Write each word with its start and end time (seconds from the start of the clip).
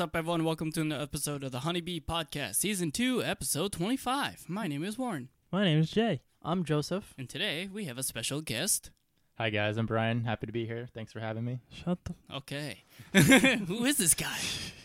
What's 0.00 0.08
up, 0.08 0.16
everyone? 0.16 0.44
Welcome 0.44 0.72
to 0.72 0.80
another 0.80 1.02
episode 1.02 1.44
of 1.44 1.52
the 1.52 1.58
Honeybee 1.60 2.00
Podcast, 2.00 2.54
Season 2.54 2.90
2, 2.90 3.22
Episode 3.22 3.70
25. 3.70 4.46
My 4.48 4.66
name 4.66 4.82
is 4.82 4.96
Warren, 4.96 5.28
My 5.52 5.62
name 5.62 5.78
is 5.78 5.90
Jay. 5.90 6.22
I'm 6.42 6.64
Joseph. 6.64 7.12
and 7.18 7.28
today 7.28 7.68
we 7.70 7.84
have 7.84 7.98
a 7.98 8.02
special 8.02 8.40
guest. 8.40 8.92
Hi 9.36 9.50
guys, 9.50 9.76
I'm 9.76 9.84
Brian. 9.84 10.24
Happy 10.24 10.46
to 10.46 10.52
be 10.54 10.64
here. 10.64 10.88
Thanks 10.94 11.12
for 11.12 11.20
having 11.20 11.44
me. 11.44 11.60
Shut 11.68 11.98
the. 12.06 12.14
Okay. 12.34 12.78
Who 13.12 13.84
is 13.84 13.98
this 13.98 14.14
guy? 14.14 14.38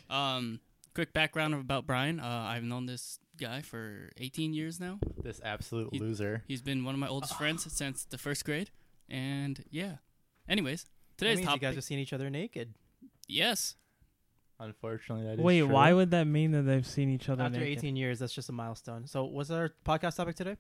Um, 0.10 0.60
quick 0.94 1.14
background 1.14 1.54
about 1.54 1.88
Brian. 1.88 2.20
Uh, 2.20 2.48
I've 2.50 2.64
known 2.64 2.86
this 2.86 3.18
guy 3.40 3.62
for 3.62 4.10
18 4.18 4.54
years 4.54 4.82
now. 4.82 5.00
This 5.24 5.40
absolute 5.46 5.92
He- 5.94 6.00
loser. 6.00 6.44
He's 6.46 6.62
been 6.62 6.84
one 6.84 6.94
of 6.94 7.00
my 7.00 7.08
oldest 7.08 7.38
friends 7.38 7.66
since 7.72 8.04
the 8.04 8.18
first 8.18 8.44
grade. 8.44 8.70
And 9.10 9.64
yeah. 9.70 9.94
Anyways, 10.50 10.84
That 10.84 10.90
today's 11.20 11.38
means 11.38 11.48
topic. 11.48 11.62
you 11.62 11.68
guys 11.70 11.76
have 11.76 11.86
seen 11.86 12.00
each 12.00 12.12
other 12.12 12.30
naked 12.30 12.74
yes. 13.30 13.76
Unfortunately, 14.60 15.26
that 15.26 15.34
is 15.34 15.40
Wait, 15.40 15.60
true. 15.60 15.68
why 15.68 15.92
would 15.94 16.12
that 16.12 16.26
mean 16.26 16.52
that 16.52 16.62
they've 16.64 16.86
seen 16.88 17.10
each 17.10 17.28
other 17.30 17.44
after 17.44 17.60
naked? 17.60 17.80
18 17.80 17.96
years. 17.96 18.20
That's 18.20 18.34
just 18.34 18.48
a 18.50 18.54
milestone. 18.54 19.06
So, 19.08 19.26
what's 19.26 19.50
our 19.52 19.72
podcast 19.86 20.16
topic 20.16 20.36
today? 20.38 20.56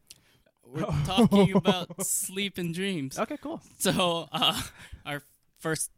We're 0.67 0.81
talking 1.05 1.53
about 1.55 2.05
sleep 2.05 2.57
and 2.57 2.73
dreams. 2.73 3.17
Okay, 3.17 3.37
cool. 3.41 3.61
So, 3.79 4.27
uh, 4.31 4.61
our 5.05 5.21
first 5.59 5.91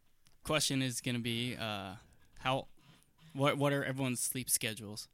question 0.44 0.82
is 0.82 1.02
going 1.02 1.16
to 1.16 1.22
be 1.22 1.56
uh, 1.60 1.94
how 2.40 2.68
what 3.34 3.58
what 3.58 3.74
are 3.74 3.84
everyone's 3.84 4.20
sleep 4.20 4.50
schedules? 4.50 5.08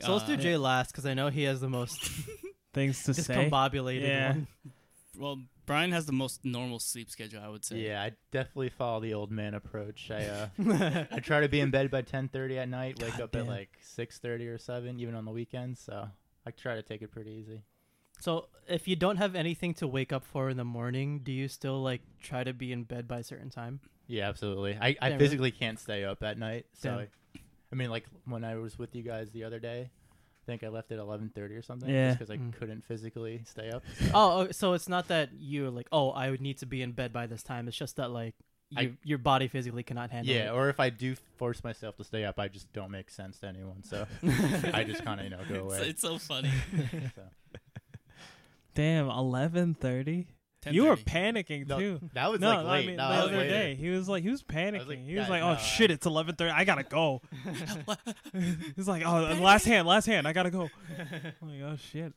So 0.00 0.12
let's 0.12 0.26
do 0.26 0.34
Uh, 0.34 0.36
Jay 0.36 0.56
last 0.56 0.92
because 0.92 1.06
I 1.06 1.14
know 1.14 1.28
he 1.28 1.44
has 1.44 1.60
the 1.60 1.68
most 1.68 2.10
Things 2.74 3.02
to 3.04 3.14
say. 3.14 3.34
discombobulated 3.50 4.02
Yeah. 4.06 4.28
one. 4.28 4.46
Well, 5.16 5.40
Brian 5.68 5.92
has 5.92 6.06
the 6.06 6.12
most 6.12 6.44
normal 6.44 6.80
sleep 6.80 7.10
schedule, 7.10 7.40
I 7.40 7.48
would 7.48 7.64
say. 7.64 7.76
Yeah, 7.76 8.02
I 8.02 8.12
definitely 8.32 8.70
follow 8.70 8.98
the 9.00 9.14
old 9.14 9.30
man 9.30 9.54
approach. 9.54 10.10
I 10.10 10.24
uh, 10.24 10.48
I 11.12 11.20
try 11.20 11.40
to 11.40 11.48
be 11.48 11.60
in 11.60 11.70
bed 11.70 11.90
by 11.90 12.02
10:30 12.02 12.56
at 12.58 12.68
night. 12.68 13.00
Wake 13.00 13.12
God 13.12 13.20
up 13.20 13.32
damn. 13.32 13.42
at 13.42 13.48
like 13.48 13.78
6:30 13.96 14.48
or 14.54 14.58
7, 14.58 14.98
even 14.98 15.14
on 15.14 15.24
the 15.24 15.30
weekends. 15.30 15.78
So 15.80 16.08
I 16.46 16.50
try 16.50 16.74
to 16.74 16.82
take 16.82 17.02
it 17.02 17.12
pretty 17.12 17.30
easy. 17.30 17.62
So, 18.20 18.48
if 18.66 18.88
you 18.88 18.96
don't 18.96 19.18
have 19.18 19.36
anything 19.36 19.74
to 19.74 19.86
wake 19.86 20.12
up 20.12 20.24
for 20.24 20.50
in 20.50 20.56
the 20.56 20.64
morning, 20.64 21.20
do 21.22 21.30
you 21.30 21.46
still 21.46 21.80
like 21.82 22.00
try 22.20 22.42
to 22.42 22.52
be 22.52 22.72
in 22.72 22.82
bed 22.82 23.06
by 23.06 23.18
a 23.18 23.22
certain 23.22 23.50
time? 23.50 23.80
Yeah, 24.08 24.28
absolutely. 24.28 24.76
I, 24.80 24.86
I 24.88 24.88
Yeah, 24.88 25.04
really? 25.04 25.18
physically 25.18 25.50
can't 25.52 25.78
stay 25.78 26.02
up 26.04 26.22
at 26.24 26.36
night. 26.38 26.66
So 26.72 26.88
Damn. 26.90 26.98
I, 26.98 27.06
I 27.70 27.74
mean, 27.76 27.90
like 27.90 28.06
when 28.24 28.42
I 28.42 28.56
was 28.56 28.78
with 28.78 28.94
you 28.96 29.02
guys 29.02 29.30
the 29.30 29.44
other 29.44 29.60
day, 29.60 29.90
I 29.92 29.97
think 30.48 30.64
I 30.64 30.68
left 30.68 30.90
at 30.90 30.98
11:30 30.98 31.56
or 31.56 31.62
something. 31.62 31.88
Yeah. 31.88 32.08
Just 32.08 32.18
because 32.18 32.30
I 32.30 32.38
Mm. 32.38 32.52
couldn't 32.58 32.84
physically 32.84 33.42
stay 33.46 33.70
up. 33.70 33.82
Oh, 34.14 34.40
oh, 34.48 34.50
so 34.50 34.72
it's 34.72 34.88
not 34.88 35.08
that 35.08 35.28
you're 35.38 35.70
like, 35.70 35.86
oh, 35.92 36.10
I 36.10 36.30
would 36.30 36.40
need 36.40 36.58
to 36.58 36.66
be 36.66 36.82
in 36.82 36.92
bed 36.92 37.12
by 37.12 37.26
this 37.26 37.42
time. 37.42 37.68
It's 37.68 37.76
just 37.76 37.96
that 37.96 38.10
like 38.10 38.34
I- 38.76 38.92
your 39.04 39.18
body 39.18 39.48
physically 39.48 39.82
cannot 39.82 40.10
handle 40.10 40.34
Yeah, 40.34 40.48
it. 40.50 40.54
or 40.56 40.68
if 40.68 40.78
I 40.80 40.90
do 40.90 41.14
force 41.36 41.62
myself 41.64 41.96
to 41.98 42.04
stay 42.04 42.24
up, 42.24 42.38
I 42.38 42.48
just 42.48 42.70
don't 42.72 42.90
make 42.90 43.08
sense 43.10 43.38
to 43.40 43.46
anyone. 43.46 43.82
So 43.84 44.06
I 44.74 44.84
just 44.84 45.04
kind 45.04 45.20
of 45.20 45.24
you 45.24 45.30
know 45.30 45.42
go 45.48 45.54
It's, 45.54 45.76
away. 45.78 45.88
it's 45.90 46.02
so 46.02 46.18
funny. 46.18 46.50
So. 47.14 47.22
Damn, 48.74 49.08
eleven 49.10 49.74
thirty. 49.74 50.28
You 50.70 50.84
were 50.86 50.96
10:30. 50.96 51.04
panicking 51.04 51.66
No, 51.68 51.78
too. 51.78 52.10
that 52.14 52.30
was 52.30 52.40
no, 52.40 52.48
like 52.48 52.58
I 52.58 52.62
late. 52.70 52.86
mean 52.88 52.96
No, 52.96 53.08
the 53.08 53.14
that 53.14 53.22
was 53.22 53.28
other 53.28 53.36
later. 53.38 53.50
day 53.50 53.74
he 53.76 53.90
was 53.90 54.08
like 54.08 54.22
he 54.22 54.28
was 54.30 54.42
panicking. 54.42 54.88
like, 54.88 54.98
he 55.04 55.14
was 55.14 55.22
guys, 55.22 55.30
like, 55.30 55.40
no, 55.42 55.48
"Oh 55.48 55.52
I- 55.52 55.56
shit, 55.56 55.90
it's 55.90 56.04
eleven 56.06 56.34
thirty. 56.34 56.50
I 56.50 56.64
gotta 56.64 56.82
go." 56.82 57.22
He's 58.76 58.88
like, 58.88 59.04
"Oh, 59.06 59.38
last 59.40 59.64
hand, 59.64 59.86
last 59.86 60.06
hand. 60.06 60.26
I 60.26 60.32
gotta 60.32 60.50
go." 60.50 60.68
I'm 61.42 61.48
like, 61.48 61.60
"Oh 61.62 61.76
shit." 61.76 62.12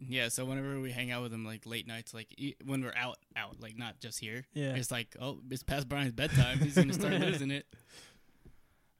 Yeah, 0.00 0.28
so 0.28 0.44
whenever 0.44 0.80
we 0.80 0.92
hang 0.92 1.10
out 1.10 1.22
with 1.22 1.32
him, 1.32 1.44
like 1.44 1.66
late 1.66 1.86
nights, 1.86 2.14
like 2.14 2.28
e- 2.38 2.54
when 2.64 2.82
we're 2.82 2.94
out, 2.96 3.18
out, 3.36 3.60
like 3.60 3.76
not 3.76 3.98
just 4.00 4.20
here, 4.20 4.46
Yeah. 4.54 4.74
it's 4.76 4.90
like, 4.92 5.16
oh, 5.20 5.40
it's 5.50 5.64
past 5.64 5.88
Brian's 5.88 6.12
bedtime. 6.12 6.60
He's 6.60 6.76
gonna 6.76 6.92
start 6.92 7.14
losing 7.20 7.50
it. 7.50 7.66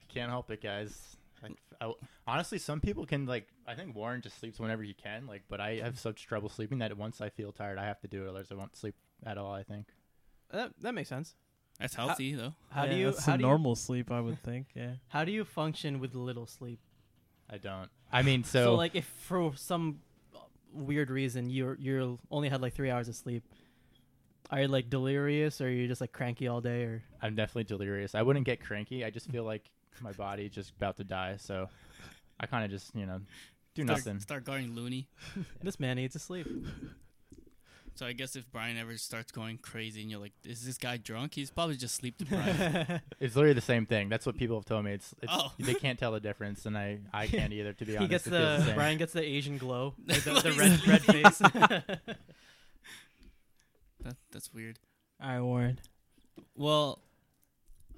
Can't 0.08 0.28
help 0.30 0.50
it, 0.50 0.60
guys. 0.62 1.16
I, 1.44 1.86
I- 1.86 1.92
honestly, 2.26 2.58
some 2.58 2.80
people 2.80 3.06
can 3.06 3.26
like. 3.26 3.48
I 3.66 3.74
think 3.74 3.94
Warren 3.94 4.20
just 4.22 4.38
sleeps 4.40 4.58
whenever 4.58 4.82
he 4.82 4.94
can. 4.94 5.26
Like, 5.26 5.42
but 5.48 5.60
I 5.60 5.76
have 5.76 5.98
such 5.98 6.26
trouble 6.26 6.48
sleeping 6.48 6.78
that 6.78 6.96
once 6.96 7.20
I 7.20 7.28
feel 7.28 7.52
tired, 7.52 7.78
I 7.78 7.84
have 7.84 8.00
to 8.00 8.08
do 8.08 8.24
it, 8.24 8.28
otherwise 8.28 8.48
I 8.50 8.54
won't 8.54 8.76
sleep 8.76 8.94
at 9.24 9.38
all. 9.38 9.52
I 9.52 9.62
think. 9.62 9.86
that 10.52 10.72
that 10.80 10.94
makes 10.94 11.08
sense. 11.08 11.34
That's 11.78 11.94
healthy 11.94 12.34
though. 12.34 12.54
How 12.70 12.84
Yeah, 12.84 12.90
do 12.90 12.96
you 12.96 13.04
That's 13.12 13.24
how 13.24 13.32
the 13.32 13.38
do 13.38 13.42
you, 13.44 13.48
normal 13.48 13.76
sleep, 13.76 14.10
I 14.10 14.20
would 14.20 14.40
think. 14.42 14.66
Yeah. 14.74 14.94
how 15.08 15.24
do 15.24 15.30
you 15.30 15.44
function 15.44 16.00
with 16.00 16.14
little 16.16 16.46
sleep? 16.46 16.80
I 17.48 17.58
don't. 17.58 17.88
I 18.12 18.22
mean, 18.22 18.42
so, 18.42 18.64
So, 18.64 18.74
like 18.74 18.96
if 18.96 19.04
for 19.04 19.52
some 19.54 20.00
weird 20.72 21.10
reason 21.10 21.48
you 21.48 21.76
you 21.78 22.18
only 22.30 22.48
had 22.48 22.60
like 22.60 22.74
three 22.74 22.90
hours 22.90 23.06
of 23.08 23.14
sleep, 23.14 23.44
are 24.50 24.62
you 24.62 24.68
like 24.68 24.90
delirious 24.90 25.60
or 25.60 25.66
are 25.66 25.70
you 25.70 25.86
just 25.86 26.00
like 26.00 26.12
cranky 26.12 26.48
all 26.48 26.60
day 26.60 26.82
or? 26.82 27.02
I'm 27.22 27.34
definitely 27.36 27.64
delirious. 27.64 28.14
I 28.14 28.22
wouldn't 28.22 28.44
get 28.46 28.60
cranky. 28.60 29.04
I 29.04 29.10
just 29.10 29.30
feel 29.30 29.44
like 29.44 29.70
my 30.00 30.12
body 30.12 30.48
just 30.48 30.70
about 30.76 30.96
to 30.98 31.04
die. 31.04 31.36
So 31.38 31.68
I 32.40 32.46
kind 32.46 32.64
of 32.64 32.70
just 32.70 32.94
you 32.94 33.06
know 33.06 33.20
do 33.74 33.84
Start, 33.84 33.98
nothing. 33.98 34.20
Start 34.20 34.44
going 34.44 34.74
loony. 34.74 35.08
This 35.62 35.78
man 35.80 35.96
needs 35.96 36.12
to 36.14 36.18
sleep. 36.18 36.46
So 37.94 38.06
I 38.06 38.12
guess 38.12 38.36
if 38.36 38.48
Brian 38.52 38.76
ever 38.78 38.96
starts 38.96 39.32
going 39.32 39.58
crazy 39.58 40.02
and 40.02 40.08
you're 40.08 40.20
like, 40.20 40.32
is 40.44 40.64
this 40.64 40.78
guy 40.78 40.98
drunk? 40.98 41.34
He's 41.34 41.50
probably 41.50 41.74
just 41.76 41.96
sleep 41.96 42.16
deprived. 42.16 43.00
It's 43.20 43.34
literally 43.34 43.54
the 43.54 43.60
same 43.60 43.86
thing. 43.86 44.08
That's 44.08 44.24
what 44.24 44.36
people 44.36 44.56
have 44.56 44.64
told 44.64 44.84
me. 44.84 44.92
It's, 44.92 45.12
it's 45.20 45.32
Oh. 45.34 45.52
they 45.58 45.74
can't 45.74 45.98
tell 45.98 46.12
the 46.12 46.20
difference, 46.20 46.64
and 46.64 46.78
I 46.78 47.00
I 47.12 47.26
can't 47.36 47.52
either. 47.52 47.72
To 47.72 47.84
be 47.84 47.96
honest, 47.96 48.02
he 48.02 48.08
gets 48.08 48.26
It 48.28 48.30
feels 48.30 48.66
the. 48.66 48.72
Brian 48.74 48.98
gets 48.98 49.12
the 49.14 49.22
Asian 49.24 49.58
glow, 49.58 49.94
like 50.06 50.22
the, 50.22 50.32
the 50.34 50.52
red 50.52 50.86
red 50.86 51.02
face. 51.02 51.38
that, 54.04 54.16
that's 54.30 54.52
weird. 54.54 54.78
All 55.20 55.28
right, 55.28 55.40
Warren. 55.40 55.80
Well, 56.54 57.00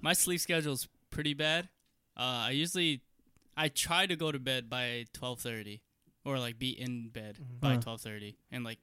my 0.00 0.14
sleep 0.14 0.40
schedule's 0.40 0.88
pretty 1.10 1.34
bad. 1.34 1.68
Uh, 2.20 2.48
I 2.48 2.50
usually 2.50 3.00
I 3.56 3.68
try 3.68 4.04
to 4.06 4.14
go 4.14 4.30
to 4.30 4.38
bed 4.38 4.68
by 4.68 5.06
twelve 5.14 5.40
thirty, 5.40 5.80
or 6.24 6.38
like 6.38 6.58
be 6.58 6.68
in 6.70 7.08
bed 7.08 7.38
Mhm. 7.40 7.60
by 7.60 7.76
twelve 7.76 8.02
thirty, 8.02 8.36
and 8.52 8.62
like 8.62 8.78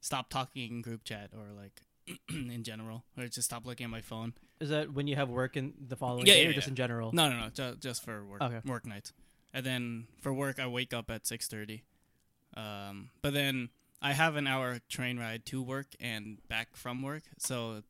stop 0.00 0.28
talking 0.28 0.68
in 0.70 0.82
group 0.82 1.04
chat 1.04 1.30
or 1.32 1.52
like 1.52 1.82
in 2.28 2.64
general, 2.64 3.04
or 3.16 3.28
just 3.28 3.44
stop 3.46 3.64
looking 3.64 3.84
at 3.84 3.90
my 3.90 4.00
phone. 4.00 4.34
Is 4.58 4.70
that 4.70 4.92
when 4.92 5.06
you 5.06 5.14
have 5.14 5.28
work 5.28 5.56
in 5.56 5.74
the 5.88 5.94
following 5.96 6.26
Yeah, 6.26 6.34
day, 6.34 6.42
yeah, 6.42 6.48
or 6.50 6.52
just 6.52 6.66
in 6.68 6.74
general? 6.74 7.12
No, 7.12 7.30
no, 7.30 7.38
no, 7.38 7.50
ju- 7.50 7.76
just 7.78 8.02
for 8.02 8.24
work 8.26 8.42
Okay. 8.42 8.60
work 8.64 8.84
nights, 8.86 9.12
and 9.54 9.64
then 9.64 10.08
for 10.20 10.34
work 10.34 10.58
I 10.58 10.66
wake 10.66 10.92
up 10.92 11.10
at 11.12 11.26
six 11.28 11.46
thirty. 11.46 11.84
Um, 12.56 13.10
but 13.22 13.32
then 13.34 13.68
I 14.02 14.14
have 14.14 14.34
an 14.34 14.48
hour 14.48 14.80
train 14.88 15.16
ride 15.18 15.46
to 15.46 15.62
work 15.62 15.94
and 16.00 16.38
back 16.48 16.74
from 16.74 17.02
work, 17.02 17.22
so 17.38 17.84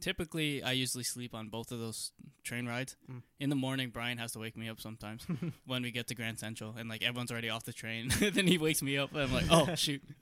typically 0.00 0.62
I 0.62 0.72
usually 0.72 1.04
sleep 1.04 1.34
on 1.34 1.48
both 1.48 1.72
of 1.72 1.78
those 1.78 2.12
train 2.44 2.66
rides. 2.66 2.96
Mm. 3.10 3.22
In 3.40 3.50
the 3.50 3.56
morning, 3.56 3.90
Brian 3.90 4.18
has 4.18 4.32
to 4.32 4.38
wake 4.38 4.56
me 4.56 4.68
up 4.68 4.80
sometimes 4.80 5.26
when 5.66 5.82
we 5.82 5.90
get 5.90 6.06
to 6.08 6.14
Grand 6.14 6.38
Central, 6.38 6.74
and 6.78 6.88
like 6.88 7.02
everyone's 7.02 7.30
already 7.30 7.50
off 7.50 7.64
the 7.64 7.72
train. 7.72 8.08
then 8.20 8.46
he 8.46 8.58
wakes 8.58 8.82
me 8.82 8.96
up, 8.98 9.12
and 9.12 9.22
I'm 9.22 9.32
like, 9.32 9.46
oh 9.50 9.74
shoot. 9.74 10.02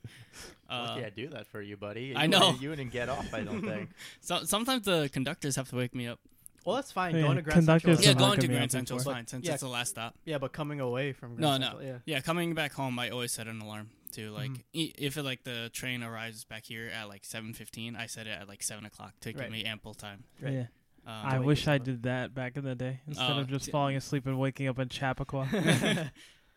Uh, 0.69 0.87
Lucky 0.97 1.05
I 1.05 1.11
do 1.11 1.29
that 1.29 1.47
for 1.47 1.61
you, 1.63 1.77
buddy. 1.77 2.17
I 2.17 2.27
know. 2.27 2.41
wouldn't- 2.41 2.63
you 2.63 2.71
wouldn't 2.71 2.91
get 2.91 3.09
off. 3.09 3.33
I 3.35 3.43
don't 3.43 3.63
think. 3.63 3.91
so 4.21 4.43
sometimes 4.45 4.85
the 4.87 5.09
conductors 5.13 5.55
have 5.57 5.69
to 5.69 5.77
wake 5.77 5.95
me 5.95 6.09
up. 6.09 6.19
Well, 6.65 6.77
that's 6.77 6.91
fine. 6.91 7.15
Yeah, 7.15 7.23
going 7.23 7.37
to 7.37 7.43
Grand 7.43 7.65
Central. 7.67 7.97
Yeah, 8.01 8.15
going 8.15 8.41
to 8.41 8.49
Grand 8.49 8.73
Central 8.73 8.99
is 8.99 9.05
fine 9.05 9.27
since 9.27 9.47
Yeah. 9.47 9.53
it's 9.53 9.63
the 9.63 9.69
last 9.69 9.91
stop. 9.91 10.15
Yeah, 10.25 10.39
but 10.39 10.53
coming 10.53 10.81
away 10.81 11.13
from 11.13 11.37
No, 11.37 11.49
Grand 11.49 11.61
no. 11.61 11.67
Central, 11.69 11.87
yeah. 11.87 11.99
Yeah, 12.07 12.21
coming 12.23 12.55
back 12.55 12.73
home, 12.73 12.99
I 12.99 13.11
always 13.11 13.33
set 13.33 13.47
an 13.47 13.61
alarm 13.61 13.91
to 14.15 14.31
like 14.31 14.51
Mhm. 14.51 14.63
e- 14.73 14.93
if 14.99 15.17
it, 15.17 15.23
like 15.23 15.45
the 15.45 15.71
train 15.73 16.03
arrives 16.03 16.45
back 16.45 16.65
here 16.65 16.89
at 16.89 17.09
like 17.09 17.25
seven 17.25 17.55
fifteen, 17.55 17.95
I 17.97 18.07
set 18.07 18.27
it 18.27 18.31
at 18.31 18.49
like 18.49 18.63
seven 18.63 18.85
o'clock 18.85 19.15
to 19.21 19.33
give 19.33 19.51
me 19.51 19.65
ample 19.65 19.95
time. 19.95 20.25
Right. 20.41 20.53
Yeah. 20.53 20.67
Um, 21.07 21.13
I 21.27 21.39
wish 21.39 21.69
I 21.69 21.77
did 21.79 22.05
that 22.05 22.35
back 22.35 22.57
in 22.57 22.65
the 22.65 22.75
day 22.75 23.01
instead 23.07 23.33
Oh, 23.33 23.41
of 23.41 23.49
just 23.49 23.67
t- 23.67 23.71
falling 23.73 23.95
asleep 23.97 24.27
and 24.27 24.39
waking 24.39 24.69
up 24.69 24.79
in 24.79 24.89
Chappaqua 24.89 25.43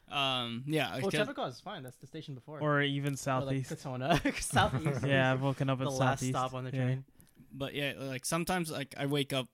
um, 0.09 0.63
yeah, 0.67 0.91
Well, 0.91 0.97
because- 1.01 1.13
Chappaqua 1.13 1.47
is 1.47 1.59
fine. 1.59 1.83
That's 1.83 1.97
the 1.97 2.07
station 2.07 2.33
before. 2.33 2.61
or 2.61 2.81
even 2.81 3.07
Or, 3.09 3.11
like, 3.11 3.19
southeast. 3.19 3.71
Katona. 3.71 4.41
southeast. 4.41 5.05
yeah, 5.05 5.33
I've 5.33 5.41
woken 5.41 5.69
up 5.69 5.79
the 5.79 5.85
in 5.85 5.89
last 5.91 6.19
southeast. 6.21 6.31
stop 6.31 6.53
on 6.53 6.63
the 6.63 6.71
Yeah. 6.71 6.83
train. 6.83 7.05
but 7.51 7.73
yeah, 7.73 7.93
like 7.97 8.25
sometimes 8.25 8.71
like 8.71 8.95
I 8.97 9.05
wake 9.05 9.33
up 9.33 9.47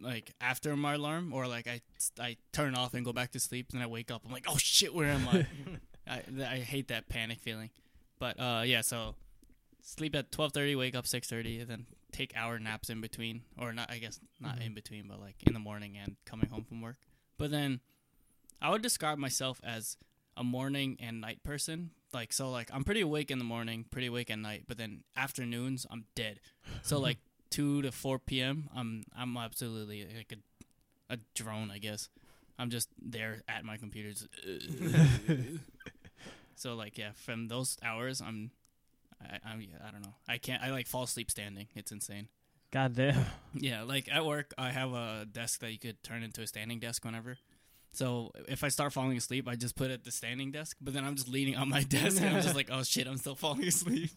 like 0.00 0.32
after 0.40 0.76
my 0.76 0.94
alarm, 0.94 1.32
or 1.32 1.46
like 1.46 1.66
I 1.66 1.80
I 2.18 2.36
turn 2.52 2.74
off 2.74 2.94
and 2.94 3.04
go 3.04 3.12
back 3.12 3.32
to 3.32 3.40
sleep, 3.40 3.68
and 3.72 3.80
then 3.80 3.84
I 3.86 3.90
wake 3.90 4.10
up. 4.10 4.22
I'm 4.24 4.32
like, 4.32 4.44
oh 4.48 4.56
shit, 4.58 4.94
where 4.94 5.08
am 5.08 5.26
I? 5.28 5.46
I 6.12 6.22
I 6.54 6.56
hate 6.58 6.88
that 6.88 7.08
panic 7.08 7.40
feeling. 7.40 7.70
But 8.18 8.38
uh, 8.38 8.62
yeah, 8.64 8.82
so 8.82 9.14
sleep 9.82 10.14
at 10.14 10.30
twelve 10.32 10.52
thirty, 10.52 10.74
wake 10.76 10.94
up 10.94 11.06
six 11.06 11.28
thirty, 11.28 11.60
and 11.60 11.68
then 11.68 11.86
take 12.12 12.36
hour 12.36 12.58
naps 12.58 12.90
in 12.90 13.00
between, 13.00 13.42
or 13.58 13.72
not. 13.72 13.90
I 13.90 13.98
guess 13.98 14.20
not 14.40 14.58
Mhm. 14.58 14.66
in 14.66 14.74
between, 14.74 15.08
but 15.08 15.18
like 15.20 15.36
in 15.46 15.52
the 15.54 15.58
morning 15.60 15.96
and 15.96 16.16
coming 16.24 16.48
home 16.50 16.64
from 16.64 16.80
work. 16.80 16.96
But 17.38 17.50
then 17.50 17.80
I 18.60 18.70
would 18.70 18.82
describe 18.82 19.18
myself 19.18 19.60
as 19.64 19.96
a 20.36 20.44
morning 20.44 20.96
and 21.00 21.20
night 21.20 21.42
person. 21.42 21.90
Like 22.12 22.32
so, 22.32 22.50
like 22.50 22.68
I'm 22.72 22.84
pretty 22.84 23.00
awake 23.00 23.30
in 23.30 23.38
the 23.38 23.44
morning, 23.44 23.86
pretty 23.90 24.06
awake 24.08 24.30
at 24.30 24.38
night, 24.38 24.64
but 24.68 24.76
then 24.78 25.02
afternoons 25.16 25.86
I'm 25.90 26.04
dead. 26.14 26.40
So 26.82 26.98
like 27.00 27.18
two 27.50 27.82
to 27.82 27.90
four 27.90 28.18
p.m. 28.18 28.68
I'm 28.74 29.04
I'm 29.16 29.36
absolutely 29.36 30.06
like 30.16 30.32
a 30.32 31.14
a 31.14 31.18
drone, 31.34 31.70
I 31.70 31.78
guess. 31.78 32.08
I'm 32.58 32.68
just 32.70 32.88
there 33.00 33.42
at 33.48 33.64
my 33.64 33.78
computers. 33.78 34.28
so 36.62 36.74
like 36.74 36.96
yeah, 36.96 37.10
from 37.14 37.48
those 37.48 37.76
hours, 37.82 38.20
I'm 38.20 38.52
I, 39.20 39.38
I'm 39.44 39.66
I 39.84 39.90
don't 39.90 40.02
know. 40.02 40.14
I 40.28 40.38
can't. 40.38 40.62
I 40.62 40.70
like 40.70 40.86
fall 40.86 41.02
asleep 41.02 41.30
standing. 41.30 41.66
It's 41.74 41.90
insane. 41.90 42.28
God 42.70 42.94
damn. 42.94 43.26
Yeah, 43.54 43.82
like 43.82 44.08
at 44.10 44.24
work, 44.24 44.54
I 44.56 44.70
have 44.70 44.92
a 44.92 45.26
desk 45.30 45.60
that 45.60 45.72
you 45.72 45.78
could 45.78 46.02
turn 46.02 46.22
into 46.22 46.40
a 46.40 46.46
standing 46.46 46.78
desk 46.78 47.04
whenever. 47.04 47.36
So 47.92 48.30
if 48.48 48.64
I 48.64 48.68
start 48.68 48.94
falling 48.94 49.16
asleep, 49.16 49.46
I 49.46 49.56
just 49.56 49.76
put 49.76 49.90
it 49.90 49.94
at 49.94 50.04
the 50.04 50.10
standing 50.10 50.50
desk. 50.52 50.78
But 50.80 50.94
then 50.94 51.04
I'm 51.04 51.16
just 51.16 51.28
leaning 51.28 51.56
on 51.56 51.68
my 51.68 51.82
desk, 51.96 52.22
and 52.22 52.36
I'm 52.36 52.42
just 52.42 52.54
like, 52.54 52.70
oh 52.72 52.82
shit, 52.82 53.06
I'm 53.06 53.18
still 53.18 53.34
falling 53.44 53.64
asleep. 53.64 54.10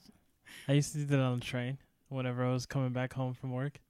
I 0.68 0.74
used 0.74 0.94
to 0.94 1.00
do 1.00 1.06
that 1.06 1.20
on 1.20 1.40
the 1.40 1.46
train 1.46 1.80
whenever 2.08 2.46
I 2.46 2.54
was 2.54 2.66
coming 2.66 2.94
back 2.94 3.14
home 3.14 3.34
from 3.34 3.52
work. 3.52 3.82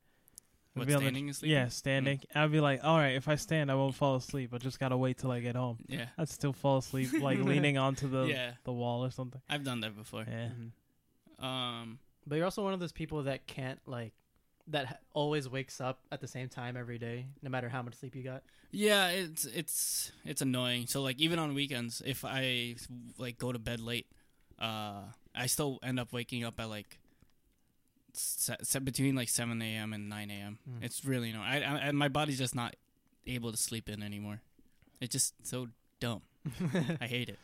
I'd 0.75 0.79
What 0.79 0.87
be 0.87 0.93
on 0.93 0.99
the- 0.99 1.05
standing 1.05 1.29
asleep? 1.29 1.51
Yeah, 1.51 1.67
standing. 1.69 2.19
I'd 2.35 2.51
be 2.51 2.59
like, 2.59 2.83
all 2.83 2.97
right, 2.97 3.15
if 3.15 3.27
I 3.29 3.35
stand, 3.35 3.71
I 3.71 3.75
won't 3.75 3.95
fall 3.95 4.15
asleep. 4.17 4.53
I 4.53 4.57
just 4.57 4.77
gotta 4.79 4.97
wait 4.97 5.17
till 5.17 5.31
I 5.31 5.39
get 5.39 5.55
home. 5.55 5.77
Yeah, 5.87 6.07
I'd 6.17 6.27
still 6.29 6.51
fall 6.53 6.77
asleep, 6.79 7.13
like 7.21 7.39
leaning 7.39 7.77
onto 7.77 8.09
the 8.09 8.23
yeah. 8.25 8.51
the 8.65 8.73
wall 8.73 9.03
or 9.05 9.11
something. 9.11 9.41
I've 9.49 9.63
done 9.63 9.79
that 9.81 9.95
before. 9.95 10.25
Yeah. 10.27 10.49
Mhm. 11.39 11.43
Um, 11.43 11.99
But 12.27 12.35
you're 12.35 12.45
also 12.45 12.63
one 12.63 12.73
of 12.73 12.79
those 12.79 12.91
people 12.91 13.23
that 13.23 13.47
can't 13.47 13.79
like 13.87 14.13
that 14.67 14.85
ha- 14.87 14.97
always 15.13 15.47
wakes 15.47 15.79
up 15.79 15.99
at 16.11 16.21
the 16.21 16.27
same 16.27 16.49
time 16.49 16.75
every 16.75 16.97
day, 16.97 17.27
no 17.43 17.49
matter 17.49 17.69
how 17.69 17.81
much 17.83 17.93
sleep 17.95 18.15
you 18.15 18.23
got. 18.23 18.43
yeah, 18.71 19.09
it's 19.09 19.45
it's 19.45 20.11
it's 20.25 20.41
annoying. 20.41 20.87
So 20.87 21.01
like 21.01 21.19
even 21.19 21.39
on 21.39 21.53
weekends, 21.53 22.01
if 22.05 22.25
I 22.25 22.75
like 23.17 23.37
go 23.37 23.51
to 23.51 23.59
bed 23.59 23.79
late, 23.79 24.07
uh, 24.59 25.03
I 25.35 25.45
still 25.47 25.79
end 25.83 25.99
up 25.99 26.11
waking 26.11 26.43
up 26.43 26.59
at 26.59 26.67
like 26.69 26.99
se- 28.17 28.79
between 28.79 29.15
like 29.15 29.29
seven 29.29 29.61
a.m. 29.61 29.93
and 29.93 30.09
nine 30.09 30.29
a.m. 30.31 30.59
Mm. 30.69 30.83
It's 30.83 31.03
really 31.05 31.31
no. 31.31 31.41
I, 31.41 31.55
I, 31.57 31.59
and 31.87 31.97
my 31.97 32.07
body's 32.07 32.37
just 32.37 32.55
not 32.55 32.75
able 33.27 33.51
to 33.51 33.57
sleep 33.57 33.89
in 33.89 34.01
anymore. 34.03 34.41
It's 35.01 35.11
just 35.11 35.33
so 35.45 35.67
dumb. 35.99 36.21
I 37.01 37.07
hate 37.07 37.29
it. 37.29 37.39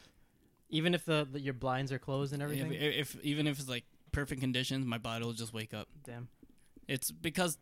Even 0.69 0.93
if 0.93 1.03
the, 1.05 1.27
the 1.29 1.39
your 1.39 1.53
blinds 1.53 1.91
are 1.91 1.99
closed 1.99 2.33
and 2.33 2.41
If, 2.41 2.45
everything. 2.51 2.71
if 2.73 3.17
even 3.23 3.47
if 3.47 3.59
it's 3.59 3.67
like 3.69 3.83
perfect 4.11 4.41
conditions, 4.41 4.85
my 4.85 4.97
body 4.97 5.25
will 5.25 5.33
just 5.33 5.53
wake 5.53 5.73
up. 5.73 5.87
Damn. 6.05 6.29
It's 6.87 7.11
because 7.11 7.57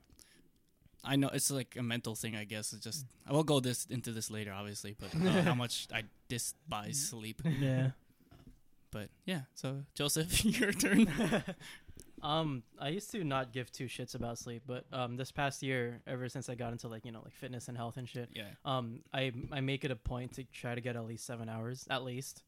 I 1.03 1.15
know 1.15 1.29
it's 1.33 1.49
like 1.49 1.75
a 1.77 1.83
mental 1.83 2.13
thing. 2.15 2.35
I 2.35 2.43
guess 2.43 2.73
it's 2.73 2.83
just 2.83 3.05
I 3.27 3.33
will 3.33 3.43
go 3.43 3.59
this 3.59 3.85
into 3.89 4.11
this 4.11 4.29
later, 4.29 4.51
obviously, 4.53 4.95
but 4.99 5.09
uh, 5.15 5.41
how 5.43 5.55
much 5.55 5.87
I 5.93 6.03
despise 6.27 6.99
sleep. 7.09 7.41
Yeah. 7.59 7.91
But 8.91 9.09
yeah, 9.25 9.41
so 9.53 9.83
Joseph, 9.93 10.43
your 10.59 10.71
turn. 10.71 11.07
Um, 12.21 12.63
I 12.79 12.89
used 12.89 13.11
to 13.11 13.23
not 13.23 13.53
give 13.53 13.71
two 13.71 13.85
shits 13.85 14.15
about 14.15 14.37
sleep, 14.37 14.63
but 14.67 14.85
um, 14.91 15.15
this 15.17 15.31
past 15.31 15.63
year, 15.63 16.01
ever 16.05 16.27
since 16.29 16.49
I 16.49 16.55
got 16.55 16.71
into 16.71 16.87
like 16.87 17.05
you 17.05 17.11
know 17.11 17.21
like 17.23 17.33
fitness 17.33 17.67
and 17.67 17.77
health 17.77 17.97
and 17.97 18.07
shit, 18.07 18.29
yeah, 18.33 18.43
um, 18.65 19.01
I 19.13 19.31
I 19.51 19.61
make 19.61 19.85
it 19.85 19.91
a 19.91 19.95
point 19.95 20.33
to 20.33 20.43
try 20.43 20.75
to 20.75 20.81
get 20.81 20.95
at 20.95 21.05
least 21.05 21.25
seven 21.25 21.49
hours 21.49 21.87
at 21.89 22.03
least. 22.03 22.43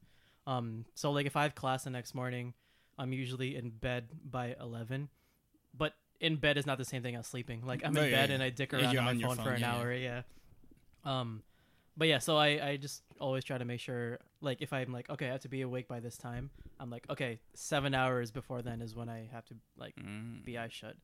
Um, 0.46 0.84
so 0.94 1.10
like 1.12 1.26
if 1.26 1.36
I 1.36 1.44
have 1.44 1.54
class 1.54 1.84
the 1.84 1.90
next 1.90 2.14
morning, 2.14 2.54
I'm 2.98 3.12
usually 3.12 3.56
in 3.56 3.70
bed 3.70 4.08
by 4.24 4.54
eleven, 4.60 5.08
but 5.76 5.94
in 6.20 6.36
bed 6.36 6.56
is 6.56 6.66
not 6.66 6.78
the 6.78 6.84
same 6.84 7.02
thing 7.02 7.16
as 7.16 7.26
sleeping. 7.26 7.62
Like 7.64 7.82
I'm 7.84 7.96
in 7.96 8.02
Right, 8.02 8.10
bed 8.10 8.28
yeah, 8.28 8.34
and 8.34 8.42
I 8.42 8.50
dick 8.50 8.74
around 8.74 8.96
on 8.96 9.04
my 9.04 9.10
on 9.10 9.20
your 9.20 9.28
phone, 9.28 9.44
for 9.44 9.50
an 9.52 9.60
yeah, 9.60 9.72
yeah. 9.72 9.78
hour. 9.80 9.92
Yeah. 9.92 10.22
Um, 11.04 11.42
but 11.96 12.08
yeah, 12.08 12.18
so 12.18 12.36
I 12.36 12.68
I 12.70 12.76
just 12.76 13.02
always 13.20 13.44
try 13.44 13.58
to 13.58 13.64
make 13.64 13.80
sure 13.80 14.18
like 14.40 14.60
if 14.62 14.72
I'm 14.72 14.92
like 14.92 15.08
okay 15.10 15.28
I 15.28 15.32
have 15.32 15.42
to 15.42 15.48
be 15.48 15.62
awake 15.62 15.88
by 15.88 16.00
this 16.00 16.16
time, 16.16 16.50
I'm 16.80 16.90
like 16.90 17.06
okay 17.10 17.40
seven 17.54 17.94
hours 17.94 18.30
before 18.30 18.62
then 18.62 18.80
is 18.82 18.94
when 18.94 19.08
I 19.08 19.28
have 19.32 19.44
to 19.46 19.54
like 19.76 19.94
Mm. 19.96 20.44
be 20.44 20.58
eyes 20.58 20.72
shut, 20.72 20.96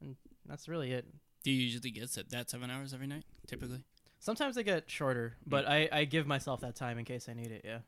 and 0.00 0.16
that's 0.46 0.68
really 0.68 0.92
it. 0.92 1.06
Do 1.44 1.50
you 1.50 1.62
usually 1.62 1.90
get 1.90 2.08
set 2.10 2.30
that 2.30 2.50
seven 2.50 2.70
hours 2.70 2.92
every 2.92 3.06
night? 3.06 3.24
Typically, 3.46 3.82
Sometimes 4.20 4.58
I 4.58 4.62
get 4.62 4.90
shorter, 4.90 5.36
but 5.46 5.68
I, 5.68 5.88
I 5.92 6.04
give 6.04 6.26
myself 6.26 6.60
that 6.62 6.74
time 6.74 6.98
in 6.98 7.04
case 7.04 7.28
I 7.28 7.34
need 7.34 7.52
it. 7.52 7.62
Yeah. 7.64 7.78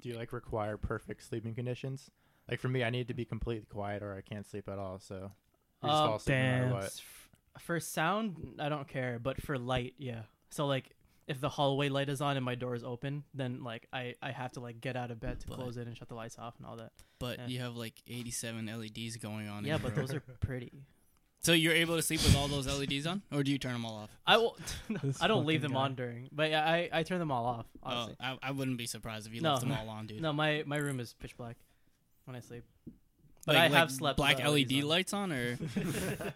Do 0.00 0.08
you 0.08 0.16
like 0.16 0.32
require 0.32 0.76
perfect 0.78 1.22
sleeping 1.22 1.54
conditions? 1.54 2.10
Like 2.50 2.58
for 2.60 2.68
me, 2.68 2.82
I 2.82 2.88
need 2.90 3.08
to 3.08 3.14
be 3.14 3.26
completely 3.26 3.66
quiet 3.66 4.02
or 4.02 4.16
I 4.16 4.22
can't 4.22 4.46
sleep 4.46 4.66
at 4.68 4.78
all. 4.78 4.98
So 4.98 5.30
you 5.82 5.88
just 5.90 6.02
fall 6.02 6.16
asleep 6.16 6.36
no 6.38 6.42
matter 6.42 6.64
damn. 6.64 6.72
what. 6.72 7.02
For 7.58 7.78
sound, 7.80 8.54
I 8.58 8.68
don't 8.70 8.88
care, 8.88 9.18
but 9.18 9.42
for 9.42 9.58
light, 9.58 9.92
yeah. 9.98 10.22
So 10.48 10.66
like, 10.66 10.94
if 11.28 11.40
the 11.40 11.48
hallway 11.48 11.88
light 11.88 12.08
is 12.08 12.20
on 12.20 12.36
and 12.36 12.44
my 12.44 12.54
door 12.54 12.74
is 12.74 12.82
open, 12.82 13.22
then 13.34 13.62
like 13.62 13.86
I, 13.92 14.14
I 14.22 14.30
have 14.32 14.52
to 14.52 14.60
like 14.60 14.80
get 14.80 14.96
out 14.96 15.10
of 15.10 15.20
bed 15.20 15.40
to 15.40 15.46
But- 15.48 15.56
close 15.56 15.76
it 15.76 15.86
and 15.86 15.96
shut 15.96 16.08
the 16.08 16.14
lights 16.14 16.38
off 16.38 16.54
and 16.58 16.66
all 16.66 16.76
that. 16.76 16.92
but 17.18 17.38
Yeah. 17.38 17.46
you 17.46 17.60
have 17.60 17.76
like 17.76 17.94
eighty-seven 18.08 18.66
LEDs 18.66 19.16
going 19.18 19.48
on. 19.48 19.64
Yeah, 19.64 19.72
your 19.74 19.78
but 19.80 19.96
room. 19.96 20.06
those 20.06 20.14
are 20.16 20.20
pretty. 20.40 20.72
so 21.42 21.52
you're 21.52 21.74
able 21.74 21.96
to 21.96 22.02
sleep 22.02 22.22
with 22.22 22.34
all 22.36 22.48
those 22.48 22.66
LEDs 22.66 23.06
on, 23.06 23.22
or 23.32 23.42
do 23.42 23.50
you 23.52 23.58
turn 23.58 23.72
them 23.74 23.84
all 23.84 23.96
off? 23.96 24.10
I 24.26 24.36
will. 24.38 24.56
This 25.02 25.22
I 25.22 25.28
don't 25.28 25.46
leave 25.46 25.62
them 25.62 25.72
guy. 25.72 25.78
on 25.80 25.94
during, 25.94 26.28
but 26.32 26.50
yeah, 26.50 26.64
I, 26.64 26.88
I 26.92 27.02
turn 27.04 27.18
them 27.20 27.30
all 27.30 27.44
off. 27.46 27.66
Oh, 27.82 27.90
honestly. 27.90 28.16
Oh, 28.20 28.24
I, 28.24 28.38
I 28.42 28.50
wouldn't 28.52 28.78
be 28.78 28.86
surprised 28.86 29.26
if 29.26 29.34
you 29.34 29.40
No. 29.42 29.50
left 29.54 29.62
them 29.62 29.72
all 29.78 29.88
on, 29.90 30.06
dude. 30.06 30.20
no, 30.22 30.32
my 30.32 30.62
my 30.66 30.76
room 30.78 30.98
is 31.00 31.14
pitch 31.20 31.36
black 31.36 31.56
when 32.24 32.36
I 32.36 32.40
sleep. 32.40 32.64
But 33.46 33.54
Like- 33.54 33.70
I 33.72 33.74
have 33.76 33.88
like 33.88 33.98
slept 33.98 34.16
black 34.16 34.36
without 34.38 34.52
LED 34.52 34.82
on. 34.82 34.88
lights 34.88 35.12
on, 35.12 35.32
or 35.32 35.56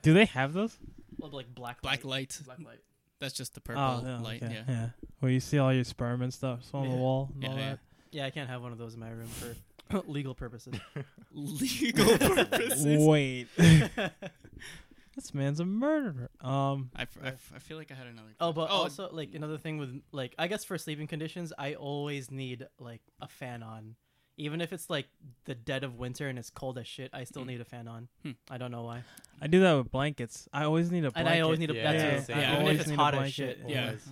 Do 0.03 0.13
they 0.15 0.27
have 0.27 0.53
those? 0.53 0.77
Well, 1.19 1.31
like 1.31 1.55
black 1.55 1.83
black 1.83 2.05
light. 2.05 2.39
light. 2.39 2.41
Black 2.47 2.59
light. 2.65 2.81
That's 3.23 3.35
just 3.35 3.55
the 3.55 3.61
purple 3.61 3.81
oh, 3.83 4.03
yeah, 4.05 4.21
light. 4.21 4.43
okay, 4.43 4.53
Yeah. 4.53 4.65
yeah. 4.69 4.89
Where 5.21 5.31
you 5.31 5.39
see 5.41 5.59
all 5.59 5.73
your 5.73 5.85
sperm 5.85 6.21
and 6.23 6.35
stuff 6.35 6.61
on 6.75 6.89
the 6.89 6.95
wall 6.97 7.31
and 7.35 7.43
Yeah, 7.45 7.49
all 7.51 7.57
yeah. 7.57 7.71
that. 7.71 7.79
Yeah, 8.11 8.27
I 8.27 8.31
can't 8.31 8.51
have 8.51 8.61
one 8.63 8.73
of 8.73 8.79
those 8.79 8.95
in 8.95 9.01
my 9.01 9.11
room 9.11 9.29
for 9.29 10.03
legal 10.07 10.35
purposes. 10.35 10.75
Legal 11.33 12.19
purposes. 12.19 13.07
Wait. 13.07 13.47
this 15.15 15.33
man's 15.33 15.61
a 15.61 15.65
murderer. 15.65 16.31
Um, 16.41 16.91
I, 16.97 17.03
f- 17.03 17.19
I 17.23 17.29
f- 17.29 17.53
I 17.55 17.59
feel 17.59 17.77
like 17.77 17.91
I 17.93 17.95
had 17.95 18.07
another. 18.09 18.29
Oh, 18.41 18.53
but 18.53 18.69
oh, 18.71 18.75
also 18.83 19.09
like 19.13 19.35
another 19.35 19.57
thing 19.59 19.79
with 19.79 20.03
like 20.11 20.35
I 20.39 20.47
guess 20.49 20.65
for 20.65 20.77
sleeping 20.77 21.07
conditions, 21.07 21.53
I 21.57 21.75
always 21.75 22.31
need 22.31 22.67
like 22.79 23.03
a 23.21 23.29
fan 23.29 23.63
on. 23.63 23.95
Even 24.43 24.61
if 24.61 24.73
it's 24.73 24.89
like 24.91 25.07
the 25.45 25.55
dead 25.55 25.85
of 25.85 25.99
winter 25.99 26.27
and 26.29 26.39
it's 26.39 26.51
cold 26.51 26.77
as 26.79 26.87
shit, 26.87 27.11
I 27.13 27.25
still 27.25 27.43
Hmm. 27.43 27.49
need 27.49 27.61
a 27.61 27.65
fan 27.65 27.87
on. 27.89 28.09
Hmm. 28.23 28.33
I 28.51 28.59
don't 28.59 28.71
know 28.71 28.83
why. 28.83 29.05
I 29.41 29.47
do 29.47 29.61
that 29.61 29.75
with 29.75 29.91
blankets. 29.91 30.49
I 30.53 30.65
always 30.65 30.91
need 30.91 31.05
a 31.05 31.07
And 31.07 31.15
blanket. 31.15 31.33
I 31.37 31.41
always 31.41 31.59
need 31.61 31.71
a 31.71 31.75
Yeah, 31.75 31.93
that's 31.93 32.29
yeah, 32.29 32.37
it. 32.37 32.41
yeah. 32.41 32.55
Even 32.63 32.67
if 32.75 32.81
it's 32.83 32.91
hot 32.91 33.15
as 33.15 33.19
blanket. 33.19 33.33
shit. 33.35 33.59
Yeah. 33.69 33.85
Always. 33.87 34.09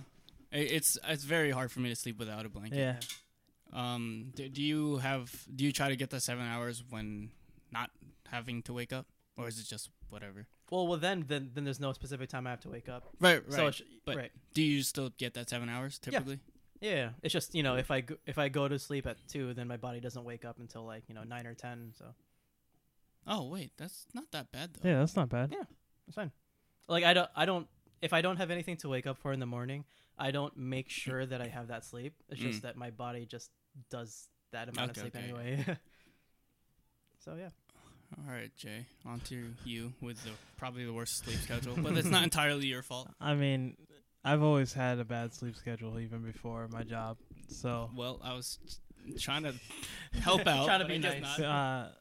It's 0.53 0.97
it's 1.07 1.23
very 1.23 1.51
hard 1.51 1.71
for 1.71 1.79
me 1.79 1.89
to 1.89 1.95
sleep 1.95 2.17
without 2.19 2.45
a 2.45 2.49
blanket. 2.49 2.77
Yeah. 2.77 2.99
Um. 3.73 4.31
Do, 4.35 4.49
do 4.49 4.61
you 4.61 4.97
have? 4.97 5.45
Do 5.55 5.63
you 5.63 5.71
try 5.71 5.89
to 5.89 5.95
get 5.95 6.09
the 6.09 6.19
seven 6.19 6.45
hours 6.45 6.83
when 6.89 7.31
not 7.71 7.89
having 8.27 8.61
to 8.63 8.73
wake 8.73 8.91
up, 8.93 9.07
or 9.37 9.47
is 9.47 9.59
it 9.59 9.65
just 9.65 9.89
whatever? 10.09 10.47
Well, 10.69 10.87
well 10.87 10.97
then 10.97 11.25
then 11.27 11.51
then 11.53 11.63
there's 11.63 11.79
no 11.79 11.93
specific 11.93 12.29
time 12.29 12.47
I 12.47 12.49
have 12.51 12.61
to 12.61 12.69
wake 12.69 12.89
up. 12.89 13.09
Right. 13.19 13.41
Right. 13.43 13.53
So 13.53 13.67
it's, 13.67 13.81
but- 14.05 14.17
right. 14.17 14.31
do 14.53 14.61
you 14.61 14.83
still 14.83 15.09
get 15.17 15.33
that 15.35 15.49
seven 15.49 15.69
hours 15.69 15.99
typically? 15.99 16.39
Yeah, 16.81 17.11
it's 17.21 17.31
just 17.31 17.53
you 17.55 17.63
know 17.63 17.75
if 17.75 17.91
I 17.91 18.01
go, 18.01 18.15
if 18.25 18.37
I 18.37 18.49
go 18.49 18.67
to 18.67 18.77
sleep 18.79 19.05
at 19.07 19.17
two, 19.27 19.53
then 19.53 19.67
my 19.67 19.77
body 19.77 19.99
doesn't 19.99 20.23
wake 20.23 20.43
up 20.45 20.57
until 20.59 20.83
like 20.85 21.03
you 21.07 21.15
know 21.15 21.23
nine 21.23 21.45
or 21.47 21.53
ten. 21.53 21.93
So 21.97 22.05
Oh 23.27 23.47
wait, 23.49 23.71
that's 23.77 24.05
not 24.13 24.31
that 24.31 24.51
bad 24.51 24.71
though. 24.73 24.89
Yeah, 24.89 24.99
that's 24.99 25.15
not 25.15 25.29
bad. 25.29 25.51
Yeah, 25.51 25.63
it's 26.07 26.15
fine. 26.15 26.31
Like 26.87 27.03
I 27.03 27.13
don't 27.13 27.29
I 27.35 27.45
don't 27.45 27.67
if 28.01 28.13
I 28.13 28.21
don't 28.21 28.37
have 28.37 28.49
anything 28.51 28.77
to 28.77 28.89
wake 28.89 29.05
up 29.05 29.19
for 29.19 29.31
in 29.31 29.39
the 29.39 29.45
morning, 29.45 29.85
I 30.17 30.31
don't 30.31 30.57
make 30.57 30.89
sure 30.89 31.23
that 31.25 31.39
I 31.39 31.47
have 31.47 31.67
that 31.67 31.85
sleep. 31.85 32.13
It's 32.29 32.41
just 32.41 32.59
Mm. 32.59 32.63
that 32.63 32.75
my 32.77 32.89
body 32.89 33.25
just 33.27 33.51
does 33.91 34.27
that 34.51 34.67
amount 34.67 34.91
Okay, 34.91 35.01
of 35.01 35.03
sleep 35.03 35.15
okay. 35.15 35.23
anyway. 35.23 35.65
so 37.23 37.35
yeah. 37.37 37.49
All 38.17 38.33
right, 38.33 38.51
Jay. 38.57 38.85
On 39.05 39.19
to 39.21 39.53
you 39.63 39.93
with 40.01 40.21
the 40.23 40.31
probably 40.57 40.83
the 40.83 40.91
worst 40.93 41.23
sleep 41.23 41.37
schedule, 41.39 41.75
but 41.77 41.95
it's 41.95 42.09
not 42.09 42.23
entirely 42.23 42.65
your 42.65 42.81
fault. 42.81 43.07
I 43.21 43.35
mean, 43.35 43.77
I've 44.23 44.43
always 44.43 44.73
had 44.73 44.99
a 44.99 45.05
bad 45.05 45.33
sleep 45.33 45.55
schedule 45.55 45.99
even 45.99 46.21
before 46.21 46.67
my 46.71 46.83
job. 46.83 47.17
So, 47.47 47.89
Well, 47.95 48.19
I 48.23 48.33
was 48.33 48.59
trying 49.19 49.43
to 49.43 49.53
help 50.21 50.45
out. 50.47 50.65
Trying 50.65 50.81
to 50.81 50.87
be 50.87 50.99
nice. 50.99 51.39
uh, 51.39 51.91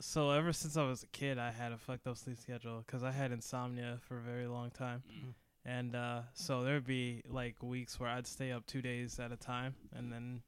so 0.00 0.30
ever 0.30 0.52
since 0.52 0.76
I 0.76 0.84
was 0.84 1.02
a 1.02 1.06
kid, 1.08 1.38
I 1.38 1.50
had 1.50 1.72
a 1.72 1.78
fucked 1.78 2.06
up 2.06 2.16
sleep 2.16 2.38
schedule 2.38 2.82
because 2.86 3.02
I 3.04 3.12
had 3.12 3.32
insomnia 3.32 3.98
for 4.08 4.18
a 4.18 4.22
very 4.22 4.46
long 4.46 4.70
time. 4.70 5.02
Mm. 5.08 5.34
And 5.64 5.94
uh, 5.94 6.22
so 6.32 6.64
there'd 6.64 6.86
be 6.86 7.22
like 7.28 7.62
weeks 7.62 8.00
where 8.00 8.08
I'd 8.08 8.26
stay 8.26 8.50
up 8.50 8.66
two 8.66 8.82
days 8.82 9.20
at 9.20 9.30
a 9.30 9.36
time 9.36 9.74
and 9.94 10.12
then 10.12 10.42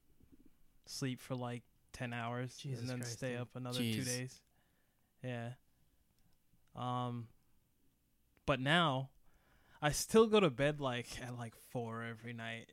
sleep 0.87 1.21
for 1.21 1.37
like 1.37 1.63
10 1.93 2.13
hours 2.13 2.57
Jesus 2.57 2.81
and 2.81 2.89
then 2.89 2.99
Christ, 2.99 3.13
stay 3.13 3.33
dude. 3.33 3.41
up 3.43 3.49
another 3.55 3.79
two 3.79 4.03
days. 4.03 4.41
Yeah. 5.23 5.51
Um, 6.75 7.29
but 8.47 8.59
now 8.59 9.11
I 9.85 9.91
still 9.93 10.27
go 10.27 10.41
to 10.41 10.51
bed 10.51 10.81
like 10.81 11.07
at 11.23 11.37
like 11.37 11.55
four 11.71 12.03
every 12.03 12.33
night, 12.33 12.73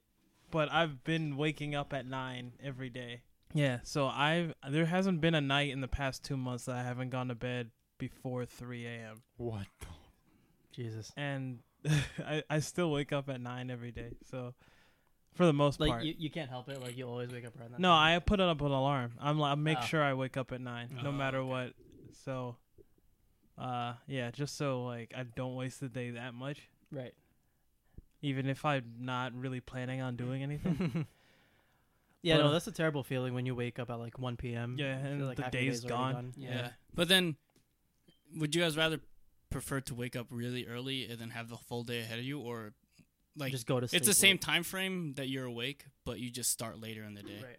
but 0.50 0.72
I've 0.72 1.03
been 1.03 1.36
waking 1.38 1.75
up 1.75 1.94
at 1.94 2.06
nine 2.06 2.53
every 2.63 2.89
day. 2.89 3.22
Yeah, 3.53 3.80
so 3.84 4.08
I've 4.08 4.53
there 4.70 4.86
hasn't 4.86 5.20
been 5.20 5.36
a 5.36 5.41
night 5.41 5.72
in 5.72 5.82
the 5.82 5.88
past 5.89 6.24
two 6.24 6.38
months 6.38 6.65
that 6.65 6.75
I 6.77 6.84
haven't 6.84 7.10
gone 7.10 7.27
to 7.27 7.36
bed 7.36 7.72
before 7.98 8.46
three 8.46 8.86
a.m. 8.86 9.22
What? 9.38 9.68
the- 9.82 9.88
Jesus. 10.72 11.12
and 11.18 11.60
I 12.25 12.44
I 12.50 12.60
still 12.60 12.91
wake 12.91 13.12
up 13.12 13.27
at 13.30 13.41
nine 13.41 13.70
every 13.70 13.91
day. 13.91 14.12
So 14.30 14.53
for 15.34 15.46
the 15.46 15.51
most 15.53 15.80
Like 15.82 15.89
part, 15.91 16.03
you, 16.06 16.13
you 16.18 16.30
can't 16.32 16.50
help 16.50 16.70
it. 16.70 16.82
Like 16.82 16.98
you 16.98 17.06
always 17.08 17.30
wake 17.32 17.46
up 17.46 17.60
around 17.60 17.72
that. 17.74 17.80
no, 17.82 17.89
time. 17.89 18.15
I 18.15 18.20
put 18.20 18.39
up 18.39 18.62
an 18.62 18.68
alarm. 18.72 19.13
I'm 19.20 19.38
like 19.38 19.51
I 19.51 19.56
make 19.56 19.80
Oh. 19.82 19.86
sure 19.86 20.01
I 20.01 20.13
wake 20.13 20.38
up 20.38 20.53
at 20.53 20.62
nine, 20.62 20.88
no 21.03 21.10
Oh, 21.10 21.12
matter 21.12 21.39
okay. 21.39 21.50
what. 21.50 21.74
So, 22.24 22.56
uh, 23.58 23.94
yeah, 24.08 24.32
just 24.32 24.58
so 24.58 24.84
like 24.86 25.13
I 25.18 25.24
don't 25.24 25.56
waste 25.56 25.80
the 25.82 25.89
day 25.89 26.12
that 26.12 26.34
much, 26.34 26.70
right. 26.91 27.13
even 28.21 28.48
if 28.48 28.63
I'm 28.65 28.83
not 29.00 29.33
really 29.33 29.60
planning 29.60 30.01
on 30.01 30.15
doing 30.15 30.43
anything. 30.43 31.07
yeah, 32.21 32.38
But, 32.38 32.43
no, 32.43 32.50
uh, 32.50 32.51
that's 32.51 32.67
a 32.67 32.71
terrible 32.71 33.03
feeling 33.03 33.33
when 33.33 33.45
you 33.45 33.55
wake 33.55 33.79
up 33.79 33.89
at 33.89 33.95
like 34.00 34.19
1 34.19 34.38
p.m. 34.38 34.75
yeah, 34.79 34.98
I 35.00 35.03
feel 35.03 35.12
and 35.13 35.27
like 35.27 35.38
the 35.38 35.43
half 35.43 35.53
your 35.53 35.62
day's 35.63 35.81
day's 35.81 35.91
already 35.91 36.13
gone. 36.13 36.33
Yeah. 36.38 36.69
But 36.93 37.07
then, 37.07 37.36
would 38.38 38.53
you 38.55 38.62
guys 38.62 38.77
rather 38.77 39.00
prefer 39.50 39.81
to 39.81 39.95
wake 39.95 40.15
up 40.15 40.27
really 40.29 40.65
early 40.67 41.05
and 41.10 41.19
then 41.19 41.29
have 41.31 41.50
the 41.50 41.57
full 41.57 41.83
day 41.83 42.00
ahead 42.01 42.19
of 42.19 42.25
you, 42.25 42.39
or 42.39 42.74
like 43.36 43.51
just 43.51 43.65
go 43.65 43.79
to 43.79 43.88
sleep. 43.88 43.98
it's 44.01 44.07
the 44.07 44.13
same 44.13 44.36
late. 44.36 44.41
time 44.41 44.63
frame 44.63 45.13
that 45.15 45.27
you're 45.29 45.45
awake, 45.45 45.86
but 46.05 46.19
you 46.19 46.29
just 46.29 46.51
start 46.51 46.79
later 46.79 47.03
in 47.03 47.13
the 47.15 47.24
day. 47.24 47.39
Right. 47.41 47.57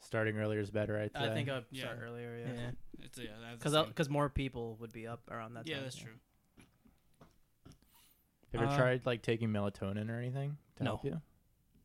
Starting 0.00 0.38
earlier 0.38 0.60
is 0.60 0.70
better, 0.70 0.98
I'd 0.98 1.12
say. 1.12 1.30
I 1.30 1.34
think 1.34 1.48
I'd 1.50 1.64
Yeah. 1.70 1.84
start 1.84 1.98
earlier. 2.02 2.38
Yeah. 2.38 2.52
Yeah. 2.54 2.70
It's 3.04 3.18
yeah, 3.18 3.24
that's 3.40 3.52
the 3.52 3.56
Because 3.58 3.72
same. 3.72 3.86
because 3.88 4.08
more 4.08 4.28
people 4.28 4.76
would 4.80 4.92
be 4.92 5.06
up 5.06 5.20
around 5.30 5.54
that 5.54 5.66
yeah, 5.66 5.74
time. 5.76 5.84
that's 5.84 5.96
true. 5.96 6.12
Have 8.52 8.60
you 8.60 8.66
ever 8.66 8.74
Uh, 8.74 8.76
tried 8.78 9.06
like 9.06 9.22
taking 9.22 9.48
melatonin 9.50 10.08
or 10.10 10.18
anything 10.18 10.56
to 10.76 10.84
No. 10.84 10.90
help 10.90 11.04
you? 11.04 11.20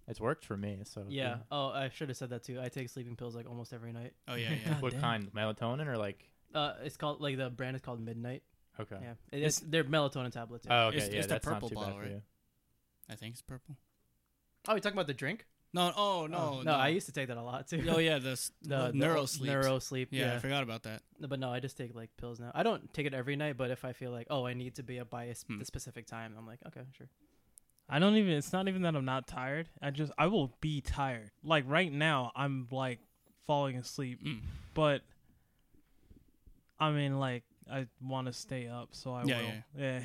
It's 0.07 0.19
worked 0.19 0.43
for 0.45 0.57
me. 0.57 0.79
So 0.83 1.05
Yeah. 1.09 1.39
Oh, 1.51 1.67
I 1.69 1.89
should 1.89 2.09
have 2.09 2.17
said 2.17 2.29
that 2.31 2.43
too. 2.43 2.59
I 2.61 2.69
take 2.69 2.89
sleeping 2.89 3.15
pills 3.15 3.35
like 3.35 3.47
almost 3.49 3.73
every 3.73 3.91
night. 3.93 4.13
Oh 4.27 4.35
yeah, 4.35 4.53
yeah. 4.65 4.79
What 4.79 4.91
damn. 4.93 5.01
kind? 5.01 5.33
Melatonin 5.33 5.87
or 5.87 5.97
like? 5.97 6.29
Uh, 6.53 6.73
it's 6.83 6.97
called 6.97 7.21
like 7.21 7.37
the 7.37 7.49
brand 7.49 7.75
is 7.75 7.81
called 7.81 7.99
Midnight. 8.01 8.43
Okay. 8.79 8.97
Yeah, 9.01 9.13
it, 9.31 9.43
it's 9.43 9.59
they're 9.59 9.83
melatonin 9.83 10.31
tablets. 10.31 10.65
Yeah. 10.67 10.85
Oh, 10.85 10.87
okay. 10.87 10.97
It's- 10.97 11.11
yeah, 11.11 11.17
it's 11.19 11.27
the 11.27 11.33
that's 11.35 11.45
purple 11.45 11.61
not 11.61 11.69
too 11.69 11.75
bottle, 11.75 11.89
bad 11.91 11.95
for 11.97 12.01
right? 12.03 12.11
you. 12.15 12.21
I 13.09 13.15
think 13.15 13.33
it's 13.33 13.41
purple. 13.41 13.77
oh, 14.67 14.75
you 14.75 14.79
talking 14.81 14.95
about 14.97 15.07
the 15.07 15.13
drink? 15.13 15.45
No, 15.75 15.91
oh 15.95 16.27
no, 16.27 16.37
Oh, 16.37 16.61
no, 16.63 16.73
I 16.75 16.89
used 16.89 17.07
to 17.07 17.11
take 17.11 17.29
that 17.29 17.37
a 17.37 17.41
lot 17.41 17.67
too. 17.67 17.83
Oh 17.89 17.97
yeah, 17.97 18.19
the, 18.19 18.39
the, 18.61 18.67
the 18.67 18.87
the 18.91 18.93
neuro 18.93 19.25
sleep. 19.25 19.49
neuro 19.51 19.79
sleep. 19.79 20.09
Yeah, 20.11 20.27
Yeah, 20.27 20.35
I 20.35 20.39
forgot 20.39 20.61
about 20.61 20.83
that. 20.83 21.01
But 21.19 21.39
no, 21.39 21.51
I 21.51 21.59
just 21.59 21.77
take 21.77 21.95
like 21.95 22.11
pills 22.17 22.39
now. 22.39 22.51
I 22.53 22.61
don't 22.63 22.93
take 22.93 23.07
it 23.07 23.13
every 23.15 23.35
night, 23.35 23.57
but 23.57 23.71
if 23.71 23.83
I 23.83 23.93
feel 23.93 24.11
like 24.11 24.27
oh 24.29 24.45
I 24.45 24.53
need 24.53 24.75
to 24.75 24.83
be 24.83 24.99
up 24.99 25.09
by 25.09 25.23
a 25.25 25.35
sp- 25.35 25.47
Hmm. 25.53 25.59
the 25.59 25.65
specific 25.65 26.05
time, 26.05 26.35
I'm 26.37 26.45
like 26.45 26.59
okay, 26.67 26.81
sure. 26.95 27.07
I 27.89 27.97
don't 27.99 28.15
even. 28.15 28.33
It's 28.33 28.53
not 28.53 28.67
even 28.67 28.83
that 28.83 28.95
I'm 28.95 29.03
not 29.05 29.27
tired. 29.27 29.67
I 29.81 29.89
just 29.89 30.11
I 30.17 30.27
will 30.27 30.55
be 30.61 30.79
tired. 30.81 31.31
Like 31.43 31.65
right 31.67 31.91
now, 31.91 32.31
I'm 32.35 32.67
like 32.71 32.99
falling 33.47 33.75
asleep, 33.77 34.23
Mm. 34.23 34.41
but 34.75 35.01
I 36.79 36.91
mean, 36.91 37.19
like 37.19 37.43
I 37.71 37.87
want 38.01 38.27
to 38.27 38.33
stay 38.33 38.67
up, 38.67 38.89
so 38.91 39.13
I 39.13 39.23
Yeah, 39.25 39.37
will. 39.37 39.45
yeah. 39.45 39.61
Yeah. 39.77 39.99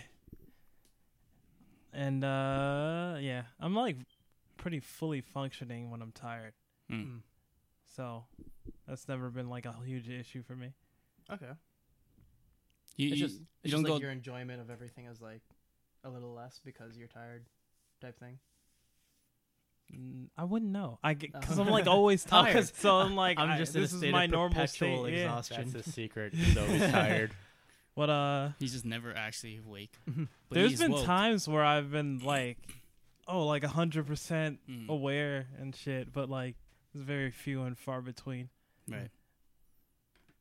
And 1.92 2.24
uh, 2.24 3.16
yeah, 3.20 3.42
I'm 3.60 3.74
like 3.74 3.96
pretty 4.58 4.80
fully 4.80 5.22
functioning 5.22 5.90
when 5.90 6.02
I'm 6.02 6.12
tired. 6.12 6.52
Mm. 6.92 7.04
Mm. 7.04 7.18
So 7.96 8.24
that's 8.86 9.08
never 9.08 9.30
been 9.30 9.48
like 9.48 9.64
a 9.64 9.74
huge 9.84 10.08
issue 10.10 10.42
for 10.42 10.54
me. 10.54 10.72
Okay, 11.32 11.46
You, 12.96 13.08
it's 13.08 13.16
you, 13.18 13.26
just 13.26 13.38
you 13.40 13.46
it's 13.64 13.72
don't 13.72 13.80
just 13.82 13.86
go. 13.88 13.92
like 13.94 14.02
your 14.02 14.10
enjoyment 14.10 14.60
of 14.60 14.70
everything 14.70 15.06
is 15.06 15.20
like 15.20 15.42
a 16.04 16.10
little 16.10 16.32
less 16.34 16.60
because 16.64 16.96
you're 16.96 17.08
tired, 17.08 17.44
type 18.00 18.18
thing. 18.18 18.38
Mm, 19.94 20.28
I 20.36 20.44
wouldn't 20.44 20.70
know. 20.70 20.98
I 21.02 21.14
because 21.14 21.58
Oh. 21.58 21.62
I'm 21.62 21.68
like 21.70 21.86
always 21.96 22.24
Oh, 22.26 22.30
tired. 22.42 22.52
'cause 22.54 22.72
so 22.76 22.96
I'm 22.96 23.14
like, 23.16 23.38
I'm 23.40 23.58
just 23.58 23.74
in 23.74 23.80
a 23.80 23.82
this 23.84 23.92
is 23.92 24.02
my 24.12 24.26
normal 24.26 24.50
perpetual 24.54 25.04
state. 25.04 25.14
Yeah. 25.14 25.24
exhaustion. 25.24 25.70
That's 25.70 25.86
the 25.86 25.92
secret. 25.92 26.34
He's 26.34 26.56
always 26.56 26.80
tired. 26.90 27.32
But 27.94 28.10
uh, 28.10 28.48
He's 28.60 28.72
just 28.72 28.84
never 28.84 29.12
actually 29.16 29.56
awake. 29.58 29.92
But 30.06 30.28
there's 30.50 30.70
he's 30.70 30.80
been 30.80 30.92
woke. 30.92 31.04
times 31.04 31.48
where 31.48 31.64
I've 31.64 31.90
been 31.90 32.20
like, 32.20 32.58
oh, 33.28 33.46
like 33.46 33.62
a 33.64 33.68
hundred 33.68 34.06
percent 34.06 34.58
Mm. 34.68 34.88
aware 34.88 35.46
and 35.58 35.74
shit, 35.76 36.12
but 36.12 36.28
like 36.30 36.56
it's 36.94 37.04
very 37.04 37.30
few 37.30 37.62
and 37.62 37.76
far 37.78 38.00
between. 38.00 38.48
Right. 38.88 39.10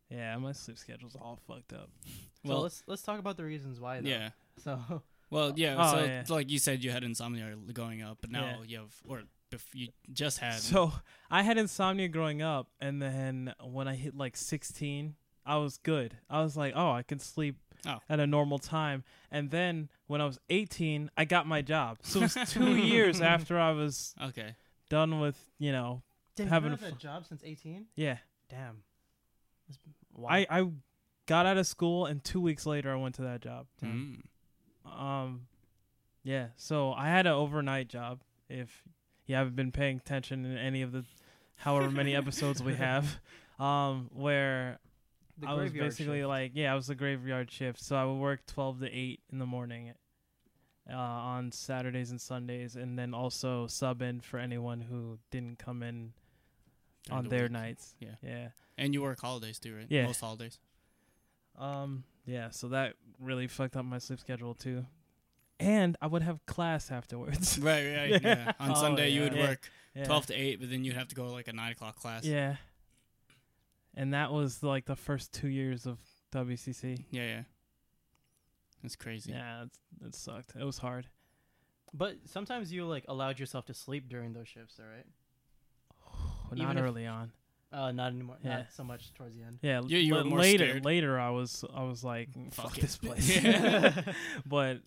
Yeah, 0.09 0.37
my 0.37 0.53
sleep 0.53 0.77
schedule's 0.77 1.15
all 1.15 1.37
fucked 1.47 1.73
up. 1.73 1.89
so 2.05 2.49
Well, 2.49 2.61
let's 2.61 2.83
let's 2.87 3.01
talk 3.01 3.19
about 3.19 3.37
the 3.37 3.43
reasons 3.43 3.79
why. 3.79 4.01
Though. 4.01 4.09
yeah. 4.09 4.29
So 4.63 5.03
Well, 5.29 5.51
yeah. 5.57 5.75
Oh, 5.77 5.91
so, 5.91 6.03
yeah. 6.05 6.23
like 6.29 6.49
you 6.49 6.57
said, 6.57 6.81
you 6.83 6.89
had 6.91 7.03
insomnia 7.03 7.53
going 7.73 8.01
up, 8.01 8.19
but 8.21 8.31
now 8.31 8.59
Yeah. 8.61 8.63
you 8.65 8.77
have, 8.77 8.95
or 9.05 9.23
if 9.51 9.65
you 9.73 9.89
just 10.13 10.39
had. 10.39 10.53
So 10.59 10.93
I 11.29 11.41
had 11.41 11.57
insomnia 11.57 12.07
growing 12.07 12.41
up, 12.41 12.69
and 12.79 13.01
then 13.01 13.53
when 13.61 13.89
I 13.89 13.95
hit 13.95 14.15
like 14.15 14.37
16, 14.37 15.15
I 15.45 15.57
was 15.57 15.77
good. 15.79 16.17
I 16.29 16.41
was 16.43 16.55
like, 16.55 16.71
oh, 16.77 16.91
I 16.91 17.03
can 17.03 17.19
sleep 17.19 17.57
Oh. 17.87 17.99
at 18.09 18.19
a 18.19 18.27
normal 18.27 18.59
time. 18.59 19.03
And 19.31 19.49
then 19.49 19.89
when 20.07 20.19
I 20.21 20.25
was 20.25 20.39
18, 20.49 21.09
I 21.17 21.25
got 21.25 21.47
my 21.47 21.61
job. 21.61 21.97
So 22.03 22.19
it 22.19 22.35
was 22.35 22.51
two 22.51 22.75
years 22.75 23.21
after 23.21 23.57
I 23.59 23.71
was 23.71 24.13
okay. 24.21 24.55
done 24.89 25.19
with, 25.19 25.37
you 25.57 25.71
know, 25.71 26.01
Damn, 26.35 26.47
Having 26.49 26.71
you've 26.71 26.81
a 26.81 26.85
had 26.85 26.93
fu- 26.93 26.97
a 26.97 27.01
job 27.01 27.25
since 27.25 27.41
18. 27.43 27.85
yeah. 27.95 28.17
Damn. 28.49 28.83
Why? 30.13 30.45
I, 30.49 30.59
I 30.61 30.67
got 31.25 31.45
out 31.45 31.57
of 31.57 31.67
school, 31.67 32.05
and 32.05 32.23
two 32.23 32.39
weeks 32.39 32.65
later, 32.65 32.91
I 32.91 32.95
went 32.95 33.15
to 33.15 33.23
that 33.23 33.41
job. 33.41 33.65
Mm. 33.83 34.21
Um, 34.85 35.47
yeah. 36.23 36.47
So 36.55 36.93
I 36.93 37.07
had 37.07 37.25
an 37.27 37.33
overnight 37.33 37.89
job. 37.89 38.21
If 38.49 38.83
you 39.25 39.35
haven't 39.35 39.55
been 39.55 39.71
paying 39.71 39.97
attention 39.97 40.45
in 40.45 40.57
any 40.57 40.81
of 40.81 40.91
the, 40.91 41.03
however 41.55 41.91
many 41.91 42.15
episodes 42.21 42.61
we 42.63 42.75
have, 42.75 43.19
um, 43.59 44.09
where 44.13 44.79
The 45.39 45.47
I 45.47 45.53
was 45.53 45.71
basically 45.71 46.19
shift. 46.19 46.27
like, 46.27 46.51
yeah, 46.55 46.71
I 46.71 46.75
was 46.75 46.87
the 46.87 46.95
graveyard 46.95 47.51
shift. 47.51 47.79
So 47.81 47.95
I 47.95 48.05
would 48.05 48.15
work 48.19 48.45
twelve 48.47 48.79
to 48.79 48.89
eight 48.91 49.21
in 49.31 49.37
the 49.39 49.45
morning, 49.45 49.93
uh, 50.91 50.95
on 50.95 51.51
Saturdays 51.51 52.09
and 52.11 52.19
Sundays, 52.19 52.75
and 52.75 52.97
then 52.97 53.13
also 53.13 53.67
sub 53.67 54.01
in 54.01 54.19
for 54.21 54.39
anyone 54.39 54.81
who 54.81 55.19
didn't 55.31 55.59
come 55.59 55.83
in 55.83 56.13
During 57.05 57.17
on 57.17 57.23
the 57.25 57.29
their 57.29 57.43
week. 57.43 57.51
nights. 57.51 57.93
Yeah. 57.99 58.15
Yeah. 58.23 58.47
And 58.77 58.93
you 58.93 59.01
work 59.01 59.19
holidays 59.21 59.59
too, 59.59 59.75
right? 59.75 59.85
Yeah. 59.89 60.05
Most 60.07 60.21
holidays. 60.21 60.57
Um. 61.57 62.03
Yeah. 62.25 62.49
So 62.49 62.69
that 62.69 62.93
really 63.19 63.47
fucked 63.47 63.75
up 63.75 63.85
my 63.85 63.97
sleep 63.99 64.19
schedule 64.19 64.53
too. 64.53 64.85
And 65.59 65.97
I 66.01 66.07
would 66.07 66.21
have 66.21 66.45
class 66.45 66.91
afterwards. 66.91 67.57
Right, 67.59 67.95
right. 67.95 68.09
Yeah. 68.11 68.17
Yeah. 68.23 68.51
On 68.59 68.71
Oh, 68.71 68.75
Sunday, 68.75 69.09
you 69.09 69.21
would 69.21 69.33
Yeah. 69.33 69.47
work 69.49 69.71
Yeah. 69.95 70.05
12 70.05 70.27
to 70.27 70.33
8, 70.35 70.59
but 70.59 70.69
then 70.69 70.83
you'd 70.83 70.93
have 70.95 71.07
to 71.07 71.15
go 71.15 71.25
to 71.25 71.31
like 71.31 71.47
a 71.47 71.53
9 71.53 71.71
o'clock 71.71 71.95
class. 71.95 72.23
Yeah. 72.23 72.57
And 73.97 74.13
that 74.13 74.31
was 74.31 74.61
like 74.63 74.85
the 74.85 74.95
first 74.95 75.33
two 75.33 75.47
years 75.49 75.85
of 75.87 75.97
WCC. 76.31 77.03
Yeah, 77.09 77.23
yeah. 77.25 77.41
That's 78.83 78.95
crazy. 78.95 79.31
Yeah, 79.31 79.63
it's, 79.63 79.79
it 80.05 80.15
sucked. 80.15 80.53
It 80.57 80.63
was 80.63 80.77
hard. 80.77 81.07
But 81.93 82.17
sometimes 82.25 82.71
you 82.71 82.85
like 82.85 83.05
allowed 83.07 83.39
yourself 83.39 83.65
to 83.65 83.73
sleep 83.73 84.07
during 84.07 84.33
those 84.33 84.47
shifts, 84.47 84.79
all 84.79 84.85
right? 84.85 85.05
But 86.49 86.59
Even 86.59 86.67
not 86.75 86.77
if- 86.77 86.83
early 86.89 87.05
on. 87.07 87.31
Uh, 87.73 87.91
not 87.91 88.13
anymore. 88.13 88.37
Yeah. 88.43 88.57
Not 88.59 88.67
so 88.73 88.83
much 88.85 89.13
towards 89.13 89.35
the 89.35 89.43
end. 89.43 89.59
Yeah, 89.61 89.81
You- 89.85 89.97
you 89.97 90.13
were 90.15 90.23
more 90.23 90.39
later. 90.39 90.69
scared. 90.69 90.85
Later, 90.85 91.19
I 91.19 91.31
was 91.31 91.65
I 91.75 91.83
was 91.83 92.01
like, 92.03 92.29
"Mm, 92.31 92.53
fuck, 92.53 92.67
Fuck 92.71 92.75
this 92.79 92.97
place. 93.03 94.05
But 94.45 94.77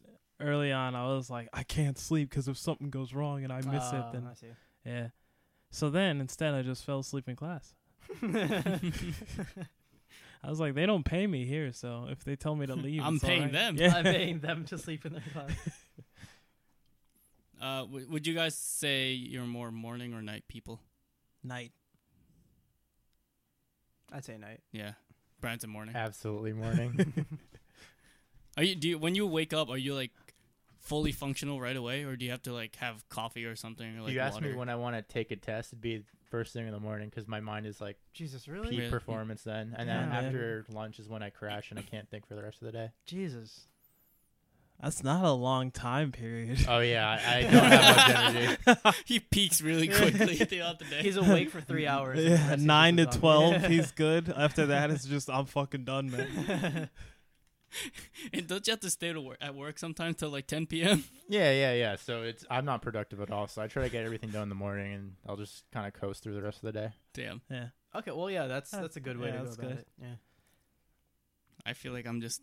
early 0.40 0.72
on, 0.72 0.94
I 0.94 1.06
was 1.08 1.28
like, 1.28 1.48
I 1.52 1.62
can't 1.64 1.98
sleep 1.98 2.30
because 2.30 2.48
if 2.48 2.56
something 2.56 2.88
goes 2.88 3.12
wrong 3.12 3.44
and 3.44 3.52
I 3.52 3.56
miss 3.56 3.92
it, 3.92 3.96
Uh, 3.96 4.12
then 4.12 4.26
I 4.30 4.34
see. 4.34 4.46
yeah. 4.86 5.08
So 5.70 5.90
then 5.90 6.20
instead, 6.20 6.54
I 6.54 6.62
just 6.62 6.84
fell 6.84 7.00
asleep 7.00 7.28
in 7.28 7.36
class. 7.36 7.74
I 10.42 10.48
was 10.48 10.58
like, 10.58 10.74
they 10.74 10.86
don't 10.86 11.04
pay 11.04 11.26
me 11.26 11.44
here, 11.44 11.72
so 11.72 12.06
if 12.10 12.24
they 12.24 12.34
tell 12.36 12.54
me 12.54 12.66
to 12.66 12.74
leave, 12.76 13.02
I'm 13.02 13.16
it's 13.16 13.24
paying 13.24 13.42
right. 13.42 13.52
them. 13.52 13.76
Yeah. 13.76 13.94
I'm 13.94 14.04
paying 14.04 14.40
them 14.40 14.64
to 14.66 14.78
sleep 14.78 15.04
in 15.06 15.12
their 15.12 15.22
class. 15.32 15.50
Uh, 17.62 17.82
w- 17.82 18.06
would 18.08 18.26
you 18.26 18.32
guys 18.32 18.56
say 18.56 19.10
you're 19.10 19.44
more 19.44 19.70
morning 19.70 20.14
or 20.14 20.22
night 20.22 20.44
people? 20.48 20.80
Night. 21.44 21.72
I'd 24.10 24.24
say 24.24 24.38
night. 24.38 24.60
Yeah. 24.72 24.92
Brian's 25.42 25.62
a 25.64 25.66
morning. 25.66 25.94
Absolutely 25.94 26.54
morning. 26.54 27.26
Are 28.56 28.62
you 28.62 28.74
do 28.74 28.88
you, 28.88 28.98
when 28.98 29.14
you 29.14 29.26
wake 29.26 29.52
up, 29.52 29.68
are 29.68 29.76
you 29.76 29.94
like 29.94 30.10
fully 30.78 31.12
functional 31.12 31.60
right 31.60 31.76
away 31.76 32.04
or 32.04 32.16
do 32.16 32.24
you 32.24 32.30
have 32.30 32.40
to 32.44 32.52
like 32.54 32.76
have 32.76 33.06
coffee 33.10 33.44
or 33.44 33.56
something 33.56 33.98
or 33.98 34.00
like 34.00 34.08
if 34.08 34.14
you 34.14 34.20
ask 34.20 34.34
water? 34.36 34.48
me 34.48 34.54
when 34.54 34.70
I 34.70 34.76
want 34.76 34.96
to 34.96 35.02
take 35.02 35.30
a 35.30 35.36
test, 35.36 35.74
it'd 35.74 35.82
be 35.82 36.02
first 36.30 36.52
thing 36.52 36.66
in 36.66 36.72
the 36.72 36.80
morning 36.80 37.08
because 37.08 37.26
my 37.28 37.40
mind 37.40 37.66
is 37.66 37.80
like 37.80 37.96
Jesus, 38.12 38.44
peak 38.44 38.54
really? 38.54 38.76
Really? 38.78 38.90
performance 38.90 39.42
then, 39.42 39.74
and 39.76 39.88
then 39.88 40.08
Yeah. 40.10 40.18
after 40.20 40.64
lunch 40.72 40.98
is 40.98 41.08
when 41.08 41.22
I 41.22 41.30
crash 41.30 41.70
and 41.70 41.78
I 41.78 41.82
can't 41.82 42.08
think 42.08 42.26
for 42.26 42.34
the 42.34 42.42
rest 42.42 42.62
of 42.62 42.66
the 42.66 42.72
day. 42.72 42.90
Jesus. 43.06 43.66
That's 44.82 45.04
not 45.04 45.24
a 45.26 45.32
long 45.32 45.70
time 45.70 46.10
period. 46.10 46.64
Oh 46.66 46.78
yeah, 46.78 47.06
I, 47.22 47.36
I 47.38 47.42
don't 47.42 47.52
have 47.52 47.96
much 47.96 48.74
energy. 48.80 48.98
he 49.04 49.20
peaks 49.20 49.60
really 49.60 49.88
quickly 49.88 50.36
throughout 50.46 50.78
the 50.78 50.86
day. 50.86 51.02
He's 51.02 51.18
awake 51.18 51.50
for 51.50 51.60
three 51.60 51.86
hours. 51.86 52.18
and 52.18 52.26
the 52.26 52.30
yeah, 52.30 52.48
rest 52.48 52.58
is 52.60 52.64
nine 52.64 52.96
to 52.96 53.04
just 53.04 53.18
a 53.18 53.20
twelve, 53.20 53.64
he's 53.66 53.92
good. 53.92 54.32
After 54.34 54.66
that, 54.66 54.90
it's 54.90 55.04
just 55.04 55.28
I'm 55.28 55.44
fucking 55.44 55.84
done, 55.84 56.10
man. 56.10 56.88
and 58.32 58.46
don't 58.46 58.66
you 58.66 58.72
have 58.72 58.80
to 58.80 58.90
stay 58.90 59.12
to 59.12 59.20
work 59.20 59.38
at 59.40 59.54
work 59.54 59.78
sometimes 59.78 60.16
till 60.16 60.30
like 60.30 60.46
10 60.46 60.66
p.m.? 60.66 61.04
Yeah, 61.28 61.52
yeah, 61.52 61.72
yeah. 61.74 61.96
So 61.96 62.22
it's 62.22 62.44
I'm 62.50 62.64
not 62.64 62.82
productive 62.82 63.20
at 63.20 63.30
all. 63.30 63.46
So 63.46 63.62
I 63.62 63.68
try 63.68 63.84
to 63.84 63.88
get 63.88 64.04
everything 64.04 64.30
done 64.30 64.42
in 64.44 64.48
the 64.48 64.56
morning, 64.56 64.92
and 64.94 65.12
I'll 65.28 65.36
just 65.36 65.62
kind 65.70 65.86
of 65.86 65.92
coast 65.92 66.24
through 66.24 66.34
the 66.34 66.42
rest 66.42 66.58
of 66.58 66.72
the 66.72 66.72
day. 66.72 66.88
Damn. 67.14 67.40
Yeah. 67.48 67.66
okay, 67.94 68.10
well, 68.10 68.28
yeah, 68.28 68.48
that's 68.48 68.70
that's 68.72 68.96
a 68.96 69.00
good 69.00 69.16
way 69.16 69.28
yeah, 69.28 69.32
to 69.32 69.38
go 69.38 69.44
that's 69.44 69.56
about 69.56 69.68
good. 69.68 69.78
it. 69.78 69.88
Yeah. 70.00 70.14
I 71.64 71.72
feel 71.74 71.92
like 71.92 72.06
I'm 72.06 72.20
just 72.20 72.42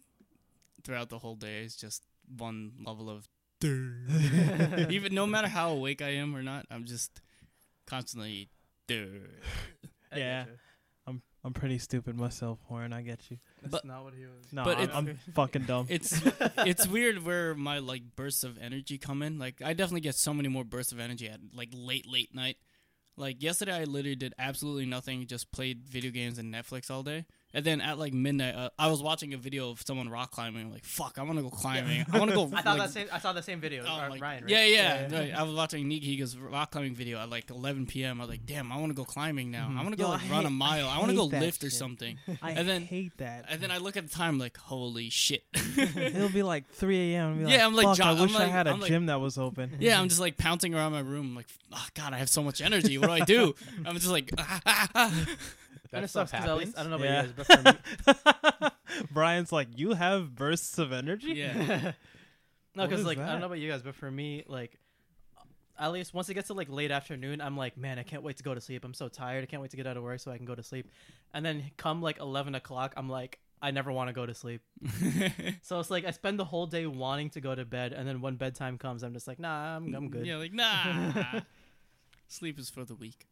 throughout 0.83 1.09
the 1.09 1.17
whole 1.19 1.35
day 1.35 1.63
is 1.63 1.75
just 1.75 2.03
one 2.37 2.71
level 2.85 3.09
of 3.09 3.27
even 3.63 5.15
no 5.15 5.25
matter 5.25 5.47
how 5.47 5.71
awake 5.71 6.01
I 6.01 6.09
am 6.09 6.35
or 6.35 6.43
not, 6.43 6.65
I'm 6.69 6.85
just 6.85 7.19
constantly 7.87 8.49
I 8.89 10.17
Yeah. 10.17 10.45
Getcha. 11.47 11.51
I'm 11.51 11.53
I'm 11.53 11.53
pretty 11.53 11.77
stupid 11.79 12.15
myself, 12.17 12.59
Warren. 12.69 12.93
I 12.93 13.01
get 13.01 13.19
you. 13.29 13.37
That's 13.61 13.71
But- 13.71 13.85
not 13.85 14.03
what 14.03 14.13
he 14.13 14.23
was. 14.25 14.51
No, 14.51 14.63
But 14.63 14.77
I'm, 14.77 14.83
it's- 14.83 14.97
I'm 14.97 15.33
fucking 15.33 15.63
dumb. 15.63 15.87
It's 15.89 16.21
it's 16.57 16.87
weird 16.87 17.25
where 17.25 17.55
my 17.55 17.79
like 17.79 18.15
bursts 18.15 18.43
of 18.43 18.57
energy 18.59 18.97
come 18.97 19.21
in. 19.21 19.39
Like 19.39 19.61
I 19.63 19.73
definitely 19.73 20.01
get 20.01 20.15
so 20.15 20.33
many 20.33 20.49
more 20.49 20.63
bursts 20.63 20.91
of 20.91 20.99
energy 20.99 21.27
at 21.27 21.39
like 21.53 21.69
late 21.73 22.07
late 22.07 22.33
night. 22.35 22.57
Like 23.19 23.41
yesterday, 23.41 23.73
I 23.73 23.83
literally 23.85 24.15
did 24.15 24.35
absolutely 24.37 24.85
nothing, 24.85 25.25
just 25.25 25.51
played 25.51 25.89
video 25.89 26.11
games 26.11 26.37
and 26.37 26.53
Netflix 26.53 26.91
all 26.91 27.01
day, 27.01 27.25
And 27.57 27.65
then 27.65 27.81
at 27.81 27.97
like 27.97 28.13
midnight, 28.13 28.53
uh, 28.53 28.69
I 28.77 28.85
was 28.87 29.01
watching 29.01 29.33
a 29.33 29.37
video 29.37 29.71
of 29.71 29.81
someone 29.81 30.09
rock 30.09 30.29
climbing. 30.29 30.67
I'm 30.67 30.71
like, 30.71 30.85
fuck, 30.85 31.17
I 31.17 31.23
want 31.23 31.37
to 31.39 31.41
go 31.41 31.49
climbing. 31.49 32.05
I 32.13 32.19
want 32.19 32.29
to 32.29 32.35
go. 32.35 32.43
I 32.53 32.61
thought 32.61 32.77
like, 32.77 32.87
that 32.89 32.93
same. 32.93 33.07
I 33.11 33.17
saw 33.17 33.33
the 33.33 33.41
same 33.41 33.59
video. 33.59 33.83
Oh, 33.83 33.95
like- 34.09 34.21
Ryan, 34.21 34.43
right? 34.43 34.51
Yeah, 34.51 34.65
yeah. 34.65 35.17
right. 35.19 35.33
I 35.35 35.41
was 35.41 35.55
watching 35.55 35.89
nigahiga's 35.89 36.37
rock 36.37 36.69
climbing 36.69 36.93
video 36.93 37.17
at 37.17 37.31
like 37.31 37.49
11 37.49 37.87
p.m. 37.87 38.21
I 38.21 38.25
was 38.25 38.29
like, 38.29 38.45
damn, 38.45 38.71
I 38.71 38.77
want 38.77 38.91
to 38.91 38.93
go 38.93 39.05
climbing 39.05 39.49
now. 39.49 39.73
I 39.75 39.81
want 39.81 39.89
to 39.89 39.97
go 39.97 40.03
Yo, 40.03 40.09
like 40.11 40.29
I 40.29 40.29
run 40.29 40.45
a 40.45 40.51
mile. 40.51 40.87
I 40.87 40.97
I, 40.97 40.99
want 40.99 41.09
to 41.09 41.17
go 41.17 41.25
lift 41.25 41.63
or 41.63 41.71
something. 41.71 42.19
I 42.43 42.51
And 42.51 42.69
then- 42.69 42.83
hate 42.83 43.17
that. 43.17 43.45
And 43.49 43.59
then 43.59 43.71
I 43.71 43.79
look 43.79 43.97
at 43.97 44.07
the 44.07 44.15
time, 44.15 44.37
like, 44.37 44.55
holy 44.57 45.09
shit. 45.09 45.43
It'll 45.77 46.29
be 46.29 46.43
like 46.43 46.69
3 46.69 47.15
a.m. 47.15 47.47
Yeah, 47.47 47.65
I'm 47.65 47.73
like, 47.73 47.87
Fuck, 47.87 47.97
Jo- 47.97 48.03
I 48.03 48.11
I'm 48.11 48.19
wish 48.19 48.35
I 48.35 48.45
had 48.45 48.67
a 48.67 48.69
I'm 48.69 48.81
like- 48.81 48.87
gym 48.89 49.07
that 49.07 49.19
was 49.19 49.39
open. 49.39 49.77
yeah, 49.79 49.99
I'm 49.99 50.09
just 50.09 50.21
like 50.21 50.37
pouncing 50.37 50.75
around 50.75 50.91
my 50.91 50.99
room, 50.99 51.35
like, 51.35 51.47
oh 51.73 51.87
god, 51.95 52.13
I 52.13 52.17
have 52.19 52.29
so 52.29 52.43
much 52.43 52.61
energy. 52.61 52.99
What 52.99 53.07
do 53.07 53.13
I 53.13 53.21
do? 53.21 53.55
I'm 53.83 53.95
just 53.95 54.09
like, 54.11 54.29
ah, 54.37 54.61
ah, 54.67 54.89
ah. 54.93 55.25
That 55.91 56.09
stuff 56.09 56.29
sucks 56.29 56.31
because 56.43 56.49
at 56.49 56.57
least 56.57 56.77
I 56.77 56.83
don't 56.83 56.91
know 56.91 56.97
Yeah. 57.03 57.23
about 57.23 57.27
you 57.27 57.33
guys, 57.33 57.45
but 57.47 58.25
for 58.55 58.63
me, 58.63 59.07
Brian's 59.11 59.51
like, 59.51 59.67
you 59.77 59.93
have 59.93 60.35
bursts 60.35 60.77
of 60.77 60.91
energy. 60.91 61.33
yeah. 61.33 61.91
no, 62.75 62.87
because 62.87 63.05
like 63.05 63.17
I 63.17 63.31
don't 63.31 63.39
know 63.39 63.45
about 63.47 63.59
you 63.59 63.69
guys, 63.71 63.81
but 63.81 63.95
for 63.95 64.09
me, 64.09 64.43
like 64.47 64.77
at 65.79 65.91
least 65.91 66.13
once 66.13 66.27
it 66.29 66.33
gets 66.33 66.47
to 66.47 66.53
like 66.53 66.69
late 66.69 66.91
afternoon, 66.91 67.39
I'm 67.41 67.55
like, 67.57 67.77
man, 67.77 67.99
I 67.99 68.03
can't 68.03 68.23
wait 68.23 68.37
to 68.37 68.43
go 68.43 68.53
to 68.55 68.61
sleep. 68.61 68.83
I'm 68.83 68.93
so 68.93 69.07
tired. 69.07 69.43
I 69.43 69.45
can't 69.45 69.61
wait 69.61 69.71
to 69.71 69.77
get 69.77 69.85
out 69.87 69.97
of 69.97 70.03
work 70.03 70.19
so 70.19 70.31
I 70.31 70.37
can 70.37 70.45
go 70.45 70.55
to 70.55 70.63
sleep. 70.63 70.89
And 71.33 71.45
then 71.45 71.63
come 71.77 72.01
like 72.01 72.19
eleven 72.19 72.55
o'clock, 72.55 72.93
I'm 72.97 73.09
like, 73.09 73.39
I 73.61 73.71
never 73.71 73.91
want 73.91 74.07
to 74.09 74.13
go 74.13 74.25
to 74.25 74.33
sleep. 74.33 74.61
So 75.61 75.79
it's 75.79 75.91
like 75.91 76.05
I 76.05 76.11
spend 76.11 76.39
the 76.39 76.45
whole 76.45 76.65
day 76.67 76.85
wanting 76.87 77.29
to 77.31 77.41
go 77.41 77.53
to 77.53 77.65
bed, 77.65 77.93
and 77.93 78.07
then 78.07 78.21
when 78.21 78.35
bedtime 78.35 78.77
comes, 78.77 79.03
I'm 79.03 79.13
just 79.13 79.27
like, 79.27 79.39
nah, 79.39 79.75
I'm 79.77 79.93
I'm 79.93 80.09
good. 80.09 80.25
Yeah, 80.25 80.37
like 80.37 80.53
nah. 80.53 81.41
Sleep 82.27 82.59
is 82.59 82.69
for 82.69 82.83
the 82.83 82.95
weak. 82.95 83.25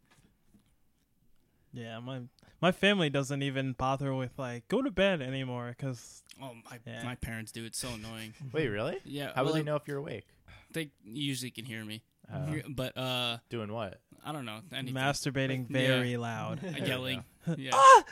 Yeah, 1.76 2.00
my 2.00 2.22
my 2.62 2.72
family 2.72 3.10
doesn't 3.10 3.44
even 3.44 3.74
bother 3.74 4.14
with 4.16 4.32
like 4.40 4.68
go 4.70 4.82
to 4.82 4.90
bed 4.92 5.22
anymore 5.22 5.76
because 5.78 6.24
Oh, 6.42 6.52
my 6.70 6.80
Yeah. 6.86 7.04
my 7.04 7.16
parents 7.16 7.52
do. 7.52 7.66
It's 7.66 7.78
so 7.78 7.90
annoying. 7.90 8.34
Wait, 8.54 8.68
really? 8.68 8.98
Yeah, 9.04 9.32
How 9.36 9.44
well, 9.44 9.54
would 9.54 9.60
they 9.60 9.66
know 9.66 9.76
if 9.76 9.88
you're 9.88 9.98
awake? 9.98 10.26
They 10.72 10.92
usually 11.04 11.52
can 11.52 11.66
hear 11.66 11.84
me, 11.86 12.04
Uh, 12.32 12.56
but 12.70 12.98
uh, 12.98 13.38
doing 13.50 13.72
what? 13.72 14.00
I 14.26 14.32
don't 14.32 14.46
know 14.46 14.62
anything. 14.74 14.96
masturbating 14.96 15.60
Like, 15.72 15.82
yeah. 15.82 15.88
very 15.88 16.18
loud. 16.18 16.60
There 16.62 16.74
we 16.82 16.88
yelling. 16.88 17.24
Yeah. 17.58 17.72
ah! 17.74 18.04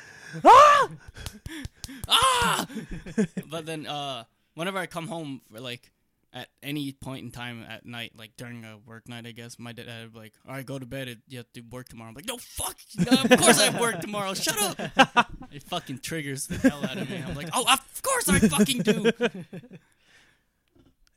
ah! 2.08 2.68
but 3.50 3.66
then 3.66 3.88
uh 3.88 4.26
whenever 4.56 4.78
I 4.78 4.86
come 4.86 5.08
home 5.08 5.42
for 5.52 5.60
like 5.60 5.92
at 6.34 6.48
any 6.64 6.92
point 6.94 7.24
in 7.24 7.32
time 7.32 7.64
at 7.70 7.86
night, 7.86 8.14
like 8.18 8.32
during 8.38 8.66
a 8.66 8.78
work 8.80 9.08
night, 9.08 9.28
I 9.28 9.32
guess 9.32 9.60
my 9.60 9.72
dad 9.72 9.86
would 10.04 10.14
be 10.14 10.20
like, 10.20 10.34
"All 10.48 10.54
right, 10.56 10.66
go 10.66 10.80
to 10.80 10.86
bed. 10.86 11.22
You 11.28 11.38
have 11.38 11.54
to 11.54 11.62
work 11.62 11.90
tomorrow." 11.90 12.10
I'm 12.10 12.16
like, 12.16 12.26
"No, 12.28 12.38
fuck. 12.38 12.76
No, 12.98 13.22
of 13.24 13.40
course 13.40 13.60
I 13.60 13.66
have 13.72 13.80
work 13.80 14.02
tomorrow. 14.02 14.34
Shut 14.34 14.58
up." 14.60 15.28
It 15.52 15.62
fucking 15.62 16.00
triggers 16.00 16.48
the 16.48 16.58
hell 16.58 16.84
out 16.84 16.98
of 16.98 17.08
me. 17.08 17.24
I'm 17.26 17.36
like, 17.36 17.50
"Oh, 17.54 17.64
of 17.72 18.02
course 18.02 18.28
I 18.28 18.40
fucking 18.40 18.82
do." 18.82 19.12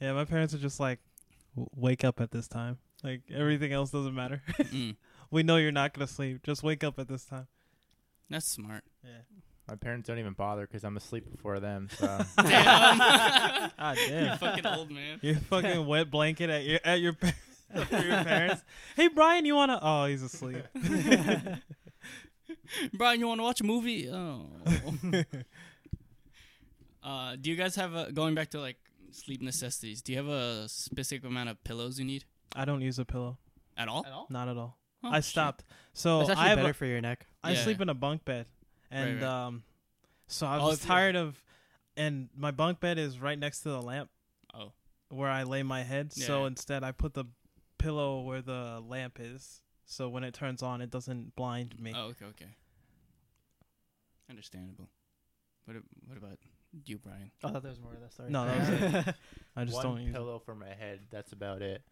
Yeah, 0.00 0.12
my 0.12 0.24
parents 0.26 0.52
are 0.52 0.58
just 0.58 0.78
like, 0.78 0.98
"W- 1.54 1.70
wake 1.74 2.04
up 2.04 2.20
at 2.20 2.30
this 2.30 2.48
time. 2.48 2.76
Like 3.02 3.22
everything 3.34 3.72
else 3.72 3.90
doesn't 3.90 4.14
matter. 4.14 4.42
Mm, 4.58 4.96
we 5.30 5.42
know 5.42 5.56
you're 5.56 5.72
not 5.72 5.94
gonna 5.94 6.06
sleep. 6.06 6.42
Just 6.42 6.62
wake 6.62 6.84
up 6.84 6.98
at 6.98 7.08
this 7.08 7.24
time. 7.24 7.46
that's 8.28 8.46
smart. 8.46 8.84
Yeah. 9.02 9.22
My 9.68 9.74
parents 9.74 10.06
don't 10.06 10.18
even 10.18 10.32
bother 10.34 10.62
because 10.66 10.84
I'm 10.84 10.96
asleep 10.96 11.30
before 11.30 11.58
them. 11.60 11.88
So 11.98 12.06
Damn. 12.36 13.00
Ah, 13.78 13.94
you 13.94 14.08
damn. 14.08 14.38
fucking 14.38 14.66
old 14.66 14.90
man. 14.90 15.18
Your 15.22 15.36
fucking 15.36 15.84
wet 15.86 16.10
blanket 16.10 16.50
at 16.50 16.64
your 16.64 16.80
at 16.84 17.00
your 17.00 17.12
pa- 17.14 17.32
your 17.74 17.84
parents. 18.24 18.62
Hey 18.94 19.08
Brian, 19.08 19.44
you 19.44 19.54
wanna? 19.56 19.78
Oh, 19.82 20.06
he's 20.06 20.22
asleep. 20.22 20.62
Brian, 22.94 23.20
you 23.20 23.26
want 23.28 23.38
to 23.40 23.42
watch 23.44 23.60
a 23.60 23.64
movie? 23.64 24.08
Oh. 24.10 24.46
uh, 27.02 27.36
do 27.40 27.50
you 27.50 27.56
guys 27.56 27.76
have 27.76 27.94
a 27.94 28.10
going 28.12 28.34
back 28.34 28.50
to 28.50 28.60
like 28.60 28.76
sleep 29.10 29.42
necessities? 29.42 30.02
Do 30.02 30.12
you 30.12 30.18
have 30.18 30.28
a 30.28 30.68
specific 30.68 31.24
amount 31.28 31.48
of 31.48 31.62
pillows 31.64 31.98
you 31.98 32.04
need 32.04 32.24
I 32.54 32.64
don't 32.64 32.80
use 32.82 32.98
a 32.98 33.04
pillow. 33.04 33.38
at 33.76 33.88
all? 33.88 34.04
At 34.06 34.12
all? 34.12 34.26
Not 34.30 34.48
at 34.48 34.56
all. 34.56 34.78
Oh, 35.04 35.10
I 35.10 35.16
shit. 35.16 35.24
stopped. 35.26 35.64
So 35.92 36.20
It's 36.20 36.30
I 36.30 36.32
actually 36.32 36.48
have 36.48 36.56
better 36.58 36.70
a, 36.70 36.74
for 36.74 36.86
your 36.86 37.00
neck. 37.00 37.26
I 37.44 37.52
Yeah. 37.52 37.62
sleep 37.62 37.80
in 37.80 37.88
a 37.88 37.94
bunk 37.94 38.24
bed, 38.24 38.46
and 38.90 39.22
right. 39.22 39.28
um, 39.46 39.62
so 40.28 40.46
I 40.46 40.58
Oh, 40.58 40.66
was 40.68 40.78
if 40.78 40.84
you- 40.84 40.88
tired 40.88 41.16
of, 41.16 41.42
and 41.96 42.28
my 42.36 42.50
bunk 42.50 42.80
bed 42.80 42.98
is 42.98 43.18
right 43.20 43.38
next 43.38 43.60
to 43.62 43.70
the 43.70 43.80
lamp 43.82 44.10
Oh, 44.54 44.72
where 45.08 45.28
I 45.30 45.42
lay 45.44 45.62
my 45.62 45.82
head. 45.82 46.12
So 46.12 46.40
Yeah. 46.42 46.46
instead, 46.48 46.82
I 46.84 46.92
put 46.92 47.14
the 47.14 47.24
pillow 47.78 48.20
where 48.22 48.42
the 48.42 48.80
lamp 48.86 49.18
is. 49.20 49.62
So 49.84 50.08
when 50.08 50.24
it 50.24 50.34
turns 50.34 50.62
on, 50.62 50.80
it 50.80 50.90
doesn't 50.90 51.36
blind 51.36 51.78
me. 51.78 51.92
oh, 51.94 52.06
okay, 52.08 52.24
okay. 52.26 52.56
Understandable. 54.28 54.88
What 55.64 55.76
what 56.06 56.18
about 56.18 56.38
you, 56.84 56.98
Brian? 56.98 57.30
Oh, 57.44 57.48
I 57.48 57.52
thought 57.52 57.62
there 57.62 57.70
was 57.70 57.80
more 57.80 57.92
to 57.92 58.00
that 58.00 58.12
story. 58.12 58.30
No, 58.30 58.44
that 58.46 58.58
was 58.58 58.68
it. 59.08 59.14
I 59.54 59.64
just 59.64 59.74
one 59.76 59.84
don't 59.84 60.00
use. 60.02 60.12
pillow 60.14 60.38
for 60.44 60.54
my 60.54 60.68
head. 60.74 61.00
That's 61.10 61.32
about 61.32 61.62
it. 61.62 61.82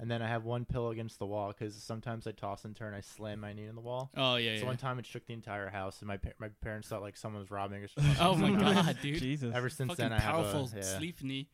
And 0.00 0.08
then 0.10 0.22
I 0.22 0.28
have 0.28 0.44
one 0.44 0.64
pillow 0.64 0.90
against 0.90 1.18
the 1.18 1.26
wall 1.26 1.48
because 1.48 1.74
sometimes 1.74 2.26
I 2.28 2.30
toss 2.32 2.64
and 2.64 2.76
turn. 2.76 2.94
I 2.94 3.00
slam 3.00 3.40
my 3.40 3.52
knee 3.52 3.64
in 3.66 3.74
the 3.74 3.80
wall. 3.80 4.10
Oh 4.16 4.36
yeah, 4.36 4.54
So 4.54 4.60
yeah. 4.60 4.66
one 4.66 4.76
time 4.76 4.98
it 5.00 5.06
shook 5.06 5.26
the 5.26 5.32
entire 5.34 5.68
house, 5.70 5.98
and 6.00 6.06
my 6.08 6.16
pa- 6.18 6.30
my 6.38 6.48
parents 6.62 6.86
thought 6.88 7.02
like 7.02 7.16
someone 7.16 7.40
was 7.42 7.50
robbing 7.50 7.82
us. 7.82 7.90
oh 8.20 8.36
my 8.36 8.50
god, 8.74 8.96
dude. 9.02 9.18
Jesus. 9.18 9.52
Ever 9.54 9.68
since 9.68 9.90
Fucking 9.90 10.04
then, 10.04 10.12
I 10.12 10.20
have 10.20 10.34
powerful 10.34 10.70
a 10.72 10.76
yeah. 10.76 10.82
sleep 10.82 11.22
knee. 11.22 11.48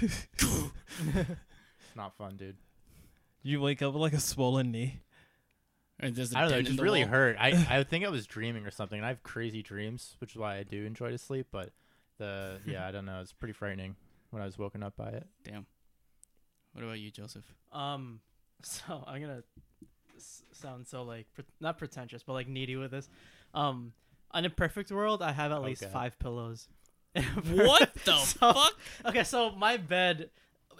It's 0.00 1.96
not 1.96 2.16
fun, 2.16 2.36
dude. 2.36 2.56
you 3.42 3.60
wake 3.60 3.82
up 3.82 3.92
with 3.92 4.02
like 4.02 4.12
a 4.12 4.20
swollen 4.20 4.70
knee. 4.70 5.00
Or 6.02 6.10
there's 6.10 6.32
a 6.32 6.38
I 6.38 6.42
don't 6.42 6.50
know. 6.50 6.58
It 6.58 6.62
just 6.64 6.80
really 6.80 7.02
wall. 7.02 7.10
hurt. 7.10 7.36
I 7.40 7.66
I 7.70 7.84
think 7.84 8.04
I 8.04 8.08
was 8.08 8.26
dreaming 8.26 8.66
or 8.66 8.70
something. 8.70 8.98
And 8.98 9.06
I 9.06 9.08
have 9.08 9.22
crazy 9.22 9.62
dreams, 9.62 10.16
which 10.20 10.32
is 10.32 10.36
why 10.36 10.56
I 10.56 10.62
do 10.62 10.84
enjoy 10.84 11.10
to 11.10 11.18
sleep. 11.18 11.46
But 11.50 11.70
the 12.18 12.58
yeah, 12.66 12.86
I 12.86 12.90
don't 12.92 13.04
know. 13.04 13.20
It's 13.20 13.32
pretty 13.32 13.52
frightening 13.54 13.96
when 14.30 14.42
I 14.42 14.44
was 14.46 14.58
woken 14.58 14.82
up 14.82 14.96
by 14.96 15.08
it. 15.10 15.26
Damn. 15.44 15.66
What 16.72 16.84
about 16.84 16.98
you, 17.00 17.10
Joseph? 17.10 17.44
Um, 17.72 18.20
so 18.62 19.04
I'm 19.06 19.20
gonna 19.20 19.42
s- 20.16 20.42
sound 20.52 20.86
so 20.86 21.02
like 21.02 21.26
pre- 21.34 21.44
not 21.60 21.78
pretentious, 21.78 22.22
but 22.22 22.32
like 22.34 22.48
needy 22.48 22.76
with 22.76 22.90
this. 22.90 23.08
Um, 23.54 23.92
in 24.34 24.44
a 24.44 24.50
perfect 24.50 24.90
world, 24.90 25.22
I 25.22 25.32
have 25.32 25.52
at 25.52 25.62
least 25.62 25.82
Okay. 25.82 25.92
five 25.92 26.18
pillows. 26.18 26.68
What 27.50 27.94
the 28.04 28.16
So- 28.18 28.52
fuck? 28.52 28.72
Okay, 29.06 29.24
so 29.24 29.50
my 29.52 29.76
bed, 29.78 30.30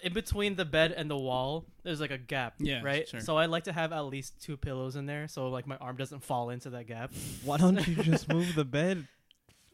in 0.03 0.13
between 0.13 0.55
the 0.57 0.65
bed 0.65 0.93
and 0.93 1.11
the 1.11 1.17
wall, 1.17 1.65
there's 1.83 2.01
like 2.01 2.11
a 2.13 2.19
gap. 2.19 2.55
Yeah, 2.59 2.83
right. 2.83 3.09
sure. 3.09 3.21
So 3.21 3.37
I 3.37 3.47
like 3.47 3.65
to 3.65 3.73
have 3.73 3.93
at 3.93 4.03
least 4.03 4.41
two 4.41 4.57
pillows 4.57 4.95
in 4.97 5.07
there, 5.07 5.27
so 5.29 5.49
like 5.49 5.67
my 5.67 5.77
arm 5.79 5.97
doesn't 5.97 6.23
fall 6.23 6.51
into 6.51 6.71
that 6.71 6.87
gap. 6.87 7.13
Why 7.45 7.57
don't 7.57 7.85
you 7.89 7.97
just 8.03 8.29
move 8.33 8.55
the 8.55 8.65
bed? 8.65 9.07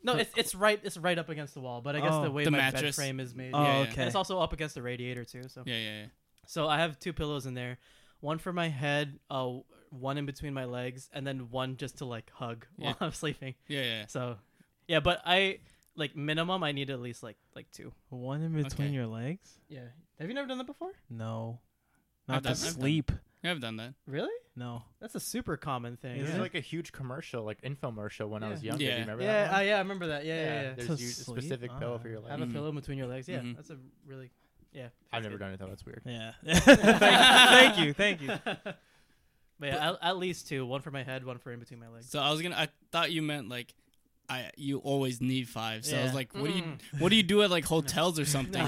No, 0.05 0.17
it's 0.17 0.31
it's 0.37 0.55
right 0.55 0.79
it's 0.83 0.97
right 0.97 1.19
up 1.19 1.29
against 1.31 1.55
the 1.55 1.61
wall, 1.61 1.81
but 1.81 1.97
I 1.97 2.01
guess 2.01 2.13
Oh. 2.13 2.23
the 2.23 2.31
way 2.31 2.45
The 2.45 2.51
my 2.51 2.59
bed 2.59 2.75
mattress. 2.75 2.95
frame 2.97 3.19
is 3.21 3.35
made. 3.35 3.53
Oh, 3.55 3.63
yeah. 3.63 3.77
And 3.81 3.89
okay. 3.93 4.05
it's 4.05 4.15
also 4.15 4.39
up 4.39 4.53
against 4.53 4.75
the 4.75 4.83
radiator 4.83 5.25
too. 5.25 5.49
So 5.49 5.63
Yeah, 5.67 5.77
yeah, 5.77 6.01
yeah. 6.03 6.07
So 6.47 6.69
I 6.69 6.79
have 6.79 6.99
two 6.99 7.13
pillows 7.15 7.47
in 7.47 7.55
there, 7.55 7.79
one 8.21 8.39
for 8.39 8.53
my 8.53 8.69
head, 8.69 9.19
uh, 9.31 9.51
one 9.91 10.19
in 10.19 10.27
between 10.27 10.53
my 10.55 10.67
legs, 10.67 11.09
and 11.13 11.27
then 11.27 11.51
one 11.51 11.77
just 11.79 11.99
to 11.99 12.05
like 12.05 12.31
hug 12.35 12.67
Yeah. 12.77 12.89
while 12.89 12.97
I'm 13.01 13.13
sleeping. 13.13 13.55
Yeah, 13.67 13.83
yeah. 13.83 14.07
So, 14.09 14.37
yeah, 14.87 15.01
but 15.01 15.23
I 15.25 15.61
like 15.97 16.15
minimum 16.17 16.63
I 16.63 16.73
need 16.73 16.91
at 16.91 17.01
least 17.01 17.23
like 17.23 17.37
like 17.57 17.71
two. 17.71 17.93
One 18.11 18.43
in 18.43 18.53
between 18.53 18.89
Okay. 18.89 18.95
your 18.95 19.07
legs? 19.07 19.59
Yeah. 19.69 19.87
Have 20.19 20.29
you 20.29 20.35
never 20.35 20.47
done 20.49 20.59
that 20.59 20.67
before? 20.67 20.93
No. 21.09 21.61
I've 22.29 22.35
Not 22.35 22.43
to 22.43 22.43
done- 22.43 22.53
I've 22.53 22.63
done- 22.63 22.73
sleep. 22.81 23.13
Yeah, 23.45 23.51
I've 23.53 23.61
done 23.61 23.77
that. 23.77 23.95
Really? 24.07 24.33
No. 24.57 24.83
That's 25.01 25.15
a 25.15 25.21
super 25.21 25.57
common 25.57 25.97
thing. 25.99 26.17
Is 26.17 26.27
There's 26.29 26.39
it? 26.39 26.41
like 26.41 26.55
a 26.55 26.61
huge 26.61 26.93
commercial, 26.93 27.45
like 27.45 27.61
infomercial 27.63 28.29
when 28.29 28.43
I 28.43 28.49
was 28.49 28.63
Yeah. 28.63 28.71
younger. 28.71 28.79
Do 28.79 28.85
Yeah. 28.89 28.95
you 28.95 29.01
remember 29.03 29.23
Yeah, 29.25 29.45
that? 29.49 29.55
uh, 29.57 29.61
yeah, 29.61 29.75
I 29.77 29.79
remember 29.81 30.07
that. 30.09 30.25
Yeah, 30.25 30.35
yeah, 30.35 30.63
yeah. 30.63 30.75
There's 30.75 30.87
To 30.89 30.95
u- 30.95 31.09
a 31.09 31.13
sleep? 31.13 31.39
specific 31.43 31.71
pillow 31.79 31.99
for 31.99 32.09
your 32.09 32.21
Ah. 32.25 32.29
Have 32.31 32.41
legs. 32.41 32.43
a 32.43 32.53
Mhm. 32.53 32.57
pillow 32.57 32.73
between 32.73 32.99
your 32.99 33.07
legs. 33.07 33.29
Yeah, 33.29 33.41
Mhm. 33.41 33.57
that's 33.57 33.71
a 33.71 33.79
really, 34.07 34.31
yeah. 34.73 34.85
I've 35.13 35.23
that's 35.23 35.25
never 35.25 35.37
done 35.39 35.53
it 35.53 35.59
though. 35.61 35.67
That's 35.69 35.85
weird. 35.85 36.03
Yeah. 36.07 36.33
thank, 36.43 36.65
thank 36.99 37.79
you. 37.79 37.93
Thank 37.93 38.21
you. 38.23 38.31
But 39.61 39.67
yeah, 39.69 39.91
at, 39.93 39.99
at 40.03 40.17
least 40.17 40.49
two. 40.49 40.67
One 40.67 40.81
for 40.81 40.91
my 40.91 41.05
head, 41.05 41.25
one 41.25 41.39
for 41.39 41.53
in 41.53 41.61
between 41.61 41.79
my 41.79 41.89
legs. 41.89 42.11
So 42.11 42.19
I 42.19 42.33
was 42.33 42.43
gonna. 42.43 42.57
I 42.57 42.69
thought 42.91 43.13
you 43.13 43.23
meant 43.23 43.49
like, 43.49 43.73
I 44.29 44.51
you 44.57 44.79
always 44.79 45.21
need 45.21 45.49
five. 45.49 45.85
So 45.85 45.97
I 45.97 46.03
was 46.03 46.11
Yeah. 46.11 46.15
like, 46.17 46.35
what 46.35 46.51
do 46.51 46.57
you 46.57 46.63
Mm. 46.65 46.81
what 47.01 47.11
do 47.11 47.17
you 47.17 47.23
do 47.23 47.41
at 47.43 47.51
like 47.51 47.65
hotels 47.65 48.19
or 48.19 48.25
something? 48.25 48.61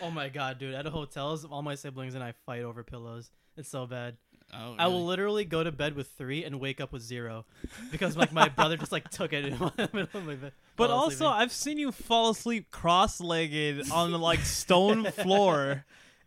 Oh 0.00 0.10
my 0.10 0.28
god, 0.28 0.58
dude! 0.58 0.74
At 0.74 0.86
hotels, 0.86 1.44
all 1.44 1.62
my 1.62 1.74
siblings 1.74 2.14
and 2.14 2.22
I 2.22 2.32
fight 2.46 2.62
over 2.62 2.82
pillows. 2.82 3.30
It's 3.56 3.68
so 3.68 3.86
bad. 3.86 4.16
Oh, 4.52 4.76
I 4.78 4.86
will 4.88 5.04
literally 5.04 5.44
go 5.44 5.64
to 5.64 5.72
bed 5.72 5.94
with 5.96 6.08
three 6.08 6.44
and 6.44 6.60
wake 6.60 6.80
up 6.80 6.92
with 6.92 7.02
zero, 7.02 7.44
because 7.90 8.16
like 8.16 8.32
my 8.32 8.48
brother 8.48 8.76
just 8.76 8.92
like 8.92 9.08
took 9.10 9.32
it 9.32 9.44
in 9.44 9.58
the 9.58 9.72
middle 9.92 10.20
of 10.20 10.26
my 10.26 10.34
bed. 10.34 10.52
But 10.76 10.90
while 10.90 11.00
I 11.00 11.04
was 11.06 11.20
also. 11.20 11.26
I've 11.28 11.52
seen 11.52 11.78
you 11.78 11.92
fall 11.92 12.30
asleep 12.30 12.70
cross-legged 12.70 13.90
on 13.90 14.12
the 14.12 14.18
like 14.18 14.40
stone 14.40 15.04
floor 15.10 15.84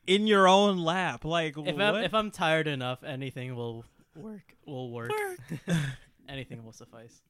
in 0.08 0.28
your 0.28 0.48
own 0.48 0.80
lap. 0.80 1.26
Like 1.26 1.58
if 1.58 1.76
what? 1.76 1.82
I'm 1.82 1.96
if 2.04 2.14
I'm 2.14 2.32
tired 2.32 2.68
enough, 2.68 3.04
anything 3.04 3.56
will 3.56 3.86
work. 4.16 4.56
Will 4.66 4.92
work. 4.92 5.12
anything 6.30 6.64
will 6.66 6.74
suffice. 6.74 7.22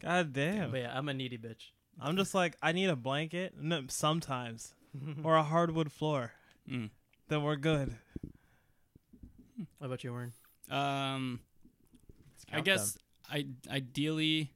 God 0.00 0.32
damn. 0.32 0.70
But 0.70 0.80
yeah, 0.80 0.96
I'm 0.96 1.08
a 1.08 1.14
needy 1.14 1.38
bitch. 1.38 1.70
I'm 2.00 2.16
just 2.16 2.34
like 2.34 2.56
I 2.62 2.72
need 2.72 2.88
a 2.88 2.96
blanket. 2.96 3.54
No, 3.60 3.84
sometimes 3.88 4.74
or 5.24 5.36
a 5.36 5.42
hardwood 5.42 5.90
floor. 5.92 6.32
Mm. 6.70 6.90
Then 7.28 7.42
we're 7.42 7.56
good. 7.56 7.96
What 9.78 9.86
about 9.86 10.04
you, 10.04 10.12
Warren? 10.12 10.32
Um, 10.70 11.40
I 12.52 12.60
guess 12.60 12.96
I 13.30 13.46
ideally, 13.70 14.50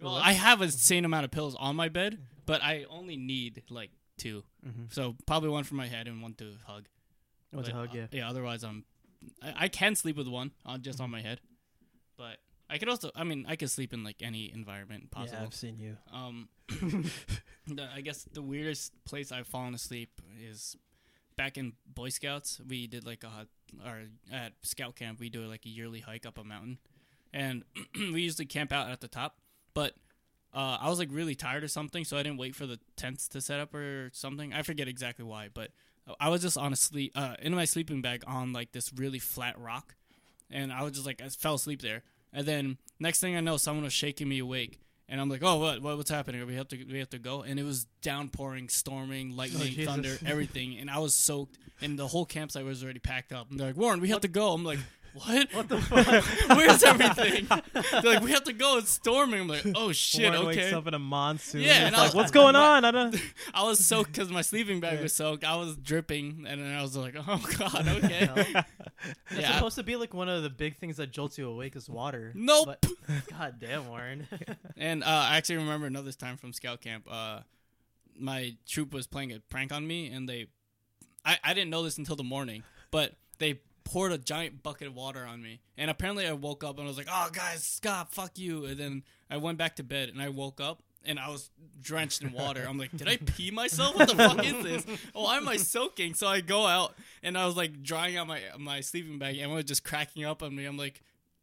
Well, 0.00 0.14
I 0.16 0.32
have 0.32 0.60
a 0.60 0.64
insane 0.64 1.04
amount 1.04 1.24
of 1.24 1.30
pills 1.30 1.54
on 1.56 1.76
my 1.76 1.88
bed, 1.88 2.18
but 2.46 2.62
I 2.62 2.84
only 2.88 3.16
need 3.16 3.62
like 3.70 3.90
two. 4.18 4.44
Mhm. 4.66 4.92
So 4.92 5.16
probably 5.26 5.48
one 5.50 5.64
for 5.64 5.74
my 5.74 5.86
head 5.86 6.06
and 6.08 6.22
one 6.22 6.34
to 6.34 6.56
hug. 6.66 6.88
What's 7.50 7.68
a 7.68 7.72
But, 7.72 7.78
hug? 7.78 7.88
uh, 7.90 7.98
Yeah. 7.98 8.06
yeah. 8.12 8.28
Otherwise, 8.30 8.64
I'm. 8.64 8.84
I, 9.42 9.64
I 9.64 9.68
can 9.68 9.94
sleep 9.96 10.16
with 10.16 10.28
one 10.28 10.52
on 10.66 10.82
just 10.82 11.00
on 11.00 11.10
my 11.10 11.22
head, 11.22 11.40
but 12.16 12.38
I 12.68 12.78
could 12.78 12.88
also. 12.88 13.10
I 13.14 13.24
mean, 13.24 13.44
I 13.48 13.56
could 13.56 13.70
sleep 13.70 13.92
in 13.92 14.04
like 14.04 14.16
any 14.22 14.52
environment 14.52 15.10
possible. 15.10 15.40
Yeah, 15.40 15.46
I've 15.46 15.54
seen 15.54 15.78
you. 15.78 15.96
Um, 16.12 16.48
the, 17.66 17.88
I 17.94 18.00
guess 18.00 18.26
the 18.32 18.42
weirdest 18.42 18.92
place 19.04 19.32
I've 19.32 19.46
fallen 19.46 19.74
asleep 19.74 20.20
is 20.40 20.76
back 21.36 21.58
in 21.58 21.74
Boy 21.86 22.08
Scouts. 22.08 22.60
We 22.66 22.86
did 22.86 23.06
like 23.06 23.24
a 23.24 23.46
or 23.84 24.04
at 24.32 24.52
scout 24.62 24.94
camp 24.94 25.18
we 25.18 25.28
do 25.28 25.42
like 25.46 25.66
a 25.66 25.68
yearly 25.68 26.00
hike 26.00 26.26
up 26.26 26.38
a 26.38 26.44
mountain, 26.44 26.78
and 27.32 27.64
we 27.94 28.22
usually 28.22 28.46
camp 28.46 28.72
out 28.72 28.88
at 28.88 29.00
the 29.00 29.08
top. 29.08 29.38
But 29.74 29.94
uh, 30.54 30.78
I 30.80 30.88
was 30.88 30.98
like 30.98 31.08
really 31.10 31.34
tired 31.34 31.64
or 31.64 31.68
something, 31.68 32.04
so 32.04 32.16
I 32.16 32.22
didn't 32.22 32.38
wait 32.38 32.54
for 32.54 32.66
the 32.66 32.78
tents 32.96 33.28
to 33.28 33.40
set 33.40 33.60
up 33.60 33.74
or 33.74 34.10
something. 34.12 34.52
I 34.52 34.62
forget 34.62 34.88
exactly 34.88 35.24
why, 35.24 35.48
but 35.52 35.70
I 36.20 36.28
was 36.28 36.42
just 36.42 36.56
on 36.56 36.72
a 36.72 36.76
sleep 36.76 37.12
uh, 37.14 37.34
in 37.40 37.54
my 37.54 37.64
sleeping 37.64 38.02
bag 38.02 38.24
on 38.26 38.52
like 38.52 38.72
this 38.72 38.92
really 38.94 39.18
flat 39.18 39.58
rock, 39.58 39.96
and 40.50 40.72
I 40.72 40.82
was 40.82 40.92
just 40.92 41.06
like 41.06 41.20
I 41.20 41.28
fell 41.28 41.54
asleep 41.54 41.82
there. 41.82 42.02
And 42.34 42.46
then 42.46 42.78
next 42.98 43.20
thing 43.20 43.36
I 43.36 43.40
know, 43.40 43.56
someone 43.56 43.84
was 43.84 43.92
shaking 43.92 44.28
me 44.28 44.40
awake, 44.40 44.80
and 45.08 45.20
I'm 45.20 45.28
like, 45.28 45.42
"Oh, 45.42 45.58
what? 45.58 45.80
what 45.80 45.96
what's 45.96 46.10
happening? 46.10 46.44
We 46.46 46.56
have 46.56 46.68
to 46.68 46.84
we 46.84 46.98
have 46.98 47.10
to 47.10 47.18
go." 47.18 47.42
And 47.42 47.58
it 47.58 47.62
was 47.62 47.86
downpouring, 48.02 48.68
storming, 48.68 49.30
oh, 49.32 49.36
lightning, 49.36 49.72
Jesus. 49.72 49.86
thunder, 49.86 50.18
everything, 50.26 50.76
and 50.78 50.90
I 50.90 50.98
was 50.98 51.14
soaked. 51.14 51.56
And 51.80 51.98
the 51.98 52.08
whole 52.08 52.26
campsite 52.26 52.64
was 52.64 52.82
already 52.84 52.98
packed 52.98 53.32
up. 53.32 53.50
And 53.50 53.58
they're 53.58 53.68
like, 53.68 53.76
"Warren, 53.76 54.00
we 54.00 54.08
have 54.10 54.20
to 54.22 54.28
go." 54.28 54.52
I'm 54.52 54.64
like. 54.64 54.80
What? 55.14 55.54
What 55.54 55.68
the 55.68 55.80
fuck? 55.80 56.56
Where's 56.56 56.82
everything? 56.82 57.46
They're 57.48 58.02
like, 58.02 58.22
we 58.22 58.32
have 58.32 58.44
to 58.44 58.52
go. 58.52 58.78
It's 58.78 58.90
storming. 58.90 59.42
I'm 59.42 59.48
like, 59.48 59.64
oh 59.76 59.92
shit. 59.92 60.32
Warren 60.32 60.48
okay. 60.48 60.64
wakes 60.64 60.72
up 60.72 60.88
in 60.88 60.94
a 60.94 60.98
monsoon. 60.98 61.60
Yeah, 61.60 61.86
and 61.86 61.94
I 61.94 62.06
like, 62.06 62.14
what's 62.14 62.32
going 62.32 62.56
on? 62.56 62.84
I 62.84 62.90
don't. 62.90 63.16
I 63.54 63.62
was 63.62 63.84
soaked 63.84 64.12
because 64.12 64.30
my 64.30 64.42
sleeping 64.42 64.80
bag 64.80 65.00
was 65.00 65.12
soaked. 65.12 65.44
I 65.44 65.54
was 65.54 65.76
dripping, 65.76 66.46
and 66.48 66.60
then 66.60 66.76
I 66.76 66.82
was 66.82 66.96
like, 66.96 67.14
"Oh 67.16 67.42
God, 67.58 67.86
okay." 67.88 68.28
It's 69.30 69.40
yeah, 69.40 69.54
supposed 69.54 69.76
to 69.76 69.84
be 69.84 69.94
like 69.94 70.14
one 70.14 70.28
of 70.28 70.42
the 70.42 70.50
big 70.50 70.78
things 70.78 70.96
that 70.96 71.12
jolts 71.12 71.38
you 71.38 71.48
awake 71.48 71.76
is 71.76 71.88
water. 71.88 72.32
Nope. 72.34 72.66
But, 72.82 72.86
God 73.30 73.56
damn, 73.60 73.88
Warren. 73.88 74.26
and 74.76 75.04
uh, 75.04 75.06
I 75.06 75.36
actually 75.36 75.58
remember 75.58 75.86
another 75.86 76.10
time 76.10 76.36
from 76.36 76.52
scout 76.52 76.80
camp. 76.80 77.06
Uh, 77.08 77.40
my 78.18 78.56
troop 78.66 78.92
was 78.92 79.06
playing 79.06 79.32
a 79.32 79.38
prank 79.38 79.72
on 79.72 79.86
me, 79.86 80.08
and 80.08 80.28
they, 80.28 80.46
I, 81.24 81.38
I 81.44 81.54
didn't 81.54 81.70
know 81.70 81.82
this 81.82 81.98
until 81.98 82.16
the 82.16 82.24
morning, 82.24 82.64
but 82.90 83.12
they 83.38 83.60
poured 83.84 84.12
a 84.12 84.18
giant 84.18 84.62
bucket 84.62 84.88
of 84.88 84.94
water 84.94 85.24
on 85.24 85.42
me, 85.42 85.60
and 85.76 85.90
apparently 85.90 86.26
I 86.26 86.32
woke 86.32 86.64
up 86.64 86.78
and 86.78 86.86
I 86.86 86.88
was 86.88 86.96
like, 86.96 87.08
"Oh, 87.10 87.28
guys, 87.32 87.62
Scott, 87.62 88.12
fuck 88.12 88.38
you!" 88.38 88.64
And 88.64 88.76
then 88.78 89.02
I 89.30 89.36
went 89.36 89.58
back 89.58 89.76
to 89.76 89.82
bed, 89.82 90.08
and 90.08 90.20
I 90.20 90.28
woke 90.30 90.60
up. 90.60 90.82
And 91.06 91.18
I 91.20 91.28
was 91.28 91.50
drenched 91.82 92.22
in 92.22 92.32
water. 92.32 92.64
I'm 92.66 92.78
like, 92.78 92.96
did 92.96 93.06
I 93.06 93.18
pee 93.18 93.50
myself? 93.50 93.94
What 93.94 94.08
the 94.08 94.14
fuck 94.14 94.42
is 94.42 94.62
this? 94.64 94.86
Oh, 95.14 95.24
why 95.24 95.36
am 95.36 95.46
I 95.46 95.58
soaking? 95.58 96.14
So 96.14 96.26
I 96.26 96.40
go 96.40 96.64
out 96.66 96.94
and 97.22 97.36
I 97.36 97.44
was 97.44 97.58
like 97.58 97.82
drying 97.82 98.16
out 98.16 98.26
my 98.26 98.40
my 98.58 98.80
sleeping 98.80 99.18
bag. 99.18 99.34
and 99.34 99.40
Everyone 99.42 99.56
was 99.56 99.66
just 99.66 99.84
cracking 99.84 100.24
up 100.24 100.42
on 100.42 100.56
me. 100.56 100.64
I'm 100.64 100.78
like, 100.78 101.02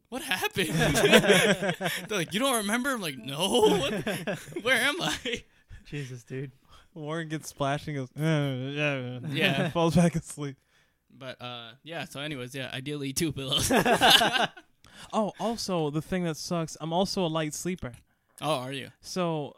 what 0.10 0.24
happened? 0.24 0.70
They're 0.74 1.92
like, 2.10 2.34
you 2.34 2.40
don't 2.40 2.58
remember? 2.58 2.90
I'm 2.90 3.02
like, 3.02 3.20
no. 3.20 3.38
What? 3.78 3.94
Where 4.64 4.78
am 4.82 5.00
I? 5.00 5.44
Jesus, 5.86 6.24
dude. 6.24 6.52
Warren 6.96 7.30
gets 7.30 7.50
splashed 7.50 7.88
and 7.88 7.98
goes, 7.98 8.10
"Uh, 8.20 8.72
yeah, 8.72 9.20
Yeah. 9.30 9.70
falls 9.74 9.96
back 9.96 10.16
asleep. 10.16 10.58
But 11.22 11.40
uh, 11.40 11.74
yeah. 11.84 12.06
So, 12.06 12.20
anyways, 12.20 12.56
yeah. 12.56 12.72
Ideally, 12.74 13.14
two 13.14 13.32
pillows. 13.32 13.72
Oh, 15.14 15.32
also 15.40 15.90
the 15.90 16.02
thing 16.02 16.24
that 16.26 16.38
sucks, 16.38 16.78
I'm 16.80 16.94
also 16.94 17.26
a 17.26 17.28
light 17.28 17.54
sleeper. 17.54 17.94
oh, 18.42 18.58
are 18.60 18.72
you? 18.72 18.90
So 19.02 19.56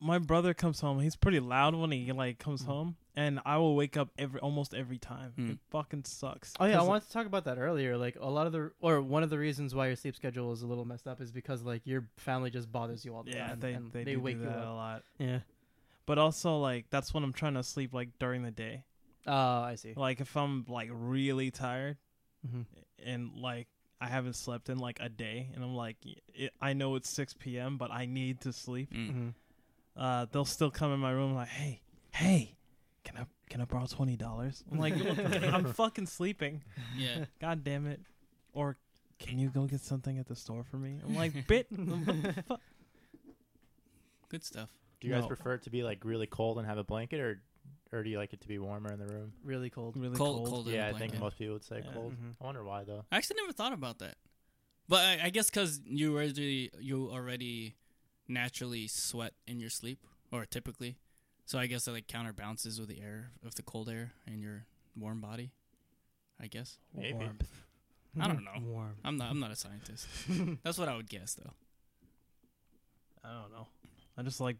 my 0.00 0.18
brother 0.18 0.54
comes 0.54 0.80
home. 0.80 1.00
He's 1.00 1.16
pretty 1.16 1.40
loud 1.40 1.74
when 1.74 1.90
he 1.90 2.12
like 2.12 2.38
comes 2.38 2.64
home, 2.64 2.96
and 3.16 3.40
I 3.44 3.58
will 3.58 3.74
wake 3.74 3.96
up 3.96 4.10
every 4.18 4.40
almost 4.40 4.74
every 4.74 4.98
time. 4.98 5.32
Mm. 5.38 5.52
It 5.52 5.58
fucking 5.70 6.04
sucks. 6.04 6.52
Oh 6.60 6.66
yeah, 6.66 6.78
I 6.78 6.82
wanted 6.82 7.06
to 7.06 7.12
talk 7.12 7.26
about 7.26 7.44
that 7.44 7.58
earlier. 7.58 7.96
Like 7.96 8.16
a 8.20 8.30
lot 8.30 8.46
of 8.46 8.52
the, 8.52 8.70
or 8.80 9.00
one 9.02 9.22
of 9.22 9.30
the 9.30 9.38
reasons 9.38 9.74
why 9.74 9.88
your 9.88 9.96
sleep 9.96 10.14
schedule 10.14 10.52
is 10.52 10.62
a 10.62 10.66
little 10.66 10.84
messed 10.84 11.08
up 11.08 11.20
is 11.20 11.32
because 11.32 11.62
like 11.62 11.82
your 11.84 12.04
family 12.16 12.50
just 12.50 12.70
bothers 12.70 13.04
you 13.04 13.14
all 13.14 13.24
the 13.24 13.32
yeah, 13.32 13.48
time. 13.48 13.60
they 13.60 13.72
and 13.72 13.92
they, 13.92 14.04
they 14.04 14.12
do 14.12 14.20
wake 14.20 14.38
do 14.38 14.44
you 14.44 14.50
up. 14.50 14.66
a 14.66 14.70
lot. 14.70 15.02
Yeah. 15.18 15.40
But 16.06 16.18
also 16.18 16.58
like 16.58 16.86
that's 16.90 17.12
when 17.12 17.24
I'm 17.24 17.32
trying 17.32 17.54
to 17.54 17.62
sleep 17.62 17.92
like 17.92 18.10
during 18.18 18.42
the 18.42 18.50
day. 18.50 18.84
Oh, 19.28 19.60
I 19.62 19.74
see. 19.76 19.92
Like 19.94 20.20
if 20.20 20.36
I'm 20.36 20.64
like 20.68 20.88
really 20.92 21.50
tired 21.50 21.96
hmm 22.48 22.62
and 23.04 23.30
like 23.36 23.66
I 24.00 24.06
haven't 24.06 24.34
slept 24.34 24.68
in 24.68 24.78
like 24.78 24.98
a 25.00 25.08
day, 25.08 25.50
and 25.54 25.62
I'm 25.62 25.74
like, 25.74 25.96
it, 26.32 26.52
I 26.60 26.72
know 26.72 26.94
it's 26.94 27.10
6 27.10 27.34
p.m., 27.40 27.78
but 27.78 27.90
I 27.90 28.06
need 28.06 28.40
to 28.42 28.52
sleep. 28.52 28.92
Mm. 28.92 29.10
hmm 29.10 29.28
Uh, 29.96 30.26
they'll 30.30 30.44
still 30.44 30.70
come 30.70 30.92
in 30.92 31.00
my 31.00 31.10
room 31.10 31.34
like, 31.34 31.48
hey, 31.48 31.80
hey, 32.12 32.56
can 33.04 33.16
I 33.16 33.26
can 33.50 33.60
I 33.60 33.64
borrow 33.64 33.86
twenty 33.86 34.16
dollars? 34.16 34.62
I'm 34.70 34.78
like, 34.78 34.94
I'm 35.42 35.72
fucking 35.72 36.06
sleeping. 36.06 36.62
Yeah. 36.96 37.24
God 37.40 37.64
damn 37.64 37.86
it. 37.86 38.00
Or 38.52 38.76
can 39.18 39.38
you 39.38 39.48
go 39.50 39.64
get 39.64 39.80
something 39.80 40.18
at 40.18 40.26
the 40.26 40.36
store 40.36 40.62
for 40.62 40.76
me? 40.76 41.00
I'm 41.04 41.14
like, 41.16 41.46
bit. 41.48 41.66
fuck? 42.48 42.60
Good 44.28 44.44
stuff. 44.44 44.70
Do 45.00 45.08
you 45.08 45.14
guys 45.14 45.26
prefer 45.26 45.54
it 45.54 45.62
to 45.62 45.70
be 45.70 45.82
like 45.82 46.04
really 46.04 46.26
cold 46.26 46.58
and 46.58 46.66
have 46.66 46.78
a 46.78 46.84
blanket, 46.84 47.20
or 47.20 47.40
or 47.92 48.02
do 48.02 48.10
you 48.10 48.18
like 48.18 48.32
it 48.32 48.40
to 48.42 48.48
be 48.48 48.58
warmer 48.58 48.92
in 48.92 48.98
the 48.98 49.06
room? 49.06 49.32
Really 49.44 49.70
cold. 49.70 49.96
Really 49.96 50.16
Cold, 50.16 50.36
cold. 50.38 50.48
cold. 50.48 50.66
yeah, 50.68 50.90
the 50.90 50.96
I 50.96 50.98
think 50.98 51.12
blanket. 51.12 51.20
most 51.20 51.38
people 51.38 51.54
would 51.54 51.64
say 51.64 51.82
Yeah. 51.84 51.92
cold. 51.92 52.12
Mhm. 52.12 52.34
I 52.40 52.44
wonder 52.44 52.64
why 52.64 52.84
though. 52.84 53.04
I 53.10 53.16
actually 53.16 53.36
never 53.40 53.52
thought 53.52 53.72
about 53.72 53.98
that. 54.00 54.16
But 54.88 55.04
I, 55.04 55.26
I 55.26 55.30
guess 55.30 55.50
because 55.50 55.80
you 55.84 56.14
already 56.14 56.70
you 56.78 57.10
already 57.10 57.74
naturally 58.26 58.86
sweat 58.88 59.34
in 59.46 59.60
your 59.60 59.70
sleep, 59.70 59.98
or 60.32 60.44
typically, 60.46 60.96
so 61.44 61.58
I 61.58 61.66
guess 61.66 61.86
it 61.88 61.92
like 61.92 62.06
counterbalances 62.08 62.78
with 62.80 62.88
the 62.88 63.00
air 63.00 63.32
of 63.44 63.54
the 63.54 63.62
cold 63.62 63.88
air 63.88 64.12
in 64.26 64.40
your 64.40 64.66
warm 64.96 65.20
body. 65.20 65.52
I 66.40 66.46
guess 66.46 66.78
Maybe. 66.94 67.14
Warmth. 67.14 67.48
I 68.20 68.26
don't 68.28 68.44
know. 68.44 68.52
Warm. 68.62 68.96
I'm 69.04 69.16
not. 69.16 69.30
I'm 69.30 69.40
not 69.40 69.50
a 69.50 69.56
scientist. 69.56 70.06
That's 70.62 70.78
what 70.78 70.88
I 70.88 70.96
would 70.96 71.08
guess, 71.08 71.34
though. 71.34 71.52
I 73.24 73.42
don't 73.42 73.52
know. 73.52 73.66
I 74.16 74.22
just 74.22 74.40
like, 74.40 74.56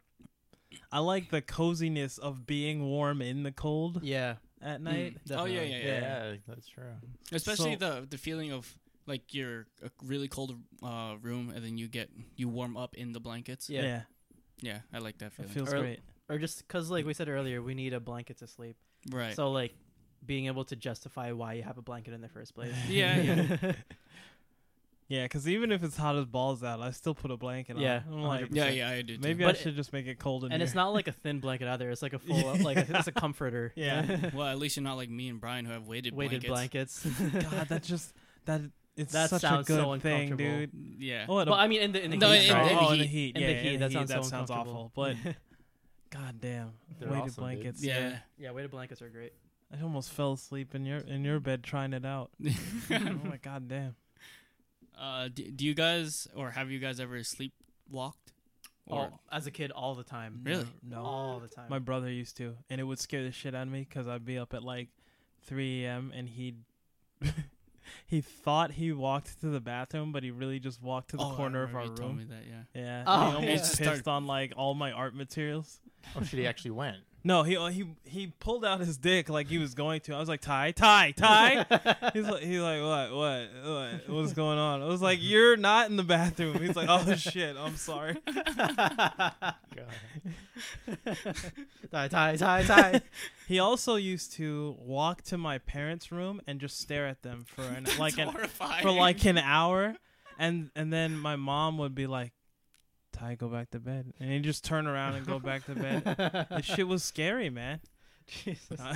I 0.92 0.98
like 1.00 1.30
the 1.30 1.40
coziness 1.42 2.18
of 2.18 2.46
being 2.46 2.84
warm 2.84 3.22
in 3.22 3.42
the 3.42 3.52
cold 3.52 4.02
Yeah. 4.02 4.36
at 4.60 4.80
night. 4.80 5.16
Mm. 5.26 5.38
Oh 5.38 5.44
yeah, 5.46 5.62
yeah, 5.62 5.76
yeah. 5.76 6.00
Yeah, 6.32 6.36
that's 6.46 6.68
true. 6.68 6.92
Especially 7.32 7.78
So- 7.78 8.00
the 8.00 8.06
the 8.10 8.18
feeling 8.18 8.52
of 8.52 8.78
like 9.06 9.32
you're 9.34 9.66
a 9.82 9.90
really 10.04 10.28
cold 10.28 10.58
uh, 10.82 11.16
room, 11.22 11.50
and 11.54 11.64
then 11.64 11.78
you 11.78 11.88
get 11.88 12.10
you 12.36 12.48
warm 12.48 12.76
up 12.76 12.94
in 12.94 13.12
the 13.12 13.20
blankets. 13.20 13.70
Yeah. 13.70 13.82
Yeah, 13.82 14.02
Yeah, 14.60 14.78
I 14.92 14.98
like 14.98 15.18
that 15.18 15.32
feeling. 15.32 15.50
it 15.50 15.54
feeling. 15.54 15.66
feels 15.66 15.74
Or- 15.74 15.80
great. 15.82 16.00
Or 16.28 16.38
just 16.38 16.58
because, 16.66 16.90
like 16.90 17.06
we 17.06 17.14
said 17.14 17.28
earlier, 17.30 17.62
we 17.62 17.72
need 17.74 17.94
a 17.94 18.00
blanket 18.00 18.36
to 18.38 18.46
sleep. 18.46 18.76
right. 19.10 19.34
So 19.34 19.50
like 19.50 19.72
being 20.26 20.46
able 20.46 20.64
to 20.64 20.76
justify 20.76 21.32
why 21.32 21.54
you 21.54 21.62
have 21.62 21.78
a 21.78 21.82
blanket 21.82 22.12
in 22.12 22.20
the 22.20 22.28
first 22.28 22.54
place. 22.54 22.74
Yeah, 22.88 23.16
yeah. 23.20 23.72
Yeah, 25.08 25.22
because 25.24 25.48
even 25.48 25.72
if 25.72 25.82
it's 25.82 25.96
hot 25.96 26.16
as 26.16 26.26
balls 26.26 26.62
out, 26.62 26.82
I 26.82 26.90
still 26.90 27.14
put 27.14 27.30
a 27.30 27.36
blanket 27.38 27.78
Yeah, 27.78 28.02
on. 28.08 28.12
I'm 28.12 28.22
like, 28.24 28.48
yeah, 28.50 28.68
yeah, 28.68 28.90
I 28.90 29.00
do. 29.00 29.16
Too. 29.16 29.22
maybe 29.22 29.42
I 29.42 29.48
But 29.48 29.56
should 29.56 29.74
just 29.74 29.90
make 29.94 30.06
it 30.06 30.18
cold 30.18 30.44
in 30.44 30.52
and 30.52 30.60
here. 30.60 30.66
it's 30.66 30.74
not 30.74 30.88
like 30.92 31.08
a 31.08 31.12
thin 31.12 31.40
blanket 31.40 31.66
either. 31.66 31.90
It's 31.90 32.02
like 32.02 32.12
a 32.12 32.18
full, 32.18 32.56
like 32.62 32.76
it's 32.76 33.06
a 33.06 33.12
comforter. 33.12 33.72
Yeah. 33.76 34.30
Well, 34.34 34.46
at 34.46 34.58
least 34.58 34.76
you're 34.76 34.84
not 34.84 34.96
like 34.98 35.08
me 35.08 35.28
and 35.30 35.40
Brian 35.40 35.64
who 35.64 35.72
have 35.72 35.86
weighted, 35.86 36.14
weighted 36.14 36.44
blankets. 36.46 37.02
blankets. 37.02 37.50
God, 37.50 37.68
that 37.68 37.82
just 37.84 38.12
that 38.44 38.60
it's 38.96 39.12
That 39.12 39.30
such 39.30 39.44
a 39.44 39.62
good 39.64 39.66
so 39.66 39.96
thing, 39.98 40.36
dude. 40.36 40.70
Yeah. 40.98 41.24
Oh, 41.28 41.36
well, 41.36 41.54
I 41.54 41.68
mean, 41.68 41.80
in 41.82 41.92
the 41.92 42.04
in 42.04 42.10
the 42.10 42.16
No, 42.18 42.32
heat, 42.32 42.48
in- 42.50 42.54
right? 42.54 42.72
in 42.72 42.78
oh, 42.78 42.86
the 42.88 42.92
in 42.94 42.98
the 42.98 43.04
heat. 43.06 43.08
heat. 43.08 43.36
In 43.36 43.42
yeah, 43.42 43.48
the 43.48 43.54
heat, 43.70 43.76
that 43.78 43.92
sounds 43.92 44.10
that 44.10 44.24
so 44.24 44.28
sounds 44.28 44.50
awful. 44.50 44.92
But 44.94 45.16
god 46.10 46.40
damn, 46.40 46.72
They're 46.98 47.08
weighted 47.08 47.22
awesome, 47.22 47.24
dude. 47.28 47.36
blankets. 47.36 47.82
yeah. 47.84 48.18
yeah, 48.38 48.50
weighted 48.50 48.70
blankets 48.70 49.00
are 49.00 49.08
great. 49.08 49.32
I 49.72 49.82
almost 49.82 50.10
fell 50.10 50.32
asleep 50.32 50.74
in 50.74 50.84
your 50.84 50.98
in 50.98 51.24
your 51.24 51.40
bed 51.40 51.62
trying 51.62 51.92
it 51.92 52.04
out. 52.04 52.30
oh 52.44 52.50
my 53.24 53.38
god 53.40 53.68
damn. 53.68 53.94
Uh, 55.00 55.28
do, 55.32 55.50
do 55.50 55.64
you 55.64 55.74
guys 55.74 56.26
or 56.34 56.50
have 56.50 56.70
you 56.70 56.78
guys 56.78 57.00
ever 57.00 57.18
sleepwalked? 57.20 58.14
Or 58.86 59.00
All, 59.00 59.20
as 59.30 59.46
a 59.46 59.50
kid, 59.50 59.70
all 59.70 59.94
the 59.94 60.02
time. 60.02 60.40
Really? 60.44 60.64
No. 60.82 61.02
All 61.02 61.40
the 61.40 61.48
time. 61.48 61.66
My 61.68 61.78
brother 61.78 62.10
used 62.10 62.38
to, 62.38 62.54
and 62.70 62.80
it 62.80 62.84
would 62.84 62.98
scare 62.98 63.22
the 63.22 63.30
shit 63.32 63.54
out 63.54 63.66
of 63.66 63.72
me 63.72 63.80
because 63.86 64.08
I'd 64.08 64.24
be 64.24 64.38
up 64.38 64.54
at 64.54 64.62
like 64.64 64.88
3 65.44 65.84
a.m. 65.84 66.10
and 66.16 66.26
he'd 66.26 66.56
he 68.06 68.20
thought 68.20 68.72
he 68.72 68.92
walked 68.92 69.40
to 69.40 69.48
the 69.48 69.60
bathroom, 69.60 70.10
but 70.12 70.22
he 70.22 70.30
really 70.30 70.58
just 70.58 70.82
walked 70.82 71.10
to 71.10 71.16
the 71.18 71.24
Oh, 71.24 71.34
corner 71.36 71.64
of 71.64 71.74
remember 71.74 71.78
our 71.80 71.84
you 71.84 71.96
told 71.96 72.08
room. 72.10 72.16
me 72.18 72.24
that, 72.24 72.44
yeah. 72.48 72.80
Yeah, 72.82 73.04
Oh, 73.06 73.30
he 73.30 73.36
almost 73.36 73.64
Just 73.64 73.78
pissed 73.78 74.08
on 74.08 74.26
like 74.26 74.52
all 74.56 74.74
my 74.74 74.92
art 74.92 75.14
materials. 75.14 75.80
Oh 76.16 76.22
shit, 76.22 76.40
he 76.40 76.46
actually 76.46 76.70
went. 76.70 76.96
No, 77.24 77.42
he 77.42 77.56
uh, 77.56 77.66
he 77.66 77.84
he 78.04 78.28
pulled 78.38 78.64
out 78.64 78.80
his 78.80 78.96
dick 78.96 79.28
like 79.28 79.48
he 79.48 79.58
was 79.58 79.74
going 79.74 80.00
to. 80.02 80.14
I 80.14 80.20
was 80.20 80.28
like, 80.28 80.40
Ty, 80.40 80.70
Ty, 80.70 81.12
Ty. 81.12 81.66
he's 82.12 82.28
like, 82.28 82.42
he's 82.42 82.60
like, 82.60 82.80
what, 82.80 83.12
what, 83.12 83.48
what, 83.64 84.08
what's 84.08 84.32
going 84.32 84.58
on? 84.58 84.82
I 84.82 84.86
was 84.86 85.02
like, 85.02 85.18
you're 85.20 85.56
not 85.56 85.90
in 85.90 85.96
the 85.96 86.04
bathroom. 86.04 86.58
He's 86.58 86.76
like, 86.76 86.88
oh 86.88 87.14
shit, 87.16 87.56
I'm 87.56 87.76
sorry. 87.76 88.16
Ty, 91.90 92.08
Ty, 92.08 92.36
Ty, 92.36 92.62
Ty. 92.62 93.00
He 93.48 93.58
also 93.58 93.96
used 93.96 94.32
to 94.34 94.76
walk 94.78 95.22
to 95.22 95.38
my 95.38 95.58
parents' 95.58 96.12
room 96.12 96.40
and 96.46 96.60
just 96.60 96.78
stare 96.78 97.06
at 97.06 97.22
them 97.22 97.46
for 97.46 97.62
an, 97.62 97.86
like 97.98 98.18
an 98.18 98.28
horrifying. 98.28 98.82
for 98.82 98.90
like 98.90 99.24
an 99.24 99.38
hour, 99.38 99.96
and 100.38 100.70
and 100.76 100.92
then 100.92 101.16
my 101.16 101.36
mom 101.36 101.78
would 101.78 101.94
be 101.94 102.06
like, 102.06 102.32
tired, 103.18 103.38
go 103.38 103.48
back 103.48 103.70
to 103.70 103.78
bed, 103.80 104.12
and 104.20 104.30
he 104.30 104.38
just 104.40 104.64
turn 104.64 104.86
around 104.86 105.14
and 105.14 105.26
go 105.26 105.38
back 105.38 105.64
to 105.66 105.74
bed. 105.74 106.04
That 106.04 106.64
shit 106.64 106.86
was 106.86 107.02
scary, 107.04 107.50
man. 107.50 107.80
Jesus. 108.26 108.80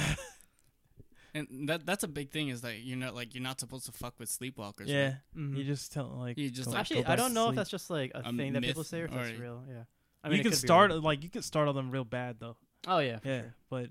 And 1.34 1.66
that 1.66 1.86
that's 1.86 2.04
a 2.04 2.08
big 2.08 2.30
thing 2.30 2.48
is 2.48 2.60
that 2.60 2.80
you're 2.80 2.98
not 2.98 3.14
like 3.14 3.34
you're 3.34 3.42
not 3.42 3.58
supposed 3.58 3.86
to 3.86 3.92
fuck 3.92 4.12
with 4.18 4.28
sleepwalkers. 4.28 4.86
yeah, 4.86 5.04
right? 5.06 5.16
Mhm. 5.34 5.56
you 5.56 5.64
just 5.64 5.90
tell 5.90 6.08
like 6.18 6.36
You 6.36 6.50
just, 6.50 6.66
go- 6.66 6.72
like, 6.72 6.80
Actually, 6.80 7.04
go 7.04 7.12
I 7.12 7.16
don't 7.16 7.28
to 7.28 7.34
know 7.34 7.48
if 7.48 7.54
that's 7.54 7.70
just 7.70 7.88
like 7.88 8.12
a, 8.14 8.18
A 8.26 8.32
thing 8.34 8.52
that 8.52 8.62
people 8.62 8.84
say 8.84 9.00
or 9.00 9.04
if 9.06 9.12
that's 9.12 9.38
real. 9.38 9.64
Yeah. 9.66 9.84
I 10.22 10.28
you 10.28 10.42
can 10.42 10.52
start 10.52 10.92
like 11.02 11.22
you 11.24 11.30
can 11.30 11.40
startle 11.40 11.72
them 11.72 11.90
real 11.90 12.04
bad 12.04 12.36
though. 12.38 12.58
Oh 12.86 12.98
yeah. 12.98 13.18
Yeah, 13.24 13.40
sure. 13.40 13.54
but 13.70 13.86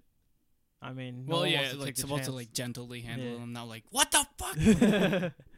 I 0.83 0.93
mean, 0.93 1.25
no 1.25 1.31
Well, 1.31 1.39
one 1.41 1.49
yeah, 1.49 1.57
wants 1.61 1.71
to 1.73 1.77
like 1.79 1.85
take 1.87 1.95
the 1.95 2.01
supposed 2.01 2.23
to 2.25 2.31
like 2.31 2.53
gently 2.53 3.01
handle 3.01 3.27
Yeah. 3.27 3.39
them, 3.39 3.53
not 3.53 3.67
like 3.67 3.85
what 3.89 4.11
the 4.11 4.23
fuck. 4.37 5.33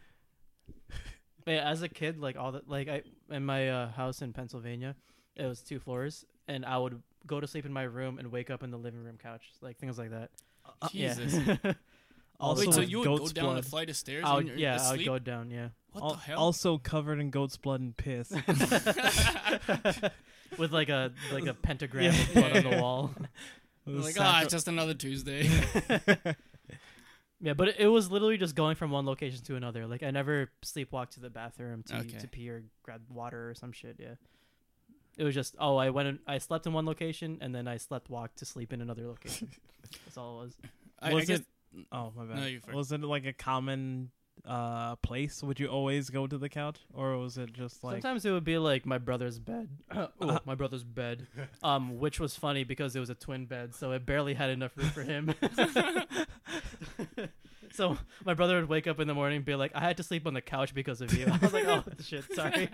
But 1.45 1.51
yeah, 1.53 1.69
as 1.69 1.81
a 1.81 1.89
kid, 1.89 2.19
like 2.19 2.37
all 2.37 2.51
the 2.51 2.61
like 2.67 2.87
I 2.87 3.01
in 3.29 3.45
my 3.45 3.69
uh, 3.69 3.91
house 3.91 4.21
in 4.21 4.33
Pennsylvania, 4.33 4.95
it 5.35 5.45
was 5.45 5.61
two 5.61 5.79
floors, 5.79 6.25
and 6.47 6.65
I 6.65 6.77
would 6.77 7.01
go 7.27 7.39
to 7.39 7.47
sleep 7.47 7.65
in 7.65 7.73
my 7.73 7.83
room 7.83 8.19
and 8.19 8.31
wake 8.31 8.49
up 8.49 8.63
in 8.63 8.71
the 8.71 8.77
living 8.77 9.03
room 9.03 9.17
couch, 9.21 9.43
like 9.61 9.77
things 9.77 9.97
like 9.97 10.11
that. 10.11 10.29
Uh, 10.81 10.87
Jesus. 10.89 11.33
Yeah. 11.63 11.73
Also, 12.39 12.65
Wait, 12.65 12.73
so 12.73 12.81
you 12.81 12.99
would 12.99 13.05
go 13.05 13.17
goat's 13.19 13.31
down 13.31 13.57
a 13.57 13.61
flight 13.61 13.89
of 13.89 13.95
stairs? 13.95 14.23
I 14.25 14.35
when 14.35 14.45
would, 14.45 14.47
you're 14.47 14.57
yeah, 14.57 14.79
I 14.81 14.93
would 14.93 15.05
go 15.05 15.19
down. 15.19 15.51
Yeah. 15.51 15.69
What 15.91 16.03
Al- 16.03 16.09
the 16.15 16.17
hell? 16.17 16.39
Also 16.39 16.77
covered 16.77 17.19
in 17.19 17.29
goat's 17.29 17.57
blood 17.57 17.79
and 17.79 17.95
piss. 17.95 18.31
With 20.57 20.71
like 20.71 20.89
a 20.89 21.11
like 21.31 21.45
a 21.45 21.53
pentagram 21.61 22.05
Yeah. 22.05 22.21
of 22.21 22.33
blood 22.33 22.57
on 22.57 22.71
the 22.71 22.77
wall. 22.81 23.11
Like 23.85 24.15
ah, 24.19 24.23
sacri- 24.23 24.43
it's 24.45 24.53
just 24.53 24.67
another 24.67 24.93
Tuesday. 24.93 25.49
Yeah, 27.43 27.53
but 27.53 27.67
it, 27.67 27.75
it 27.79 27.87
was 27.87 28.09
literally 28.09 28.37
just 28.37 28.55
going 28.55 28.75
from 28.75 28.89
one 28.89 29.05
location 29.05 29.43
to 29.43 29.55
another. 29.57 29.85
Like 29.85 30.01
I 30.01 30.11
never 30.11 30.49
sleepwalked 30.65 31.09
to 31.11 31.19
the 31.19 31.29
bathroom 31.29 31.83
to 31.87 31.97
Okay. 31.97 32.17
to 32.17 32.27
pee 32.27 32.49
or 32.49 32.63
grab 32.83 33.01
water 33.09 33.49
or 33.49 33.53
some 33.53 33.73
shit. 33.73 33.97
Yeah. 33.99 34.15
It 35.17 35.23
was 35.25 35.35
just 35.35 35.55
oh 35.59 35.75
I 35.75 35.89
went 35.89 36.07
in, 36.07 36.19
I 36.25 36.37
slept 36.37 36.65
in 36.67 36.73
one 36.73 36.85
location 36.85 37.37
and 37.41 37.53
then 37.53 37.67
I 37.67 37.75
slept 37.77 38.09
walk 38.09 38.33
to 38.35 38.45
sleep 38.45 38.71
in 38.71 38.79
another 38.81 39.05
location. 39.07 39.49
That's 40.05 40.17
all 40.17 40.39
it 40.41 40.45
was. 40.45 40.57
I, 41.01 41.11
I 41.11 41.13
Was 41.13 41.25
guess 41.25 41.39
it- 41.39 41.45
oh 41.91 42.13
my 42.15 42.23
bad. 42.25 42.37
No, 42.37 42.45
you 42.45 42.59
first. 42.61 42.75
was 42.75 42.91
it 42.93 43.01
like 43.01 43.25
a 43.25 43.33
common 43.33 44.09
uh 44.45 44.95
place? 44.97 45.41
Would 45.41 45.59
you 45.59 45.67
always 45.67 46.09
go 46.09 46.27
to 46.27 46.37
the 46.37 46.49
couch, 46.49 46.79
or 46.93 47.17
was 47.17 47.37
it 47.37 47.53
just 47.53 47.83
like 47.83 48.01
Sometimes 48.01 48.25
it 48.25 48.31
would 48.31 48.43
be 48.43 48.57
like 48.57 48.85
my 48.85 48.97
brother's 48.97 49.39
bed. 49.39 49.69
oh, 49.95 50.39
my 50.45 50.55
brother's 50.55 50.83
bed. 50.83 51.27
Um, 51.63 51.99
which 51.99 52.19
was 52.19 52.35
funny 52.35 52.65
because 52.65 52.95
it 52.95 52.99
was 52.99 53.09
a 53.09 53.15
twin 53.15 53.45
bed, 53.45 53.73
so 53.73 53.91
it 53.91 54.05
barely 54.05 54.33
had 54.33 54.49
enough 54.49 54.75
room 54.75 54.89
for 54.89 55.01
him. 55.01 55.33
so 57.71 57.97
my 58.25 58.33
brother 58.33 58.59
would 58.59 58.67
wake 58.67 58.85
up 58.85 58.99
in 58.99 59.07
the 59.07 59.13
morning 59.13 59.37
and 59.37 59.45
be 59.45 59.55
like, 59.55 59.71
"I 59.73 59.79
had 59.79 59.95
to 59.97 60.03
sleep 60.03 60.27
on 60.27 60.33
the 60.33 60.41
couch 60.41 60.73
because 60.73 60.99
of 60.99 61.13
you." 61.13 61.25
I 61.25 61.37
was 61.37 61.53
like, 61.53 61.65
"Oh 61.65 61.83
shit, 62.03 62.25
sorry," 62.33 62.69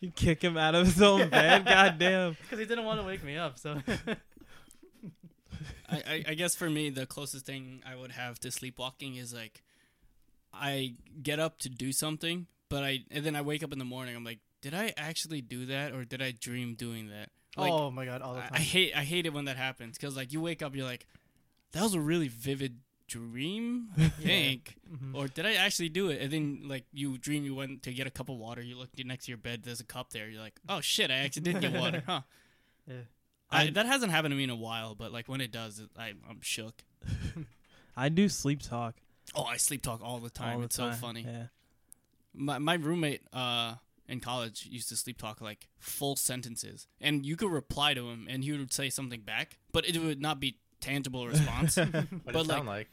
you 0.00 0.10
kick 0.12 0.42
him 0.42 0.56
out 0.56 0.74
of 0.74 0.86
his 0.86 1.02
own 1.02 1.28
bed? 1.28 1.66
God 1.66 1.98
damn. 1.98 2.36
because 2.42 2.58
he 2.58 2.64
didn't 2.64 2.86
want 2.86 3.00
to 3.00 3.06
wake 3.06 3.22
me 3.22 3.36
up. 3.36 3.58
So 3.58 3.82
I, 5.90 5.96
I, 5.96 6.24
I 6.28 6.34
guess 6.34 6.54
for 6.54 6.70
me, 6.70 6.90
the 6.90 7.06
closest 7.06 7.46
thing 7.46 7.82
I 7.84 7.96
would 7.96 8.12
have 8.12 8.38
to 8.40 8.50
sleepwalking 8.50 9.16
is 9.16 9.34
like, 9.34 9.62
I 10.52 10.94
get 11.22 11.38
up 11.38 11.58
to 11.60 11.68
do 11.68 11.92
something, 11.92 12.46
but 12.68 12.82
I 12.84 13.00
and 13.10 13.24
then 13.24 13.36
I 13.36 13.42
wake 13.42 13.62
up 13.62 13.72
in 13.72 13.78
the 13.78 13.84
morning. 13.84 14.16
I'm 14.16 14.24
like, 14.24 14.40
did 14.62 14.74
I 14.74 14.92
actually 14.96 15.40
do 15.40 15.66
that, 15.66 15.92
or 15.92 16.04
did 16.04 16.20
I 16.22 16.32
dream 16.32 16.74
doing 16.74 17.08
that? 17.08 17.30
Like, 17.56 17.72
oh 17.72 17.90
my 17.90 18.04
god, 18.04 18.22
all 18.22 18.34
the 18.34 18.40
I, 18.40 18.42
time. 18.42 18.50
I 18.54 18.58
hate 18.60 18.92
I 18.96 19.04
hate 19.04 19.26
it 19.26 19.32
when 19.32 19.44
that 19.46 19.56
happens 19.56 19.96
because 19.98 20.16
like 20.16 20.32
you 20.32 20.40
wake 20.40 20.62
up, 20.62 20.74
you're 20.74 20.84
like, 20.86 21.06
that 21.72 21.82
was 21.82 21.94
a 21.94 22.00
really 22.00 22.28
vivid 22.28 22.78
dream, 23.08 23.88
I 23.98 24.08
think. 24.22 24.76
Mhm. 24.88 25.14
Or 25.16 25.26
did 25.28 25.44
I 25.46 25.54
actually 25.54 25.88
do 25.88 26.10
it? 26.10 26.20
And 26.22 26.32
then 26.32 26.60
like 26.66 26.84
you 26.92 27.18
dream 27.18 27.44
you 27.44 27.54
went 27.54 27.82
to 27.84 27.92
get 27.92 28.06
a 28.06 28.10
cup 28.10 28.28
of 28.28 28.36
water. 28.36 28.62
You 28.62 28.76
look 28.78 28.90
next 29.04 29.24
to 29.26 29.30
your 29.32 29.38
bed. 29.38 29.62
There's 29.64 29.80
a 29.80 29.84
cup 29.84 30.10
there. 30.10 30.28
You're 30.28 30.40
like, 30.42 30.60
oh 30.68 30.80
shit, 30.80 31.10
I 31.10 31.16
actually 31.16 31.42
did 31.42 31.60
get 31.60 31.72
water, 31.72 32.02
huh? 32.06 32.20
Yeah. 32.86 32.94
I, 33.50 33.62
I- 33.64 33.70
that 33.70 33.86
hasn't 33.86 34.12
happened 34.12 34.30
to 34.32 34.36
me 34.36 34.44
in 34.44 34.50
a 34.50 34.56
while, 34.56 34.94
but 34.94 35.10
like 35.12 35.26
when 35.28 35.40
it 35.40 35.50
does, 35.50 35.80
it, 35.80 35.88
I, 35.98 36.12
I'm 36.28 36.40
shook. 36.40 36.84
I 37.96 38.08
do 38.10 38.28
sleep 38.28 38.62
talk 38.62 38.94
Oh, 39.34 39.44
I 39.44 39.56
sleep 39.56 39.82
talk 39.82 40.00
all 40.02 40.18
the 40.18 40.30
time. 40.30 40.54
all 40.54 40.58
the 40.60 40.64
it's 40.66 40.76
time. 40.76 40.92
so 40.92 40.98
funny. 40.98 41.22
Yeah. 41.26 41.44
My 42.34 42.58
my 42.58 42.74
roommate 42.74 43.22
uh 43.32 43.74
in 44.08 44.20
college 44.20 44.66
used 44.70 44.88
to 44.88 44.96
sleep 44.96 45.18
talk 45.18 45.40
like 45.40 45.68
full 45.78 46.16
sentences, 46.16 46.86
and 47.00 47.24
you 47.24 47.36
could 47.36 47.50
reply 47.50 47.94
to 47.94 48.08
him, 48.10 48.26
and 48.28 48.42
he 48.42 48.50
would 48.52 48.72
say 48.72 48.90
something 48.90 49.20
back, 49.20 49.58
but 49.72 49.88
it 49.88 49.96
would 49.98 50.20
not 50.20 50.40
be 50.40 50.58
tangible 50.80 51.26
response. 51.34 51.76
What 51.76 51.92
But, 52.24 52.36
it 52.36 52.46
sound 52.46 52.66
like? 52.66 52.88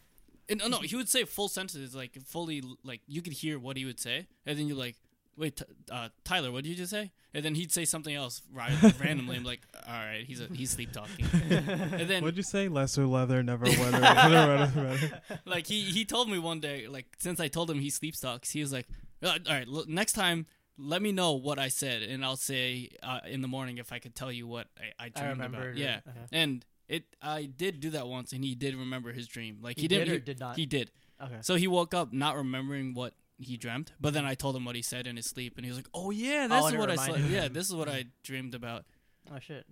and, 0.49 0.59
no, 0.59 0.67
no, 0.67 0.79
he 0.81 0.95
would 0.95 1.09
say 1.09 1.23
full 1.25 1.47
sentences, 1.49 1.95
like 1.95 2.17
fully, 2.25 2.61
like 2.83 3.01
you 3.07 3.21
could 3.21 3.33
hear 3.33 3.57
what 3.59 3.77
he 3.77 3.85
would 3.85 3.99
say, 3.99 4.27
and 4.45 4.57
then 4.59 4.67
you're 4.67 4.77
like, 4.77 4.95
wait, 5.37 5.57
t- 5.57 5.65
uh, 5.91 6.09
Tyler, 6.23 6.51
what 6.51 6.63
did 6.63 6.69
you 6.71 6.75
just 6.75 6.91
say? 6.91 7.11
And 7.33 7.45
then 7.45 7.55
he'd 7.55 7.71
say 7.71 7.85
something 7.85 8.13
else 8.15 8.41
ri- 8.51 8.91
randomly. 8.99 9.35
I'm 9.37 9.43
like, 9.43 9.61
all 9.87 9.93
right, 9.93 10.23
he's 10.25 10.41
a, 10.41 10.47
he's 10.47 10.71
sleep 10.71 10.91
talking. 10.91 11.25
and 11.51 12.09
then 12.09 12.23
What'd 12.23 12.37
you 12.37 12.43
say? 12.43 12.67
Lesser 12.67 13.05
leather, 13.05 13.43
never 13.43 13.65
weather. 13.65 13.99
weather, 14.01 14.57
weather, 14.57 14.71
weather. 14.81 15.21
like 15.45 15.67
he 15.67 15.81
he 15.81 16.03
told 16.05 16.29
me 16.29 16.39
one 16.39 16.59
day 16.59 16.87
like 16.87 17.05
since 17.19 17.39
I 17.39 17.47
told 17.47 17.69
him 17.69 17.79
he 17.79 17.89
sleep 17.89 18.15
talks 18.19 18.49
he 18.51 18.61
was 18.61 18.73
like 18.73 18.87
all 19.23 19.35
right 19.47 19.67
look, 19.67 19.87
next 19.87 20.13
time 20.13 20.45
let 20.79 21.01
me 21.01 21.11
know 21.11 21.33
what 21.33 21.57
I 21.59 21.67
said 21.69 22.01
and 22.03 22.23
I'll 22.23 22.35
say 22.37 22.89
uh, 23.03 23.19
in 23.27 23.41
the 23.41 23.47
morning 23.47 23.77
if 23.77 23.91
I 23.91 23.99
could 23.99 24.15
tell 24.15 24.31
you 24.31 24.47
what 24.47 24.67
I, 24.79 25.03
I 25.03 25.05
I 25.05 25.09
dreamed 25.09 25.29
remember. 25.31 25.61
about 25.69 25.77
yeah 25.77 25.99
Okay. 26.07 26.19
and 26.31 26.65
it 26.87 27.03
I 27.21 27.45
did 27.45 27.79
do 27.79 27.89
that 27.91 28.07
once 28.07 28.31
and 28.31 28.43
he 28.43 28.55
did 28.55 28.75
remember 28.75 29.11
his 29.11 29.27
dream 29.27 29.57
like 29.61 29.75
he, 29.77 29.83
He 29.83 29.87
didn't 29.87 30.05
did 30.05 30.11
or 30.11 30.15
he, 30.15 30.21
did 30.21 30.39
not? 30.39 30.55
he 30.55 30.65
did 30.65 30.91
Okay. 31.21 31.37
so 31.41 31.55
he 31.55 31.67
woke 31.67 31.93
up 31.93 32.13
not 32.13 32.35
remembering 32.35 32.93
what 32.93 33.13
he 33.39 33.55
dreamt 33.57 33.91
but 34.01 34.13
then 34.13 34.25
I 34.25 34.33
told 34.35 34.55
him 34.55 34.65
what 34.65 34.75
he 34.75 34.81
said 34.81 35.05
in 35.07 35.15
his 35.15 35.25
sleep 35.27 35.53
and 35.57 35.65
he 35.65 35.69
was 35.69 35.77
like 35.77 35.89
oh 35.93 36.09
yeah 36.11 36.47
this 36.47 36.63
Oh, 36.63 36.67
is 36.67 36.75
what 36.75 36.89
I 36.89 37.17
yeah 37.17 37.47
this 37.47 37.67
is 37.69 37.75
what 37.75 37.87
I 37.87 38.05
dreamed 38.23 38.55
about 38.55 38.85
Oh 39.31 39.39
shit. 39.39 39.65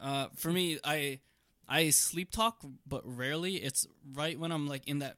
uh, 0.00 0.26
for 0.36 0.50
me, 0.52 0.78
I 0.84 1.20
I 1.68 1.90
sleep 1.90 2.30
talk, 2.30 2.62
but 2.86 3.02
rarely. 3.04 3.56
It's 3.56 3.86
right 4.14 4.38
when 4.38 4.52
I'm 4.52 4.66
like 4.68 4.86
in 4.86 4.98
that 4.98 5.16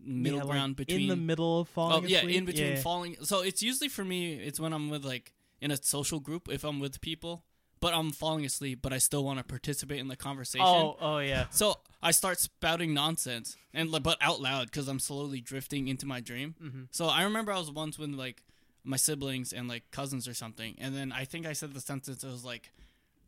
middle 0.00 0.38
Yeah, 0.38 0.44
like, 0.44 0.52
ground 0.52 0.76
between 0.76 1.02
in 1.02 1.08
the 1.08 1.16
middle 1.16 1.60
of 1.60 1.68
falling 1.68 2.04
oh 2.04 2.08
yeah, 2.08 2.18
asleep? 2.20 2.36
in 2.38 2.44
between 2.46 2.72
Yeah. 2.72 2.80
falling. 2.80 3.16
So 3.22 3.40
it's 3.42 3.62
usually 3.62 3.88
for 3.90 4.04
me. 4.04 4.34
It's 4.34 4.58
when 4.58 4.72
I'm 4.72 4.88
with 4.90 5.04
like 5.04 5.34
in 5.60 5.70
a 5.70 5.76
social 5.76 6.18
group. 6.18 6.48
If 6.50 6.64
I'm 6.64 6.80
with 6.80 7.00
people, 7.00 7.44
but 7.82 7.92
I'm 7.92 8.12
falling 8.12 8.46
asleep, 8.46 8.78
but 8.80 8.92
I 8.92 8.98
still 8.98 9.24
want 9.24 9.40
to 9.40 9.44
participate 9.44 9.98
in 9.98 10.06
the 10.06 10.16
conversation. 10.16 10.64
Oh 10.64 10.96
oh 11.00 11.18
yeah. 11.18 11.46
So 11.50 11.80
I 12.00 12.12
start 12.12 12.38
spouting 12.38 12.94
nonsense 12.94 13.56
and 13.74 13.90
but 13.90 14.16
out 14.20 14.40
loud 14.40 14.70
because 14.70 14.86
I'm 14.86 15.00
slowly 15.00 15.40
drifting 15.40 15.88
into 15.88 16.06
my 16.06 16.20
dream. 16.20 16.54
Mm-hmm. 16.62 16.82
So 16.92 17.06
I 17.06 17.24
remember 17.24 17.50
I 17.50 17.58
was 17.58 17.72
once 17.72 17.98
with 17.98 18.10
like 18.10 18.44
my 18.84 18.96
siblings 18.96 19.52
and 19.52 19.66
like 19.68 19.90
cousins 19.90 20.28
or 20.28 20.34
something, 20.34 20.76
and 20.78 20.94
then 20.94 21.10
I 21.10 21.24
think 21.24 21.44
I 21.44 21.54
said 21.54 21.74
the 21.74 21.80
sentence. 21.80 22.22
It 22.22 22.30
was 22.30 22.44
like, 22.44 22.70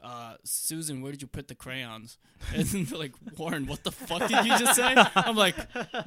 uh, 0.04 0.34
"Susan, 0.44 1.00
where 1.00 1.10
did 1.12 1.22
you 1.22 1.28
put 1.28 1.48
the 1.48 1.54
crayons?" 1.54 2.18
And 2.54 2.66
they're 2.66 2.98
like, 2.98 3.12
"Warren, 3.38 3.66
what 3.66 3.82
the 3.84 3.90
fuck 3.90 4.28
did 4.28 4.44
you 4.44 4.58
just 4.58 4.74
say?" 4.76 4.94
I'm 5.16 5.34
like, 5.34 5.56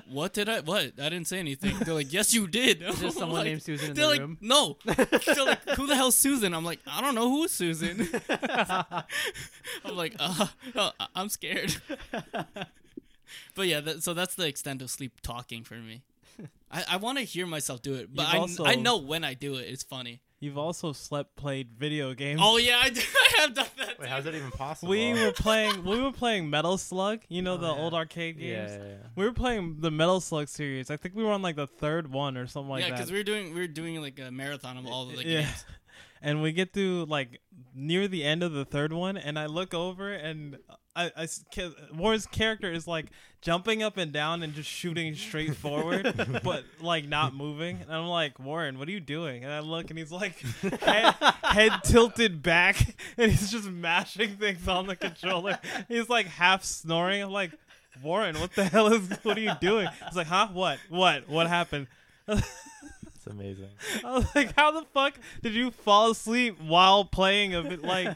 "What 0.08 0.34
did 0.34 0.48
I? 0.48 0.60
What? 0.62 0.94
I 1.00 1.10
didn't 1.10 1.26
say 1.28 1.40
anything." 1.40 1.76
They're 1.80 1.94
like, 1.96 2.14
"Yes, 2.14 2.34
you 2.34 2.48
did." 2.48 2.82
Is 2.84 3.00
there 3.02 3.12
someone 3.22 3.40
like- 3.40 3.46
named 3.46 3.64
Susan 3.64 3.90
in 3.90 3.96
the 3.96 4.08
like, 4.08 4.20
room? 4.20 4.38
"No." 4.40 4.78
they're 4.86 5.46
like, 5.46 5.68
"Who 5.72 5.88
the 5.88 5.96
hell's 5.96 6.16
Susan?" 6.16 6.54
I'm 6.54 6.64
like, 6.64 6.80
"I 6.86 7.02
don't 7.02 7.16
know 7.16 7.30
who's 7.30 7.52
Susan." 7.52 8.08
I'm 8.30 9.96
like, 9.96 10.16
uh, 10.20 10.48
uh, 10.76 10.92
I'm 11.16 11.30
scared. 11.30 11.76
but 13.56 13.68
yeah, 13.68 13.80
that, 13.82 14.04
so 14.04 14.14
that's 14.14 14.36
the 14.36 14.48
extent 14.48 14.82
of 14.82 14.90
sleep 14.90 15.22
talking 15.22 15.64
for 15.64 15.76
me. 15.76 16.04
I, 16.72 16.84
I 16.92 16.98
want 16.98 17.18
to 17.18 17.24
hear 17.24 17.48
myself 17.48 17.82
do 17.82 17.96
it, 17.96 18.14
but 18.14 18.28
You've 18.28 18.36
I, 18.36 18.38
also- 18.38 18.66
I 18.66 18.76
know 18.76 18.98
when 18.98 19.24
I 19.24 19.34
do 19.34 19.56
it, 19.56 19.68
it's 19.70 19.84
funny. 19.84 20.22
You've 20.40 20.58
also 20.58 20.94
slept 20.94 21.36
played 21.36 21.70
video 21.80 22.14
games. 22.14 22.40
Oh 22.44 22.58
yeah, 22.58 22.80
I, 22.84 22.90
do, 22.92 23.02
I 23.02 23.42
have 23.42 23.54
done 23.56 23.66
that. 23.80 24.00
Wait, 24.00 24.08
how's 24.08 24.24
that 24.26 24.36
even 24.36 24.52
possible? 24.52 24.92
we 24.92 25.14
were 25.14 25.32
playing. 25.32 25.84
We 25.84 26.00
were 26.00 26.12
playing 26.12 26.50
Metal 26.50 26.78
Slug. 26.78 27.22
You 27.28 27.42
know 27.42 27.56
Oh, 27.56 27.58
the 27.58 27.68
yeah. 27.74 27.82
old 27.82 27.94
arcade 27.96 28.38
games. 28.38 28.72
yeah, 28.72 28.78
yeah. 28.84 28.96
We 29.16 29.26
were 29.26 29.34
playing 29.34 29.78
the 29.80 29.90
Metal 29.90 30.20
Slug 30.22 30.48
series. 30.48 30.92
I 30.92 30.98
think 30.98 31.16
we 31.16 31.24
were 31.24 31.32
on 31.32 31.42
like 31.42 31.56
the 31.56 31.66
third 31.66 32.12
one 32.12 32.38
or 32.38 32.46
something 32.46 32.70
like 32.70 32.84
that. 32.84 32.90
yeah, 32.90 32.96
because 32.96 33.12
we 33.12 33.18
were 33.18 33.24
doing 33.24 33.54
we 33.54 33.62
were 33.62 33.68
doing 33.68 34.00
like 34.02 34.20
a 34.20 34.30
marathon 34.30 34.78
of 34.78 34.86
all 34.86 35.10
of 35.10 35.16
the 35.16 35.24
Yeah. 35.26 35.42
games. 35.42 35.66
and 36.22 36.42
we 36.44 36.52
get 36.52 36.72
to 36.74 37.06
like 37.06 37.42
near 37.74 38.08
the 38.08 38.24
end 38.24 38.44
of 38.44 38.52
the 38.54 38.66
third 38.66 38.94
one, 38.94 39.18
and 39.18 39.40
I 39.40 39.48
look 39.48 39.74
over 39.74 40.14
and 40.14 40.58
I, 40.98 41.12
I 41.16 41.24
s- 41.24 41.46
ca- 41.54 41.74
Warren's 41.96 42.26
character 42.26 42.72
is 42.72 42.88
like 42.88 43.08
jumping 43.42 43.84
up 43.84 43.98
and 43.98 44.12
down 44.12 44.42
and 44.44 44.54
just 44.54 44.70
shooting 44.70 45.14
straight 45.16 45.56
forward, 45.56 46.12
but 46.44 46.64
like 46.82 47.08
not 47.08 47.36
moving. 47.36 47.80
And 47.82 47.92
I'm 47.94 48.08
like, 48.08 48.40
Warren, 48.40 48.80
what 48.80 48.88
are 48.88 48.92
you 48.92 49.00
doing? 49.00 49.44
And 49.44 49.54
I 49.54 49.60
look, 49.60 49.90
and 49.90 49.98
he's 50.00 50.12
like 50.12 50.40
head, 50.82 51.14
head 51.44 51.72
tilted 51.84 52.42
back, 52.42 52.96
and 53.18 53.32
he's 53.32 53.52
just 53.52 53.70
mashing 53.70 54.38
things 54.38 54.68
on 54.68 54.88
the 54.88 54.96
controller. 54.96 55.60
He's 55.88 56.10
like 56.10 56.26
half 56.28 56.64
snoring. 56.64 57.22
I'm 57.22 57.32
like. 57.32 57.52
Warren, 58.04 58.40
what 58.40 58.54
the 58.54 58.64
hell 58.64 58.94
is? 58.94 59.10
What 59.24 59.38
are 59.38 59.42
you 59.42 59.54
doing? 59.60 59.88
He's 60.06 60.16
like, 60.16 60.28
huh? 60.28 60.50
What? 60.54 60.78
What? 60.88 61.28
What 61.28 61.48
happened? 61.48 61.88
It's 62.28 63.26
amazing. 63.28 63.70
I 64.06 64.12
was 64.18 64.28
like, 64.36 64.54
how 64.56 64.70
the 64.70 64.86
fuck 64.94 65.16
did 65.42 65.54
you 65.56 65.72
fall 65.72 66.12
asleep 66.12 66.60
while 66.62 67.06
playing 67.06 67.56
a 67.56 67.64
bit 67.64 67.82
like 67.84 68.16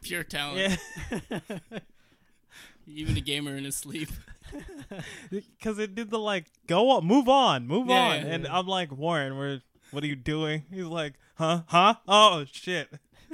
Pure 0.00 0.24
talent. 0.24 0.78
yeah 1.20 1.38
Even 2.88 3.16
a 3.16 3.20
gamer 3.20 3.56
in 3.56 3.64
his 3.64 3.76
sleep. 3.76 4.08
because 5.30 5.78
it 5.78 5.94
did 5.94 6.08
the 6.10 6.18
like 6.18 6.46
go 6.66 6.88
on 6.90 7.04
move 7.04 7.28
on 7.28 7.66
move 7.66 7.86
Yeah, 7.88 7.94
on 8.00 8.16
yeah, 8.26 8.26
and 8.34 8.44
yeah. 8.44 8.58
I'm 8.58 8.66
like 8.66 8.90
Warren 8.90 9.36
we're 9.36 9.60
what 9.90 10.02
are 10.02 10.06
you 10.06 10.16
doing 10.16 10.64
he's 10.72 10.84
like 10.84 11.14
huh, 11.36 11.62
huh? 11.66 11.94
Oh 12.08 12.44
shit, 12.50 12.88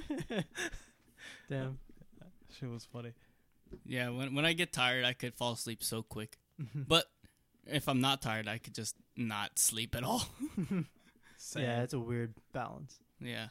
Damn. 1.49 1.79
shit 2.59 2.69
was 2.69 2.85
funny. 2.85 3.12
Yeah, 3.85 4.11
when 4.11 4.35
when 4.35 4.45
I 4.45 4.53
get 4.55 4.73
tired, 4.73 5.05
I 5.05 5.12
could 5.12 5.35
fall 5.35 5.53
asleep 5.53 5.83
so 5.83 6.03
quick. 6.03 6.37
But 6.75 7.05
if 7.67 7.88
I'm 7.88 8.01
not 8.01 8.23
tired, 8.23 8.47
I 8.49 8.59
could 8.59 8.75
just 8.75 8.97
not 9.17 9.59
sleep 9.59 9.95
at 9.97 10.05
all. 10.05 10.25
Same. 11.37 11.62
Yeah, 11.62 11.83
it's 11.83 11.95
a 11.95 11.99
weird 11.99 12.35
balance. 12.53 12.99
yeah. 13.21 13.49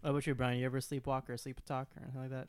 What 0.00 0.10
about 0.10 0.26
you, 0.26 0.34
Brian? 0.34 0.58
You 0.58 0.66
ever 0.66 0.80
sleepwalk 0.80 1.28
or 1.28 1.36
sleep 1.36 1.60
talk 1.64 1.88
or 1.96 2.02
anything 2.02 2.20
like 2.20 2.30
that? 2.30 2.48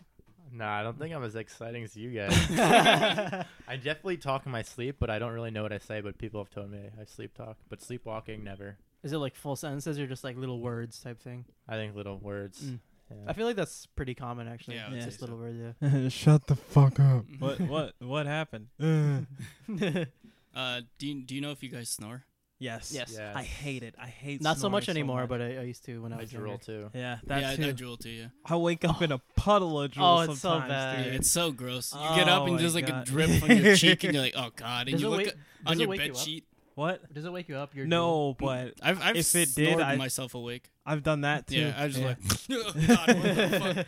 Nah, 0.51 0.79
I 0.79 0.83
don't 0.83 0.97
think 0.99 1.13
I'm 1.13 1.23
as 1.23 1.35
exciting 1.35 1.83
as 1.83 1.95
you 1.95 2.11
guys. 2.11 2.33
I 3.67 3.75
definitely 3.75 4.17
talk 4.17 4.45
in 4.45 4.51
my 4.51 4.61
sleep, 4.61 4.97
but 4.99 5.09
I 5.09 5.19
don't 5.19 5.31
really 5.33 5.51
know 5.51 5.63
what 5.63 5.73
I 5.73 5.77
say. 5.77 6.01
But 6.01 6.17
people 6.17 6.41
have 6.41 6.49
told 6.49 6.71
me 6.71 6.79
I 6.99 7.05
sleep 7.05 7.33
talk, 7.33 7.57
but 7.69 7.81
sleepwalking 7.81 8.43
never. 8.43 8.77
Is 9.03 9.13
it 9.13 9.17
like 9.17 9.35
full 9.35 9.55
sentences 9.55 9.99
or 9.99 10.07
just 10.07 10.23
like 10.23 10.35
little 10.37 10.59
words 10.59 10.99
type 10.99 11.21
thing? 11.21 11.45
I 11.67 11.75
think 11.75 11.95
little 11.95 12.17
words. 12.17 12.61
Mm. 12.61 12.79
Yeah. 13.09 13.17
I 13.27 13.33
feel 13.33 13.45
like 13.45 13.55
that's 13.55 13.85
pretty 13.95 14.15
common 14.15 14.47
actually. 14.47 14.75
Yeah, 14.75 14.87
I 14.87 14.89
would 14.89 14.95
it's 14.97 15.05
say 15.05 15.09
just 15.09 15.19
so. 15.19 15.25
little 15.27 15.39
words. 15.39 15.75
Yeah. 15.81 16.09
Shut 16.09 16.47
the 16.47 16.55
fuck 16.55 16.99
up. 16.99 17.25
what 17.39 17.59
what 17.61 17.93
what 17.99 18.25
happened? 18.25 18.67
Uh, 20.55 20.81
do 20.97 21.05
you, 21.07 21.21
do 21.21 21.35
you 21.35 21.41
know 21.41 21.51
if 21.51 21.61
you 21.61 21.69
guys 21.69 21.87
snore? 21.87 22.23
Yes. 22.59 22.91
Yes. 22.93 23.15
Yeah. 23.17 23.33
I 23.35 23.43
hate 23.43 23.83
it. 23.83 23.95
I 24.01 24.07
hate 24.07 24.41
Not 24.41 24.57
so 24.57 24.61
snoring 24.61 24.71
much 24.73 24.89
anymore, 24.89 25.21
much. 25.21 25.29
but 25.29 25.41
I, 25.41 25.57
I 25.57 25.61
used 25.63 25.85
to 25.85 26.01
when 26.01 26.13
I 26.13 26.17
I 26.17 26.21
was 26.21 26.29
drool 26.31 26.47
younger. 26.47 26.63
too. 26.63 26.89
yeah, 26.93 27.17
that 27.25 27.41
yeah, 27.41 27.51
I, 27.51 27.55
too. 27.55 27.67
I 27.67 27.71
drool 27.71 27.97
too. 27.97 28.09
Yeah. 28.09 28.27
I 28.45 28.55
wake 28.55 28.83
up 28.85 29.01
in 29.01 29.11
a 29.11 29.17
puddle 29.35 29.81
of 29.81 29.91
drool 29.91 30.05
Oh, 30.05 30.19
it's 30.21 30.41
so 30.41 30.49
sometimes, 30.49 30.69
bad. 30.69 30.97
dude. 30.97 31.05
Yeah, 31.07 31.19
it's 31.19 31.31
so 31.31 31.51
gross. 31.51 31.93
You 31.93 32.15
get 32.15 32.27
up 32.29 32.41
Oh 32.41 32.45
and 32.45 32.53
my 32.55 32.59
there's 32.61 32.75
like 32.75 32.87
God. 32.87 33.07
a 33.07 33.11
drip 33.11 33.29
from 33.39 33.51
your 33.51 33.75
cheek, 33.83 34.03
and 34.03 34.13
you're 34.13 34.23
like, 34.23 34.33
"Oh 34.35 34.49
God!" 34.55 34.87
And 34.87 34.91
Does 34.93 35.01
you 35.01 35.07
it 35.07 35.09
look 35.11 35.17
wake- 35.19 35.27
at- 35.29 35.33
does 35.35 35.43
on 35.67 35.73
it 35.73 35.79
your 35.79 35.89
wake 35.89 36.05
you 36.05 36.11
up? 36.13 36.17
sheet. 36.17 36.45
What? 36.75 37.13
Does 37.13 37.25
it 37.25 37.33
wake 37.33 37.49
you 37.49 37.55
up? 37.57 37.73
Your 37.75 37.87
No, 37.87 38.35
but 38.37 38.73
I've 38.83 39.01
I've 39.01 39.15
If 39.15 39.33
it 39.35 39.55
did, 39.55 39.69
snored 39.69 39.81
I- 39.81 39.95
myself 39.95 40.35
awake. 40.35 40.69
I've 40.85 41.01
done 41.03 41.21
that 41.21 41.47
too. 41.47 41.57
Yeah, 41.59 41.73
I 41.77 41.85
was 41.87 41.95
just 41.97 42.47
Yeah. 42.49 42.57
like, 42.57 42.75
oh, 42.79 42.87
God, 42.87 43.07
what 43.17 43.23
the 43.35 43.73
fuck? 43.75 43.85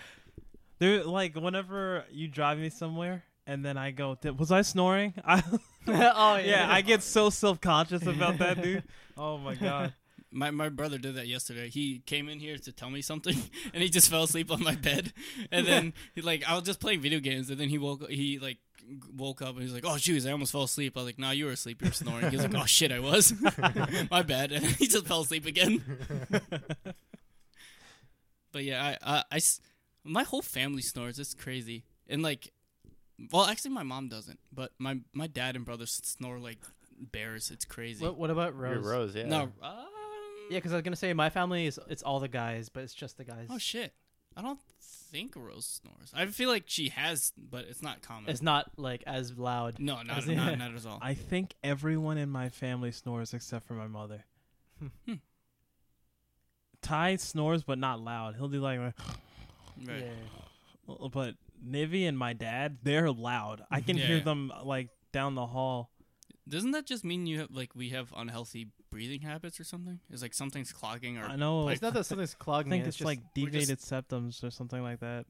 There, 0.80 1.04
like 1.04 1.36
whenever 1.36 2.06
you 2.12 2.28
drive 2.28 2.58
me 2.58 2.70
somewhere, 2.70 3.24
and 3.50 3.66
then 3.66 3.78
I 3.78 3.90
go, 3.90 4.16
"Was 4.38 4.52
I 4.52 4.62
snoring?" 4.62 5.16
I, 5.26 5.42
oh 5.88 6.36
yeah. 6.36 6.38
yeah, 6.38 6.68
I 6.70 6.82
get 6.82 7.02
so 7.02 7.30
self 7.32 7.60
conscious 7.60 8.06
about 8.06 8.38
that, 8.38 8.62
dude. 8.62 8.84
Oh 9.22 9.38
my 9.38 9.54
god. 9.54 9.94
My 10.32 10.50
my 10.52 10.70
brother 10.70 10.98
did 10.98 11.16
that 11.16 11.28
yesterday. 11.28 11.68
He 11.68 12.00
came 12.06 12.30
in 12.30 12.40
here 12.40 12.58
to 12.58 12.72
tell 12.72 12.90
me 12.90 13.02
something, 13.02 13.36
and 13.74 13.84
he 13.84 13.90
just 13.90 14.10
fell 14.10 14.24
asleep 14.24 14.50
on 14.50 14.64
my 14.64 14.76
bed. 14.76 15.12
And 15.52 15.68
then 15.68 15.94
he, 16.16 16.22
like 16.22 16.48
I 16.48 16.54
was 16.54 16.64
just 16.64 16.80
playing 16.80 17.02
video 17.02 17.20
games, 17.20 17.50
and 17.50 17.60
then 17.60 17.68
he 17.68 17.78
woke 17.78 18.10
he 18.10 18.40
like 18.40 18.60
woke 19.14 19.42
up 19.42 19.56
and 19.56 19.64
he's 19.64 19.74
like, 19.74 19.84
"Oh 19.84 19.98
jeez, 19.98 20.26
I 20.26 20.32
almost 20.32 20.54
fell 20.54 20.64
asleep." 20.64 20.96
I 20.96 21.02
was 21.02 21.08
like, 21.08 21.20
"No, 21.20 21.32
you 21.32 21.48
were 21.48 21.52
asleep. 21.52 21.82
You 21.82 21.90
were 21.90 21.94
snoring." 21.94 22.30
He 22.30 22.38
was 22.38 22.46
like, 22.46 22.56
"Oh 22.56 22.66
shit, 22.66 22.94
I 22.94 23.00
was." 23.00 23.34
my 24.12 24.22
bad. 24.22 24.54
And 24.54 24.64
he 24.64 24.88
just 24.88 25.06
fell 25.06 25.22
asleep 25.22 25.46
again. 25.46 25.84
but 28.54 28.64
yeah, 28.64 28.96
I 29.04 29.24
I 29.32 29.40
my 30.06 30.24
whole 30.24 30.44
family 30.44 30.82
snores. 30.82 31.20
It's 31.20 31.34
crazy. 31.34 31.84
And 32.08 32.22
like, 32.22 32.54
well, 33.32 33.46
actually, 33.46 33.72
my 33.72 33.84
mom 33.84 34.08
doesn't, 34.10 34.40
but 34.52 34.72
my 34.80 35.00
my 35.14 35.28
dad 35.28 35.56
and 35.56 35.66
brother 35.66 35.86
snore 35.86 36.40
like 36.40 36.60
bears. 37.00 37.52
It's 37.52 37.66
crazy. 37.66 38.04
What, 38.04 38.18
what 38.18 38.30
about 38.30 38.54
Your 38.54 38.80
Rose? 38.80 38.86
rose, 38.86 39.16
yeah. 39.16 39.26
No. 39.28 39.52
Um, 39.62 39.76
Yeah, 40.50 40.58
because 40.58 40.72
I 40.72 40.76
was 40.76 40.84
gonna 40.84 40.96
say 40.96 41.14
my 41.14 41.30
family 41.30 41.66
is 41.66 41.80
it's 41.90 42.04
all 42.04 42.20
the 42.20 42.28
guys, 42.28 42.70
but 42.70 42.84
it's 42.84 42.94
just 42.94 43.18
the 43.18 43.24
guys. 43.24 43.48
Oh 43.50 43.58
shit! 43.58 43.94
I 44.36 44.42
don't 44.42 44.60
think 45.12 45.36
Rose 45.36 45.66
snores. 45.66 46.12
I 46.14 46.26
feel 46.28 46.50
like 46.50 46.64
she 46.68 46.90
has, 46.90 47.34
but 47.38 47.66
it's 47.70 47.82
not 47.82 48.02
common. 48.02 48.30
It's 48.30 48.42
not 48.42 48.72
like 48.78 49.04
as 49.08 49.38
loud. 49.38 49.80
no, 49.80 50.02
not, 50.02 50.20
As- 50.20 50.28
not 50.28 50.58
not 50.60 50.74
at 50.74 50.86
all. 50.86 51.00
I 51.02 51.14
think 51.14 51.56
everyone 51.64 52.18
in 52.18 52.30
my 52.30 52.50
family 52.50 52.92
snores 52.92 53.34
except 53.34 53.66
for 53.68 53.74
my 53.74 53.88
mother. 53.88 54.24
Hmm. 55.06 55.16
Ty 56.82 57.18
snores, 57.18 57.64
but 57.64 57.78
not 57.78 58.00
loud. 58.00 58.36
He'll 58.36 58.48
do 58.48 58.62
like, 58.62 58.80
Right. 58.80 58.94
Yeah. 60.88 60.96
but 61.12 61.36
Nivy 61.66 62.08
and 62.08 62.18
my 62.18 62.34
dad, 62.34 62.78
they're 62.84 63.12
loud. 63.12 63.64
I 63.70 63.82
can 63.82 63.98
Yeah, 63.98 64.06
hear 64.08 64.18
yeah. 64.18 64.24
them 64.24 64.52
like 64.64 64.90
down 65.12 65.36
the 65.36 65.48
hall. 65.48 65.92
Doesn't 66.48 66.72
that 66.72 66.86
just 66.86 67.04
mean 67.04 67.28
you 67.28 67.40
have 67.42 67.52
like 67.52 67.76
we 67.76 67.90
have 67.90 68.14
unhealthy 68.16 68.70
breathing 68.90 69.22
habits 69.22 69.60
or 69.60 69.64
something? 69.64 70.00
Is 70.10 70.22
like 70.22 70.34
something's 70.34 70.72
clogging 70.72 71.18
or 71.18 71.26
I 71.26 71.36
know. 71.36 71.68
It's 71.70 71.82
not 71.82 71.94
that 71.94 72.06
something's 72.06 72.34
clogging. 72.40 72.72
I 72.74 72.78
clogging. 72.78 72.84
think 72.84 72.86
it, 72.86 72.88
it's, 72.88 72.98
just, 72.98 73.06
like 73.06 73.20
we're 73.36 73.50
just- 73.50 73.68
deviated 73.68 73.80
septums 73.80 74.44
or 74.44 74.50
something 74.50 74.82
like 74.82 75.00
that. 75.02 75.26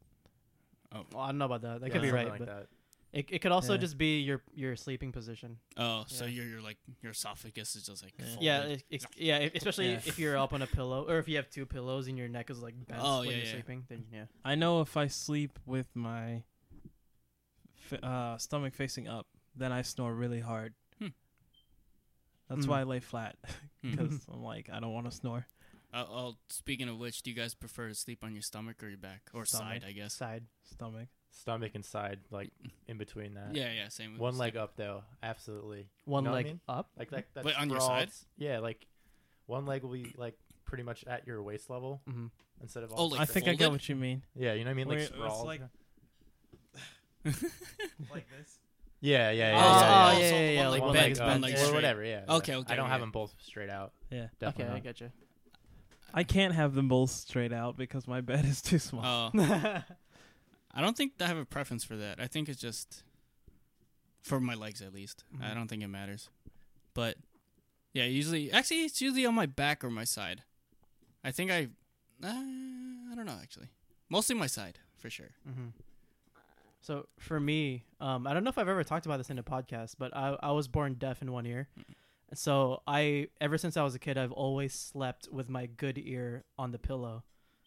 Oh. 0.94 1.06
Well, 1.14 1.24
I 1.24 1.28
don't 1.28 1.38
know 1.38 1.46
about 1.46 1.62
that. 1.64 1.82
That 1.82 1.88
Yeah, 1.88 1.94
could 1.94 2.02
be 2.02 2.12
right, 2.12 2.30
Like 2.30 2.40
but 2.40 2.48
that. 2.48 2.68
It, 3.12 3.26
it 3.32 3.40
could 3.40 3.52
also 3.52 3.74
Yeah. 3.74 3.80
just 3.80 3.98
be 3.98 4.20
your 4.20 4.42
your 4.54 4.76
sleeping 4.76 5.12
position. 5.12 5.58
oh, 5.78 6.04
so 6.08 6.26
Yeah. 6.26 6.32
your 6.32 6.46
your 6.46 6.62
like 6.62 6.78
your 7.02 7.12
esophagus 7.12 7.76
is 7.76 7.84
just 7.86 8.04
like 8.04 8.14
Yeah. 8.18 8.26
folded. 8.26 8.42
Yeah, 8.44 8.62
it, 8.64 8.84
it, 8.90 9.06
yeah. 9.18 9.38
Especially 9.56 9.90
Yeah. 9.92 10.02
if 10.06 10.20
you're 10.20 10.38
up 10.38 10.54
on 10.54 10.62
a 10.62 10.68
pillow, 10.68 11.08
or 11.10 11.18
if 11.20 11.28
you 11.28 11.36
have 11.38 11.50
two 11.50 11.66
pillows 11.66 12.08
and 12.08 12.18
your 12.18 12.28
neck 12.28 12.50
is 12.50 12.62
like 12.62 12.76
bent 12.88 13.02
Oh, 13.04 13.20
when 13.20 13.30
yeah, 13.30 13.36
you're 13.38 13.46
yeah. 13.46 13.52
sleeping. 13.54 13.86
Then 13.90 14.06
yeah. 14.14 14.26
I 14.46 14.56
know 14.56 14.82
if 14.82 14.96
I 14.98 15.08
sleep 15.08 15.58
with 15.66 15.88
my 15.96 16.44
uh, 18.04 18.38
stomach 18.38 18.76
facing 18.76 19.08
up, 19.08 19.28
then 19.56 19.72
I 19.72 19.82
snore 19.82 20.14
really 20.14 20.40
hard. 20.42 20.74
Hmm. 21.00 21.08
That's 22.48 22.66
Mm. 22.66 22.70
why 22.70 22.80
I 22.82 22.84
lay 22.84 23.00
flat 23.00 23.38
Hmm. 23.84 23.92
because 23.92 24.28
I'm 24.32 24.44
like 24.44 24.70
I 24.70 24.80
don't 24.80 24.94
want 24.94 25.10
to 25.10 25.16
snore. 25.16 25.48
Uh, 25.92 26.06
oh, 26.08 26.38
speaking 26.50 26.88
of 26.88 27.00
which, 27.00 27.24
do 27.24 27.32
you 27.32 27.36
guys 27.36 27.56
prefer 27.56 27.88
to 27.88 27.96
sleep 27.96 28.24
on 28.24 28.34
your 28.34 28.44
stomach 28.44 28.84
or 28.84 28.90
your 28.90 29.00
back 29.00 29.24
or 29.34 29.44
Stomach. 29.46 29.82
side? 29.82 29.84
I 29.88 29.92
guess. 29.94 30.14
Side. 30.14 30.44
Stomach. 30.72 31.08
Stomach 31.32 31.72
and 31.76 31.86
side, 31.86 32.20
like 32.32 32.50
in 32.88 32.98
between 32.98 33.36
that. 33.36 33.54
Yeah, 33.56 33.72
yeah, 33.72 33.88
same. 33.90 34.14
with 34.14 34.22
One 34.22 34.34
stomach. 34.34 34.56
leg 34.56 34.62
up 34.64 34.76
though, 34.76 35.04
absolutely. 35.22 35.88
One 36.06 36.24
know 36.24 36.32
what 36.32 36.36
I 36.36 36.40
leg 36.40 36.46
mean? 36.48 36.60
up. 36.68 36.90
Like 36.98 37.12
that. 37.12 37.26
that 37.36 37.46
Wait, 37.46 37.56
on 37.60 37.70
your 37.70 37.80
sprawled- 37.80 38.10
side? 38.10 38.28
Yeah, 38.38 38.60
like 38.60 38.88
one 39.46 39.66
leg 39.66 39.84
will 39.84 39.92
be 39.92 40.14
like 40.18 40.36
pretty 40.66 40.84
much 40.84 41.04
at 41.06 41.26
your 41.28 41.42
waist 41.44 41.70
level 41.70 42.02
Mm-hmm. 42.10 42.28
instead 42.62 42.84
of 42.84 42.92
Oh, 42.92 42.96
all. 42.96 43.10
like 43.10 43.20
I 43.22 43.26
think 43.26 43.48
I 43.48 43.52
get 43.52 43.60
folded? 43.66 43.72
what 43.74 43.90
you 43.90 43.96
mean. 43.96 44.24
Yeah, 44.36 44.54
you 44.54 44.64
know 44.64 44.70
what 44.70 44.72
I 44.72 44.74
mean, 44.76 44.88
like 44.88 44.96
Where 44.98 45.06
it's 45.06 45.16
sprawled. 45.16 45.46
like- 45.48 45.62
like 47.26 48.26
this. 48.38 48.60
yeah, 49.02 49.30
yeah, 49.32 49.52
yeah. 49.52 49.56
Oh, 49.56 49.60
yeah, 49.60 49.60
Oh, 49.60 50.12
yeah. 50.12 50.20
yeah, 50.20 50.30
so 50.30 50.36
yeah, 50.36 50.50
yeah, 50.52 50.68
like 50.70 50.82
One 50.82 50.88
one 50.90 50.94
bent, 50.98 51.04
leg 51.04 51.10
leg's 51.10 51.20
up, 51.20 51.28
bent. 51.28 51.42
leg 51.44 51.54
or 51.54 51.58
straight. 51.58 51.74
whatever. 51.76 52.04
Yeah. 52.04 52.22
Okay, 52.30 52.52
yeah. 52.54 52.58
okay, 52.60 52.74
I 52.74 52.76
don't 52.76 52.86
have 52.88 52.96
okay. 52.96 53.02
them 53.02 53.12
both 53.12 53.34
straight 53.42 53.70
out. 53.70 53.94
Yeah. 54.10 54.28
Definitely. 54.40 54.64
Okay, 54.66 54.72
I 54.72 54.74
not. 54.76 54.84
get 54.84 55.02
you. 55.02 55.12
I 56.14 56.24
can't 56.24 56.56
have 56.56 56.74
them 56.74 56.88
both 56.88 57.12
straight 57.12 57.54
out 57.54 57.78
because 57.78 58.08
my 58.08 58.22
bed 58.22 58.46
is 58.46 58.62
too 58.62 58.80
small. 58.80 59.32
Oh, 59.36 59.40
I 60.74 60.82
don't 60.82 60.96
think 60.96 61.14
I 61.20 61.26
have 61.28 61.38
a 61.38 61.46
preference 61.46 61.84
for 61.84 61.96
that. 61.98 62.20
I 62.20 62.28
think 62.28 62.48
it's 62.50 62.60
just 62.62 63.04
for 64.22 64.40
my 64.40 64.54
legs 64.54 64.82
at 64.82 64.94
least. 64.94 65.24
I 65.42 65.46
Mhm. 65.50 65.56
don't 65.56 65.68
think 65.68 65.84
it 65.84 65.88
matters. 65.88 66.30
But 66.94 67.18
yeah, 67.94 68.06
usually 68.06 68.52
actually 68.52 68.84
it's 68.84 69.02
usually 69.02 69.26
on 69.26 69.34
my 69.36 69.46
back 69.46 69.84
or 69.84 69.90
my 69.90 70.04
side. 70.04 70.44
I 71.24 71.32
think 71.32 71.50
I 71.52 71.70
uh, 72.24 72.28
I 73.12 73.14
don't 73.16 73.26
know 73.26 73.40
actually. 73.42 73.70
Mostly 74.10 74.36
my 74.36 74.48
side 74.48 74.80
for 74.98 75.10
sure. 75.10 75.32
hmm 75.44 75.70
So 76.82 77.08
for 77.18 77.40
me, 77.40 77.84
um, 78.00 78.26
I 78.28 78.34
don't 78.34 78.44
know 78.44 78.50
if 78.50 78.58
I've 78.58 78.68
ever 78.70 78.84
talked 78.84 79.06
about 79.06 79.18
this 79.18 79.30
in 79.30 79.38
a 79.40 79.44
podcast, 79.44 79.96
but 79.98 80.16
I, 80.16 80.38
I 80.42 80.52
was 80.52 80.68
born 80.68 80.94
deaf 80.96 81.22
in 81.22 81.32
one 81.32 81.46
ear. 81.46 81.68
So 82.34 82.84
I 82.88 83.28
ever 83.42 83.58
since 83.58 83.76
I 83.76 83.84
was 83.84 83.96
a 83.96 84.00
kid, 84.00 84.18
I've 84.18 84.32
always 84.32 84.74
slept 84.74 85.28
with 85.32 85.50
my 85.50 85.66
good 85.66 85.98
ear 85.98 86.44
on 86.58 86.72
the 86.72 86.80
pillow, 86.80 87.24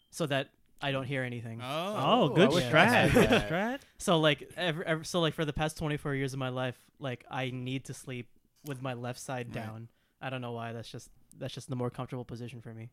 so 0.09 0.25
that 0.27 0.49
I 0.83 0.91
don't 0.91 1.05
hear 1.05 1.23
anything. 1.23 1.61
Oh. 1.63 1.95
Oh, 1.97 2.31
I 2.31 2.35
good 2.35 2.49
wish 2.51 2.63
I 2.65 2.69
strat. 2.71 2.87
had 2.87 3.11
Good 3.13 3.29
that. 3.29 3.49
strat. 3.49 3.79
So 3.97 4.19
like 4.19 4.51
ever, 4.57 4.83
ever 4.83 5.03
so 5.03 5.21
like 5.21 5.33
for 5.33 5.45
the 5.45 5.53
past 5.53 5.77
twenty 5.77 5.97
four 5.97 6.13
years 6.13 6.33
of 6.33 6.39
my 6.39 6.49
life, 6.49 6.77
like 6.99 7.25
I 7.31 7.49
need 7.51 7.85
to 7.85 7.93
sleep 7.93 8.27
with 8.65 8.81
my 8.81 8.93
left 8.93 9.19
side 9.19 9.47
Right. 9.55 9.65
down. 9.65 9.87
I 10.21 10.29
don't 10.29 10.41
know 10.41 10.51
why. 10.51 10.73
That's 10.73 10.89
just 10.91 11.09
that's 11.37 11.53
just 11.53 11.69
the 11.69 11.75
more 11.75 11.89
comfortable 11.89 12.25
position 12.25 12.61
for 12.61 12.73
me. 12.73 12.89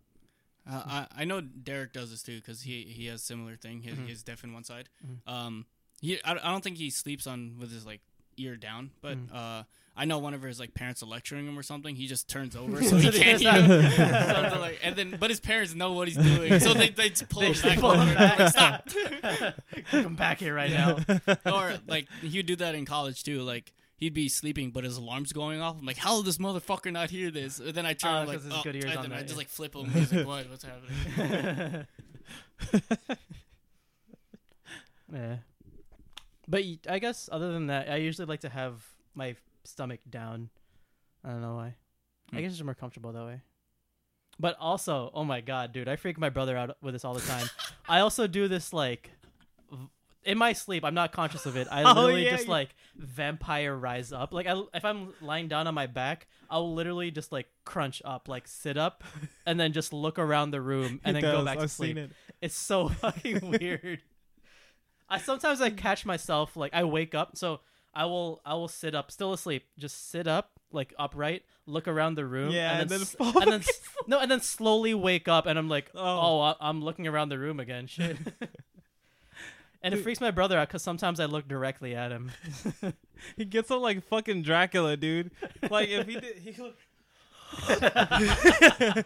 Uh, 0.71 0.83
I 0.87 1.07
I 1.23 1.25
know 1.25 1.41
Derek 1.41 1.93
does 1.93 2.11
this 2.11 2.23
too 2.23 2.37
because 2.37 2.63
he 2.63 2.85
he 2.85 3.07
has 3.07 3.23
similar 3.23 3.57
thing. 3.57 3.83
He, 3.83 3.91
Mhm. 3.91 4.07
He's 4.07 4.23
deaf 4.23 4.45
in 4.45 4.53
one 4.53 4.65
side. 4.65 4.89
Mhm. 5.05 5.33
Um, 5.33 5.67
he 6.01 6.23
I, 6.25 6.33
I 6.33 6.51
don't 6.51 6.63
think 6.63 6.77
he 6.79 6.91
sleeps 6.91 7.27
on 7.27 7.57
with 7.59 7.73
his 7.73 7.85
like 7.87 8.01
ear 8.41 8.57
down, 8.57 8.91
but 9.03 9.17
Mhm. 9.19 9.35
uh, 9.35 9.63
I 9.97 10.05
know 10.07 10.19
one 10.19 10.33
of 10.35 10.41
his 10.43 10.59
like 10.59 10.73
parents 10.73 11.03
are 11.03 11.07
lecturing 11.07 11.47
him 11.47 11.59
or 11.59 11.63
something, 11.63 11.95
he 11.97 12.07
just 12.07 12.29
turns 12.29 12.57
over 12.57 12.83
So 12.83 12.89
so 13.01 13.11
he 13.11 13.19
can't 13.19 13.41
hear. 13.41 13.53
side. 13.53 14.35
Something 14.35 14.61
like, 14.61 14.79
and 14.83 14.97
then 14.97 15.17
but 15.21 15.29
his 15.31 15.41
parents 15.41 15.75
know 15.75 15.93
what 15.93 16.09
he's 16.09 16.17
doing, 16.17 16.59
so 16.61 16.73
they 16.75 16.89
they 16.91 17.11
just 17.11 17.29
pull 17.29 17.43
They 17.43 17.53
him 17.53 17.63
back. 17.63 17.79
pull 17.81 17.93
him 17.99 18.15
back. 18.15 18.39
Like, 18.39 18.51
Stop. 18.53 18.89
Come 19.91 20.15
back 20.15 20.39
here 20.39 20.55
right 20.55 20.71
now. 20.71 20.99
or 21.45 21.75
like 21.87 22.09
he'd 22.23 22.47
do 22.47 22.57
that 22.57 22.75
in 22.75 22.87
college 22.87 23.23
too. 23.25 23.43
Like 23.43 23.73
he'd 23.99 24.15
be 24.15 24.29
sleeping, 24.31 24.71
but 24.71 24.85
his 24.85 24.97
alarm's 24.97 25.33
going 25.35 25.61
off. 25.61 25.77
I'm 25.79 25.85
like, 25.85 25.99
how 25.99 26.17
did 26.19 26.25
this 26.27 26.39
motherfucker 26.39 26.91
not 26.91 27.11
hear 27.11 27.31
this? 27.31 27.59
And 27.59 27.75
then 27.75 27.85
I 27.85 27.93
turn, 27.93 28.11
I'm 28.15 28.27
like, 28.27 28.37
'cause 28.39 28.45
his 28.45 28.55
oh, 28.55 28.63
good 28.63 28.77
ear's 28.77 28.85
and 28.85 28.97
on 28.97 29.03
then 29.03 29.13
I 29.13 29.17
that, 29.19 29.27
just 29.27 29.37
like 29.37 29.49
flip 29.49 29.75
him. 29.75 29.91
He's 29.91 30.11
like, 30.13 30.27
what? 30.27 30.49
What's 30.49 30.65
happening? 30.65 31.87
Yeah. 35.13 35.37
But 36.51 36.65
I 36.89 36.99
guess 36.99 37.29
other 37.31 37.53
than 37.53 37.69
that, 37.69 37.89
I 37.89 37.97
usually 37.97 38.27
like 38.27 38.41
to 38.41 38.49
have 38.49 38.85
my 39.15 39.37
stomach 39.65 40.01
down. 40.11 40.51
I 41.25 41.29
don't 41.31 41.43
know 41.43 41.55
why. 41.55 41.77
I 42.33 42.37
Hmm. 42.37 42.43
guess 42.43 42.53
it's 42.53 42.63
more 42.63 42.75
comfortable 42.75 43.13
that 43.13 43.25
way. 43.25 43.41
But 44.39 44.57
also, 44.59 45.11
oh 45.15 45.23
my 45.25 45.41
god, 45.43 45.73
dude, 45.73 45.87
I 45.89 45.95
freak 45.97 46.19
my 46.19 46.29
brother 46.31 46.57
out 46.57 46.77
with 46.83 46.95
this 46.95 47.05
all 47.05 47.15
the 47.15 47.21
time. 47.21 47.47
I 47.89 48.01
also 48.01 48.27
do 48.27 48.49
this 48.49 48.73
like 48.73 49.11
in 50.25 50.37
my 50.37 50.53
sleep, 50.53 50.85
I'm 50.85 50.93
not 50.95 51.13
conscious 51.13 51.47
of 51.47 51.57
it. 51.57 51.67
I 51.71 51.83
Oh, 51.85 51.93
literally 51.95 52.25
yeah, 52.25 52.31
just 52.33 52.45
you- 52.47 52.51
like 52.51 52.75
vampire 52.97 53.75
rise 53.77 54.13
up. 54.13 54.33
Like 54.33 54.47
I, 54.47 54.61
if 54.75 54.85
I'm 54.85 55.15
lying 55.23 55.49
down 55.49 55.67
on 55.67 55.75
my 55.75 55.87
back, 55.87 56.27
I'll 56.51 56.75
literally 56.75 57.11
just 57.11 57.33
like 57.33 57.47
crunch 57.65 58.03
up, 58.05 58.29
like 58.29 58.47
sit 58.49 58.77
up, 58.77 59.05
and 59.47 59.59
then 59.61 59.73
just 59.73 59.93
look 59.93 60.19
around 60.19 60.51
the 60.51 60.61
room 60.61 61.01
and 61.05 61.17
He 61.17 61.23
then 61.23 61.33
go 61.33 61.45
back 61.45 61.59
to 61.59 61.65
I've 61.65 61.71
sleep. 61.71 61.97
seen 61.97 62.05
it. 62.05 62.11
It's 62.43 62.57
so 62.57 62.89
fucking 62.89 63.41
weird. 63.51 64.01
I 65.11 65.19
sometimes 65.19 65.61
I 65.61 65.71
catch 65.71 66.07
myself 66.07 66.57
like 66.57 66.73
I 66.73 66.85
wake 66.85 67.15
up, 67.15 67.37
so 67.37 67.61
I 67.93 68.05
will 68.05 68.41
I 68.45 68.55
will 68.55 68.69
sit 68.69 68.95
up, 68.95 69.11
still 69.11 69.33
asleep, 69.33 69.65
just 69.79 70.11
sit 70.11 70.27
up 70.29 70.53
like 70.73 70.95
upright, 70.99 71.43
look 71.67 71.89
around 71.89 72.15
the 72.15 72.25
room, 72.25 72.53
Yeah, 72.53 72.71
and 72.73 72.83
and 72.83 72.91
then, 72.91 72.99
then 73.01 73.07
s- 73.07 73.15
fall 73.17 73.43
and 73.43 73.51
then 73.53 73.61
s- 73.61 73.81
no, 74.07 74.21
and 74.21 74.31
then 74.31 74.41
slowly 74.41 74.95
wake 74.95 75.27
up, 75.27 75.47
and 75.47 75.59
I'm 75.59 75.69
like, 75.69 75.91
Oh. 75.95 75.99
oh, 76.01 76.41
I- 76.41 76.55
I'm 76.61 76.81
looking 76.83 77.09
around 77.09 77.31
the 77.31 77.39
room 77.41 77.59
again, 77.59 77.87
shit. 77.89 78.17
and 79.83 79.93
it 79.95 80.03
freaks 80.05 80.21
my 80.21 80.31
brother 80.31 80.57
out 80.59 80.69
because 80.69 80.83
sometimes 80.83 81.19
I 81.19 81.25
look 81.25 81.49
directly 81.49 81.95
at 81.97 82.13
him. 82.13 82.31
He 83.37 83.45
gets 83.45 83.71
up 83.71 83.83
like 83.83 84.03
fucking 84.09 84.43
Dracula, 84.45 84.97
dude. 84.97 85.31
Like 85.71 85.91
if 85.91 86.07
he 86.07 86.15
did, 86.21 86.37
he 86.39 86.63
look. 86.63 86.77
Have 87.69 89.05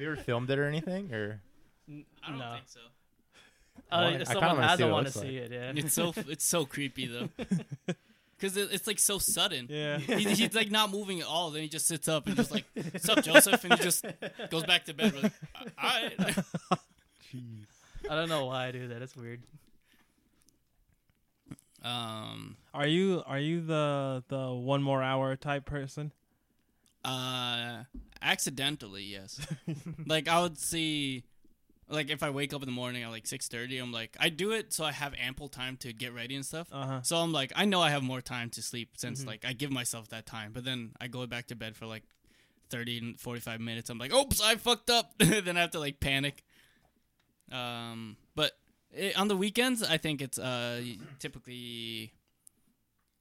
you 0.00 0.06
ever 0.12 0.16
filmed 0.16 0.50
it 0.50 0.58
or 0.58 0.66
anything? 0.68 1.12
Or 1.12 1.40
I 1.88 2.28
don't 2.28 2.38
No. 2.38 2.52
think 2.54 2.68
so. 2.68 2.80
I 3.92 3.96
Uh, 3.96 4.02
wanna- 4.02 4.06
I 4.06 4.20
if 4.20 4.28
kinda 4.28 4.32
someone 4.40 4.56
wanna 4.56 4.68
has, 4.68 4.78
see 4.78 4.82
I 4.84 4.86
what 4.86 4.90
it 4.90 4.94
want 4.94 5.06
to 5.08 5.18
looks 5.18 5.28
see 5.28 5.36
it. 5.36 5.50
Yeah, 5.52 5.72
It's 5.74 5.94
so 5.94 6.12
it's 6.28 6.44
so 6.44 6.64
creepy 6.64 7.06
though, 7.06 7.28
because 8.38 8.56
it, 8.56 8.68
it's 8.72 8.86
like 8.86 8.98
so 8.98 9.18
sudden. 9.18 9.66
Yeah. 9.68 9.98
He, 9.98 10.24
he's 10.34 10.54
like 10.54 10.70
not 10.70 10.90
moving 10.90 11.20
at 11.20 11.26
all. 11.26 11.50
Then 11.50 11.62
he 11.62 11.68
just 11.68 11.86
sits 11.86 12.08
up 12.08 12.26
and 12.26 12.36
just 12.36 12.50
like, 12.50 12.64
"What's 12.74 13.08
up, 13.08 13.22
Joseph?" 13.24 13.64
And 13.64 13.74
he 13.74 13.82
just 13.82 14.04
goes 14.50 14.64
back 14.64 14.84
to 14.86 14.94
bed. 14.94 15.12
We're 15.14 15.22
like, 15.22 15.32
"All 15.54 15.90
right." 15.90 16.16
Jeez. 17.32 17.66
I 18.08 18.14
don't 18.14 18.28
know 18.28 18.46
why 18.46 18.66
I 18.68 18.72
do 18.72 18.88
that. 18.88 19.02
It's 19.02 19.16
weird. 19.16 19.42
Um. 21.82 22.56
Are 22.74 22.86
you 22.86 23.22
are 23.26 23.38
you 23.38 23.60
the 23.62 24.22
the 24.28 24.52
one 24.52 24.82
more 24.82 25.02
hour 25.02 25.34
type 25.36 25.64
person? 25.64 26.12
Uh. 27.04 27.84
Accidentally, 28.22 29.02
yes. 29.02 29.40
like 30.06 30.28
I 30.28 30.42
would 30.42 30.58
see, 30.58 31.24
like 31.90 32.08
if 32.10 32.22
I 32.22 32.30
wake 32.30 32.54
up 32.54 32.62
in 32.62 32.66
the 32.66 32.72
morning 32.72 33.02
at 33.02 33.10
like 33.10 33.26
six 33.26 33.48
thirty, 33.48 33.78
I'm 33.78 33.92
like, 33.92 34.16
I 34.20 34.28
do 34.28 34.52
it 34.52 34.72
so 34.72 34.84
I 34.84 34.92
have 34.92 35.12
ample 35.20 35.48
time 35.48 35.76
to 35.78 35.92
get 35.92 36.14
ready 36.14 36.34
and 36.36 36.46
stuff. 36.46 36.68
Uh 36.72 36.86
huh. 36.86 37.02
So 37.02 37.16
I'm 37.16 37.32
like, 37.32 37.52
I 37.56 37.64
know 37.64 37.80
I 37.82 37.90
have 37.90 38.02
more 38.02 38.20
time 38.20 38.48
to 38.50 38.62
sleep 38.62 38.90
since 38.96 39.22
Mhm. 39.24 39.26
like 39.26 39.44
I 39.44 39.52
give 39.52 39.70
myself 39.70 40.08
that 40.08 40.24
time. 40.26 40.52
But 40.52 40.64
then 40.64 40.92
I 41.00 41.08
go 41.08 41.26
back 41.26 41.48
to 41.48 41.56
bed 41.56 41.76
for 41.76 41.86
like 41.86 42.04
30 42.70 42.98
and 42.98 43.20
45 43.20 43.60
minutes. 43.60 43.90
I'm 43.90 43.98
like, 43.98 44.14
oops, 44.14 44.40
I 44.40 44.54
fucked 44.56 44.88
up. 44.90 45.12
then 45.18 45.56
I 45.56 45.60
have 45.60 45.72
to 45.72 45.80
like 45.80 45.98
panic. 46.00 46.44
Um, 47.50 48.16
but 48.36 48.52
it, 48.92 49.18
on 49.18 49.28
the 49.28 49.36
weekends, 49.36 49.82
I 49.82 49.96
think 49.96 50.22
it's 50.22 50.38
uh 50.38 50.82
typically 51.18 52.12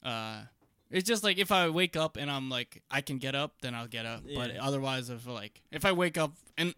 uh 0.04 0.42
it's 0.92 1.08
just 1.08 1.24
like 1.24 1.38
if 1.38 1.52
I 1.52 1.70
wake 1.70 1.96
up 1.96 2.18
and 2.18 2.30
I'm 2.32 2.50
like 2.50 2.82
I 2.92 3.02
can 3.02 3.18
get 3.18 3.36
up, 3.36 3.54
then 3.62 3.74
I'll 3.76 3.88
get 3.88 4.06
up. 4.06 4.22
But 4.36 4.56
otherwise, 4.58 5.10
if 5.10 5.26
like 5.28 5.62
if 5.72 5.86
I 5.86 5.92
wake 5.92 6.18
up 6.18 6.34
and 6.58 6.74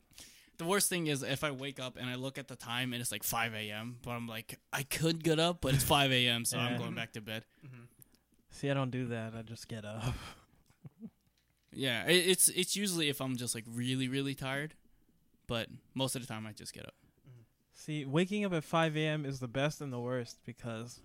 the 0.61 0.67
worst 0.67 0.89
thing 0.89 1.07
is 1.07 1.23
if 1.23 1.43
I 1.43 1.51
wake 1.51 1.79
up 1.79 1.97
and 1.99 2.09
I 2.09 2.15
look 2.15 2.37
at 2.37 2.47
the 2.47 2.55
time 2.55 2.93
and 2.93 3.01
it's 3.01 3.11
like 3.11 3.23
5 3.23 3.53
a.m. 3.53 3.97
But 4.03 4.11
I'm 4.11 4.27
like 4.27 4.59
I 4.71 4.83
could 4.83 5.23
get 5.23 5.39
up, 5.39 5.61
but 5.61 5.73
it's 5.73 5.83
5 5.83 6.11
a.m. 6.11 6.45
So 6.45 6.57
I'm 6.57 6.77
going 6.77 6.95
back 6.95 7.13
to 7.13 7.21
bed. 7.21 7.45
Mm-hmm. 7.65 7.83
See, 8.51 8.69
I 8.69 8.73
don't 8.73 8.91
do 8.91 9.07
that. 9.07 9.33
I 9.37 9.41
just 9.41 9.67
get 9.67 9.85
up. 9.85 10.03
Yeah, 11.73 12.05
it, 12.05 12.27
it's 12.27 12.49
it's 12.49 12.75
usually 12.75 13.07
if 13.09 13.21
I'm 13.21 13.37
just 13.37 13.55
like 13.55 13.63
really 13.65 14.09
really 14.09 14.35
tired, 14.35 14.73
but 15.47 15.69
most 15.93 16.15
of 16.15 16.21
the 16.21 16.27
time 16.27 16.45
I 16.45 16.51
just 16.51 16.73
get 16.73 16.85
up. 16.85 16.95
See, 17.73 18.05
waking 18.05 18.45
up 18.45 18.53
at 18.53 18.63
5 18.63 18.95
a.m. 18.97 19.25
is 19.25 19.39
the 19.39 19.47
best 19.47 19.81
and 19.81 19.91
the 19.91 19.99
worst 19.99 20.39
because 20.45 20.99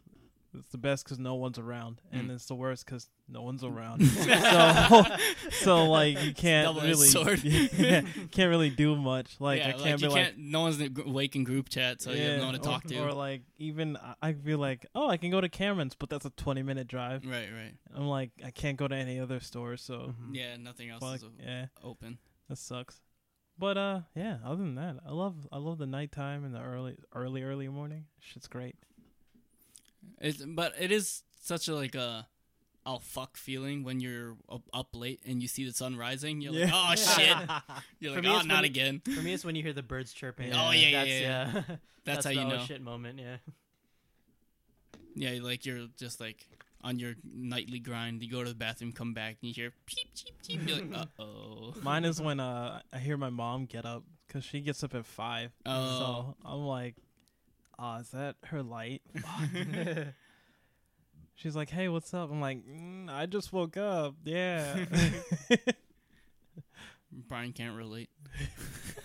it's 0.59 0.69
the 0.69 0.79
best 0.79 1.05
because 1.05 1.19
no 1.19 1.35
one's 1.35 1.59
around, 1.59 2.01
and 2.13 2.29
Mm. 2.31 2.35
it's 2.35 2.47
the 2.47 2.55
worst 2.55 2.85
because 2.87 3.09
no 3.29 3.43
one's 3.43 3.63
around. 3.65 4.05
so, 4.07 5.03
so 5.51 5.85
like 5.91 6.23
you 6.23 6.33
can't 6.35 6.81
really, 6.81 7.07
sword. 7.09 7.43
yeah, 7.45 8.03
can't 8.31 8.49
really 8.51 8.71
do 8.71 8.97
much. 8.97 9.37
Like 9.41 9.61
yeah, 9.61 9.69
I 9.69 9.73
can't 9.73 9.83
like 9.83 9.97
be 9.97 10.03
you 10.05 10.09
like, 10.11 10.25
can't. 10.25 10.39
No 10.39 10.63
one's 10.63 10.81
awake 10.81 11.37
in 11.37 11.45
group 11.45 11.69
chat, 11.69 12.03
so 12.03 12.13
you 12.13 12.23
have 12.23 12.39
no 12.39 12.47
one 12.47 12.55
to 12.55 12.61
or, 12.61 12.63
talk 12.65 12.85
to. 12.85 12.99
or 12.99 13.13
like 13.13 13.43
even 13.59 13.97
I- 13.97 14.15
I 14.23 14.33
feel 14.33 14.59
like, 14.59 14.87
oh, 14.95 15.09
I 15.09 15.17
can 15.17 15.31
go 15.31 15.41
to 15.41 15.49
Cameron's, 15.49 15.95
but 15.95 16.09
that's 16.11 16.25
a 16.25 16.31
20 16.31 16.63
minute 16.63 16.89
drive. 16.89 17.25
right, 17.27 17.49
right. 17.53 17.75
I'm 17.95 18.07
like, 18.09 18.31
I 18.45 18.51
can't 18.51 18.77
go 18.77 18.89
to 18.89 18.95
any 18.95 19.19
other 19.21 19.41
store, 19.41 19.77
so 19.77 20.15
Mhm. 20.21 20.35
Yeah, 20.35 20.57
nothing 20.57 20.91
else 20.91 21.03
fuck, 21.03 21.17
is 21.17 21.25
o- 21.25 21.31
yeah, 21.43 21.67
open. 21.83 22.19
that 22.49 22.59
sucks. 22.59 23.01
But 23.59 23.79
uh, 23.79 24.01
yeah. 24.15 24.37
Other 24.45 24.57
than 24.63 24.75
that, 24.75 24.97
I 25.07 25.13
love 25.13 25.49
I 25.51 25.57
love 25.57 25.79
the 25.79 25.87
nighttime 25.87 26.45
and 26.45 26.55
the 26.55 26.61
early 26.61 26.97
early 27.15 27.43
early 27.43 27.69
morning. 27.69 28.05
Shit's 28.21 28.49
great. 28.49 28.77
It's 30.21 30.45
but 30.45 30.75
it 30.81 30.91
is 30.91 31.23
such 31.43 31.69
a 31.69 31.75
like 31.75 31.95
a 31.95 32.27
oh 32.85 32.99
fuck 33.01 33.37
feeling 33.37 33.83
when 33.83 33.99
you're 34.01 34.37
up, 34.51 34.63
up 34.73 34.89
late 34.95 35.21
and 35.27 35.43
you 35.43 35.49
see 35.49 35.65
the 35.65 35.73
sun 35.73 35.97
rising. 35.97 36.41
You're 36.41 36.53
like, 36.53 36.71
oh 36.73 36.95
shit. 36.95 37.37
You're 37.99 38.13
For 38.13 38.17
like, 38.19 38.25
me, 38.25 38.31
oh, 38.31 38.37
it's 38.39 38.47
not 38.47 38.57
when- 38.59 38.65
again. 38.65 39.03
For 39.05 39.21
me, 39.23 39.33
it's 39.33 39.45
when 39.45 39.57
you 39.57 39.63
hear 39.63 39.73
the 39.73 39.83
birds 39.83 40.13
chirping. 40.13 40.53
Oh, 40.53 40.71
yeah, 40.71 40.89
yeah, 40.89 41.05
that's, 41.05 41.11
yeah, 41.21 41.53
That's, 42.05 42.25
That's, 42.25 42.27
how 42.27 42.31
the 42.31 42.35
you 42.37 42.55
oh 42.55 42.59
know. 42.59 42.65
shit 42.65 42.81
moment. 42.81 43.19
Yeah. 43.19 43.37
Yeah, 45.15 45.41
like 45.43 45.65
you're 45.67 45.87
just 45.97 46.21
like 46.21 46.47
on 46.85 46.99
your 46.99 47.15
nightly 47.25 47.79
grind. 47.79 48.23
You 48.23 48.31
go 48.31 48.43
to 48.45 48.49
the 48.51 48.55
bathroom, 48.55 48.93
come 48.93 49.15
back, 49.15 49.39
and 49.43 49.49
you 49.49 49.55
hear 49.55 49.73
peep, 49.87 50.09
cheep, 50.15 50.35
cheep. 50.43 50.61
You're 50.69 50.79
like, 50.87 50.95
uh 51.19 51.23
oh. 51.23 51.75
Mine 51.83 52.05
is 52.05 52.21
when 52.21 52.39
uh 52.39 52.81
I 52.93 52.99
hear 52.99 53.17
my 53.17 53.31
mom 53.31 53.65
get 53.67 53.85
up 53.87 54.05
because 54.29 54.45
she 54.45 54.61
gets 54.61 54.85
up 54.85 54.95
at 54.95 55.07
five. 55.07 55.51
Oh. 55.65 55.99
So 55.99 56.49
I'm 56.49 56.61
like, 56.67 56.95
oh, 57.79 57.97
is 57.97 58.11
that 58.11 58.37
her 58.47 58.63
light? 58.63 59.03
She's 61.35 61.55
like, 61.55 61.69
hey, 61.71 61.89
what's 61.89 62.15
up? 62.15 62.31
I'm 62.31 62.41
like, 62.41 62.67
mm, 62.67 63.11
I 63.11 63.27
just 63.27 63.53
woke 63.53 63.77
up. 63.77 64.15
Yeah. 64.25 64.87
Brian 67.29 67.53
can't 67.53 67.77
relate. 67.77 68.11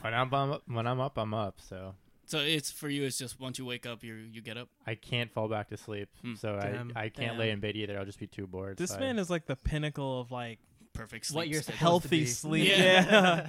when 0.01 0.13
I'm 0.13 0.33
up, 0.33 0.63
when 0.67 0.87
I'm 0.87 0.99
up, 0.99 1.17
I'm 1.17 1.33
up. 1.33 1.59
So 1.61 1.93
So 2.25 2.39
it's 2.39 2.71
for 2.71 2.89
you. 2.89 3.03
It's 3.03 3.17
just 3.17 3.39
once 3.39 3.59
you 3.59 3.65
wake 3.65 3.85
up, 3.85 4.03
you 4.03 4.15
you 4.15 4.41
get 4.41 4.57
up. 4.57 4.69
I 4.87 4.95
can't 4.95 5.31
fall 5.31 5.47
back 5.47 5.69
to 5.69 5.77
sleep. 5.77 6.09
Hmm. 6.21 6.35
So 6.35 6.57
Damn. 6.61 6.91
I 6.95 7.03
I 7.05 7.09
can't 7.09 7.31
Damn. 7.33 7.37
lay 7.39 7.51
in 7.51 7.59
bed 7.59 7.75
either. 7.75 7.97
I'll 7.97 8.05
just 8.05 8.19
be 8.19 8.27
too 8.27 8.47
bored. 8.47 8.77
this 8.77 8.91
so 8.91 8.97
I- 8.97 8.99
man 8.99 9.19
is 9.19 9.29
like 9.29 9.45
the 9.45 9.55
pinnacle 9.55 10.19
of 10.21 10.31
like 10.31 10.59
Perfect 10.93 11.25
sleep. 11.27 11.35
What 11.37 11.47
you're 11.47 11.61
schedule. 11.61 11.77
supposed 11.77 12.03
to 12.03 12.09
healthy 12.09 12.19
be. 12.21 12.25
sleep. 12.25 12.67
Yeah. 12.69 12.75
Yeah. 12.77 13.47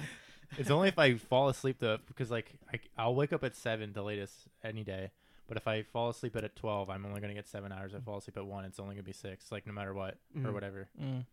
It's 0.57 0.69
only 0.69 0.89
if 0.89 0.99
I 0.99 1.15
fall 1.15 1.49
asleep 1.49 1.77
though, 1.79 1.97
because 2.07 2.31
like 2.31 2.53
I, 2.71 2.79
I'll 2.97 3.15
wake 3.15 3.33
up 3.33 3.43
at 3.43 3.55
seven, 3.55 3.93
the 3.93 4.03
latest 4.03 4.33
any 4.63 4.83
day. 4.83 5.11
But 5.47 5.57
if 5.57 5.67
I 5.67 5.83
fall 5.83 6.09
asleep 6.09 6.35
at 6.35 6.43
at 6.43 6.55
twelve, 6.55 6.89
I'm 6.89 7.05
only 7.05 7.21
gonna 7.21 7.33
get 7.33 7.47
seven 7.47 7.71
hours. 7.71 7.93
If 7.93 8.01
I 8.01 8.03
fall 8.05 8.17
asleep 8.17 8.37
at 8.37 8.45
one, 8.45 8.65
it's 8.65 8.79
only 8.79 8.95
gonna 8.95 9.03
be 9.03 9.13
six. 9.13 9.51
Like 9.51 9.67
no 9.67 9.73
matter 9.73 9.93
what 9.93 10.17
or 10.35 10.41
Mhm. 10.41 10.53
whatever. 10.53 10.89
Mm. 11.01 11.25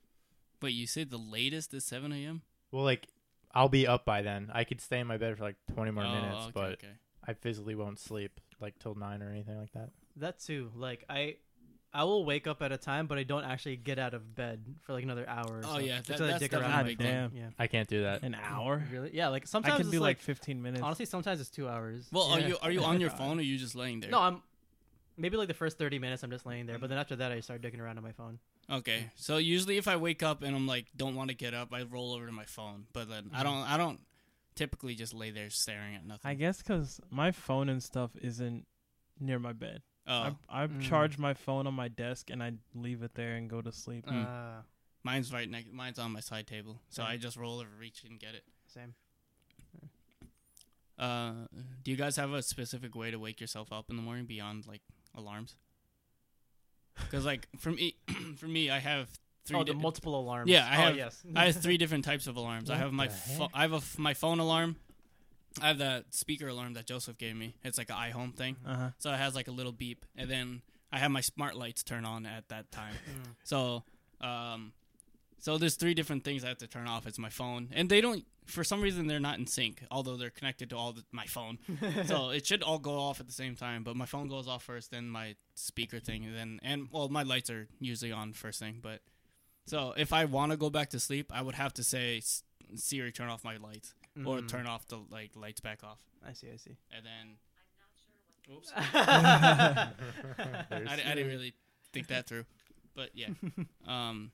Wait, 0.61 0.71
you 0.75 0.87
said 0.87 1.11
the 1.11 1.18
latest 1.18 1.73
is 1.75 1.85
seven 1.85 2.12
a.m. 2.12 2.43
Well, 2.73 2.85
like 2.85 3.09
I'll 3.53 3.68
be 3.68 3.87
up 3.87 4.05
by 4.05 4.23
then. 4.23 4.51
I 4.53 4.64
could 4.64 4.81
stay 4.81 5.01
in 5.01 5.07
my 5.07 5.16
bed 5.16 5.37
for 5.39 5.45
like 5.45 5.57
twenty 5.73 5.91
more 5.91 6.05
oh, 6.05 6.12
minutes, 6.14 6.43
okay, 6.45 6.53
but 6.55 6.73
okay. 6.73 6.93
I 7.27 7.35
physically 7.35 7.75
won't 7.75 7.99
sleep 7.99 8.41
like 8.61 8.79
till 8.79 8.95
nine 8.95 9.23
or 9.23 9.31
anything 9.31 9.59
like 9.59 9.73
that. 9.73 9.91
That 10.16 10.41
too. 10.41 10.71
Like 10.75 11.05
I, 11.09 11.37
I 11.93 12.05
will 12.05 12.24
wake 12.24 12.47
up 12.47 12.62
at 12.62 12.70
a 12.70 12.76
time, 12.78 13.07
but 13.09 13.18
I 13.18 13.24
don't 13.24 13.43
actually 13.45 13.76
get 13.76 13.99
out 13.99 14.14
of 14.14 14.34
bed 14.36 14.62
for 14.82 14.93
like 14.93 15.03
another 15.03 15.28
hour. 15.28 15.57
Or 15.59 15.62
Oh, 15.64 15.72
so, 15.74 15.78
yeah, 15.78 16.01
that- 16.03 16.18
that's 16.18 16.38
dick 16.38 16.53
around 16.53 16.62
definitely 16.62 16.72
my 16.72 16.80
a 16.80 16.84
big 16.84 16.99
phone. 16.99 17.30
thing. 17.30 17.38
Yeah. 17.41 17.51
I 17.59 17.66
can't 17.66 17.88
do 17.88 18.03
that. 18.05 18.22
An 18.22 18.36
hour? 18.36 18.84
Really? 18.93 19.11
Yeah. 19.12 19.28
Like 19.28 19.43
I 19.43 19.47
sometimes 19.47 19.72
can 19.76 19.80
it's 19.82 19.91
do 19.91 19.99
like, 19.99 20.18
like 20.18 20.20
15 20.20 20.62
minutes. 20.62 20.82
honestly, 20.82 21.05
sometimes 21.07 21.41
it's 21.41 21.51
two 21.51 21.68
hours. 21.68 22.09
Well, 22.12 22.26
are 22.26 22.38
you 22.41 22.59
are 22.62 22.70
you 22.70 22.82
on 22.84 23.01
your 23.01 23.11
phone 23.20 23.38
or 23.38 23.41
are 23.41 23.45
you 23.45 23.59
just 23.59 23.74
laying 23.74 24.01
there? 24.01 24.11
No, 24.11 24.20
I'm. 24.20 24.43
Maybe 25.16 25.36
like 25.36 25.49
the 25.49 25.55
first 25.55 25.76
thirty 25.76 25.99
minutes, 25.99 26.22
I'm 26.22 26.30
just 26.30 26.47
laying 26.47 26.64
there, 26.66 26.78
but 26.78 26.88
then 26.88 26.97
after 26.97 27.16
that, 27.16 27.30
I 27.32 27.41
start 27.41 27.61
dicking 27.61 27.80
around 27.80 27.99
on 27.99 28.05
my 28.05 28.12
phone. 28.12 28.38
Okay, 28.70 29.11
so 29.16 29.36
usually 29.36 29.76
if 29.76 29.86
I 29.88 29.97
wake 29.97 30.22
up 30.22 30.43
and 30.43 30.55
I'm 30.57 30.66
like 30.66 30.86
don't 30.97 31.14
want 31.16 31.28
to 31.30 31.36
get 31.36 31.53
up, 31.53 31.74
I 31.74 31.82
roll 31.82 32.12
over 32.14 32.24
to 32.24 32.32
my 32.32 32.45
phone. 32.47 32.86
But 32.95 33.09
then 33.11 33.30
I 33.34 33.41
Mhm. 33.41 33.45
don't 33.45 33.70
I 33.72 33.76
don't 33.76 34.01
typically 34.55 34.95
just 34.95 35.12
lay 35.12 35.30
there 35.30 35.51
staring 35.51 35.95
at 35.97 36.07
nothing. 36.07 36.30
I 36.30 36.34
guess 36.34 36.59
because 36.62 37.01
my 37.11 37.32
phone 37.32 37.68
and 37.68 37.82
stuff 37.82 38.12
isn't 38.22 38.66
near 39.18 39.38
my 39.41 39.53
bed. 39.53 39.82
Oh, 40.11 40.37
I, 40.51 40.65
I 40.65 40.67
Mm. 40.67 40.81
charge 40.83 41.17
my 41.19 41.33
phone 41.35 41.67
on 41.67 41.75
my 41.75 41.89
desk 41.89 42.29
and 42.31 42.43
I 42.43 42.53
leave 42.75 43.03
it 43.03 43.15
there 43.15 43.35
and 43.37 43.49
go 43.49 43.63
to 43.63 43.73
sleep. 43.73 44.07
Mm. 44.07 44.27
Uh, 44.27 44.63
mine's 45.05 45.33
right 45.33 45.49
next. 45.49 45.73
Mine's 45.73 45.99
on 45.99 46.13
my 46.13 46.21
side 46.21 46.47
table, 46.47 46.81
so 46.91 47.03
Same. 47.03 47.11
I 47.13 47.17
just 47.17 47.37
roll 47.37 47.61
over, 47.61 47.69
reach 47.79 48.05
and 48.09 48.19
get 48.21 48.35
it. 48.35 48.45
same. 48.67 48.95
Uh, 50.99 51.33
do 51.83 51.91
you 51.91 51.97
guys 51.97 52.17
have 52.17 52.33
a 52.33 52.43
specific 52.43 52.95
way 52.95 53.11
to 53.11 53.19
wake 53.19 53.41
yourself 53.41 53.73
up 53.73 53.87
in 53.89 53.97
the 53.97 54.03
morning 54.03 54.27
beyond 54.27 54.67
like 54.67 54.83
alarms? 55.17 55.57
Because 56.97 57.25
like 57.25 57.49
for 57.59 57.71
me, 57.71 57.97
for 58.37 58.47
me, 58.47 58.69
I 58.69 58.81
have 58.81 59.09
three. 59.47 59.57
oh, 59.59 59.65
the 59.65 59.73
di- 59.73 59.79
multiple 59.81 60.19
alarms. 60.21 60.51
Yeah, 60.51 60.67
I 60.71 60.77
oh, 60.77 60.81
have- 60.89 60.97
Yes. 60.97 61.23
I 61.35 61.47
have 61.47 61.57
three 61.63 61.79
different 61.79 62.05
types 62.05 62.27
of 62.27 62.37
alarms. 62.37 62.69
I 62.69 62.77
have 62.77 62.93
my 62.93 63.07
the 63.07 63.15
pho- 63.15 63.43
heck? 63.45 63.51
I 63.55 63.63
have 63.63 63.73
a 63.73 63.77
f- 63.77 63.99
my 63.99 64.13
phone 64.13 64.41
alarm. 64.41 64.77
I 65.61 65.69
have 65.69 65.79
that 65.79 66.15
speaker 66.15 66.49
alarm 66.49 66.75
that 66.75 66.87
Joseph 66.87 67.19
gave 67.19 67.35
me. 67.37 67.55
It's 67.65 67.79
like 67.79 67.91
an 67.91 67.97
iHome 67.97 68.35
thing, 68.35 68.57
Uh 68.67 68.77
huh. 68.77 68.89
so 68.99 69.13
it 69.13 69.17
has 69.19 69.35
like 69.35 69.49
a 69.49 69.53
little 69.53 69.73
beep, 69.73 70.05
and 70.17 70.31
then 70.31 70.63
I 70.93 70.99
have 70.99 71.11
my 71.11 71.21
smart 71.23 71.57
lights 71.57 71.83
turn 71.83 72.05
on 72.05 72.25
at 72.27 72.49
that 72.49 72.71
time. 72.71 72.95
Mm. 73.09 73.31
So, 73.45 73.83
um, 74.21 74.73
so 75.39 75.57
there's 75.59 75.75
three 75.77 75.95
different 75.95 76.23
things 76.25 76.45
I 76.45 76.49
have 76.49 76.59
to 76.59 76.67
turn 76.67 76.87
off. 76.87 77.07
It's 77.07 77.19
my 77.19 77.31
phone, 77.31 77.69
and 77.73 77.89
they 77.89 78.01
don't. 78.01 78.25
for 78.47 78.63
some 78.65 78.81
reason 78.83 79.07
they're 79.07 79.21
not 79.21 79.39
in 79.39 79.47
sync, 79.47 79.83
although 79.91 80.17
they're 80.17 80.31
connected 80.31 80.71
to 80.71 80.77
all 80.77 80.93
the, 80.93 81.03
my 81.13 81.27
phone. 81.27 81.59
so 82.07 82.31
it 82.31 82.47
should 82.47 82.63
all 82.63 82.79
go 82.79 82.99
off 82.99 83.19
at 83.21 83.27
the 83.27 83.33
same 83.33 83.57
time. 83.57 83.83
But 83.83 83.97
my 83.97 84.07
phone 84.07 84.29
goes 84.29 84.47
off 84.49 84.63
first, 84.65 84.91
then 84.91 85.09
my 85.09 85.35
speaker 85.55 85.99
thing, 86.01 86.25
and 86.27 86.35
then 86.37 86.61
and 86.63 86.89
well, 86.93 87.09
my 87.09 87.23
lights 87.23 87.51
are 87.51 87.67
usually 87.81 88.13
on 88.13 88.33
first 88.35 88.59
thing. 88.61 88.79
But 88.83 89.01
so 89.67 89.95
if 89.97 90.13
I 90.13 90.25
want 90.27 90.53
to 90.53 90.57
go 90.59 90.71
back 90.71 90.91
to 90.91 91.01
sleep, 91.01 91.33
I 91.35 91.43
would 91.43 91.55
have 91.57 91.73
to 91.75 91.83
say 91.85 92.19
"S- 92.19 92.43
Siri 92.77 93.11
turn 93.13 93.29
off 93.29 93.43
my 93.45 93.57
lights 93.57 93.95
or 94.27 94.39
Mm. 94.39 94.49
turn 94.49 94.67
off 94.67 94.87
the 94.89 94.99
like 95.11 95.31
lights 95.37 95.61
back 95.61 95.83
off, 95.85 95.99
I 96.27 96.33
see. 96.33 96.49
I 96.53 96.57
see. 96.57 96.77
and 96.95 97.05
then. 97.05 97.37
Oops. 98.57 98.73
I, 98.77 99.89
I 100.71 101.15
didn't 101.15 101.29
really 101.29 101.55
think 101.93 102.09
that 102.09 102.27
through, 102.27 102.45
but 102.95 103.11
yeah. 103.15 103.29
um, 103.87 104.33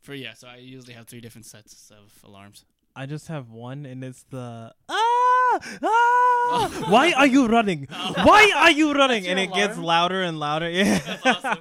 for 0.00 0.14
yeah, 0.14 0.34
so 0.34 0.48
I 0.48 0.56
usually 0.56 0.94
have 0.94 1.06
three 1.06 1.20
different 1.20 1.46
sets 1.46 1.90
of 1.90 2.12
alarms. 2.28 2.64
I 2.96 3.06
just 3.06 3.28
have 3.28 3.50
one, 3.50 3.86
and 3.86 4.02
it's 4.04 4.24
the 4.30 4.72
ah 4.88 5.58
ah. 5.82 6.84
Why 6.88 7.12
are 7.12 7.26
you 7.26 7.46
running? 7.46 7.86
Why 7.90 8.52
are 8.56 8.70
you 8.70 8.92
running? 8.92 9.26
And 9.28 9.38
your 9.38 9.48
it 9.48 9.54
gets 9.54 9.78
louder 9.78 10.22
and 10.22 10.38
louder. 10.40 10.68
Yeah. 10.70 10.98
That's 10.98 11.26
awesome. 11.44 11.58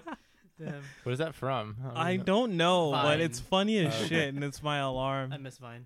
Damn. 0.60 0.84
What 1.04 1.12
is 1.14 1.20
that 1.20 1.34
from? 1.36 1.76
I 1.96 2.18
know. 2.18 2.24
don't 2.24 2.58
know, 2.58 2.92
but 2.92 3.20
it's 3.20 3.40
funny 3.40 3.80
as 3.80 3.94
Oh, 3.94 3.98
okay. 4.00 4.08
shit, 4.08 4.34
and 4.34 4.44
it's 4.44 4.62
my 4.64 4.78
alarm. 4.78 5.34
I 5.34 5.38
miss 5.38 5.58
Vine. 5.58 5.86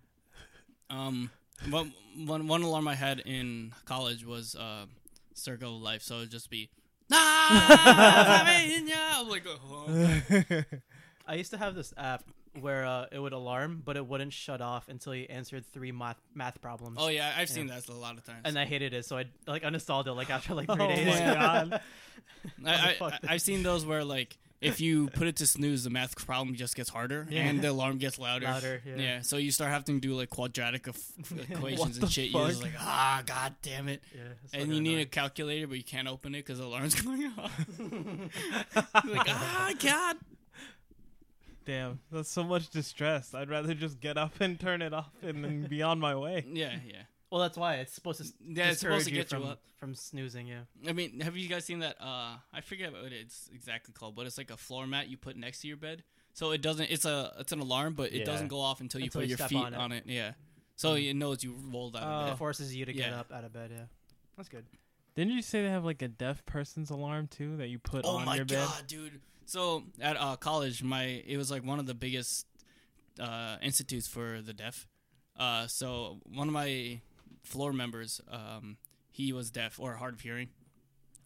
Um, 0.89 1.29
one, 1.69 1.93
one, 2.25 2.47
one 2.47 2.61
alarm 2.61 2.87
I 2.87 2.95
had 2.95 3.19
in 3.19 3.73
college 3.85 4.25
was 4.25 4.55
uh, 4.55 4.85
Circle 5.33 5.77
of 5.77 5.81
Life, 5.81 6.01
so 6.01 6.17
it'd 6.17 6.31
just 6.31 6.49
be. 6.49 6.69
I'm 7.11 8.87
like, 9.29 9.43
oh. 9.47 10.63
I 11.27 11.35
used 11.35 11.51
to 11.51 11.57
have 11.57 11.75
this 11.75 11.93
app 11.97 12.23
where 12.59 12.85
uh, 12.85 13.05
it 13.11 13.19
would 13.19 13.33
alarm, 13.33 13.81
but 13.83 13.97
it 13.97 14.05
wouldn't 14.05 14.33
shut 14.33 14.61
off 14.61 14.87
until 14.87 15.13
you 15.13 15.25
answered 15.29 15.65
three 15.73 15.91
math 15.91 16.17
math 16.33 16.61
problems. 16.61 16.97
oh 16.99 17.09
yeah, 17.09 17.33
I've 17.37 17.49
seen 17.49 17.67
that 17.67 17.87
a 17.89 17.93
lot 17.93 18.17
of 18.17 18.25
times. 18.25 18.41
And 18.45 18.57
I 18.57 18.65
hated 18.65 18.93
it, 18.93 19.05
so 19.05 19.17
I 19.17 19.25
like 19.47 19.63
uninstalled 19.63 20.07
it 20.07 20.13
like 20.13 20.29
after 20.29 20.53
like 20.53 20.67
Oh 20.69 20.75
three 20.75 20.87
my 20.87 20.95
days. 20.95 21.19
God. 21.35 21.81
I, 22.65 22.73
I, 22.73 22.95
I, 23.01 23.19
I've 23.29 23.41
seen 23.41 23.63
those 23.63 23.85
where 23.85 24.03
like 24.03 24.37
if 24.61 24.79
you 24.81 25.07
put 25.09 25.27
it 25.27 25.35
to 25.37 25.45
snooze, 25.45 25.83
the 25.83 25.89
math 25.89 26.15
problem 26.25 26.55
just 26.55 26.75
gets 26.75 26.89
harder 26.89 27.27
Yeah. 27.29 27.43
and 27.47 27.61
the 27.61 27.69
alarm 27.71 27.97
gets 27.97 28.17
louder. 28.17 28.45
Louder, 28.45 28.81
yeah. 28.97 29.21
so 29.21 29.37
you 29.37 29.51
start 29.51 29.69
having 29.71 29.99
to 30.01 30.07
do 30.07 30.15
like 30.15 30.29
quadratic 30.29 30.87
equations 31.49 31.97
and 31.97 32.09
shit. 32.11 32.31
You're 32.31 32.47
just 32.47 32.63
like, 32.63 32.71
ah, 32.79 33.21
god 33.25 33.55
damn 33.61 33.87
it. 33.89 34.01
Yeah, 34.15 34.59
And 34.59 34.73
you 34.73 34.81
need 34.81 34.99
a 35.01 35.05
calculator, 35.05 35.67
but 35.67 35.77
you 35.77 35.83
can't 35.83 36.07
open 36.07 36.33
it 36.35 36.39
because 36.45 36.59
the 36.59 36.65
alarm's 36.65 36.95
going 37.01 37.31
off. 37.37 37.69
Like, 39.05 39.27
ah, 39.29 39.73
god. 39.79 40.17
Damn, 41.65 41.99
that's 42.11 42.29
so 42.29 42.43
much 42.43 42.69
distress. 42.69 43.33
I'd 43.33 43.49
rather 43.49 43.73
just 43.73 43.99
get 43.99 44.17
up 44.17 44.39
and 44.39 44.59
turn 44.59 44.81
it 44.83 44.93
off 44.93 45.09
and 45.23 45.43
then 45.43 45.63
be 45.67 45.81
on 45.81 45.99
my 45.99 46.15
way. 46.15 46.45
Yeah, 46.47 46.75
yeah. 46.87 47.03
Well, 47.35 47.41
that's 47.41 47.57
why 47.57 47.75
it's 47.75 47.91
supposed 47.91 48.23
to. 48.23 48.33
Yeah, 48.47 48.69
it's 48.69 48.79
supposed 48.79 49.07
to 49.07 49.11
get 49.11 49.29
you 49.29 49.39
from, 49.39 49.47
up. 49.49 49.59
from 49.75 49.93
snoozing. 49.93 50.47
Yeah. 50.47 50.61
I 50.87 50.93
mean, 50.93 51.19
have 51.19 51.35
you 51.35 51.49
guys 51.49 51.65
seen 51.65 51.79
that? 51.79 51.97
Uh, 51.99 52.37
I 52.53 52.61
forget 52.61 52.93
what 52.93 53.11
it's 53.11 53.49
exactly 53.53 53.93
called, 53.93 54.15
but 54.15 54.25
it's 54.25 54.37
like 54.37 54.51
a 54.51 54.55
floor 54.55 54.87
mat 54.87 55.09
you 55.09 55.17
put 55.17 55.35
next 55.35 55.59
to 55.59 55.67
your 55.67 55.75
bed, 55.75 56.05
so 56.31 56.51
it 56.51 56.61
doesn't. 56.61 56.89
It's 56.89 57.03
a 57.03 57.33
it's 57.37 57.51
an 57.51 57.59
alarm, 57.59 57.93
but 57.93 58.13
it 58.13 58.19
Yeah. 58.19 58.23
doesn't 58.23 58.47
go 58.47 58.61
off 58.61 58.79
until 58.79 59.01
you 59.01 59.07
Until 59.07 59.19
put 59.19 59.27
you 59.27 59.35
your 59.37 59.47
feet 59.49 59.57
on 59.65 59.73
on 59.73 59.91
it. 59.91 60.05
it. 60.07 60.13
Yeah, 60.13 60.31
so 60.77 60.93
it 60.93 61.13
knows 61.13 61.43
you 61.43 61.55
rolled 61.73 61.97
out 61.97 62.03
Oh. 62.03 62.27
of 62.27 62.33
It 62.35 62.37
forces 62.37 62.73
you 62.73 62.85
to 62.85 62.93
get 62.93 63.09
Yeah. 63.09 63.19
up 63.19 63.33
out 63.33 63.43
of 63.43 63.51
bed. 63.51 63.71
Yeah. 63.73 63.83
That's 64.37 64.47
good. 64.47 64.65
Didn't 65.15 65.33
you 65.33 65.41
say 65.41 65.61
they 65.61 65.69
have 65.69 65.83
like 65.83 66.01
a 66.01 66.07
deaf 66.07 66.45
person's 66.45 66.89
alarm 66.89 67.27
too 67.27 67.57
that 67.57 67.67
you 67.67 67.79
put 67.79 68.05
Oh 68.05 68.15
on 68.15 68.25
my 68.25 68.37
your 68.37 68.45
god, 68.45 68.77
bed? 68.77 68.87
dude! 68.87 69.19
So 69.45 69.83
at 69.99 70.15
uh, 70.15 70.37
college, 70.37 70.83
my 70.83 71.03
it 71.03 71.35
was 71.35 71.51
like 71.51 71.65
one 71.65 71.79
of 71.79 71.85
the 71.85 71.93
biggest 71.95 72.45
uh, 73.19 73.57
institutes 73.61 74.07
for 74.07 74.41
the 74.41 74.53
deaf. 74.53 74.87
Uh, 75.37 75.67
so 75.67 76.21
one 76.23 76.47
of 76.47 76.53
my 76.53 77.01
floor 77.45 77.73
members, 77.73 78.21
um, 78.29 78.77
he 79.09 79.31
was 79.31 79.49
deaf 79.49 79.79
or 79.79 79.95
hard 79.95 80.15
of 80.15 80.21
hearing. 80.21 80.49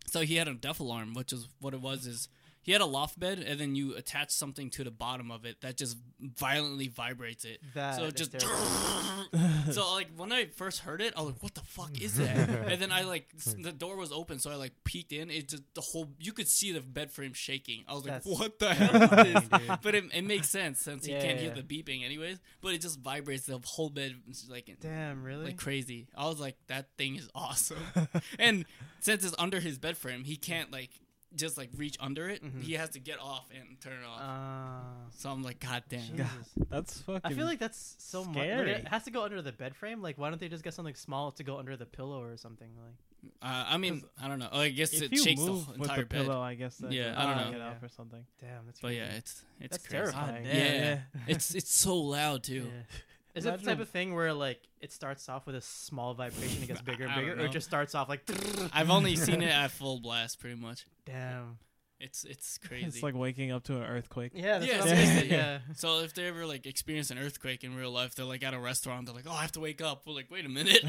So 0.07 0.21
he 0.21 0.35
had 0.35 0.47
a 0.47 0.53
deaf 0.53 0.79
alarm, 0.79 1.13
which 1.13 1.31
is 1.33 1.47
what 1.59 1.73
it 1.73 1.81
was. 1.81 2.05
Is 2.05 2.29
he 2.61 2.71
had 2.71 2.81
a 2.81 2.85
loft 2.85 3.19
bed, 3.19 3.39
and 3.39 3.59
then 3.59 3.75
you 3.75 3.95
attach 3.95 4.31
something 4.31 4.69
to 4.71 4.83
the 4.83 4.91
bottom 4.91 5.31
of 5.31 5.45
it 5.45 5.61
that 5.61 5.77
just 5.77 5.97
violently 6.19 6.87
vibrates 6.87 7.45
it. 7.45 7.59
That 7.73 7.95
so 7.95 8.05
it 8.05 8.15
just 8.15 8.31
so 9.71 9.93
like 9.93 10.07
when 10.15 10.31
I 10.31 10.45
first 10.45 10.79
heard 10.79 11.01
it, 11.01 11.13
I 11.15 11.21
was 11.21 11.33
like, 11.33 11.43
"What 11.43 11.55
the 11.55 11.61
fuck 11.61 11.99
is 12.01 12.15
that?" 12.17 12.49
and 12.67 12.81
then 12.81 12.91
I 12.91 13.03
like 13.03 13.29
the 13.57 13.71
door 13.71 13.95
was 13.95 14.11
open, 14.11 14.39
so 14.39 14.51
I 14.51 14.55
like 14.55 14.73
peeked 14.83 15.11
in. 15.13 15.29
It 15.29 15.47
just 15.49 15.63
the 15.73 15.81
whole 15.81 16.09
you 16.19 16.33
could 16.33 16.47
see 16.47 16.71
the 16.71 16.81
bed 16.81 17.11
frame 17.11 17.33
shaking. 17.33 17.83
I 17.87 17.93
was 17.93 18.03
like, 18.03 18.23
That's 18.23 18.25
"What 18.25 18.59
the 18.59 18.73
hell 18.73 19.03
is 19.25 19.33
this?" 19.49 19.59
dude. 19.59 19.79
But 19.81 19.95
it, 19.95 20.03
it 20.13 20.23
makes 20.23 20.49
sense 20.49 20.79
since 20.79 21.07
you 21.07 21.15
Yeah, 21.15 21.21
can't 21.21 21.37
yeah, 21.37 21.53
hear 21.53 21.55
the 21.55 21.63
beeping 21.63 22.03
anyways. 22.03 22.39
But 22.61 22.73
it 22.73 22.81
just 22.81 22.99
vibrates 22.99 23.45
the 23.45 23.59
whole 23.63 23.89
bed 23.89 24.15
like 24.49 24.69
Damn, 24.81 25.23
really? 25.23 25.45
like 25.45 25.57
crazy. 25.57 26.07
I 26.15 26.27
was 26.27 26.39
like, 26.39 26.57
"That 26.67 26.87
thing 26.97 27.15
is 27.15 27.29
awesome." 27.33 27.77
and 28.39 28.65
since 28.99 29.23
it's 29.23 29.35
under 29.39 29.59
his 29.59 29.77
bed 29.77 29.97
frame, 29.97 30.23
he 30.23 30.35
can't 30.35 30.71
like 30.71 30.91
just 31.35 31.57
like 31.57 31.69
reach 31.75 31.95
under 31.99 32.27
it. 32.29 32.43
Mhm. 32.43 32.61
He 32.63 32.73
has 32.73 32.89
to 32.91 32.99
get 32.99 33.19
off 33.19 33.47
and 33.57 33.79
turn 33.81 33.93
it 34.01 34.05
off. 34.05 34.19
Ah, 34.21 34.81
so 35.17 35.29
I'm 35.29 35.43
like, 35.43 35.59
"God 35.59 35.83
damn." 35.89 36.01
Jesus. 36.17 36.27
That's 36.69 37.01
fucking. 37.01 37.21
I 37.23 37.33
feel 37.33 37.45
like 37.45 37.59
that's 37.59 37.95
so 37.99 38.23
much. 38.25 38.33
scary. 38.35 38.71
It 38.71 38.87
has 38.87 39.03
to 39.03 39.11
go 39.11 39.23
under 39.23 39.41
the 39.41 39.51
bed 39.51 39.75
frame. 39.75 40.01
Like, 40.01 40.17
why 40.17 40.29
don't 40.29 40.39
they 40.39 40.49
just 40.49 40.63
get 40.63 40.73
something 40.73 40.95
small 40.95 41.31
to 41.33 41.43
go 41.43 41.57
under 41.59 41.77
the 41.77 41.85
pillow 41.85 42.21
or 42.21 42.35
something? 42.37 42.69
Like, 42.83 42.95
Uh, 43.41 43.65
I 43.67 43.77
mean, 43.77 44.03
I 44.21 44.27
don't 44.29 44.39
know. 44.39 44.49
I 44.51 44.69
guess 44.69 44.93
it 44.93 45.15
shakes 45.17 45.41
the 45.43 45.51
with 45.51 45.75
entire 45.81 45.99
the 45.99 46.05
bed. 46.05 46.25
pillow, 46.25 46.41
I 46.41 46.55
guess. 46.55 46.77
That 46.77 46.91
Yeah, 46.93 47.13
I 47.17 47.25
don't 47.25 47.43
take 47.43 47.51
know. 47.51 47.57
It 47.57 47.61
off 47.61 47.77
Yeah. 47.81 47.85
or 47.85 47.89
something. 47.89 48.25
damn, 48.39 48.65
that's 48.65 48.79
But 48.79 48.87
crazy. 48.87 48.99
yeah, 49.01 49.11
it's 49.17 49.43
it's 49.59 49.71
That's 49.71 49.87
crazy. 49.87 49.97
terrifying. 50.11 50.43
God 50.45 50.53
Yeah, 50.53 50.63
yeah. 50.63 51.01
it's 51.27 51.53
it's 51.53 51.73
so 51.73 51.97
loud 51.97 52.43
too. 52.43 52.71
Yeah. 52.73 52.83
Is 53.39 53.45
it 53.45 53.59
the 53.59 53.65
type 53.65 53.79
of 53.79 53.89
thing 53.89 54.13
where 54.13 54.33
like 54.33 54.59
it 54.81 54.91
starts 54.91 55.27
off 55.29 55.45
with 55.45 55.55
a 55.55 55.61
small 55.61 56.13
vibration, 56.13 56.63
it 56.63 56.67
gets 56.67 56.81
bigger 56.89 57.03
and 57.05 57.11
I 57.11 57.15
don't 57.15 57.23
bigger, 57.25 57.37
or 57.37 57.39
it 57.43 57.47
know. 57.47 57.51
just 57.51 57.67
starts 57.67 57.95
off 57.95 58.07
like? 58.09 58.21
I've 58.73 58.89
only 58.91 59.15
seen 59.15 59.41
it 59.41 59.49
at 59.51 59.71
full 59.71 59.99
blast, 59.99 60.39
pretty 60.39 60.55
much. 60.59 60.85
Damn. 61.05 61.57
It's 61.99 62.23
it's 62.23 62.57
crazy. 62.57 62.85
It's 62.85 63.03
like 63.03 63.13
waking 63.13 63.51
up 63.51 63.63
to 63.65 63.75
an 63.75 63.83
earthquake. 63.83 64.31
Yeah, 64.33 64.59
that's 64.59 64.71
Yeah, 64.71 64.77
what 64.79 64.87
I'm 64.89 64.95
seriously, 64.95 65.29
saying. 65.29 65.31
Yeah. 65.31 65.59
so 65.75 65.99
if 65.99 66.13
they 66.13 66.27
ever 66.27 66.45
like 66.45 66.65
experience 66.65 67.11
an 67.11 67.17
earthquake 67.17 67.63
in 67.65 67.75
real 67.75 67.91
life, 67.91 68.15
they're 68.15 68.23
like 68.25 68.41
at 68.43 68.53
a 68.53 68.59
restaurant, 68.59 69.05
they're 69.05 69.15
like, 69.15 69.25
"Oh, 69.27 69.33
I 69.33 69.41
have 69.41 69.51
to 69.53 69.59
wake 69.59 69.81
up." 69.81 70.03
We're 70.07 70.13
like, 70.13 70.31
"Wait 70.31 70.45
a 70.45 70.49
minute." 70.49 70.81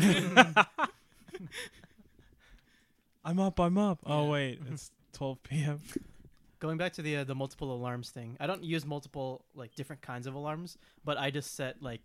I'm 3.25 3.39
up. 3.39 3.59
I'm 3.61 3.77
up. 3.79 3.99
Oh 4.07 4.25
Yeah. 4.25 4.31
wait, 4.31 4.61
it's 4.71 4.91
12 5.15 5.43
p.m. 5.43 5.81
Going 6.59 6.77
back 6.79 6.93
to 6.95 7.03
the 7.03 7.17
uh, 7.19 7.25
the 7.25 7.35
multiple 7.35 7.73
alarms 7.75 8.11
thing, 8.11 8.37
I 8.39 8.47
don't 8.47 8.63
use 8.63 8.85
multiple 8.87 9.45
like 9.55 9.75
different 9.75 10.03
kinds 10.03 10.27
of 10.27 10.35
alarms, 10.35 10.79
but 11.05 11.19
I 11.19 11.31
just 11.31 11.55
set 11.55 11.83
like 11.83 12.01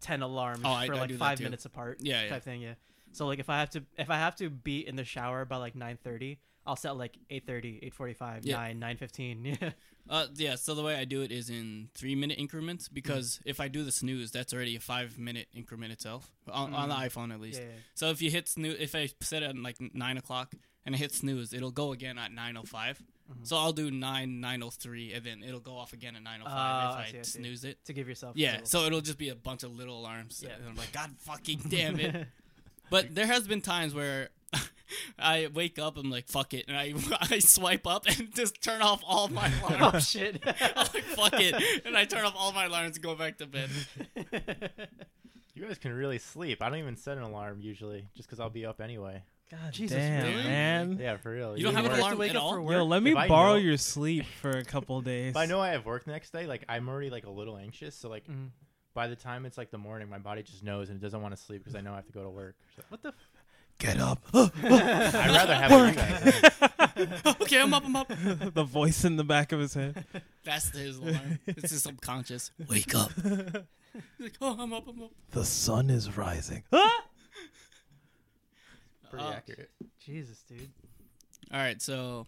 ten 0.00 0.22
alarms 0.22 0.62
Oh, 0.64 0.70
I- 0.72 0.86
for 0.86 0.94
I 0.94 0.98
like 1.00 1.08
do 1.08 1.14
that 1.14 1.18
five 1.18 1.38
too. 1.38 1.44
minutes 1.44 1.64
apart. 1.64 1.98
Yeah, 2.00 2.22
yeah. 2.24 2.28
type 2.30 2.42
thing. 2.44 2.60
Yeah. 2.62 2.74
So 3.12 3.26
like 3.26 3.38
if 3.38 3.48
I 3.50 3.58
have 3.58 3.70
to 3.70 3.82
if 3.98 4.10
I 4.10 4.16
have 4.16 4.36
to 4.36 4.50
be 4.50 4.86
in 4.86 4.96
the 4.96 5.04
shower 5.04 5.44
by 5.44 5.56
like 5.56 5.74
nine 5.74 5.98
thirty, 6.02 6.38
I'll 6.66 6.76
set 6.76 6.96
like 6.98 7.16
8.30, 7.30 7.90
8.45, 7.94 8.40
Yeah. 8.42 8.56
9, 8.74 8.80
9.15. 8.98 9.56
Yeah. 9.62 9.70
uh, 10.10 10.26
yeah. 10.34 10.54
So 10.56 10.74
the 10.74 10.82
way 10.82 10.96
I 10.96 11.06
do 11.06 11.22
it 11.22 11.32
is 11.32 11.48
in 11.48 11.88
three 11.94 12.14
minute 12.14 12.38
increments 12.38 12.88
because 12.88 13.40
if 13.46 13.58
I 13.58 13.68
do 13.68 13.84
the 13.84 13.90
snooze, 13.92 14.30
that's 14.30 14.52
already 14.52 14.76
a 14.76 14.80
five 14.80 15.18
minute 15.18 15.46
increment 15.54 15.92
itself 15.92 16.30
on, 16.52 16.74
on 16.74 16.90
the 16.90 16.94
Mm. 16.94 17.06
iPhone 17.08 17.32
at 17.32 17.40
least. 17.40 17.60
yeah. 17.60 17.68
So 17.94 18.10
if 18.10 18.20
you 18.20 18.30
hit 18.30 18.48
snooze, 18.48 18.76
if 18.78 18.94
I 18.94 19.08
set 19.22 19.42
it 19.42 19.46
at 19.46 19.56
like 19.56 19.76
nine 19.94 20.18
o'clock 20.18 20.54
and 20.84 20.94
I 20.94 20.98
hit 20.98 21.12
snooze, 21.14 21.54
it'll 21.54 21.70
go 21.70 21.92
again 21.92 22.18
at 22.18 22.32
nine 22.32 22.56
o 22.58 22.62
five. 22.64 23.02
Mhm. 23.30 23.46
So 23.46 23.56
I'll 23.56 23.72
do 23.72 23.90
nine 23.90 24.40
nine 24.40 24.62
o 24.62 24.70
three, 24.70 25.12
and 25.12 25.24
then 25.24 25.42
it'll 25.42 25.60
go 25.60 25.76
off 25.76 25.92
again 25.92 26.16
at 26.16 26.22
nine 26.22 26.40
o 26.40 26.44
Ah, 26.46 26.50
five 26.50 26.98
I 26.98 27.02
if 27.02 27.08
see, 27.10 27.16
I, 27.16 27.20
I 27.20 27.22
see. 27.22 27.38
snooze 27.40 27.64
it. 27.64 27.84
To 27.84 27.92
give 27.92 28.08
yourself. 28.08 28.36
Yeah, 28.36 28.52
little- 28.52 28.66
so 28.66 28.84
it'll 28.86 29.00
just 29.02 29.18
be 29.18 29.28
a 29.28 29.34
bunch 29.34 29.62
of 29.64 29.74
little 29.76 29.98
alarms. 30.00 30.42
Yeah. 30.46 30.54
And 30.54 30.68
I'm 30.68 30.76
like, 30.76 30.92
God 30.92 31.10
fucking 31.20 31.60
damn 31.68 31.98
it. 32.00 32.26
but 32.90 33.14
there 33.14 33.26
has 33.26 33.46
been 33.46 33.60
times 33.60 33.94
where 33.94 34.30
I 35.18 35.48
wake 35.52 35.78
up, 35.78 35.98
I'm 35.98 36.10
like, 36.10 36.26
fuck 36.28 36.54
it, 36.54 36.64
and 36.68 36.76
I 36.76 36.94
I 37.30 37.38
swipe 37.40 37.86
up 37.86 38.06
and 38.06 38.34
just 38.34 38.62
turn 38.62 38.80
off 38.80 39.02
all 39.06 39.28
my 39.28 39.50
alarms. 39.62 39.94
oh 39.94 39.98
shit. 39.98 40.42
I'm 40.46 40.86
like, 40.94 41.02
fuck 41.04 41.34
it, 41.34 41.82
and 41.84 41.96
I 41.98 42.06
turn 42.06 42.24
off 42.24 42.34
all 42.36 42.52
my 42.52 42.64
alarms 42.64 42.96
and 42.96 43.04
go 43.04 43.14
back 43.14 43.36
to 43.38 43.46
bed. 43.46 43.68
You 45.54 45.64
guys 45.66 45.78
can 45.78 45.92
really 45.92 46.18
sleep. 46.18 46.62
I 46.62 46.68
don't 46.70 46.78
even 46.78 46.96
set 46.96 47.16
an 47.18 47.24
alarm 47.24 47.60
usually, 47.60 48.06
just 48.16 48.28
because 48.28 48.38
I'll 48.40 48.48
be 48.48 48.64
up 48.64 48.80
anyway. 48.80 49.22
God 49.50 49.72
Jesus, 49.72 49.96
damn, 49.96 50.24
really? 50.26 50.42
man. 50.44 50.98
Yeah, 51.00 51.16
for 51.16 51.30
real. 51.32 51.56
You 51.56 51.64
don't 51.64 51.74
have 51.74 51.86
an 51.86 51.92
alarm 51.92 52.12
to 52.14 52.18
wake 52.18 52.30
at 52.30 52.36
up 52.36 52.42
all? 52.42 52.52
for 52.54 52.62
work. 52.62 52.72
Yo, 52.76 52.84
let 52.84 53.02
me 53.02 53.12
If 53.16 53.28
borrow 53.28 53.50
know- 53.52 53.54
your 53.56 53.76
sleep 53.78 54.26
for 54.40 54.50
a 54.50 54.64
couple 54.64 55.00
days. 55.02 55.30
If 55.30 55.36
I 55.36 55.46
know 55.46 55.60
I 55.60 55.70
have 55.70 55.86
work 55.86 56.04
the 56.04 56.10
next 56.10 56.32
day, 56.32 56.46
like 56.46 56.64
I'm 56.68 56.88
already 56.88 57.08
like 57.10 57.24
a 57.24 57.30
little 57.30 57.56
anxious. 57.56 57.94
So 57.94 58.08
like 58.10 58.26
Mhm. 58.26 58.50
by 58.94 59.06
the 59.06 59.16
time 59.16 59.46
it's 59.46 59.56
like 59.56 59.70
the 59.70 59.78
morning, 59.78 60.08
my 60.10 60.18
body 60.18 60.42
just 60.42 60.62
knows 60.62 60.90
and 60.90 60.98
it 61.00 61.02
doesn't 61.02 61.22
want 61.22 61.34
to 61.34 61.42
sleep 61.42 61.60
because 61.64 61.74
I 61.76 61.80
know 61.80 61.92
I 61.92 61.96
have 61.96 62.06
to 62.06 62.12
go 62.12 62.22
to 62.22 62.28
work. 62.30 62.56
So 62.76 62.82
What 62.90 63.02
the? 63.02 63.08
F- 63.08 63.14
Get 63.78 64.00
up. 64.00 64.18
I'd 64.34 65.30
rather 65.30 65.54
have 65.54 65.70
it 65.70 66.52
you 66.98 67.06
okay, 67.42 67.60
I'm 67.60 67.72
up, 67.72 67.84
I'm 67.86 67.94
up. 67.94 68.08
the 68.08 68.64
voice 68.64 69.04
in 69.04 69.14
the 69.16 69.22
back 69.22 69.52
of 69.52 69.60
his 69.60 69.72
head. 69.74 70.04
That's 70.44 70.70
his 70.76 70.96
alarm. 70.98 71.38
It's 71.46 71.70
his 71.70 71.84
subconscious. 71.84 72.50
Wake 72.68 72.92
up. 72.94 73.12
He's 73.14 73.54
like, 74.18 74.34
oh, 74.40 74.56
I'm 74.58 74.72
up, 74.72 74.88
I'm 74.88 75.00
up. 75.04 75.12
The 75.30 75.44
sun 75.44 75.90
is 75.90 76.16
rising. 76.16 76.64
Pretty 79.10 79.24
Uh, 79.24 79.30
accurate. 79.32 79.70
Jesus, 80.04 80.42
dude. 80.48 80.70
All 81.52 81.58
right, 81.58 81.80
so 81.80 82.26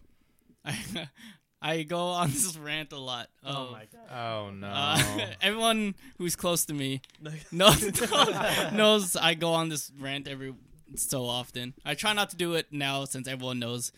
I 0.65 0.77
I 1.61 1.83
go 1.83 1.99
on 2.07 2.31
this 2.31 2.57
rant 2.57 2.91
a 2.91 2.97
lot. 2.97 3.29
Oh 3.43 3.71
my 3.71 3.85
god. 3.91 4.11
Oh 4.11 4.49
no. 4.51 4.67
Uh, 4.67 5.27
everyone 5.41 5.95
who's 6.17 6.35
close 6.35 6.65
to 6.65 6.73
me 6.73 7.01
knows, 7.51 8.01
knows 8.73 9.15
I 9.15 9.35
go 9.35 9.53
on 9.53 9.69
this 9.69 9.91
rant 9.99 10.27
every 10.27 10.55
so 10.95 11.25
often. 11.25 11.73
I 11.85 11.93
try 11.93 12.13
not 12.13 12.31
to 12.31 12.35
do 12.35 12.55
it 12.55 12.67
now 12.71 13.05
since 13.05 13.27
everyone 13.27 13.59
knows. 13.59 13.91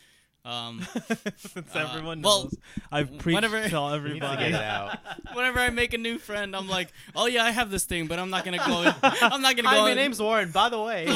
Um, 0.45 0.85
Since 1.37 1.73
Uh, 1.73 1.79
everyone 1.89 2.21
well, 2.21 2.43
knows, 2.43 2.55
I've 2.91 3.17
preached 3.19 3.35
whenever- 3.35 3.69
to 3.69 3.77
everybody. 3.93 4.51
whenever 5.33 5.59
I 5.59 5.69
make 5.69 5.93
a 5.93 5.97
new 5.97 6.17
friend, 6.17 6.53
I'm 6.55 6.67
like, 6.67 6.89
"Oh 7.15 7.27
yeah, 7.27 7.45
I 7.45 7.51
have 7.51 7.71
this 7.71 7.85
thing, 7.85 8.07
but 8.07 8.19
I'm 8.19 8.29
not 8.29 8.43
gonna 8.43 8.57
go. 8.57 8.91
I'm 9.21 9.41
not 9.41 9.55
gonna 9.55 9.69
Hi, 9.69 9.75
go." 9.77 9.81
my 9.83 9.91
in- 9.91 9.95
name's 9.97 10.21
Warren. 10.21 10.51
By 10.51 10.67
the 10.67 10.81
way. 10.81 11.07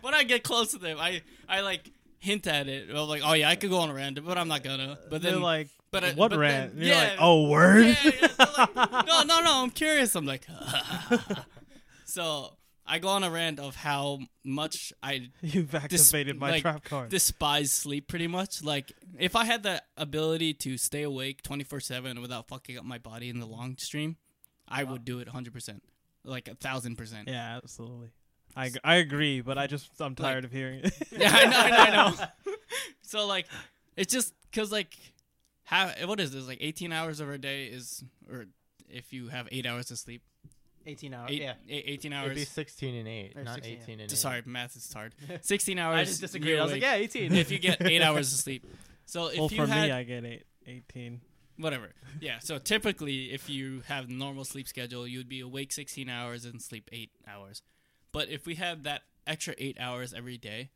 when 0.00 0.14
I 0.14 0.22
get 0.22 0.44
close 0.44 0.70
to 0.72 0.78
them, 0.78 0.98
I 1.00 1.22
I 1.48 1.60
like 1.62 1.90
hint 2.20 2.46
at 2.46 2.68
it. 2.68 2.88
I'm 2.90 3.08
like, 3.08 3.22
"Oh 3.24 3.32
yeah, 3.32 3.48
I 3.48 3.56
could 3.56 3.70
go 3.70 3.78
on 3.78 3.90
a 3.90 3.94
rant, 3.94 4.24
but 4.24 4.38
I'm 4.38 4.46
not 4.48 4.62
gonna." 4.62 4.96
But 5.10 5.22
They're 5.22 5.32
then 5.32 5.42
like, 5.42 5.68
but 5.90 6.04
I- 6.04 6.12
what 6.12 6.30
but 6.30 6.38
rant? 6.38 6.76
then- 6.76 6.86
You're 6.86 6.94
yeah. 6.94 7.02
like, 7.02 7.18
oh, 7.18 7.48
word. 7.48 7.84
yeah, 7.86 7.96
yeah. 8.04 8.10
They're 8.28 8.46
like, 8.58 9.06
no, 9.06 9.22
no, 9.24 9.40
no. 9.40 9.62
I'm 9.64 9.70
curious. 9.70 10.14
I'm 10.14 10.24
like, 10.26 10.46
so 12.04 12.52
I 12.86 12.98
go 12.98 13.08
on 13.08 13.24
a 13.24 13.30
rant 13.30 13.58
of 13.58 13.74
how 13.76 14.20
much 14.44 14.92
I 15.02 15.30
You've 15.42 15.74
activated 15.74 16.38
my 16.38 16.50
like, 16.50 16.62
trap 16.62 16.84
card. 16.84 17.08
despise 17.08 17.72
sleep. 17.72 18.06
Pretty 18.08 18.26
much, 18.28 18.62
like 18.62 18.92
if 19.18 19.34
I 19.34 19.44
had 19.44 19.62
the 19.62 19.82
ability 19.96 20.54
to 20.54 20.76
stay 20.78 21.02
awake 21.02 21.42
24 21.42 21.80
seven 21.80 22.20
without 22.20 22.48
fucking 22.48 22.78
up 22.78 22.84
my 22.84 22.98
body 22.98 23.28
in 23.28 23.40
the 23.40 23.46
long 23.46 23.76
stream, 23.78 24.16
I 24.68 24.84
would 24.84 25.04
do 25.04 25.18
it 25.18 25.26
100 25.26 25.52
percent, 25.52 25.82
like 26.24 26.48
a 26.48 26.54
thousand 26.54 26.96
percent. 26.96 27.28
yeah, 27.28 27.56
absolutely. 27.62 28.10
I, 28.58 28.70
I 28.82 28.94
agree, 28.96 29.42
but 29.42 29.58
I 29.58 29.66
just 29.66 29.90
I'm 30.00 30.14
tired 30.14 30.44
of 30.44 30.52
hearing 30.52 30.80
it. 30.84 30.94
Yeah, 31.12 31.30
I 31.30 31.44
know, 31.44 31.58
I 31.58 31.70
know, 31.70 31.76
I 31.76 31.90
know. 32.10 32.52
so 33.02 33.26
like, 33.26 33.46
it's 33.96 34.12
just 34.12 34.32
because 34.50 34.72
like, 34.72 34.96
how 35.64 35.90
what 36.06 36.20
is 36.20 36.30
this 36.32 36.46
like? 36.46 36.58
18 36.60 36.92
hours 36.92 37.20
of 37.20 37.28
a 37.28 37.36
day 37.36 37.66
is, 37.66 38.02
or 38.30 38.46
if 38.88 39.12
you 39.12 39.28
have 39.28 39.48
eight 39.52 39.66
hours 39.66 39.90
of 39.90 39.98
sleep, 39.98 40.22
18 40.86 41.14
hours. 41.14 41.30
eight, 41.30 41.42
yeah. 41.42 41.54
eight- 41.68 41.84
18 41.86 42.12
It'd 42.12 42.34
be 42.34 42.44
16 42.44 42.94
and 42.94 43.08
8, 43.08 43.36
Or 43.36 43.42
not 43.44 43.54
16, 43.56 43.78
18 43.82 44.00
and 44.00 44.12
8. 44.12 44.16
Sorry, 44.16 44.42
math 44.46 44.76
is 44.76 44.92
hard. 44.92 45.14
16 45.40 45.78
hours. 45.78 45.98
I 45.98 46.04
just 46.04 46.20
disagreed. 46.20 46.58
I 46.58 46.62
was 46.62 46.72
like, 46.72 46.82
yeah, 46.82 46.94
18. 46.94 47.34
if 47.34 47.50
you 47.50 47.58
get 47.58 47.82
eight 47.82 48.02
hours 48.02 48.32
of 48.32 48.38
sleep. 48.40 48.64
So 49.04 49.26
if 49.28 49.38
well, 49.38 49.48
you 49.50 49.56
for 49.56 49.66
had 49.66 49.88
me, 49.88 49.92
I 49.92 50.02
get 50.04 50.24
eight, 50.24 50.44
18. 50.66 51.20
whatever, 51.58 51.92
yeah. 52.20 52.38
So 52.40 52.58
typically, 52.58 53.32
if 53.32 53.48
you 53.48 53.82
have 53.86 54.08
normal 54.08 54.44
sleep 54.44 54.66
schedule, 54.68 55.06
you 55.06 55.18
would 55.18 55.28
be 55.28 55.40
awake 55.40 55.72
16 55.72 56.08
hours 56.08 56.44
and 56.44 56.60
sleep 56.62 56.88
eight 56.92 57.10
hours. 57.26 57.62
But 58.12 58.28
if 58.30 58.46
we 58.46 58.54
had 58.54 58.84
that 58.84 59.02
extra 59.26 59.54
eight 59.58 59.76
hours 59.80 60.12
every 60.14 60.38
day 60.38 60.70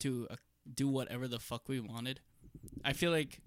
to 0.00 0.26
uh, 0.30 0.36
do 0.72 0.88
whatever 0.88 1.26
the 1.28 1.38
fuck 1.38 1.68
we 1.68 1.80
wanted, 1.80 2.20
I 2.84 2.92
feel 2.92 3.10
like 3.10 3.40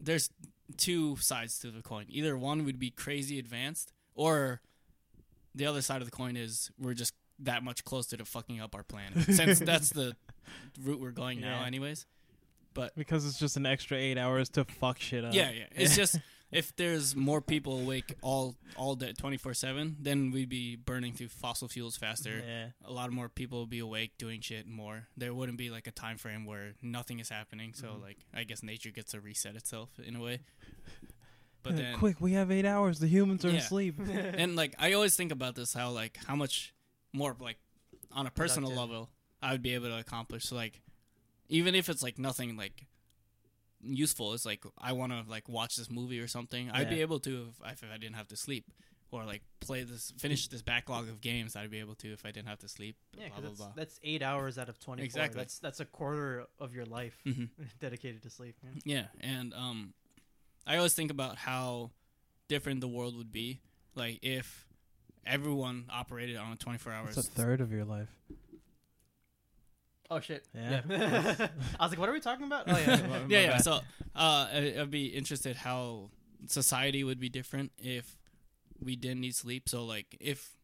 there's 0.00 0.30
two 0.76 1.16
sides 1.16 1.58
to 1.60 1.70
the 1.70 1.82
coin. 1.82 2.06
Either 2.08 2.36
one 2.36 2.64
would 2.64 2.78
be 2.78 2.90
crazy 2.90 3.38
advanced, 3.38 3.92
or 4.14 4.60
the 5.54 5.66
other 5.66 5.82
side 5.82 6.00
of 6.02 6.06
the 6.10 6.16
coin 6.16 6.36
is 6.36 6.70
we're 6.78 6.94
just 6.94 7.14
that 7.40 7.62
much 7.62 7.84
closer 7.84 8.16
to 8.16 8.24
fucking 8.24 8.60
up 8.60 8.74
our 8.74 8.82
planet. 8.82 9.24
Since 9.32 9.58
that's 9.70 9.90
the 9.90 10.14
route 10.82 11.00
we're 11.00 11.10
going 11.10 11.40
now, 11.40 11.60
Yeah. 11.60 11.66
anyways. 11.66 12.06
But 12.74 12.94
because 12.96 13.26
it's 13.26 13.38
just 13.38 13.56
an 13.56 13.66
extra 13.66 13.96
eight 13.98 14.16
hours 14.18 14.48
to 14.50 14.64
fuck 14.64 14.98
shit 15.00 15.24
up. 15.24 15.34
Yeah, 15.34 15.50
yeah. 15.50 15.64
It's 15.74 15.96
just 15.96 16.18
if 16.52 16.74
there's 16.76 17.14
more 17.16 17.40
people 17.40 17.80
awake 17.80 18.14
all 18.22 18.54
all 18.76 18.94
day, 18.94 19.12
twenty 19.12 19.36
four 19.38 19.54
seven, 19.54 19.96
then 20.00 20.30
we'd 20.30 20.48
be 20.48 20.76
burning 20.76 21.12
through 21.12 21.28
fossil 21.28 21.66
fuels 21.66 21.96
faster. 21.96 22.42
Yeah. 22.46 22.66
A 22.84 22.92
lot 22.92 23.10
more 23.10 23.28
people 23.28 23.60
would 23.60 23.70
be 23.70 23.80
awake 23.80 24.12
doing 24.18 24.40
shit 24.40 24.68
more. 24.68 25.08
There 25.16 25.34
wouldn't 25.34 25.58
be 25.58 25.70
like 25.70 25.86
a 25.88 25.92
time 25.92 26.16
frame 26.16 26.44
where 26.44 26.74
nothing 26.82 27.18
is 27.18 27.28
happening. 27.28 27.74
So 27.74 27.88
Mm-hmm. 27.88 28.02
like 28.02 28.18
I 28.34 28.44
guess 28.44 28.62
nature 28.62 28.90
gets 28.90 29.12
to 29.12 29.20
reset 29.20 29.56
itself 29.56 29.88
in 30.04 30.14
a 30.14 30.20
way. 30.20 30.40
But 31.62 31.76
then 31.76 31.98
quick, 31.98 32.20
we 32.20 32.32
have 32.32 32.50
eight 32.50 32.64
hours. 32.64 32.98
The 33.00 33.06
humans 33.06 33.44
are 33.44 33.50
Yeah. 33.50 33.58
asleep. 33.58 33.96
and 34.08 34.56
like 34.56 34.74
I 34.78 34.92
always 34.92 35.16
think 35.16 35.32
about 35.32 35.54
this 35.54 35.74
how 35.74 35.90
like 35.90 36.18
how 36.26 36.36
much 36.36 36.74
more 37.12 37.36
like 37.38 37.58
on 38.12 38.26
a 38.26 38.30
personal 38.30 38.70
Productive. 38.70 38.90
level 38.90 39.10
I 39.42 39.52
would 39.52 39.62
be 39.62 39.74
able 39.74 39.88
to 39.88 39.98
accomplish. 39.98 40.44
So 40.44 40.56
like 40.56 40.80
even 41.48 41.74
if 41.74 41.88
it's 41.88 42.02
like 42.02 42.18
nothing 42.18 42.56
like 42.56 42.86
useful, 43.82 44.32
it's 44.34 44.46
like 44.46 44.64
I 44.78 44.92
want 44.92 45.12
to 45.12 45.24
like 45.28 45.48
watch 45.48 45.76
this 45.76 45.90
movie 45.90 46.20
or 46.20 46.28
something. 46.28 46.70
I'd 46.70 46.88
be 46.90 47.00
able 47.00 47.20
to 47.20 47.48
if, 47.64 47.82
if 47.82 47.90
I 47.92 47.96
didn't 47.98 48.16
have 48.16 48.28
to 48.28 48.36
sleep. 48.36 48.64
Or 49.12 49.24
like 49.24 49.42
play 49.58 49.82
this, 49.82 50.12
finish 50.18 50.46
this 50.46 50.62
backlog 50.62 51.08
of 51.08 51.20
games. 51.20 51.56
I'd 51.56 51.68
be 51.68 51.80
able 51.80 51.96
to 51.96 52.12
if 52.12 52.24
I 52.24 52.30
didn't 52.30 52.46
have 52.46 52.60
to 52.60 52.68
sleep. 52.68 52.94
Yeah, 53.18 53.26
blah 53.26 53.34
'cause 53.34 53.40
blah 53.40 53.48
that's, 53.48 53.58
blah. 53.58 53.72
that's 53.74 54.00
eight 54.04 54.22
hours 54.22 54.56
out 54.56 54.68
of 54.68 54.78
24. 54.78 55.04
Exactly. 55.04 55.40
That's 55.40 55.58
that's 55.58 55.80
a 55.80 55.84
quarter 55.84 56.46
of 56.60 56.72
your 56.76 56.84
life 56.86 57.18
hmm 57.24 57.46
dedicated 57.80 58.22
to 58.22 58.30
sleep. 58.30 58.54
Yeah. 58.62 58.70
Yeah, 58.84 59.06
and 59.20 59.52
um, 59.52 59.94
I 60.66 60.76
always 60.76 60.94
think 60.94 61.10
about 61.10 61.36
how 61.36 61.90
different 62.48 62.80
the 62.80 62.88
world 62.88 63.16
would 63.16 63.32
be, 63.32 63.60
like 63.94 64.18
if 64.22 64.66
everyone 65.26 65.86
operated 65.90 66.36
on 66.36 66.52
a 66.52 66.56
twenty 66.56 66.78
four 66.78 66.92
hours. 66.92 67.16
It's 67.16 67.28
a 67.28 67.30
third 67.30 67.60
of 67.60 67.72
your 67.72 67.84
life. 67.84 68.08
Oh 70.10 70.20
shit. 70.20 70.44
Yeah. 70.54 70.80
I 71.78 71.84
was 71.84 71.92
like, 71.92 71.98
what 71.98 72.08
are 72.08 72.12
we 72.12 72.20
talking 72.20 72.46
about? 72.46 72.64
Oh 72.66 72.76
yeah. 72.76 72.96
My- 73.08 73.18
my 73.20 73.24
yeah, 73.28 73.40
yeah. 73.42 73.56
So, 73.58 73.74
uh, 73.74 73.80
I- 74.52 74.74
I'd 74.80 74.90
be 74.90 75.06
interested 75.06 75.56
how 75.56 76.10
society 76.46 77.04
would 77.04 77.20
be 77.20 77.28
different 77.28 77.70
if 77.78 78.16
we 78.80 78.96
didn't 78.96 79.20
need 79.20 79.36
sleep. 79.36 79.68
So, 79.68 79.84
like, 79.84 80.16
if 80.18 80.56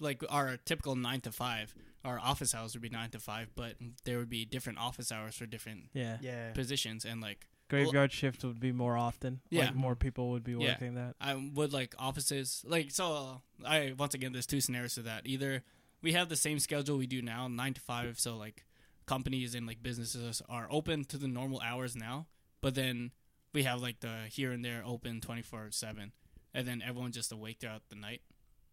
like 0.00 0.22
our 0.30 0.56
typical 0.56 0.96
nine 0.96 1.20
to 1.22 1.32
five, 1.32 1.74
our 2.04 2.18
office 2.18 2.54
hours 2.54 2.74
would 2.74 2.82
be 2.82 2.88
nine 2.88 3.10
to 3.10 3.18
five, 3.18 3.50
but 3.54 3.74
there 4.04 4.18
would 4.18 4.30
be 4.30 4.44
different 4.44 4.78
office 4.78 5.12
hours 5.12 5.34
for 5.34 5.44
different 5.46 5.90
yeah. 5.92 6.16
yeah. 6.20 6.52
positions, 6.52 7.04
and 7.04 7.20
like 7.20 7.46
Graveyard 7.68 8.12
shift 8.12 8.44
would 8.44 8.60
be 8.60 8.72
more 8.72 8.96
often. 8.96 9.40
Yeah. 9.50 9.66
Like 9.66 9.74
more 9.74 9.96
people 9.96 10.30
would 10.30 10.44
be 10.44 10.52
Yeah. 10.52 10.68
working 10.72 10.94
that. 10.94 11.16
I 11.20 11.34
would 11.34 11.72
like 11.72 11.94
offices 11.98 12.62
like 12.66 12.90
so. 12.90 13.42
I 13.64 13.92
once 13.98 14.14
again, 14.14 14.32
there's 14.32 14.46
two 14.46 14.60
scenarios 14.60 14.94
to 14.94 15.02
that. 15.02 15.26
Either 15.26 15.62
we 16.02 16.12
have 16.12 16.28
the 16.28 16.36
same 16.36 16.58
schedule 16.60 16.96
we 16.98 17.06
do 17.06 17.22
now, 17.22 17.48
nine 17.48 17.74
to 17.74 17.80
five, 17.80 18.18
so 18.20 18.36
like 18.36 18.64
companies 19.06 19.54
and 19.54 19.66
like 19.66 19.82
businesses 19.82 20.42
are 20.48 20.66
open 20.70 21.04
to 21.06 21.16
the 21.18 21.28
normal 21.28 21.60
hours 21.60 21.94
now, 21.96 22.26
but 22.60 22.74
then 22.74 23.12
we 23.52 23.62
have 23.64 23.80
like 23.80 24.00
the 24.00 24.26
here 24.30 24.52
and 24.52 24.64
there 24.64 24.82
open 24.84 25.20
twenty 25.20 25.42
four 25.42 25.68
seven, 25.70 26.12
and 26.54 26.66
then 26.68 26.82
everyone 26.86 27.12
just 27.12 27.32
awake 27.32 27.58
throughout 27.60 27.82
the 27.88 27.96
night. 27.96 28.22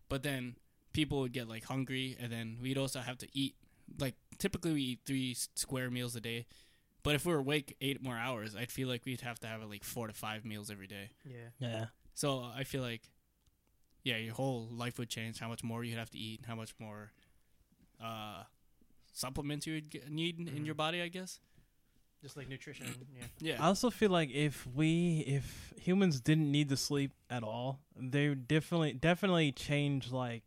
But 0.09 0.21
then 0.23 0.55
people 0.91 1.19
would 1.21 1.33
get 1.33 1.47
like 1.47 1.63
hungry, 1.65 2.15
and 2.19 2.31
then 2.31 2.57
we'd 2.61 2.77
also 2.77 2.99
have 2.99 3.17
to 3.19 3.27
eat. 3.33 3.55
Like 3.99 4.15
typically, 4.37 4.73
we 4.73 4.81
eat 4.81 4.99
three 5.05 5.31
s- 5.31 5.49
square 5.55 5.89
meals 5.89 6.15
a 6.15 6.21
day. 6.21 6.45
But 7.03 7.15
if 7.15 7.25
we 7.25 7.33
were 7.33 7.39
awake 7.39 7.75
eight 7.81 8.01
more 8.01 8.15
hours, 8.17 8.55
I'd 8.55 8.71
feel 8.71 8.87
like 8.87 9.03
we'd 9.05 9.21
have 9.21 9.39
to 9.41 9.47
have 9.47 9.61
like 9.63 9.83
four 9.83 10.07
to 10.07 10.13
five 10.13 10.45
meals 10.45 10.71
every 10.71 10.87
day. 10.87 11.09
Yeah. 11.25 11.49
Yeah. 11.59 11.85
So 12.13 12.43
I 12.55 12.63
feel 12.63 12.81
like, 12.81 13.01
yeah, 14.03 14.17
your 14.17 14.33
whole 14.33 14.67
life 14.71 14.97
would 14.99 15.09
change. 15.09 15.39
How 15.39 15.49
much 15.49 15.63
more 15.63 15.83
you'd 15.83 15.97
have 15.97 16.09
to 16.11 16.17
eat, 16.17 16.41
how 16.47 16.55
much 16.55 16.73
more 16.79 17.11
uh, 18.01 18.43
supplements 19.11 19.67
you 19.67 19.73
would 19.75 19.89
get, 19.89 20.09
need 20.09 20.39
in 20.39 20.45
Mhm. 20.47 20.65
your 20.65 20.75
body. 20.75 21.01
I 21.01 21.07
guess. 21.09 21.39
Just 22.21 22.37
like 22.37 22.47
nutrition. 22.47 22.87
Yeah. 23.13 23.23
Yeah. 23.39 23.63
I 23.63 23.67
also 23.67 23.89
feel 23.89 24.09
like 24.09 24.29
if 24.31 24.65
we 24.67 25.19
if 25.27 25.73
humans 25.77 26.21
didn't 26.21 26.49
need 26.51 26.69
to 26.69 26.77
sleep 26.77 27.11
at 27.29 27.43
all, 27.43 27.81
they 27.97 28.29
would 28.29 28.47
definitely 28.47 28.93
definitely 28.93 29.51
change 29.51 30.09
like 30.11 30.43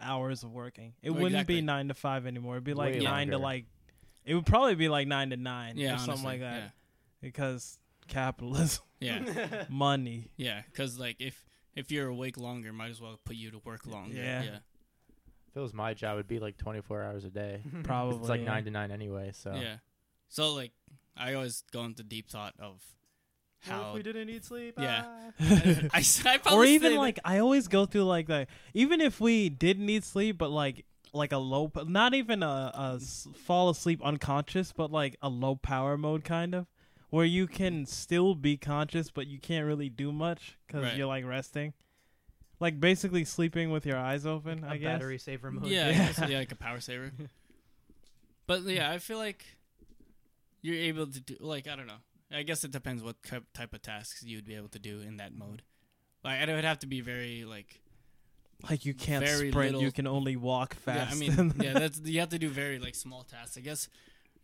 hours 0.00 0.44
of 0.44 0.52
working. 0.52 0.94
It 1.02 1.10
Well, 1.10 1.22
wouldn't 1.22 1.34
exactly. 1.40 1.56
be 1.56 1.62
nine 1.62 1.88
to 1.88 1.94
five 1.94 2.26
anymore. 2.26 2.54
It'd 2.54 2.64
be 2.64 2.74
like 2.74 2.94
Way 2.94 3.00
nine 3.00 3.28
to 3.30 3.38
like 3.38 3.64
it 4.26 4.34
would 4.34 4.44
probably 4.44 4.74
be 4.74 4.88
like 4.88 5.06
nine 5.06 5.30
to 5.30 5.36
nine 5.36 5.76
yeah. 5.76 5.94
or 5.94 5.98
something 5.98 6.24
like 6.24 6.40
that. 6.40 6.72
Because 7.22 7.78
capitalism, 8.08 8.84
Yeah. 9.00 9.22
Yeah. 9.24 9.64
money. 9.70 10.30
Yeah. 10.36 10.62
Because 10.70 10.98
like 10.98 11.16
if 11.20 11.44
if 11.74 11.90
you're 11.90 12.08
awake 12.08 12.36
longer, 12.36 12.72
might 12.72 12.90
as 12.90 13.00
well 13.00 13.18
put 13.24 13.36
you 13.36 13.50
to 13.52 13.58
work 13.64 13.86
longer. 13.86 14.16
Yeah. 14.16 14.42
Yeah. 14.42 14.58
If 15.48 15.56
it 15.56 15.60
was 15.60 15.72
my 15.72 15.94
job, 15.94 16.14
it'd 16.14 16.28
be 16.28 16.40
like 16.40 16.58
24 16.58 17.02
hours 17.02 17.24
a 17.24 17.30
day. 17.30 17.62
Probably 17.82 18.18
It's 18.18 18.28
like 18.28 18.40
yeah. 18.40 18.46
9 18.46 18.64
to 18.64 18.70
9 18.70 18.90
anyway, 18.90 19.30
so. 19.32 19.54
Yeah. 19.54 19.76
So 20.28 20.52
like, 20.54 20.72
I 21.16 21.34
always 21.34 21.62
go 21.72 21.84
into 21.84 22.02
deep 22.02 22.28
thought 22.28 22.54
of 22.58 22.82
how. 23.60 23.90
if 23.90 23.94
we 23.94 24.02
didn't 24.02 24.26
need 24.26 24.44
sleep? 24.44 24.74
Yeah. 24.78 25.04
Ah. 25.06 25.30
I, 25.94 26.04
I 26.24 26.38
or 26.52 26.64
even 26.64 26.96
like 26.96 27.18
I 27.24 27.38
always 27.38 27.68
go 27.68 27.86
through 27.86 28.04
like 28.04 28.26
the 28.26 28.46
even 28.74 29.00
if 29.00 29.20
we 29.20 29.48
didn't 29.48 29.86
need 29.86 30.04
sleep, 30.04 30.38
but 30.38 30.50
like 30.50 30.84
like 31.16 31.32
a 31.32 31.38
low, 31.38 31.70
not 31.86 32.14
even 32.14 32.42
a 32.42 32.98
fall 33.44 33.70
asleep 33.70 34.00
unconscious, 34.04 34.72
but 34.72 34.90
like 34.92 35.16
a 35.22 35.28
low 35.28 35.56
power 35.56 35.96
mode 35.96 36.22
kind 36.24 36.54
of, 36.54 36.66
where 37.10 37.24
you 37.24 37.46
can 37.46 37.86
still 37.86 38.34
be 38.34 38.56
conscious, 38.56 39.10
but 39.10 39.26
you 39.26 39.38
can't 39.38 39.66
really 39.66 39.88
do 39.88 40.12
much 40.12 40.58
because 40.66 40.82
Right. 40.84 40.96
you're 40.96 41.06
like 41.06 41.24
resting, 41.24 41.72
like 42.60 42.78
basically 42.80 43.24
sleeping 43.24 43.70
with 43.70 43.86
your 43.86 43.96
eyes 43.98 44.24
open. 44.26 44.62
A 44.64 44.68
I 44.68 44.76
guess. 44.76 44.92
battery 44.94 45.18
saver 45.18 45.50
mode. 45.50 45.66
Yeah, 45.66 45.88
Yeah. 45.90 46.26
yeah, 46.28 46.38
like 46.38 46.52
a 46.52 46.56
power 46.56 46.80
saver. 46.80 47.12
but 48.46 48.62
yeah, 48.62 48.90
I 48.90 48.98
feel 48.98 49.18
like 49.18 49.44
you're 50.62 50.76
able 50.76 51.06
to 51.06 51.20
do 51.20 51.36
like 51.40 51.66
I 51.68 51.76
don't 51.76 51.86
know. 51.86 52.00
I 52.32 52.42
guess 52.42 52.64
it 52.64 52.72
depends 52.72 53.02
what 53.02 53.22
type 53.22 53.44
type 53.54 53.72
of 53.72 53.82
tasks 53.82 54.22
you 54.24 54.36
would 54.36 54.44
be 54.46 54.54
able 54.56 54.68
to 54.70 54.78
do 54.78 55.00
in 55.00 55.16
that 55.18 55.32
mode. 55.34 55.62
Like 56.24 56.40
it 56.48 56.52
would 56.52 56.64
have 56.64 56.80
to 56.80 56.86
be 56.86 57.00
very 57.00 57.44
like 57.44 57.80
Like 58.70 58.84
you 58.84 58.94
can't 58.94 59.24
Very 59.24 59.50
sprint, 59.50 59.80
you 59.80 59.92
can 59.92 60.06
only 60.06 60.36
walk 60.36 60.74
fast. 60.74 61.20
yeah. 61.22 61.32
I 61.34 61.42
mean 61.42 61.54
yeah, 61.60 61.72
that's 61.74 62.00
you 62.00 62.20
have 62.20 62.30
to 62.30 62.38
do 62.38 62.48
very 62.48 62.78
like 62.78 62.94
small 62.94 63.22
tasks. 63.22 63.56
I 63.56 63.60
guess. 63.60 63.88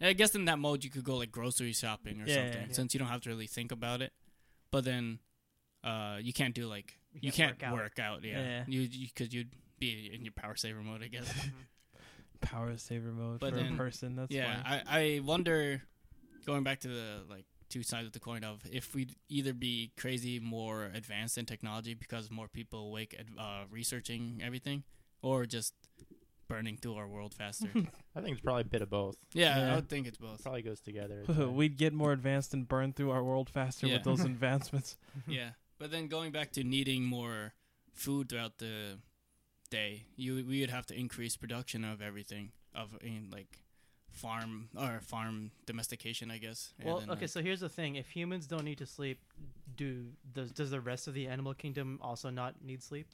I 0.00 0.14
guess 0.14 0.34
in 0.34 0.46
that 0.46 0.58
mode 0.58 0.82
you 0.82 0.90
could 0.90 1.04
go 1.04 1.16
like 1.16 1.30
grocery 1.30 1.72
shopping 1.72 2.20
or 2.20 2.26
Yeah, 2.26 2.34
something 2.50 2.66
yeah. 2.68 2.72
since 2.74 2.92
you 2.92 2.98
don't 2.98 3.08
have 3.08 3.20
to 3.22 3.30
really 3.30 3.46
think 3.46 3.70
about 3.70 4.02
it. 4.02 4.12
but 4.72 4.84
then 4.84 5.20
uh, 5.84 6.18
you 6.20 6.32
can't 6.32 6.54
do 6.54 6.66
like 6.66 6.98
You 7.14 7.20
you, 7.26 7.32
can't 7.32 7.56
can't, 7.58 7.72
work 7.72 7.82
work, 7.82 7.98
out. 8.00 8.16
out. 8.18 8.24
Yeah, 8.24 8.40
Yeah. 8.40 8.64
you 8.66 8.88
because 9.08 9.32
you'd 9.32 9.50
be 9.78 10.10
in 10.12 10.24
your 10.24 10.32
power 10.32 10.56
saver 10.56 10.80
mode, 10.82 11.02
I 11.04 11.08
guess. 11.08 11.28
Power 12.40 12.76
saver 12.78 13.12
mode 13.12 13.38
But 13.38 13.50
for 13.50 13.56
then- 13.56 13.74
a 13.74 13.76
person. 13.76 14.16
That's 14.16 14.32
yeah, 14.32 14.62
funny. 14.62 14.82
I 14.88 14.98
I 15.16 15.20
wonder, 15.20 15.82
going 16.46 16.64
back 16.64 16.80
to 16.80 16.88
the 16.88 17.20
like 17.30 17.44
two 17.72 17.82
sides 17.82 18.06
of 18.06 18.12
the 18.12 18.20
coin 18.20 18.44
of 18.44 18.60
if 18.70 18.94
we'd 18.94 19.14
either 19.28 19.52
be 19.54 19.90
crazy 19.96 20.38
more 20.38 20.90
advanced 20.94 21.38
in 21.38 21.46
technology 21.46 21.94
because 21.94 22.30
more 22.30 22.48
people 22.48 22.80
awake 22.88 23.14
at 23.18 23.26
uh, 23.42 23.64
researching 23.70 24.40
everything, 24.44 24.82
or 25.22 25.46
just 25.46 25.72
burning 26.48 26.76
through 26.76 26.96
our 26.96 27.08
world 27.08 27.32
faster. 27.32 27.68
I 28.16 28.20
think 28.20 28.32
it's 28.36 28.40
probably 28.42 28.62
a 28.62 28.72
bit 28.76 28.82
of 28.82 28.90
both. 28.90 29.16
yeah, 29.32 29.56
Yeah. 29.58 29.72
I 29.72 29.74
would 29.76 29.88
think 29.88 30.06
it's 30.06 30.18
both. 30.18 30.42
Probably 30.42 30.62
goes 30.62 30.80
together. 30.80 31.24
We'd 31.60 31.78
get 31.78 31.92
more 31.94 32.12
advanced 32.12 32.52
and 32.54 32.68
burn 32.68 32.92
through 32.92 33.10
our 33.10 33.24
world 33.24 33.48
faster 33.48 33.86
Yeah. 33.86 33.94
with 33.94 34.04
those 34.04 34.20
advancements. 34.32 34.96
yeah, 35.26 35.50
but 35.78 35.90
then 35.90 36.08
going 36.08 36.30
back 36.30 36.52
to 36.52 36.62
needing 36.64 37.04
more 37.04 37.54
food 37.94 38.28
throughout 38.28 38.58
the 38.58 38.98
day, 39.70 40.04
you 40.16 40.44
we 40.46 40.60
would 40.60 40.70
have 40.70 40.86
to 40.86 40.94
increase 40.98 41.36
production 41.36 41.84
of 41.84 42.02
everything 42.02 42.52
of 42.74 42.96
in 43.02 43.30
like 43.32 43.62
farm 44.12 44.68
or 44.78 45.00
farm 45.02 45.50
domestication, 45.66 46.30
I 46.30 46.38
guess. 46.38 46.72
Well, 46.82 47.00
then, 47.00 47.10
okay, 47.10 47.20
like- 47.22 47.28
so 47.28 47.42
here's 47.42 47.60
the 47.60 47.68
thing: 47.68 47.96
if 47.96 48.08
humans 48.08 48.46
don't 48.46 48.64
need 48.64 48.78
to 48.78 48.86
sleep, 48.86 49.18
do 49.76 50.06
does 50.32 50.52
does 50.52 50.70
the 50.70 50.80
rest 50.80 51.08
of 51.08 51.14
the 51.14 51.26
animal 51.28 51.54
kingdom 51.54 51.98
also 52.02 52.30
not 52.30 52.62
need 52.64 52.82
sleep? 52.82 53.06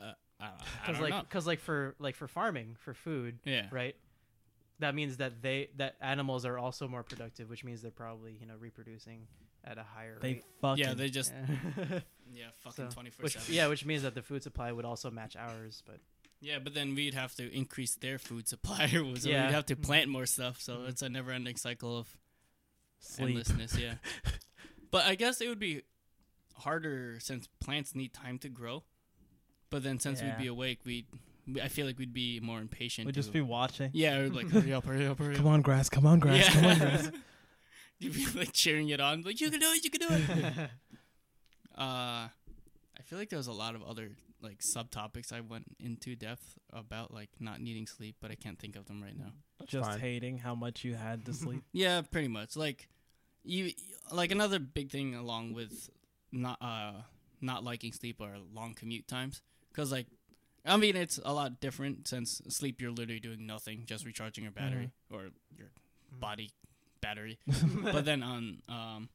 uh, 0.00 0.12
I, 0.40 0.44
I 0.46 0.50
Because 0.86 1.00
don't 1.00 1.10
like, 1.10 1.28
because 1.28 1.46
like 1.46 1.60
for 1.60 1.94
like 1.98 2.16
for 2.16 2.28
farming 2.28 2.76
for 2.78 2.94
food, 2.94 3.38
Yeah, 3.44 3.66
right? 3.70 3.96
That 4.80 4.94
means 4.94 5.18
that 5.18 5.40
they 5.40 5.68
that 5.76 5.94
animals 6.00 6.44
are 6.44 6.58
also 6.58 6.88
more 6.88 7.02
productive, 7.02 7.48
which 7.48 7.64
means 7.64 7.80
they're 7.82 7.90
probably 7.90 8.36
you 8.40 8.46
know 8.46 8.54
reproducing 8.58 9.26
at 9.64 9.78
a 9.78 9.82
higher 9.82 10.18
They 10.20 10.34
rate. 10.34 10.44
fucking 10.60 10.84
yeah, 10.84 10.94
they 10.94 11.08
just 11.08 11.32
Yeah. 11.32 12.00
yeah 12.34 12.44
fucking 12.64 12.88
twenty 12.88 13.10
four 13.10 13.22
which 13.24 13.34
seven. 13.34 13.54
yeah, 13.54 13.68
which 13.68 13.84
means 13.86 14.02
that 14.02 14.14
the 14.14 14.22
food 14.22 14.42
supply 14.42 14.72
would 14.72 14.84
also 14.84 15.10
match 15.10 15.36
ours. 15.36 15.82
But 15.86 16.00
Yeah, 16.44 16.58
but 16.62 16.74
then 16.74 16.94
we'd 16.94 17.14
have 17.14 17.34
to 17.36 17.50
increase 17.56 17.94
their 17.94 18.18
food 18.18 18.46
supply, 18.54 18.86
so 18.88 19.28
Yeah. 19.28 19.46
we'd 19.46 19.54
have 19.54 19.66
to 19.66 19.76
plant 19.76 20.08
more 20.10 20.26
stuff. 20.26 20.60
So 20.60 20.76
Mhm. 20.78 20.88
it's 20.90 21.02
a 21.02 21.08
never-ending 21.08 21.56
cycle 21.56 21.96
of 21.98 22.08
sleep. 23.00 23.28
endlessness. 23.30 23.76
Yeah, 23.78 23.94
but 24.90 25.06
I 25.06 25.14
guess 25.14 25.40
it 25.40 25.48
would 25.48 25.58
be 25.58 25.82
harder 26.58 27.18
since 27.20 27.48
plants 27.60 27.94
need 27.94 28.12
time 28.12 28.38
to 28.40 28.48
grow. 28.48 28.84
But 29.70 29.82
then 29.82 29.98
since 29.98 30.20
Yeah. 30.20 30.36
we'd 30.36 30.42
be 30.42 30.46
awake, 30.48 30.80
we'd 30.84 31.06
I 31.62 31.68
feel 31.68 31.84
like 31.86 31.98
we'd 31.98 32.12
be 32.14 32.40
more 32.40 32.60
impatient. 32.60 33.04
We'd 33.06 33.14
just 33.14 33.32
be 33.32 33.40
watching. 33.42 33.90
yeah, 33.92 34.28
like 34.32 34.48
hurry 34.50 34.72
up, 34.72 34.84
hurry 34.86 35.06
up, 35.06 35.18
hurry 35.18 35.34
up. 35.34 35.36
Come 35.38 35.46
on, 35.46 35.60
grass. 35.62 35.88
Come 35.90 36.06
on, 36.06 36.18
grass. 36.18 36.44
yeah. 36.46 36.52
Come 36.52 36.64
on, 36.64 36.78
grass. 36.78 37.10
You'd 37.98 38.14
be 38.14 38.26
like 38.38 38.52
cheering 38.52 38.88
it 38.88 39.00
on, 39.00 39.22
like 39.22 39.40
you 39.40 39.50
can 39.50 39.60
do 39.60 39.70
it, 39.72 39.84
you 39.84 39.90
can 39.90 40.00
do 40.00 40.08
it. 40.10 40.70
uh, 41.76 42.28
I 42.28 43.02
feel 43.04 43.18
like 43.18 43.28
there 43.30 43.36
was 43.38 43.46
a 43.46 43.52
lot 43.52 43.74
of 43.74 43.82
other 43.82 44.10
like 44.44 44.58
subtopics 44.60 45.32
I 45.32 45.40
went 45.40 45.64
into 45.80 46.14
depth 46.14 46.58
about 46.72 47.12
like 47.12 47.30
not 47.40 47.60
needing 47.60 47.86
sleep, 47.86 48.16
but 48.20 48.30
I 48.30 48.34
can't 48.36 48.58
think 48.58 48.76
of 48.76 48.86
them 48.86 49.02
right 49.02 49.16
now. 49.18 49.32
That's 49.58 49.72
Just 49.72 49.90
fine. 49.90 49.98
hating 50.00 50.38
how 50.38 50.54
much 50.54 50.84
you 50.84 50.94
had 50.94 51.24
to 51.26 51.32
sleep. 51.42 51.62
Yeah, 51.72 52.02
pretty 52.02 52.28
much. 52.28 52.56
Like 52.56 52.88
you 53.42 53.72
like 54.12 54.30
another 54.30 54.58
big 54.58 54.90
thing 54.90 55.14
along 55.14 55.54
with 55.54 55.90
not 56.30 56.58
uh 56.60 56.92
not 57.40 57.64
liking 57.64 57.92
sleep 57.92 58.20
are 58.20 58.36
long 58.54 58.74
commute 58.74 59.06
times 59.08 59.42
cuz 59.74 59.90
like 59.92 60.06
I 60.64 60.76
mean 60.76 60.96
it's 60.96 61.18
a 61.24 61.32
lot 61.32 61.60
different 61.60 62.08
since 62.08 62.40
sleep 62.48 62.80
you're 62.80 62.90
literally 62.90 63.20
doing 63.20 63.46
nothing, 63.46 63.84
just 63.86 64.04
recharging 64.06 64.44
your 64.44 64.52
battery 64.52 64.92
or 65.10 65.30
your 65.56 65.68
body 66.12 66.50
battery. 67.00 67.38
but 67.82 68.04
then 68.04 68.22
on 68.22 68.62
um 68.68 69.08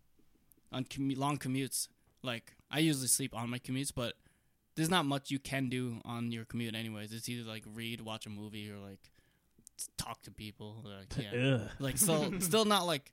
on 0.71 0.83
commu- 0.85 1.17
long 1.17 1.37
commutes, 1.37 1.87
like 2.23 2.53
I 2.69 2.79
usually 2.79 3.07
sleep 3.07 3.35
on 3.35 3.49
my 3.49 3.57
commutes, 3.59 3.91
but 3.93 4.13
there's 4.79 4.89
not 4.89 5.05
much 5.05 5.29
you 5.29 5.39
can 5.39 5.67
do 5.67 5.99
on 6.05 6.31
your 6.31 6.45
commute 6.45 6.73
anyways. 6.73 7.11
It's 7.11 7.27
either 7.27 7.45
like 7.45 7.65
read, 7.73 7.99
watch 7.99 8.25
a 8.25 8.29
movie 8.29 8.71
or 8.71 8.77
like 8.77 9.11
talk 9.97 10.21
to 10.21 10.31
people 10.31 10.85
like 10.85 11.27
yeah. 11.33 11.59
Like 11.79 11.97
still 11.97 12.31
still 12.39 12.63
not 12.63 12.87
like 12.87 13.11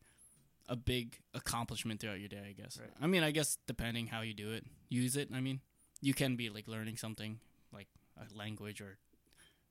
a 0.68 0.76
big 0.76 1.18
accomplishment 1.34 1.98
throughout 2.00 2.20
your 2.20 2.28
day, 2.28 2.42
I 2.48 2.52
guess. 2.52 2.78
Right. 2.80 2.90
I 3.02 3.08
mean, 3.08 3.24
I 3.24 3.32
guess 3.32 3.58
depending 3.66 4.06
how 4.06 4.20
you 4.20 4.32
do 4.32 4.52
it, 4.52 4.64
use 4.88 5.16
it. 5.16 5.28
I 5.34 5.40
mean, 5.40 5.58
you 6.00 6.14
can 6.14 6.36
be 6.36 6.50
like 6.50 6.68
learning 6.68 6.98
something 6.98 7.40
like 7.72 7.88
a 8.16 8.38
language 8.38 8.80
or 8.80 8.98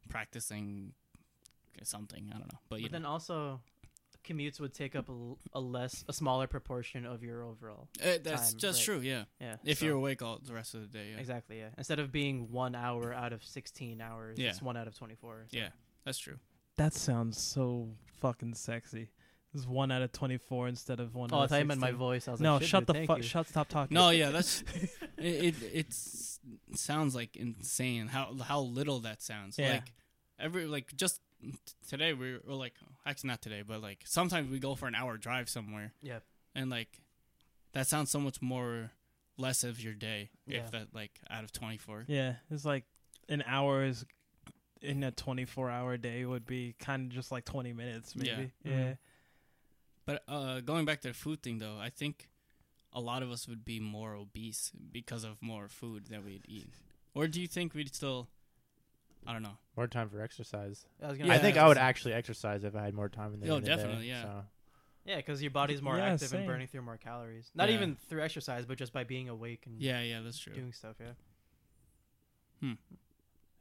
practicing 0.09 0.91
something. 1.81 2.29
I 2.29 2.37
don't 2.37 2.51
know, 2.51 2.59
but 2.67 2.81
you 2.81 2.87
but 2.87 2.91
then 2.91 3.05
also, 3.05 3.61
commutes 4.25 4.59
would 4.59 4.73
take 4.73 4.95
up 4.95 5.07
a, 5.09 5.11
l- 5.11 5.37
a 5.53 5.59
less 5.59 6.03
a 6.09 6.13
smaller 6.13 6.47
proportion 6.47 7.05
of 7.05 7.23
your 7.23 7.43
overall. 7.43 7.87
Uh, 8.03 8.17
that's 8.23 8.51
time, 8.51 8.59
just 8.59 8.79
right. 8.79 8.85
true. 8.95 8.99
Yeah, 9.01 9.23
Yeah. 9.39 9.55
if 9.63 9.79
so- 9.79 9.85
you're 9.85 9.95
awake 9.95 10.21
all 10.21 10.39
the 10.43 10.53
rest 10.53 10.73
of 10.73 10.81
the 10.81 10.87
day. 10.87 11.11
Yeah, 11.11 11.19
exactly 11.19 11.59
yeah, 11.59 11.69
instead 11.77 11.99
of 11.99 12.11
being 12.11 12.51
one 12.51 12.75
hour 12.75 13.13
out 13.13 13.33
of 13.33 13.43
sixteen 13.43 14.01
hours, 14.01 14.37
Yeah. 14.39 14.49
it's 14.49 14.61
one 14.61 14.75
out 14.77 14.87
of 14.87 14.97
twenty 14.97 15.15
four. 15.15 15.45
yeah, 15.51 15.69
that's 16.03 16.17
true. 16.17 16.39
That 16.77 16.93
sounds 16.93 17.39
so 17.39 17.89
fucking 18.19 18.55
sexy. 18.55 19.09
It's 19.53 19.65
one 19.65 19.89
out 19.89 20.01
of 20.01 20.11
twenty-four 20.11 20.67
instead 20.67 20.99
of 20.99 21.15
one. 21.15 21.29
Oh, 21.31 21.37
out 21.37 21.39
I 21.39 21.43
of 21.45 21.49
thought 21.51 21.59
you 21.59 21.65
meant 21.65 21.79
my 21.79 21.91
voice. 21.91 22.27
I 22.27 22.31
was 22.31 22.41
No, 22.41 22.55
like, 22.55 22.63
shut 22.63 22.85
dude, 22.85 22.95
the 22.97 23.05
fuck. 23.07 23.23
Shut. 23.23 23.47
Stop 23.47 23.69
talking. 23.69 23.95
No, 23.95 24.09
yeah, 24.09 24.29
that's 24.31 24.63
it. 25.17 25.55
it 25.55 25.55
it's 25.73 26.41
sounds 26.73 27.15
like 27.15 27.37
insane 27.37 28.07
how 28.07 28.35
how 28.43 28.59
little 28.59 28.99
that 29.01 29.21
sounds. 29.21 29.57
Yeah. 29.57 29.75
Like 29.75 29.93
every 30.37 30.65
like 30.65 30.93
just 30.97 31.15
t- 31.17 31.21
today 31.87 32.13
we 32.13 32.33
were 32.45 32.53
like 32.53 32.73
actually 33.05 33.29
not 33.29 33.41
today, 33.41 33.61
but 33.65 33.81
like 33.81 34.03
sometimes 34.05 34.49
we 34.49 34.59
go 34.59 34.75
for 34.75 34.87
an 34.87 34.95
hour 34.95 35.17
drive 35.17 35.49
somewhere. 35.49 35.93
Yeah. 36.01 36.19
and 36.53 36.69
like 36.69 36.99
that 37.73 37.87
sounds 37.87 38.09
so 38.11 38.19
much 38.19 38.41
more 38.41 38.91
less 39.37 39.63
of 39.65 39.81
your 39.81 39.93
day 39.93 40.29
Yeah. 40.47 40.59
if 40.59 40.71
that 40.71 40.93
like 40.93 41.19
out 41.29 41.43
of 41.43 41.51
twenty 41.51 41.77
four. 41.77 42.05
Yeah, 42.07 42.35
it's 42.49 42.65
like 42.65 42.85
an 43.29 43.43
hour 43.45 43.83
is 43.83 44.05
in 44.81 45.03
a 45.03 45.11
twenty-four 45.11 45.69
hour 45.69 45.97
day 45.97 46.25
would 46.25 46.45
be 46.45 46.75
kind 46.79 47.07
of 47.11 47.15
just 47.15 47.31
like 47.31 47.43
twenty 47.45 47.73
minutes, 47.73 48.13
Yeah. 48.15 48.35
maybe. 48.37 48.51
Yeah. 48.63 48.71
Mhm. 48.71 48.97
But 50.05 50.23
uh, 50.27 50.59
going 50.61 50.85
back 50.85 51.01
to 51.01 51.07
the 51.09 51.13
food 51.13 51.41
thing 51.41 51.57
though, 51.57 51.77
I 51.79 51.89
think 51.89 52.29
a 52.93 53.01
lot 53.01 53.23
of 53.23 53.31
us 53.31 53.47
would 53.47 53.65
be 53.65 53.79
more 53.79 54.15
obese 54.15 54.71
because 54.91 55.23
of 55.23 55.41
more 55.41 55.67
food 55.67 56.07
that 56.07 56.23
we'd 56.23 56.45
eat. 56.47 56.69
Or 57.13 57.27
do 57.27 57.41
you 57.41 57.47
think 57.47 57.73
we'd 57.73 57.93
still? 57.93 58.29
I 59.27 59.33
don't 59.33 59.43
know. 59.43 59.57
More 59.75 59.87
time 59.87 60.09
for 60.09 60.21
exercise. 60.21 60.85
I 61.01 61.07
was 61.09 61.17
gonna 61.17 61.29
Yeah, 61.29 61.35
I 61.35 61.39
think 61.39 61.57
I 61.57 61.67
would 61.67 61.77
actually 61.77 62.13
exercise 62.13 62.63
if 62.63 62.75
I 62.75 62.83
had 62.83 62.93
more 62.93 63.09
time 63.09 63.33
in 63.33 63.39
the, 63.39 63.49
Oh, 63.49 63.57
in 63.57 63.63
the 63.63 63.69
day, 63.69 63.75
definitely, 63.75 64.07
yeah. 64.07 64.23
So. 64.23 64.45
Yeah, 65.05 65.17
because 65.17 65.41
your 65.41 65.51
body's 65.51 65.81
more 65.81 65.97
Yeah, 65.97 66.05
active 66.13 66.29
same. 66.29 66.39
and 66.39 66.47
burning 66.47 66.67
through 66.67 66.81
more 66.81 66.97
calories. 66.97 67.51
Not 67.53 67.69
Yeah. 67.69 67.75
even 67.75 67.95
through 67.95 68.23
exercise, 68.23 68.65
but 68.65 68.77
just 68.77 68.93
by 68.93 69.03
being 69.03 69.29
awake 69.29 69.65
and 69.65 69.79
Yeah, 69.81 70.01
yeah, 70.01 70.21
that's 70.21 70.39
true. 70.39 70.53
doing 70.53 70.73
stuff. 70.73 70.95
Yeah. 70.99 71.13
Hmm. 72.59 72.73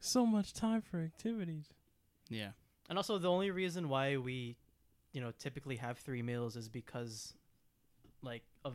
So 0.00 0.24
much 0.26 0.52
time 0.52 0.82
for 0.82 1.00
activities. 1.00 1.72
Yeah. 2.28 2.50
And 2.88 2.98
also, 2.98 3.18
the 3.18 3.30
only 3.30 3.50
reason 3.50 3.88
why 3.88 4.16
we, 4.16 4.56
you 5.12 5.20
know, 5.20 5.32
typically 5.38 5.76
have 5.76 5.98
three 5.98 6.22
meals 6.22 6.56
is 6.56 6.68
because, 6.68 7.34
like, 8.22 8.42
of 8.64 8.74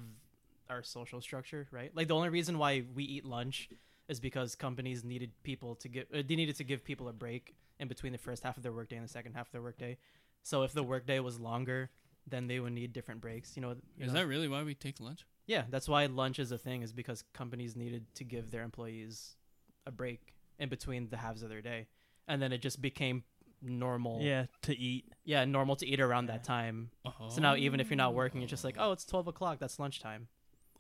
our 0.70 0.84
social 0.84 1.22
structure, 1.22 1.68
right? 1.72 1.96
Like, 1.96 2.08
the 2.08 2.16
only 2.16 2.30
reason 2.30 2.58
why 2.58 2.84
we 2.94 3.04
eat 3.04 3.26
lunch 3.26 3.70
is 4.10 4.20
because 4.20 4.56
companies 4.56 5.04
needed 5.06 5.32
people 5.44 5.76
to 5.76 5.88
give, 5.88 6.06
uh, 6.14 6.22
they 6.28 6.36
needed 6.36 6.56
to 6.58 6.64
give 6.66 6.84
people 6.84 7.08
a 7.08 7.14
break 7.14 7.56
in 7.80 7.88
between 7.88 8.12
the 8.12 8.18
first 8.18 8.44
half 8.44 8.58
of 8.58 8.64
their 8.64 8.72
workday 8.74 8.98
and 8.98 9.06
the 9.06 9.10
second 9.10 9.34
half 9.36 9.46
of 9.48 9.52
their 9.54 9.62
workday. 9.62 9.98
So 10.44 10.64
if 10.64 10.74
the 10.74 10.84
workday 10.84 11.20
was 11.20 11.40
longer, 11.40 11.90
then 12.28 12.48
they 12.48 12.60
would 12.60 12.74
need 12.74 12.92
different 12.92 13.22
breaks. 13.22 13.56
You 13.56 13.62
know, 13.62 13.70
you 13.98 14.06
Is 14.06 14.08
know? 14.08 14.20
that 14.20 14.28
really 14.28 14.48
why 14.48 14.64
we 14.64 14.74
take 14.74 15.00
lunch? 15.00 15.26
Yeah, 15.46 15.64
that's 15.70 15.88
why 15.88 16.06
lunch 16.08 16.40
is 16.40 16.52
a 16.52 16.58
thing, 16.58 16.82
is 16.82 16.92
because 16.92 17.24
companies 17.34 17.76
needed 17.76 18.06
to 18.16 18.24
give 18.24 18.52
their 18.52 18.64
employees 18.64 19.36
a 19.86 19.92
break 19.92 20.34
in 20.60 20.70
between 20.70 21.10
the 21.10 21.18
halves 21.18 21.42
of 21.44 21.50
their 21.50 21.62
day. 21.62 21.88
And 22.28 22.42
then 22.42 22.52
it 22.52 22.62
just 22.62 22.82
became 22.82 23.24
normal. 23.62 24.22
Yeah, 24.22 24.46
to 24.64 24.78
eat. 24.78 25.06
Yeah, 25.24 25.46
normal 25.46 25.76
to 25.78 25.88
eat 25.88 26.00
around 26.00 26.26
Yeah. 26.28 26.34
that 26.34 26.44
time. 26.44 26.92
Oh. 27.06 27.30
So 27.30 27.42
now 27.42 27.56
even 27.56 27.80
if 27.80 27.90
you're 27.90 27.98
not 27.98 28.14
working, 28.14 28.42
it's 28.42 28.50
just 28.50 28.64
like, 28.64 28.76
oh, 28.80 28.92
it's 28.92 29.06
12 29.06 29.28
o'clock. 29.28 29.60
That's 29.60 29.80
lunchtime. 29.80 30.28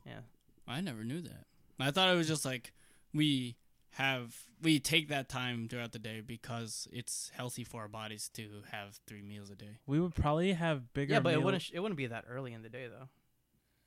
Yeah. 0.05 0.21
I 0.67 0.81
never 0.81 1.03
knew 1.03 1.21
that. 1.21 1.45
I 1.79 1.91
thought 1.91 2.13
it 2.13 2.17
was 2.17 2.27
just 2.27 2.45
like 2.45 2.73
we 3.13 3.55
have 3.93 4.35
we 4.61 4.79
take 4.79 5.07
that 5.09 5.27
time 5.29 5.67
throughout 5.67 5.91
the 5.93 5.99
day 5.99 6.21
because 6.21 6.87
it's 6.91 7.31
healthy 7.35 7.63
for 7.63 7.81
our 7.81 7.87
bodies 7.87 8.29
to 8.35 8.61
have 8.71 8.99
three 9.07 9.21
meals 9.21 9.49
a 9.49 9.55
day. 9.55 9.77
We 9.87 9.99
would 9.99 10.13
probably 10.15 10.53
have 10.53 10.93
bigger. 10.93 11.13
yeah, 11.13 11.19
but 11.19 11.33
it 11.33 11.41
wouldn't 11.41 11.63
sh- 11.63 11.71
it 11.73 11.79
wouldn't 11.79 11.97
be 11.97 12.07
that 12.07 12.25
early 12.29 12.53
in 12.53 12.61
the 12.61 12.69
day 12.69 12.87
though. 12.87 13.07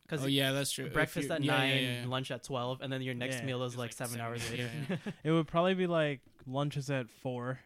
Because 0.03 0.25
Oh 0.25 0.29
yeah, 0.29 0.53
that's 0.53 0.73
true. 0.73 0.91
Breakfast 0.91 1.31
at 1.31 1.43
yeah, 1.43 1.57
nine, 1.57 1.71
yeah, 1.83 2.01
yeah. 2.03 2.07
lunch 2.09 2.31
at 2.31 2.43
12, 2.43 2.81
and 2.83 2.93
then 2.93 3.01
your 3.03 3.15
next 3.15 3.37
Yeah. 3.37 3.45
meal 3.47 3.63
is 3.63 3.75
like, 3.77 3.91
like 3.91 3.93
seven, 3.93 4.15
seven, 4.15 4.27
hours 4.27 4.43
yeah, 4.55 4.67
later. 4.89 5.01
It 5.25 5.31
would 5.31 5.47
probably 5.47 5.75
be 5.75 5.87
like 5.87 6.21
lunch 6.47 6.77
is 6.77 6.91
at 6.91 7.09
four. 7.09 7.61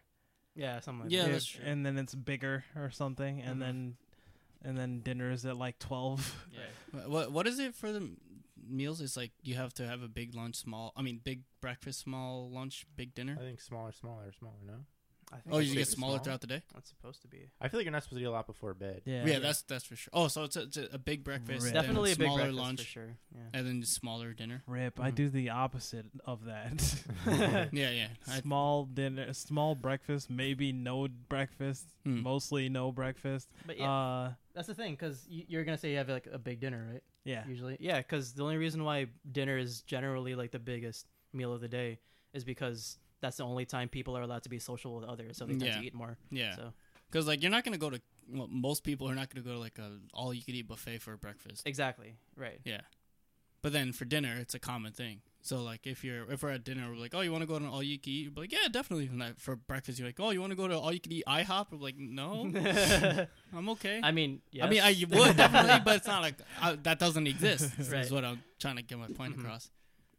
yeah, 0.55 0.81
something 0.81 1.05
like 1.05 1.13
Yeah, 1.13 1.23
that. 1.23 1.27
if- 1.29 1.33
that's 1.33 1.47
true. 1.47 1.65
And 1.65 1.85
then 1.87 1.97
it's 1.99 2.15
bigger 2.15 2.65
or 2.77 2.91
something, 2.91 3.41
and 3.41 3.57
Mhm. 3.57 3.61
then 3.61 3.97
and 4.63 4.77
then 4.79 5.01
dinner 5.01 5.31
is 5.31 5.47
at 5.47 5.57
like 5.57 5.79
twelve. 5.79 6.37
Yeah. 6.53 7.07
What 7.07 7.33
what 7.33 7.47
is 7.47 7.59
it 7.59 7.75
for 7.75 7.91
the 7.91 7.99
m- 8.01 8.17
meals? 8.69 9.01
is 9.01 9.17
like 9.17 9.33
you 9.43 9.55
have 9.55 9.73
to 9.75 9.87
have 9.87 10.03
a 10.03 10.09
big 10.09 10.35
lunch, 10.35 10.57
small. 10.57 10.93
I 10.97 11.03
mean, 11.03 11.21
big 11.23 11.43
breakfast, 11.61 12.01
small 12.01 12.51
lunch, 12.51 12.87
big 12.97 13.15
dinner. 13.15 13.37
I 13.41 13.45
think 13.45 13.61
smaller, 13.61 13.93
smaller, 13.93 14.33
smaller. 14.39 14.57
No. 14.67 14.75
I 15.33 15.39
think 15.39 15.57
Oh, 15.57 15.59
you 15.59 15.75
get 15.75 15.89
smaller 15.89 16.13
small. 16.15 16.23
throughout 16.23 16.41
the 16.41 16.47
day. 16.47 16.63
That's 16.73 16.89
supposed 16.89 17.21
to 17.23 17.27
be. 17.29 17.51
I 17.61 17.67
feel 17.67 17.81
like 17.81 17.85
you're 17.85 17.91
not 17.91 18.05
supposed 18.05 18.19
to 18.21 18.23
eat 18.23 18.29
a 18.29 18.31
lot 18.31 18.47
before 18.47 18.75
bed. 18.75 19.03
Yeah, 19.05 19.27
Yeah, 19.27 19.39
that's 19.41 19.63
that's 19.63 19.85
for 19.85 19.97
sure. 19.97 20.11
Oh, 20.13 20.29
so 20.29 20.45
it's 20.45 20.55
a, 20.55 20.63
it's 20.63 20.77
a, 20.77 20.89
a 20.93 20.99
big 20.99 21.25
breakfast, 21.25 21.65
Rip. 21.65 21.75
Definitely 21.75 22.13
a 22.13 22.17
big 22.17 22.27
smaller 22.29 22.43
breakfast 22.43 22.59
lunch, 22.61 22.81
for 22.83 22.87
sure. 22.87 23.17
Yeah. 23.35 23.41
and 23.59 23.67
then 23.67 23.83
smaller 23.83 24.33
dinner. 24.35 24.63
rip. 24.69 25.01
I 25.01 25.11
Mhm. 25.11 25.15
do 25.17 25.29
the 25.29 25.51
opposite 25.51 26.07
of 26.25 26.45
that. 26.45 26.95
Yeah, 27.73 27.91
yeah. 27.91 28.09
I, 28.29 28.41
small 28.41 28.85
dinner, 28.85 29.33
small 29.33 29.75
breakfast, 29.75 30.31
maybe 30.31 30.73
no 30.73 31.09
breakfast, 31.09 31.87
hmm. 32.05 32.23
mostly 32.23 32.69
no 32.69 32.93
breakfast. 32.93 33.51
But 33.67 33.79
yeah, 33.79 33.91
Uh, 33.91 34.33
that's 34.55 34.69
the 34.69 34.75
thing 34.77 34.93
because 34.93 35.27
you're 35.29 35.65
gonna 35.65 35.77
say 35.77 35.91
you 35.91 35.97
have 35.97 36.09
like 36.09 36.29
a 36.33 36.39
big 36.39 36.61
dinner, 36.61 36.87
right? 36.93 37.03
Yeah, 37.27 37.45
Usually, 37.47 37.77
yeah. 37.81 37.99
Because 37.99 38.33
the 38.33 38.43
only 38.43 38.57
reason 38.57 38.85
why 38.85 39.07
dinner 39.31 39.59
is 39.59 39.83
generally 39.83 40.35
like 40.35 40.51
the 40.53 40.59
biggest 40.59 41.07
meal 41.33 41.53
of 41.53 41.61
the 41.61 41.69
day 41.69 41.99
is 42.33 42.45
because 42.45 42.99
that's 43.21 43.37
the 43.39 43.45
only 43.45 43.65
time 43.65 43.89
people 43.89 44.17
are 44.17 44.23
allowed 44.23 44.43
to 44.45 44.49
be 44.49 44.59
social 44.59 44.95
with 44.97 45.05
others, 45.09 45.37
so 45.37 45.45
they 45.47 45.53
tend 45.53 45.65
Yeah. 45.65 45.81
to 45.81 45.87
eat 45.87 45.95
more. 45.95 46.17
yeah. 46.31 46.55
So 46.57 46.73
Because 47.11 47.27
like 47.27 47.43
you're 47.43 47.51
not 47.51 47.65
gonna 47.65 47.79
go 47.79 47.91
to 47.91 48.01
well, 48.29 48.49
most 48.49 48.83
people 48.83 49.09
are 49.09 49.15
not 49.15 49.33
gonna 49.33 49.45
go 49.45 49.53
to 49.53 49.59
like 49.59 49.79
a 49.79 49.99
all 50.13 50.35
you 50.35 50.43
can 50.43 50.55
eat 50.55 50.67
buffet 50.69 50.99
for 50.99 51.17
breakfast. 51.17 51.63
exactly 51.67 52.17
right. 52.37 52.61
Yeah, 52.65 52.81
but 53.67 53.73
then 53.73 53.93
for 53.93 54.05
dinner 54.05 54.37
it's 54.39 54.55
a 54.55 54.61
common 54.61 54.93
thing. 54.93 55.17
So 55.43 55.61
like 55.61 55.89
if 55.89 56.05
you're 56.05 56.31
if 56.31 56.45
we're 56.45 56.51
at 56.51 56.63
dinner, 56.63 56.89
we're 56.89 57.01
like, 57.07 57.15
oh, 57.17 57.21
you 57.23 57.33
want 57.33 57.43
to 57.43 57.49
go 57.49 57.59
to 57.59 57.67
all 57.67 57.83
you 57.83 57.99
can 57.99 58.13
eat? 58.13 58.31
We're 58.35 58.43
like, 58.45 58.53
yeah, 58.53 58.69
definitely. 58.71 59.07
And 59.13 59.37
for 59.39 59.57
breakfast, 59.57 59.99
you're 59.99 60.07
like, 60.09 60.21
oh, 60.21 60.31
you 60.31 60.41
want 60.41 60.53
to 60.53 60.57
go 60.57 60.69
to 60.69 60.79
all 60.79 60.93
you 60.93 61.01
can 61.01 61.11
eat 61.13 61.25
IHOP? 61.27 61.67
We're 61.73 61.79
like, 61.79 61.97
no, 61.99 62.51
I'm 63.57 63.69
okay. 63.71 63.99
I 64.05 64.13
mean, 64.13 64.41
I 64.63 64.69
mean, 64.69 64.83
I 64.83 64.91
you 64.91 65.09
would 65.09 65.37
definitely, 65.43 65.81
but 65.85 65.97
it's 65.97 66.07
not 66.07 66.23
like 66.23 66.35
uh, 66.63 66.77
that 66.85 67.01
doesn't 67.01 67.27
exist. 67.27 67.73
Right. 67.91 68.05
Is 68.05 68.13
what 68.13 68.25
I'm 68.25 68.41
trying 68.61 68.77
to 68.77 68.83
get 68.83 68.99
my 68.99 69.09
point 69.09 69.37
Mhm. 69.37 69.41
across. 69.41 69.71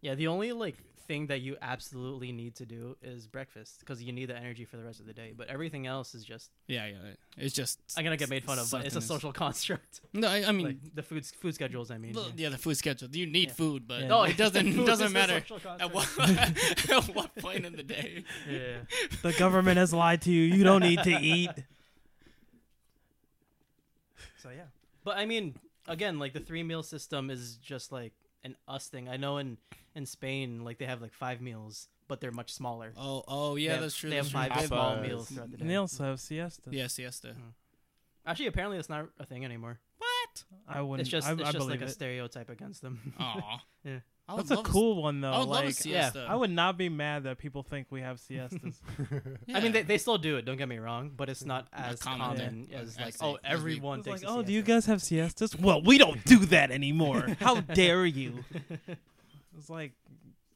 Yeah, 0.01 0.15
the 0.15 0.27
only 0.27 0.51
like 0.51 0.75
thing 1.07 1.27
that 1.27 1.41
you 1.41 1.55
absolutely 1.61 2.31
need 2.31 2.55
to 2.55 2.65
do 2.65 2.97
is 3.01 3.27
breakfast 3.27 3.79
because 3.79 4.03
you 4.03 4.11
need 4.11 4.25
the 4.29 4.35
energy 4.37 4.65
for 4.65 4.77
the 4.77 4.83
rest 4.83 4.99
of 4.99 5.05
the 5.05 5.13
day. 5.13 5.33
But 5.35 5.47
everything 5.47 5.87
else 5.87 6.13
is 6.13 6.23
just 6.23 6.51
Yeah, 6.67 6.85
yeah. 6.87 6.95
It's 7.37 7.53
just 7.53 7.79
I'm 7.97 8.03
gonna 8.03 8.17
get 8.17 8.29
made 8.29 8.43
fun 8.43 8.59
of, 8.59 8.69
but 8.69 8.85
it's 8.85 8.95
a 8.95 9.01
social 9.01 9.31
construct. 9.43 10.01
No, 10.13 10.27
I, 10.27 10.45
I 10.47 10.51
mean, 10.51 10.65
like 10.67 10.95
the 10.95 11.03
food 11.03 11.25
food 11.25 11.55
schedules. 11.55 11.91
I 11.91 11.97
mean, 11.97 12.13
yeah. 12.13 12.23
yeah, 12.35 12.49
the 12.49 12.57
food 12.57 12.77
schedule. 12.77 13.09
You 13.11 13.25
need 13.25 13.49
Yeah. 13.49 13.53
food, 13.53 13.87
but 13.87 14.01
Yeah. 14.01 14.07
No, 14.07 14.23
it 14.23 14.37
doesn't 14.43 14.85
doesn't 14.85 15.13
matter 15.13 15.43
at 15.79 15.93
what 15.93 16.19
at 16.89 17.03
what 17.15 17.35
point 17.37 17.65
in 17.65 17.75
the 17.75 17.83
day. 17.83 18.23
Yeah. 18.49 18.79
the 19.21 19.33
government 19.33 19.77
has 19.77 19.93
lied 19.93 20.21
to 20.23 20.31
you. 20.31 20.41
You 20.55 20.63
don't 20.63 20.81
need 20.81 21.03
to 21.03 21.11
eat. 21.11 21.51
So 24.41 24.49
yeah. 24.49 24.63
But 25.03 25.17
I 25.17 25.25
mean, 25.25 25.55
again, 25.87 26.19
like 26.19 26.33
the 26.33 26.39
three 26.39 26.63
meal 26.63 26.83
system 26.83 27.29
is 27.29 27.57
just 27.57 27.91
like 27.91 28.13
an 28.47 28.55
us 28.67 28.87
thing. 28.87 29.07
I 29.09 29.17
know 29.17 29.37
in 29.37 29.57
in 29.95 30.05
Spain, 30.05 30.63
like 30.63 30.77
they 30.79 30.85
have 30.85 31.01
like 31.01 31.13
five 31.13 31.39
meals, 31.41 31.87
but 32.07 32.19
they're 32.21 32.31
much 32.31 32.51
smaller. 32.53 32.93
Oh, 32.97 33.23
oh 33.27 33.55
yeah, 33.55 33.73
have- 33.73 33.81
that's 33.81 33.95
true. 33.95 34.09
They 34.09 34.15
that's 34.17 34.31
have 34.31 34.47
true. 34.47 34.55
five 34.55 34.63
Tapas. 34.63 34.67
small 34.67 34.95
meals 34.97 35.29
throughout 35.29 35.51
the 35.51 35.57
day. 35.57 35.61
And 35.61 35.69
they 35.69 35.75
also 35.75 36.03
have 36.05 36.17
siestas. 36.19 36.73
Yeah, 36.73 36.87
siesta. 36.87 37.29
Mm-hmm. 37.29 37.49
Actually, 38.25 38.47
apparently 38.47 38.77
that's 38.77 38.89
not 38.89 39.07
a 39.19 39.25
thing 39.25 39.45
anymore. 39.45 39.79
What? 39.97 40.43
I 40.67 40.81
wouldn't. 40.81 41.01
It's 41.01 41.09
just 41.09 41.27
I, 41.27 41.31
it's 41.33 41.41
I 41.41 41.45
just 41.45 41.57
believe 41.57 41.79
like 41.81 41.81
a 41.81 41.91
it. 41.91 41.93
stereotype 41.93 42.49
against 42.49 42.81
them. 42.81 43.13
Aw. 43.19 43.61
Yeah. 43.85 43.99
I 44.29 44.33
would 44.33 44.39
That's 44.41 44.51
a 44.51 44.55
love 44.55 44.65
cool 44.65 45.01
one 45.01 45.21
though. 45.21 45.31
I 45.31 45.39
would 45.39 45.47
love 45.47 45.63
a 45.63 45.65
like, 45.67 45.75
siesta. 45.75 46.25
I 46.27 46.35
would 46.35 46.49
not 46.51 46.77
be 46.77 46.89
mad 46.89 47.23
that 47.23 47.37
people 47.37 47.63
think 47.63 47.87
we 47.89 48.01
have 48.01 48.17
siestas. 48.19 48.75
I 49.53 49.61
mean, 49.61 49.71
they, 49.71 49.83
they 49.83 49.97
still 49.97 50.17
do 50.17 50.35
it. 50.35 50.43
Don't 50.43 50.57
get 50.57 50.67
me 50.67 50.79
wrong, 50.79 51.11
but 51.15 51.29
it's 51.29 51.45
not 51.45 51.67
Not 51.71 51.91
as 51.91 51.99
common, 52.01 52.19
common 52.37 52.67
yeah. 52.69 52.79
as 52.79 52.89
As 52.89 52.99
like 52.99 53.17
they- 53.17 53.25
oh 53.25 53.31
we- 53.33 53.37
everyone 53.45 53.99
It's 53.99 54.07
takes. 54.09 54.23
like, 54.23 54.29
a 54.29 54.35
oh, 54.35 54.41
do 54.43 54.51
you 54.51 54.59
siesta." 54.59 54.71
guys 54.73 54.85
have 54.87 54.99
siestas? 55.01 55.55
Well, 55.57 55.81
we 55.81 55.97
don't 55.97 56.23
do 56.25 56.39
that 56.47 56.71
anymore. 56.71 57.25
How 57.39 57.61
dare 57.61 58.05
you? 58.05 58.43
It's 59.57 59.71
like, 59.71 59.93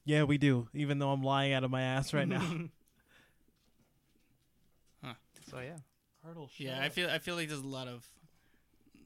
yeah, 0.05 0.23
we 0.23 0.37
do. 0.37 0.67
Even 0.75 0.99
though 0.99 1.09
I'm 1.11 1.23
lying 1.23 1.53
out 1.53 1.63
of 1.63 1.71
my 1.71 1.81
ass 1.81 2.13
right 2.13 2.27
now. 2.27 2.45
Huh. 5.03 5.13
So 5.49 5.59
yeah. 5.59 5.77
Yeah, 6.57 6.79
I 6.79 6.89
feel 6.89 7.09
I 7.09 7.17
feel 7.17 7.35
like 7.35 7.47
there's 7.47 7.61
a 7.61 7.67
lot 7.67 7.87
of 7.87 8.05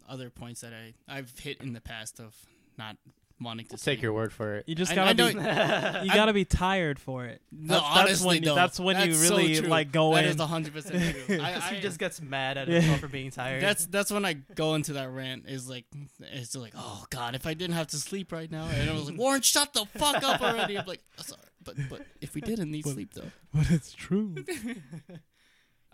other 0.09 0.29
points 0.29 0.61
that 0.61 0.73
I 0.73 0.93
I've 1.07 1.31
hit 1.39 1.61
in 1.61 1.71
the 1.71 1.79
past 1.79 2.19
of 2.19 2.35
not 2.77 2.97
wanting 3.41 3.65
to 3.67 3.77
Take 3.77 4.01
your 4.01 4.13
word 4.13 4.31
for 4.31 4.55
it. 4.55 4.63
You 4.67 4.75
just 4.75 4.95
gotta 4.95 5.09
I 5.09 5.13
be. 5.13 5.23
You 6.07 6.13
gotta 6.13 6.31
be 6.33 6.45
tired 6.45 6.99
for 6.99 7.25
it. 7.25 7.41
No, 7.51 7.75
That's- 7.75 7.89
that's 7.93 7.99
honestly, 8.07 8.27
when 8.27 8.35
you- 8.43 8.45
though, 8.49 8.55
that's 8.55 8.79
when 8.79 8.95
you 8.99 9.05
that's 9.13 9.27
so 9.27 9.35
really, 9.37 9.55
true. 9.59 9.67
like, 9.67 9.91
go 9.91 10.13
That 10.13 10.23
in. 10.25 10.29
is 10.31 10.37
100 10.37 10.73
percent 10.73 11.15
true. 11.25 11.39
I, 11.41 11.51
he 11.69 11.77
I- 11.77 11.79
just 11.81 11.99
gets 11.99 12.21
mad 12.21 12.57
at 12.57 12.67
Yeah. 12.67 12.75
himself 12.79 12.99
for 13.01 13.07
being 13.07 13.31
tired. 13.31 13.61
that's 13.61 13.85
that's 13.87 14.11
when 14.11 14.23
I 14.25 14.33
go 14.33 14.75
into 14.75 14.93
that 14.93 15.09
rant. 15.09 15.45
Is 15.47 15.69
like 15.69 15.85
it's 16.19 16.55
like, 16.55 16.73
oh 16.77 17.05
god, 17.09 17.35
if 17.35 17.45
I 17.45 17.53
didn't 17.53 17.75
have 17.75 17.87
to 17.87 17.97
sleep 17.97 18.31
right 18.31 18.49
now, 18.49 18.65
and 18.67 18.89
I 18.89 18.93
was 18.93 19.09
like, 19.09 19.17
Warren, 19.19 19.41
shut 19.41 19.73
the 19.73 19.85
fuck 19.97 20.23
up 20.23 20.41
already. 20.41 20.77
I'm 20.77 20.85
like, 20.85 21.01
"Oh, 21.19 21.23
sorry, 21.23 21.41
but 21.63 21.75
but 21.89 22.05
if 22.21 22.35
we 22.35 22.41
didn't 22.41 22.71
need 22.71 22.83
But- 22.85 22.93
sleep 22.93 23.13
though, 23.13 23.31
But 23.53 23.69
it's 23.71 23.93
true. 23.93 24.35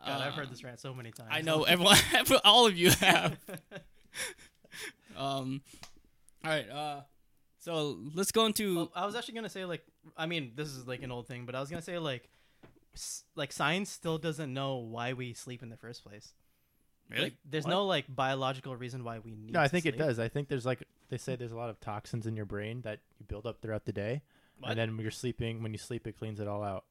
God, 0.05 0.19
I've 0.21 0.33
Uh, 0.33 0.35
heard 0.35 0.49
this 0.51 0.63
rant 0.63 0.79
so 0.79 0.93
many 0.95 1.11
times. 1.11 1.29
I 1.31 1.41
know 1.41 1.63
everyone, 1.63 1.97
all 2.43 2.65
of 2.67 2.75
you 2.75 2.89
have. 2.91 3.37
um, 5.15 5.61
all 6.43 6.49
right. 6.51 6.67
Uh, 6.69 7.01
so 7.61 7.97
let's 8.13 8.31
go 8.33 8.45
into. 8.45 8.75
Well, 8.75 8.91
I 8.95 9.05
was 9.05 9.15
actually 9.15 9.35
gonna 9.35 9.49
say 9.49 9.63
like, 9.65 9.83
I 10.17 10.25
mean, 10.25 10.51
this 10.55 10.67
is 10.67 10.85
like 10.87 11.01
an 11.03 11.11
old 11.11 11.27
thing, 11.27 11.45
but 11.45 11.55
I 11.55 11.59
was 11.61 11.69
gonna 11.69 11.81
say 11.81 11.97
like, 11.97 12.27
s- 12.93 13.23
like 13.35 13.53
science 13.53 13.89
still 13.89 14.17
doesn't 14.17 14.53
know 14.53 14.75
why 14.75 15.13
we 15.13 15.33
sleep 15.33 15.63
in 15.63 15.69
the 15.69 15.77
first 15.77 16.03
place. 16.03 16.33
really? 17.09 17.23
Like, 17.23 17.33
there's 17.49 17.63
What? 17.65 17.71
no 17.71 17.85
like 17.85 18.05
biological 18.13 18.75
reason 18.75 19.03
why 19.03 19.19
we 19.19 19.35
need. 19.35 19.53
No, 19.53 19.59
I 19.61 19.63
to 19.63 19.69
think 19.69 19.85
it 19.85 19.93
sleep. 19.95 19.99
does. 20.05 20.19
I 20.19 20.27
think 20.27 20.49
there's 20.49 20.65
like 20.65 20.83
they 21.09 21.17
say 21.17 21.35
there's 21.35 21.51
a 21.53 21.57
lot 21.57 21.69
of 21.69 21.79
toxins 21.79 22.25
in 22.27 22.35
your 22.35 22.45
brain 22.45 22.81
that 22.81 22.99
you 23.19 23.25
build 23.25 23.45
up 23.45 23.61
throughout 23.61 23.85
the 23.85 23.93
day, 23.93 24.21
What? 24.59 24.71
and 24.71 24.79
then 24.79 24.91
when 24.95 25.01
you're 25.01 25.11
sleeping, 25.11 25.61
when 25.63 25.71
you 25.73 25.77
sleep, 25.77 26.05
it 26.07 26.17
cleans 26.17 26.39
it 26.39 26.47
all 26.47 26.63
out. 26.63 26.85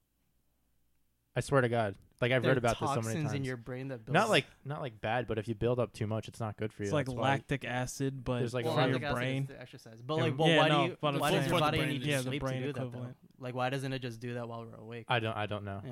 I 1.37 1.41
swear 1.41 1.61
to 1.61 1.69
God, 1.69 1.95
like 2.21 2.33
I've 2.33 2.43
There 2.43 2.51
read 2.51 2.57
are 2.57 2.59
about 2.59 2.81
this 2.81 2.89
so 2.89 2.95
many 2.97 3.03
toxins 3.03 3.25
times. 3.25 3.35
in 3.35 3.45
your 3.45 3.57
brain 3.57 3.89
that 3.89 4.05
builds 4.05 4.15
not 4.15 4.29
like 4.31 4.47
not 4.65 4.81
like 4.81 5.01
bad, 5.01 5.27
but 5.29 5.39
if 5.39 5.47
you 5.49 5.55
build 5.55 5.79
up 5.79 5.93
too 5.93 6.07
much, 6.07 6.27
it's 6.29 6.41
not 6.41 6.57
good 6.57 6.73
for 6.73 6.83
you. 6.83 6.89
It's 6.89 6.93
like 6.93 7.07
That's 7.07 7.17
why- 7.17 7.23
lactic 7.31 7.65
acid, 7.65 8.25
but 8.25 8.41
There's, 8.41 8.53
like, 8.53 8.65
well, 8.65 8.75
for 8.75 8.81
your 8.81 8.89
lactic 8.99 9.05
acid 9.05 9.13
is 9.17 9.19
brain. 9.19 9.47
the 9.47 9.61
exercise. 9.61 10.03
But 10.03 10.17
Yeah, 10.17 10.23
like, 10.25 10.39
well, 10.39 10.49
yeah, 10.49 10.57
why 10.59 10.69
no, 10.69 10.83
do 10.85 10.91
you? 10.91 10.97
but 11.01 11.15
I'm 11.15 11.21
Why 11.21 11.31
saying- 11.31 11.43
does 11.43 11.51
your 11.51 11.59
For 11.59 11.61
the 11.61 11.67
body 11.67 11.79
brain, 11.79 11.89
need 11.91 12.03
to 12.03 12.09
yeah, 12.09 12.17
the 12.19 12.23
sleep 12.25 12.43
brain 12.43 12.55
to 12.55 12.67
do 12.67 12.73
that? 12.73 12.81
Though? 12.81 12.87
equivalent. 12.89 13.17
Like, 13.39 13.55
why 13.55 13.71
doesn't 13.71 13.93
it 13.93 14.01
just 14.01 14.21
do 14.21 14.35
that 14.35 14.49
while 14.49 14.65
we're 14.67 14.75
awake? 14.75 15.07
I 15.09 15.21
don't 15.21 15.37
I 15.37 15.47
don't 15.47 15.65
know. 15.65 15.81
yeah. 15.85 15.91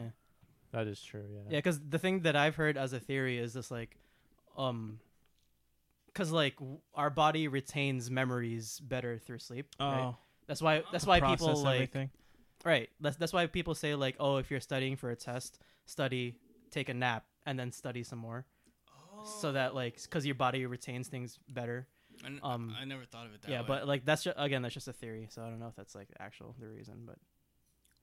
That 0.72 0.86
is 0.86 1.00
true. 1.02 1.24
Yeah. 1.32 1.40
Yeah, 1.50 1.58
because 1.58 1.80
the 1.80 1.98
thing 1.98 2.20
that 2.22 2.36
I've 2.36 2.56
heard 2.56 2.76
as 2.76 2.92
a 2.92 3.00
theory 3.00 3.38
is 3.38 3.54
this 3.54 3.70
like, 3.70 3.96
um, 4.56 4.98
because 6.08 6.30
like 6.32 6.56
w- 6.56 6.80
our 6.94 7.10
body 7.10 7.48
retains 7.48 8.10
memories 8.10 8.80
better 8.80 9.18
through 9.18 9.38
sleep. 9.38 9.66
Oh, 9.80 9.86
right? 9.90 10.14
That's 10.46 10.60
why. 10.60 10.82
That's 10.92 11.06
why 11.06 11.20
people 11.20 11.36
process 11.46 11.62
like. 11.64 11.74
everything. 11.76 12.10
Right. 12.64 12.88
That's 13.00 13.16
that's 13.16 13.32
why 13.32 13.46
people 13.46 13.74
say 13.74 13.94
like, 13.94 14.16
oh, 14.18 14.36
if 14.38 14.50
you're 14.50 14.60
studying 14.60 14.96
for 14.96 15.10
a 15.10 15.16
test, 15.16 15.58
study, 15.86 16.36
take 16.70 16.88
a 16.88 16.94
nap, 16.94 17.24
and 17.46 17.58
then 17.58 17.70
study 17.72 18.02
some 18.02 18.18
more, 18.18 18.44
so 19.40 19.52
that 19.52 19.74
like, 19.74 20.00
because 20.02 20.26
your 20.26 20.34
body 20.34 20.66
retains 20.66 21.08
things 21.08 21.38
better. 21.48 21.86
I, 22.24 22.26
n- 22.26 22.40
um, 22.42 22.74
I 22.80 22.84
never 22.84 23.04
thought 23.04 23.26
of 23.26 23.34
it 23.34 23.42
that 23.42 23.48
way. 23.48 23.54
yeah, 23.54 23.60
way. 23.60 23.66
but 23.68 23.86
like 23.86 24.04
that's 24.04 24.24
just, 24.24 24.36
again 24.38 24.62
that's 24.62 24.74
just 24.74 24.88
a 24.88 24.92
theory, 24.92 25.28
so 25.30 25.42
I 25.42 25.46
don't 25.50 25.60
know 25.60 25.68
if 25.68 25.76
that's 25.76 25.94
like 25.94 26.08
actual 26.18 26.54
the 26.58 26.66
reason, 26.68 27.04
but 27.06 27.16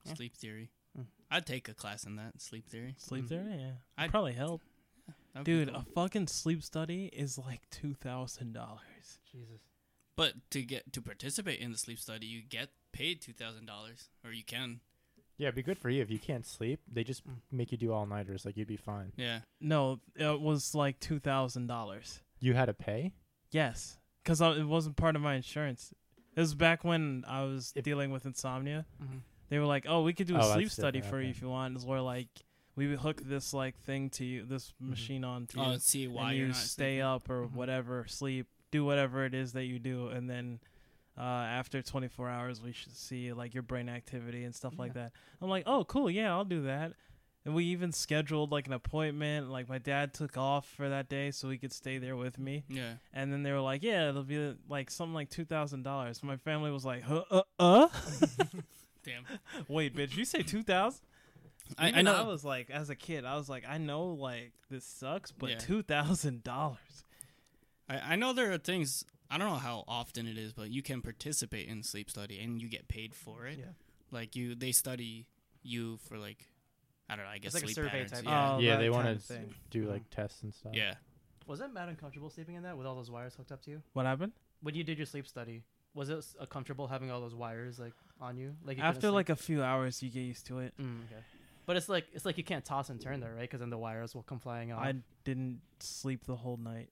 yeah. 0.04 0.14
sleep 0.14 0.36
theory. 0.36 0.70
Mm. 0.98 1.04
I'd 1.30 1.44
take 1.46 1.68
a 1.68 1.74
class 1.74 2.04
in 2.04 2.16
that 2.16 2.40
sleep 2.40 2.66
theory. 2.68 2.94
Sleep 2.98 3.26
Mhm. 3.26 3.28
there, 3.28 3.46
yeah. 3.50 3.70
I'd- 3.98 4.10
probably 4.10 4.32
help. 4.32 4.62
That'd 5.34 5.44
Dude, 5.44 5.68
cool. 5.68 5.76
a 5.76 5.84
fucking 5.94 6.28
sleep 6.28 6.62
study 6.64 7.06
is 7.12 7.36
like 7.38 7.68
two 7.70 7.92
thousand 7.94 8.54
dollars. 8.54 9.20
Jesus. 9.30 9.60
but 10.16 10.32
to 10.50 10.62
get 10.62 10.94
to 10.94 11.02
participate 11.02 11.60
in 11.60 11.70
the 11.72 11.76
sleep 11.78 11.98
study, 11.98 12.26
you 12.26 12.40
get 12.42 12.70
paid 12.96 13.20
two 13.20 13.32
thousand 13.32 13.66
dollars, 13.66 14.08
or 14.24 14.32
you 14.32 14.44
can. 14.44 14.80
Yeah, 15.38 15.48
it'd 15.48 15.56
be 15.56 15.62
good 15.62 15.78
for 15.78 15.90
you 15.90 16.00
if 16.02 16.10
you 16.10 16.18
can't 16.18 16.46
sleep. 16.46 16.80
They 16.90 17.04
just 17.04 17.22
make 17.52 17.70
you 17.70 17.76
do 17.78 17.92
all 17.92 18.06
nighters. 18.06 18.46
Like 18.46 18.56
you'd 18.56 18.68
be 18.68 18.76
fine. 18.78 19.12
Yeah. 19.16 19.40
No, 19.60 20.00
it 20.14 20.40
was 20.40 20.74
like 20.74 20.98
two 21.00 21.18
thousand 21.18 21.66
dollars. 21.66 22.20
You 22.40 22.54
had 22.54 22.66
to 22.66 22.74
pay. 22.74 23.12
Yes, 23.50 23.98
because 24.22 24.40
it 24.40 24.64
wasn't 24.66 24.96
part 24.96 25.14
of 25.16 25.22
my 25.22 25.34
insurance. 25.34 25.92
It 26.34 26.40
was 26.40 26.54
back 26.54 26.84
when 26.84 27.24
I 27.26 27.44
was 27.44 27.72
If- 27.76 27.84
dealing 27.84 28.10
with 28.10 28.26
insomnia. 28.26 28.86
Mhm. 29.02 29.20
They 29.48 29.58
were 29.58 29.64
like, 29.66 29.86
"Oh, 29.88 30.02
we 30.02 30.12
could 30.12 30.26
do 30.26 30.36
a 30.36 30.40
Oh, 30.40 30.52
sleep 30.54 30.70
study 30.70 30.98
different, 31.00 31.10
for 31.12 31.22
you 31.22 31.30
if 31.30 31.40
you 31.40 31.48
want." 31.48 31.76
As 31.76 31.86
we're 31.86 32.00
like, 32.00 32.28
we 32.74 32.88
would 32.88 32.98
hook 32.98 33.22
this 33.22 33.54
like 33.54 33.78
thing 33.78 34.10
to 34.10 34.24
you, 34.24 34.44
this 34.44 34.72
Mhm. 34.82 34.88
machine 34.90 35.24
on 35.24 35.46
to 35.48 35.60
Oh, 35.60 35.64
you, 35.66 35.72
and 35.74 35.82
see 35.82 36.08
why 36.08 36.30
and 36.30 36.38
you're 36.38 36.46
not 36.48 36.56
stay 36.56 36.96
sleeping. 36.96 37.02
up 37.02 37.30
or 37.30 37.46
Mhm. 37.46 37.52
whatever, 37.52 38.06
sleep, 38.06 38.46
do 38.70 38.84
whatever 38.84 39.24
it 39.24 39.32
is 39.34 39.52
that 39.52 39.64
you 39.64 39.78
do, 39.78 40.08
and 40.08 40.28
then 40.28 40.60
uh, 41.18 41.22
after 41.22 41.80
24 41.82 42.28
hours, 42.28 42.60
we 42.62 42.72
should 42.72 42.94
see 42.96 43.32
like 43.32 43.54
your 43.54 43.62
brain 43.62 43.88
activity 43.88 44.44
and 44.44 44.54
stuff 44.54 44.74
like 44.78 44.94
that. 44.94 45.12
I'm 45.40 45.48
like, 45.48 45.64
"Oh, 45.66 45.84
cool, 45.84 46.10
yeah, 46.10 46.30
I'll 46.32 46.44
do 46.44 46.62
that." 46.62 46.92
And 47.44 47.54
we 47.54 47.64
even 47.66 47.92
scheduled 47.92 48.50
like 48.50 48.66
an 48.66 48.72
appointment. 48.72 49.48
Like 49.50 49.68
my 49.68 49.78
dad 49.78 50.12
took 50.12 50.36
off 50.36 50.68
for 50.76 50.88
that 50.88 51.08
day 51.08 51.30
so 51.30 51.48
he 51.48 51.58
could 51.58 51.72
stay 51.72 51.98
there 51.98 52.16
with 52.16 52.38
me. 52.40 52.64
Yeah. 52.68 52.94
And 53.14 53.32
then 53.32 53.42
they 53.44 53.52
were 53.52 53.60
like, 53.60 53.82
"Yeah, 53.82 54.08
it'll 54.08 54.24
be 54.24 54.56
like 54.68 54.90
something 54.90 55.14
like 55.14 55.30
two 55.30 55.44
thousand 55.44 55.82
dollars." 55.84 56.22
My 56.22 56.36
family 56.36 56.70
was 56.70 56.84
like, 56.84 57.02
"Huh? 57.02 57.22
Uh? 57.30 57.42
uh? 57.58 57.88
Damn. 59.04 59.24
Wait, 59.68 59.94
bitch, 59.94 60.16
you 60.16 60.24
say 60.24 60.42
two 60.42 60.62
thousand? 60.62 61.00
I, 61.78 61.92
I 61.92 62.02
know. 62.02 62.14
I 62.14 62.22
was 62.22 62.44
like, 62.44 62.70
as 62.70 62.90
a 62.90 62.94
kid, 62.94 63.24
I 63.24 63.36
was 63.36 63.48
like, 63.48 63.64
I 63.68 63.78
know, 63.78 64.06
like 64.06 64.52
this 64.70 64.84
sucks, 64.84 65.32
but 65.32 65.50
Yeah. 65.50 65.58
two 65.58 65.82
thousand 65.82 66.42
dollars. 66.44 67.04
I, 67.88 67.98
I 68.12 68.16
know 68.16 68.32
there 68.32 68.52
are 68.52 68.58
things. 68.58 69.04
I 69.30 69.38
don't 69.38 69.48
know 69.48 69.56
how 69.56 69.84
often 69.88 70.26
it 70.26 70.38
is, 70.38 70.52
but 70.52 70.70
you 70.70 70.82
can 70.82 71.02
participate 71.02 71.68
in 71.68 71.82
sleep 71.82 72.10
study 72.10 72.38
and 72.40 72.60
you 72.60 72.68
get 72.68 72.88
paid 72.88 73.14
for 73.14 73.46
it. 73.46 73.58
Yeah. 73.58 73.64
Like 74.10 74.36
you, 74.36 74.54
they 74.54 74.72
study 74.72 75.26
you 75.62 75.98
for 76.08 76.16
like 76.18 76.46
I 77.08 77.16
don't 77.16 77.24
know. 77.24 77.30
I 77.30 77.38
guess 77.38 77.54
It's 77.54 77.62
like 77.62 77.70
a 77.70 77.74
survey 77.74 77.88
patterns. 77.90 78.10
type 78.12 78.24
Yeah. 78.24 78.52
Oh, 78.54 78.58
yeah, 78.58 78.76
they 78.76 78.90
want 78.90 79.08
of 79.08 79.18
to 79.18 79.22
thing. 79.22 79.54
do 79.70 79.84
like 79.88 80.08
tests 80.10 80.42
and 80.42 80.52
stuff. 80.54 80.72
yeah. 80.74 80.94
Was 81.46 81.60
it 81.60 81.72
Matt 81.72 81.88
uncomfortable 81.88 82.28
sleeping 82.30 82.56
in 82.56 82.64
that 82.64 82.76
with 82.76 82.86
all 82.88 82.96
those 82.96 83.10
wires 83.10 83.34
hooked 83.36 83.52
up 83.52 83.62
to 83.62 83.70
you? 83.70 83.82
What 83.92 84.06
happened? 84.06 84.32
When 84.62 84.74
you 84.74 84.82
did 84.82 84.98
your 84.98 85.06
sleep 85.06 85.28
study, 85.28 85.62
was 85.94 86.08
it 86.08 86.18
s- 86.18 86.34
uh, 86.40 86.46
comfortable 86.46 86.88
having 86.88 87.10
all 87.12 87.20
those 87.20 87.34
wires 87.36 87.78
like 87.78 87.92
on 88.20 88.36
you? 88.36 88.56
Like 88.64 88.76
you 88.78 88.82
couldn't 88.82 88.96
After 88.96 89.10
like 89.12 89.28
a 89.28 89.36
few 89.36 89.62
hours, 89.62 90.02
you 90.02 90.10
get 90.10 90.20
used 90.22 90.46
to 90.46 90.58
it. 90.58 90.74
Mm, 90.80 91.04
okay. 91.04 91.22
But 91.64 91.76
it's 91.76 91.88
like 91.88 92.06
it's 92.12 92.24
like 92.24 92.38
you 92.38 92.44
can't 92.44 92.64
toss 92.64 92.90
and 92.90 93.00
turn 93.00 93.20
there, 93.20 93.32
right? 93.34 93.42
Because 93.42 93.60
then 93.60 93.70
the 93.70 93.78
wires 93.78 94.14
will 94.14 94.22
come 94.24 94.40
flying 94.40 94.72
off. 94.72 94.82
I 94.82 94.94
didn't 95.24 95.60
sleep 95.80 96.24
the 96.26 96.34
whole 96.36 96.56
night. 96.56 96.88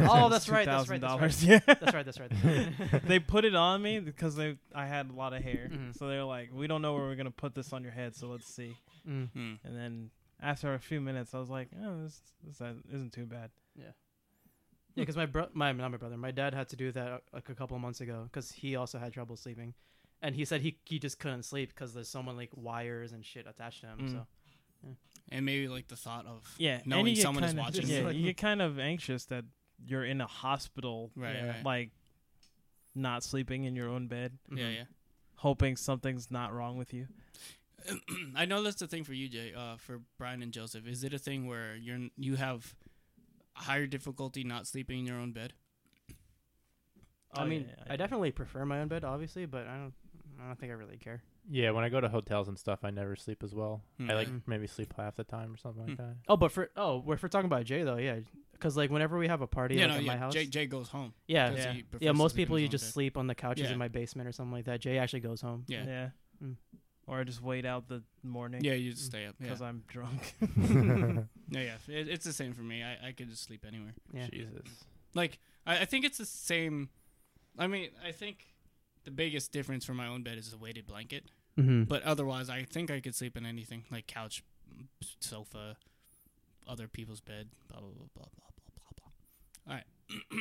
Oh, 0.00 0.28
that's 0.28 0.48
right. 0.48 0.66
That's 0.66 0.88
right. 0.88 1.00
That's 1.00 1.20
right. 1.20 1.30
$2,000, 1.30 1.46
Yeah. 1.46 1.60
That's 1.66 1.94
right. 1.94 2.04
That's 2.04 2.20
right. 2.20 3.02
they 3.06 3.18
put 3.18 3.44
it 3.44 3.54
on 3.54 3.82
me 3.82 4.00
because 4.00 4.36
they 4.36 4.56
I 4.74 4.86
had 4.86 5.10
a 5.10 5.12
lot 5.12 5.32
of 5.32 5.42
hair. 5.42 5.70
Mhm. 5.72 5.96
So 5.96 6.08
they're 6.08 6.24
like, 6.24 6.50
"We 6.52 6.66
don't 6.66 6.82
know 6.82 6.94
where 6.94 7.02
we're 7.04 7.16
gonna 7.16 7.30
put 7.30 7.54
this 7.54 7.72
on 7.72 7.82
your 7.82 7.92
head, 7.92 8.14
so 8.14 8.28
let's 8.28 8.46
see." 8.46 8.76
mm. 9.08 9.30
Hmm. 9.30 9.54
And 9.64 9.76
then 9.76 10.10
after 10.40 10.74
a 10.74 10.78
few 10.78 11.00
minutes, 11.00 11.34
I 11.34 11.38
was 11.38 11.50
like, 11.50 11.68
"Oh, 11.82 12.02
this, 12.02 12.20
this 12.44 12.60
isn't 12.92 13.12
too 13.12 13.26
bad." 13.26 13.50
Yeah, 13.76 13.84
Yeah, 14.94 15.02
because 15.02 15.16
my 15.16 15.26
bro, 15.26 15.48
my 15.52 15.72
not 15.72 15.90
my 15.90 15.96
brother, 15.96 16.16
my 16.16 16.30
dad 16.30 16.54
had 16.54 16.68
to 16.70 16.76
do 16.76 16.92
that 16.92 17.08
uh, 17.08 17.18
like 17.32 17.48
a 17.48 17.54
couple 17.54 17.74
of 17.76 17.82
months 17.82 18.00
ago 18.00 18.28
because 18.30 18.52
he 18.52 18.76
also 18.76 18.98
had 18.98 19.12
trouble 19.12 19.36
sleeping, 19.36 19.74
and 20.22 20.34
he 20.34 20.44
said 20.44 20.60
he 20.60 20.78
he 20.84 20.98
just 20.98 21.18
couldn't 21.18 21.44
sleep 21.44 21.70
because 21.70 21.94
there's 21.94 22.08
so 22.08 22.22
many 22.22 22.36
like 22.36 22.50
wires 22.54 23.12
and 23.12 23.24
shit 23.24 23.46
attached 23.46 23.80
to 23.82 23.86
him. 23.88 23.98
Mm. 24.00 24.12
So 24.12 24.26
And 25.30 25.44
maybe 25.46 25.68
like 25.68 25.88
the 25.88 25.96
thought 25.96 26.26
of 26.26 26.54
Yeah, 26.58 26.76
and 26.76 26.86
knowing 26.86 27.16
someone 27.16 27.44
is 27.44 27.50
kinda- 27.50 27.62
watching. 27.62 27.86
Yeah, 27.88 27.98
you. 28.00 28.04
Like- 28.04 28.16
you 28.16 28.22
get 28.24 28.36
kind 28.36 28.62
of 28.62 28.78
anxious 28.78 29.24
that 29.26 29.44
you're 29.84 30.04
in 30.04 30.20
a 30.20 30.26
hospital, 30.26 31.10
Right. 31.16 31.34
Yeah. 31.34 31.46
Right. 31.48 31.64
like 31.64 31.90
not 32.94 33.24
sleeping 33.24 33.64
in 33.64 33.74
your 33.74 33.88
own 33.88 34.06
bed, 34.06 34.38
yeah. 34.50 34.56
mhm. 34.64 34.74
Yeah. 34.76 34.84
hoping 35.36 35.76
something's 35.76 36.30
not 36.30 36.52
wrong 36.54 36.76
with 36.76 36.94
you. 36.94 37.08
I 38.36 38.44
know 38.44 38.62
that's 38.62 38.76
the 38.76 38.86
thing 38.86 39.02
for 39.04 39.12
you, 39.12 39.28
Jay. 39.28 39.52
Uh, 39.52 39.76
for 39.76 40.00
Brian 40.16 40.42
and 40.42 40.52
Joseph, 40.52 40.86
is 40.86 41.02
it 41.04 41.12
a 41.12 41.18
thing 41.18 41.46
where 41.46 41.74
you're 41.76 42.08
you 42.16 42.36
have 42.36 42.74
higher 43.54 43.86
difficulty 43.86 44.42
not 44.44 44.66
sleeping 44.66 45.00
in 45.00 45.06
your 45.06 45.18
own 45.18 45.32
bed? 45.32 45.52
I 47.34 47.42
Oh, 47.42 47.46
mean, 47.46 47.66
yeah, 47.68 47.92
I 47.92 47.96
definitely 47.96 48.30
prefer 48.30 48.64
my 48.64 48.80
own 48.80 48.88
bed, 48.88 49.04
obviously, 49.04 49.44
but 49.46 49.66
I 49.66 49.76
don't 49.76 49.94
I 50.42 50.46
don't 50.46 50.58
think 50.58 50.70
I 50.72 50.76
really 50.76 50.96
care. 50.98 51.22
Yeah, 51.50 51.72
when 51.72 51.84
I 51.84 51.88
go 51.90 52.00
to 52.00 52.08
hotels 52.08 52.48
and 52.48 52.58
stuff, 52.58 52.80
I 52.84 52.90
never 52.90 53.16
sleep 53.16 53.42
as 53.42 53.54
well. 53.54 53.82
Hmm. 53.98 54.10
I 54.10 54.14
like 54.14 54.28
Mm. 54.28 54.42
maybe 54.46 54.66
sleep 54.66 54.94
half 54.96 55.16
the 55.16 55.24
time 55.24 55.52
or 55.52 55.56
something 55.58 55.86
like 55.86 55.96
Hmm. 55.96 56.02
that. 56.02 56.16
Oh, 56.28 56.36
but 56.36 56.50
for 56.52 56.70
oh, 56.76 56.98
we're 57.04 57.16
for 57.18 57.28
talking 57.28 57.46
about 57.46 57.64
Jay 57.64 57.82
though, 57.82 57.96
yeah, 57.98 58.20
because 58.52 58.76
like 58.76 58.90
whenever 58.90 59.18
we 59.18 59.28
have 59.28 59.42
a 59.42 59.46
party 59.46 59.74
yeah, 59.74 59.82
like, 59.82 59.90
no, 59.90 59.96
at 59.96 60.02
yeah. 60.04 60.12
my 60.12 60.16
house, 60.18 60.32
Jay, 60.32 60.46
Jay 60.46 60.66
goes 60.66 60.88
home. 60.88 61.12
yeah, 61.26 61.50
'cause 61.50 61.58
Yeah. 61.64 61.74
yeah, 62.00 62.12
most 62.12 62.34
people 62.34 62.58
you 62.58 62.68
just 62.68 62.86
bed. 62.86 62.92
sleep 62.92 63.16
on 63.18 63.26
the 63.26 63.34
couches 63.34 63.66
Yeah. 63.66 63.72
in 63.72 63.78
my 63.78 63.88
basement 63.88 64.26
or 64.28 64.32
something 64.32 64.52
like 64.52 64.64
that. 64.64 64.80
Jay 64.80 64.96
actually 64.98 65.20
goes 65.20 65.40
home. 65.42 65.64
Yeah. 65.68 65.84
Yeah. 65.84 66.10
Mm. 66.42 66.56
Or 67.06 67.20
I 67.20 67.24
just 67.24 67.42
wait 67.42 67.66
out 67.66 67.88
the 67.88 68.02
morning. 68.22 68.64
Yeah, 68.64 68.72
you 68.72 68.92
just 68.92 69.04
stay 69.04 69.26
up. 69.26 69.34
Yeah, 69.38 69.44
Because 69.44 69.60
I'm 69.60 69.84
drunk. 69.86 70.34
yeah, 71.50 71.60
yeah. 71.60 71.76
It, 71.88 72.08
it's 72.08 72.24
the 72.24 72.32
same 72.32 72.54
for 72.54 72.62
me. 72.62 72.82
I, 72.82 73.08
I 73.08 73.12
could 73.12 73.28
just 73.28 73.42
sleep 73.44 73.64
anywhere. 73.66 73.94
Yeah. 74.14 74.28
Jesus. 74.28 74.84
Like 75.14 75.38
I, 75.66 75.80
I 75.80 75.84
think 75.84 76.06
it's 76.06 76.16
the 76.16 76.24
same. 76.24 76.88
I 77.58 77.66
mean, 77.66 77.90
I 78.02 78.12
think 78.12 78.53
the 79.04 79.10
biggest 79.10 79.52
difference 79.52 79.84
for 79.84 79.94
my 79.94 80.06
own 80.06 80.22
bed 80.22 80.38
is 80.38 80.50
the 80.50 80.56
weighted 80.56 80.86
blanket. 80.86 81.24
Mm-hmm. 81.58 81.84
But 81.84 82.02
otherwise, 82.02 82.50
I 82.50 82.64
think 82.64 82.90
I 82.90 83.00
could 83.00 83.14
sleep 83.14 83.36
in 83.36 83.46
anything 83.46 83.84
like 83.90 84.06
couch, 84.06 84.42
sofa, 85.20 85.76
other 86.66 86.88
people's 86.88 87.20
bed, 87.20 87.48
blah 87.68 87.80
blah 87.80 87.90
blah 87.90 88.06
blah 88.14 88.24
blah 88.34 88.50
blah 88.76 88.92
blah. 88.96 89.72
All 89.72 89.80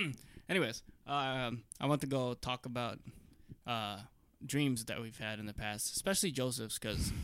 right. 0.03 0.13
Anyways, 0.49 0.83
um, 1.07 1.63
I 1.79 1.85
want 1.85 2.01
to 2.01 2.07
go 2.07 2.33
talk 2.33 2.65
about 2.65 2.99
uh, 3.67 3.99
dreams 4.45 4.85
that 4.85 5.01
we've 5.01 5.17
had 5.17 5.39
in 5.39 5.45
the 5.45 5.53
past, 5.53 5.95
especially 5.95 6.31
Joseph's, 6.31 6.79
because 6.79 7.13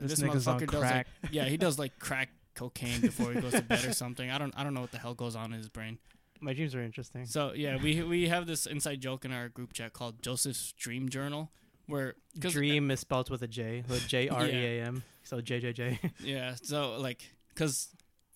This, 0.00 0.18
this, 0.18 0.28
motherfucker 0.28 0.70
does 0.70 0.82
like 0.82 1.06
yeah, 1.30 1.44
he 1.46 1.56
does 1.56 1.78
like 1.78 1.98
crack 1.98 2.30
cocaine 2.54 3.00
before 3.00 3.32
he 3.32 3.40
goes 3.40 3.52
to 3.52 3.62
bed 3.62 3.84
or 3.84 3.92
something. 3.92 4.30
I 4.30 4.38
don't 4.38 4.54
I 4.56 4.62
don't 4.62 4.74
know 4.74 4.80
what 4.80 4.92
the 4.92 4.98
hell 4.98 5.14
goes 5.14 5.34
on 5.34 5.52
in 5.52 5.58
his 5.58 5.68
brain. 5.68 5.98
My 6.40 6.52
dreams 6.52 6.74
are 6.74 6.82
interesting. 6.82 7.26
So 7.26 7.52
yeah, 7.54 7.76
we 7.82 8.02
we 8.02 8.28
have 8.28 8.46
this 8.46 8.66
inside 8.66 9.00
joke 9.00 9.24
in 9.24 9.32
our 9.32 9.48
group 9.48 9.72
chat 9.72 9.92
called 9.92 10.22
Joseph's 10.22 10.72
Dream 10.72 11.08
Journal, 11.08 11.50
where 11.86 12.14
'cause- 12.40 12.52
Dream 12.52 12.90
is 12.90 13.00
spelled 13.00 13.30
with 13.30 13.42
a 13.42 13.48
J, 13.48 13.82
with 13.88 14.06
J 14.08 14.28
R 14.28 14.46
E 14.46 14.50
A 14.50 14.82
M. 14.84 15.02
So 15.24 15.40
J 15.40 15.60
J 15.60 15.72
J. 15.72 15.98
Yeah, 16.20 16.54
so 16.62 16.98
like, 17.00 17.22
cause 17.54 17.88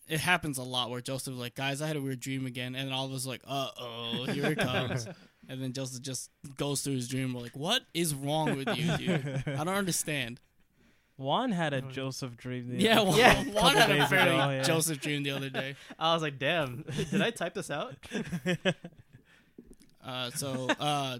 it 0.09 0.21
happens 0.21 0.59
a 0.59 0.63
lot 0.63 0.91
where 0.91 1.01
Joseph 1.01 1.35
like, 1.37 1.55
guys, 1.55 1.81
I 1.81 1.87
had 1.87 1.97
a 1.97 2.01
weird 2.01 2.21
dream 2.21 2.45
again, 2.47 2.75
and 2.75 2.93
all 2.93 3.07
of 3.07 3.13
us 3.13 3.25
like, 3.25 3.43
uh 3.47 3.69
oh, 3.79 4.25
here 4.25 4.47
it 4.47 4.59
comes, 4.59 5.07
and 5.49 5.63
then 5.63 5.73
Joseph 5.73 6.03
just 6.03 6.31
goes 6.57 6.83
through 6.83 6.95
his 6.95 7.09
dream. 7.09 7.33
We're 7.33 7.41
like, 7.43 7.57
what 7.57 7.83
is 7.95 8.15
wrong 8.15 8.57
with 8.57 8.77
you, 8.77 8.97
dude? 8.99 9.45
I 9.47 9.65
don't 9.65 9.69
understand. 9.69 10.41
Juan 11.17 11.53
had 11.53 11.73
a 11.75 11.85
Oh. 11.85 11.91
Joseph 11.91 12.37
dream. 12.37 12.69
the 12.69 12.77
Yeah, 12.83 13.01
other- 13.01 13.11
Juan, 13.11 13.19
Yeah. 13.19 13.35
Juan 13.45 13.55
Couple 13.55 13.71
had 13.81 13.91
a 13.91 13.95
days 14.01 14.09
very 14.09 14.23
ago, 14.31 14.51
yeah. 14.51 14.63
Joseph 14.63 15.01
dream 15.01 15.23
the 15.23 15.31
other 15.33 15.51
day. 15.51 15.77
I 15.99 16.15
was 16.15 16.23
like, 16.23 16.39
damn, 16.39 16.83
did 17.11 17.21
I 17.23 17.31
type 17.31 17.55
this 17.55 17.71
out? 17.71 17.95
Uh, 20.05 20.31
so 20.31 20.69
uh, 20.81 21.19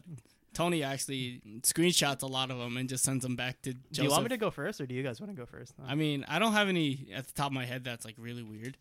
Tony 0.55 0.83
actually 0.83 1.41
screenshots 1.61 2.23
a 2.23 2.27
lot 2.27 2.51
of 2.51 2.59
them 2.59 2.77
and 2.77 2.89
just 2.89 3.05
sends 3.05 3.23
them 3.23 3.37
back 3.37 3.63
to 3.63 3.73
Joseph. 3.75 3.87
Do 3.93 4.03
you 4.03 4.11
want 4.11 4.25
me 4.25 4.29
to 4.31 4.37
go 4.37 4.51
first, 4.51 4.81
or 4.81 4.87
do 4.87 4.95
you 4.95 5.05
guys 5.05 5.21
want 5.21 5.31
to 5.33 5.37
go 5.41 5.47
first? 5.47 5.73
I 5.87 5.95
mean, 5.95 6.25
I 6.29 6.41
don't 6.41 6.53
have 6.53 6.69
any 6.69 7.07
at 7.15 7.27
the 7.29 7.33
top 7.33 7.47
of 7.47 7.53
my 7.53 7.65
head 7.65 7.85
that's 7.85 8.05
like 8.05 8.17
really 8.19 8.43
weird 8.43 8.77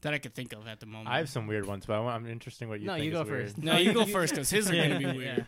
that 0.00 0.14
I 0.14 0.18
could 0.18 0.34
think 0.34 0.54
of 0.54 0.66
at 0.66 0.80
the 0.80 0.86
moment. 0.86 1.08
I 1.10 1.18
have 1.18 1.28
some 1.28 1.46
weird 1.46 1.66
ones, 1.66 1.84
but 1.84 1.96
I 1.96 2.00
want, 2.00 2.16
I'm 2.16 2.26
interested 2.30 2.64
in 2.64 2.68
what 2.70 2.80
you 2.80 2.86
No, 2.86 2.94
think 2.94 3.04
you 3.04 3.10
is 3.10 3.16
go 3.18 3.30
weird. 3.30 3.44
first. 3.48 3.58
no, 3.58 3.76
you 3.76 3.92
go 3.92 4.06
first 4.06 4.32
because 4.32 4.48
his 4.48 4.70
are 4.70 4.74
Yeah, 4.74 4.88
gonna 4.88 4.98
be 4.98 5.04
yeah. 5.04 5.12
weird. 5.12 5.46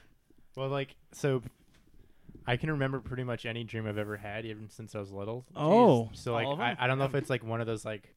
Well, 0.57 0.69
like 0.69 0.95
so, 1.13 1.43
I 2.47 2.57
can 2.57 2.71
remember 2.71 3.01
pretty 3.01 3.25
much 3.25 3.47
any 3.47 3.65
dream 3.65 3.87
I've 3.87 3.99
ever 3.99 4.17
had, 4.17 4.45
even 4.47 4.69
since 4.71 4.95
I 4.95 5.01
was 5.01 5.13
little. 5.13 5.45
Oh. 5.55 6.11
so 6.13 6.33
like 6.33 6.47
All 6.47 6.55
of 6.55 6.61
I, 6.61 6.69
them? 6.71 6.77
I 6.81 6.87
don't 6.87 6.99
know 6.99 7.05
if 7.05 7.15
it's 7.15 7.31
like 7.31 7.45
one 7.45 7.61
of 7.61 7.67
those 7.67 7.85
like 7.85 8.15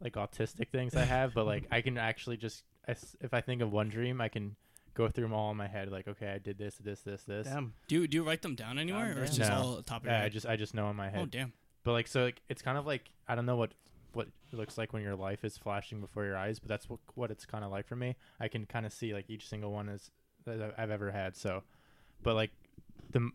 like 0.00 0.14
autistic 0.14 0.68
things 0.70 0.96
I 0.96 1.04
have, 1.04 1.32
but 1.34 1.46
like 1.46 1.64
I 1.70 1.80
can 1.80 1.96
actually 1.98 2.36
just 2.36 2.64
I 2.88 2.92
s 2.92 3.16
if 3.20 3.32
I 3.32 3.40
think 3.40 3.62
of 3.62 3.70
one 3.72 3.88
dream, 3.88 4.20
I 4.20 4.28
can 4.28 4.56
go 4.94 5.08
through 5.08 5.24
them 5.24 5.32
all 5.32 5.50
in 5.52 5.56
my 5.56 5.68
head. 5.68 5.90
Like, 5.90 6.06
okay, 6.08 6.28
I 6.28 6.38
did 6.38 6.58
this, 6.58 6.74
this, 6.76 7.00
this, 7.00 7.22
this. 7.22 7.46
Damn. 7.46 7.72
Do 7.88 7.94
you, 7.94 8.06
do 8.08 8.16
you 8.18 8.24
write 8.24 8.42
them 8.42 8.54
down 8.54 8.78
anywhere, 8.78 9.16
or 9.18 9.22
it's 9.24 9.36
just 9.36 9.50
No. 9.50 9.56
all 9.56 9.82
top 9.82 10.02
of 10.02 10.06
your 10.06 10.12
Yeah, 10.14 10.24
I 10.24 10.28
just 10.28 10.46
I 10.46 10.56
just 10.56 10.74
know 10.74 10.90
in 10.90 10.96
my 10.96 11.08
head. 11.08 11.20
oh 11.22 11.26
damn. 11.26 11.52
But 11.84 11.92
like 11.92 12.08
so, 12.08 12.24
like 12.24 12.42
it's 12.48 12.62
kind 12.62 12.76
of 12.76 12.84
like 12.86 13.10
I 13.28 13.34
don't 13.36 13.46
know 13.46 13.56
what 13.56 13.72
what 14.12 14.26
it 14.52 14.56
looks 14.56 14.76
like 14.76 14.92
when 14.92 15.02
your 15.02 15.14
life 15.16 15.42
is 15.44 15.56
flashing 15.56 16.00
before 16.00 16.24
your 16.26 16.36
eyes, 16.36 16.58
but 16.58 16.68
that's 16.68 16.90
what 16.90 16.98
what 17.14 17.30
it's 17.30 17.46
kind 17.46 17.64
of 17.64 17.70
like 17.70 17.86
for 17.86 17.96
me. 17.96 18.16
I 18.40 18.48
can 18.48 18.66
kind 18.66 18.84
of 18.84 18.92
see 18.92 19.14
like 19.14 19.30
each 19.30 19.48
single 19.48 19.72
one 19.72 19.88
is 19.88 20.10
that 20.44 20.74
I- 20.76 20.82
I've 20.82 20.90
ever 20.90 21.10
had. 21.12 21.36
So, 21.36 21.62
but 22.22 22.34
like 22.34 22.50
the 23.12 23.20
m- 23.20 23.32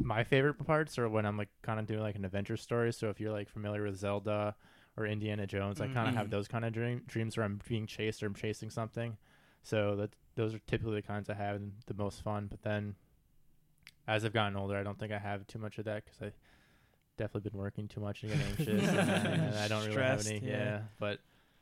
my 0.00 0.24
favorite 0.24 0.54
parts 0.66 0.98
are 0.98 1.08
when 1.08 1.26
I'm 1.26 1.36
like 1.36 1.50
kind 1.62 1.78
of 1.78 1.86
doing 1.86 2.00
like 2.00 2.16
an 2.16 2.24
adventure 2.24 2.56
story. 2.56 2.92
So 2.92 3.10
if 3.10 3.20
you're 3.20 3.32
like 3.32 3.48
familiar 3.48 3.84
with 3.84 3.96
Zelda 3.96 4.54
or 4.96 5.06
Indiana 5.06 5.46
Jones, 5.46 5.80
I 5.80 5.86
mm, 5.86 5.94
kind 5.94 6.08
of 6.08 6.14
have 6.14 6.26
mm. 6.28 6.30
those 6.30 6.48
kind 6.48 6.64
of 6.64 6.72
dream 6.72 7.02
dreams 7.06 7.36
where 7.36 7.44
I'm 7.44 7.60
being 7.68 7.86
chased 7.86 8.22
or 8.22 8.26
I'm 8.26 8.34
chasing 8.34 8.70
something. 8.70 9.16
So 9.62 9.96
that 9.96 10.10
those 10.34 10.54
are 10.54 10.60
typically 10.66 10.96
the 10.96 11.02
kinds 11.02 11.30
I 11.30 11.34
have 11.34 11.56
and 11.56 11.72
the 11.86 11.94
most 11.94 12.22
fun. 12.22 12.48
But 12.50 12.62
then 12.62 12.96
as 14.06 14.24
I've 14.24 14.32
gotten 14.32 14.56
older, 14.56 14.76
I 14.76 14.82
don't 14.82 14.98
think 14.98 15.12
I 15.12 15.18
have 15.18 15.46
too 15.46 15.58
much 15.58 15.78
of 15.78 15.84
that 15.86 16.04
because 16.04 16.20
I 16.20 16.32
definitely 17.16 17.50
been 17.50 17.58
working 17.58 17.88
too 17.88 18.00
much 18.00 18.22
and 18.22 18.32
getting 18.32 18.46
anxious. 18.58 18.88
and, 18.88 19.42
and 19.42 19.56
I 19.56 19.68
don't 19.68 19.86
really 19.86 20.02
have 20.02 20.26
any. 20.26 20.40
yeah. 20.40 20.50
Yeah. 20.50 20.80
but 20.98 21.20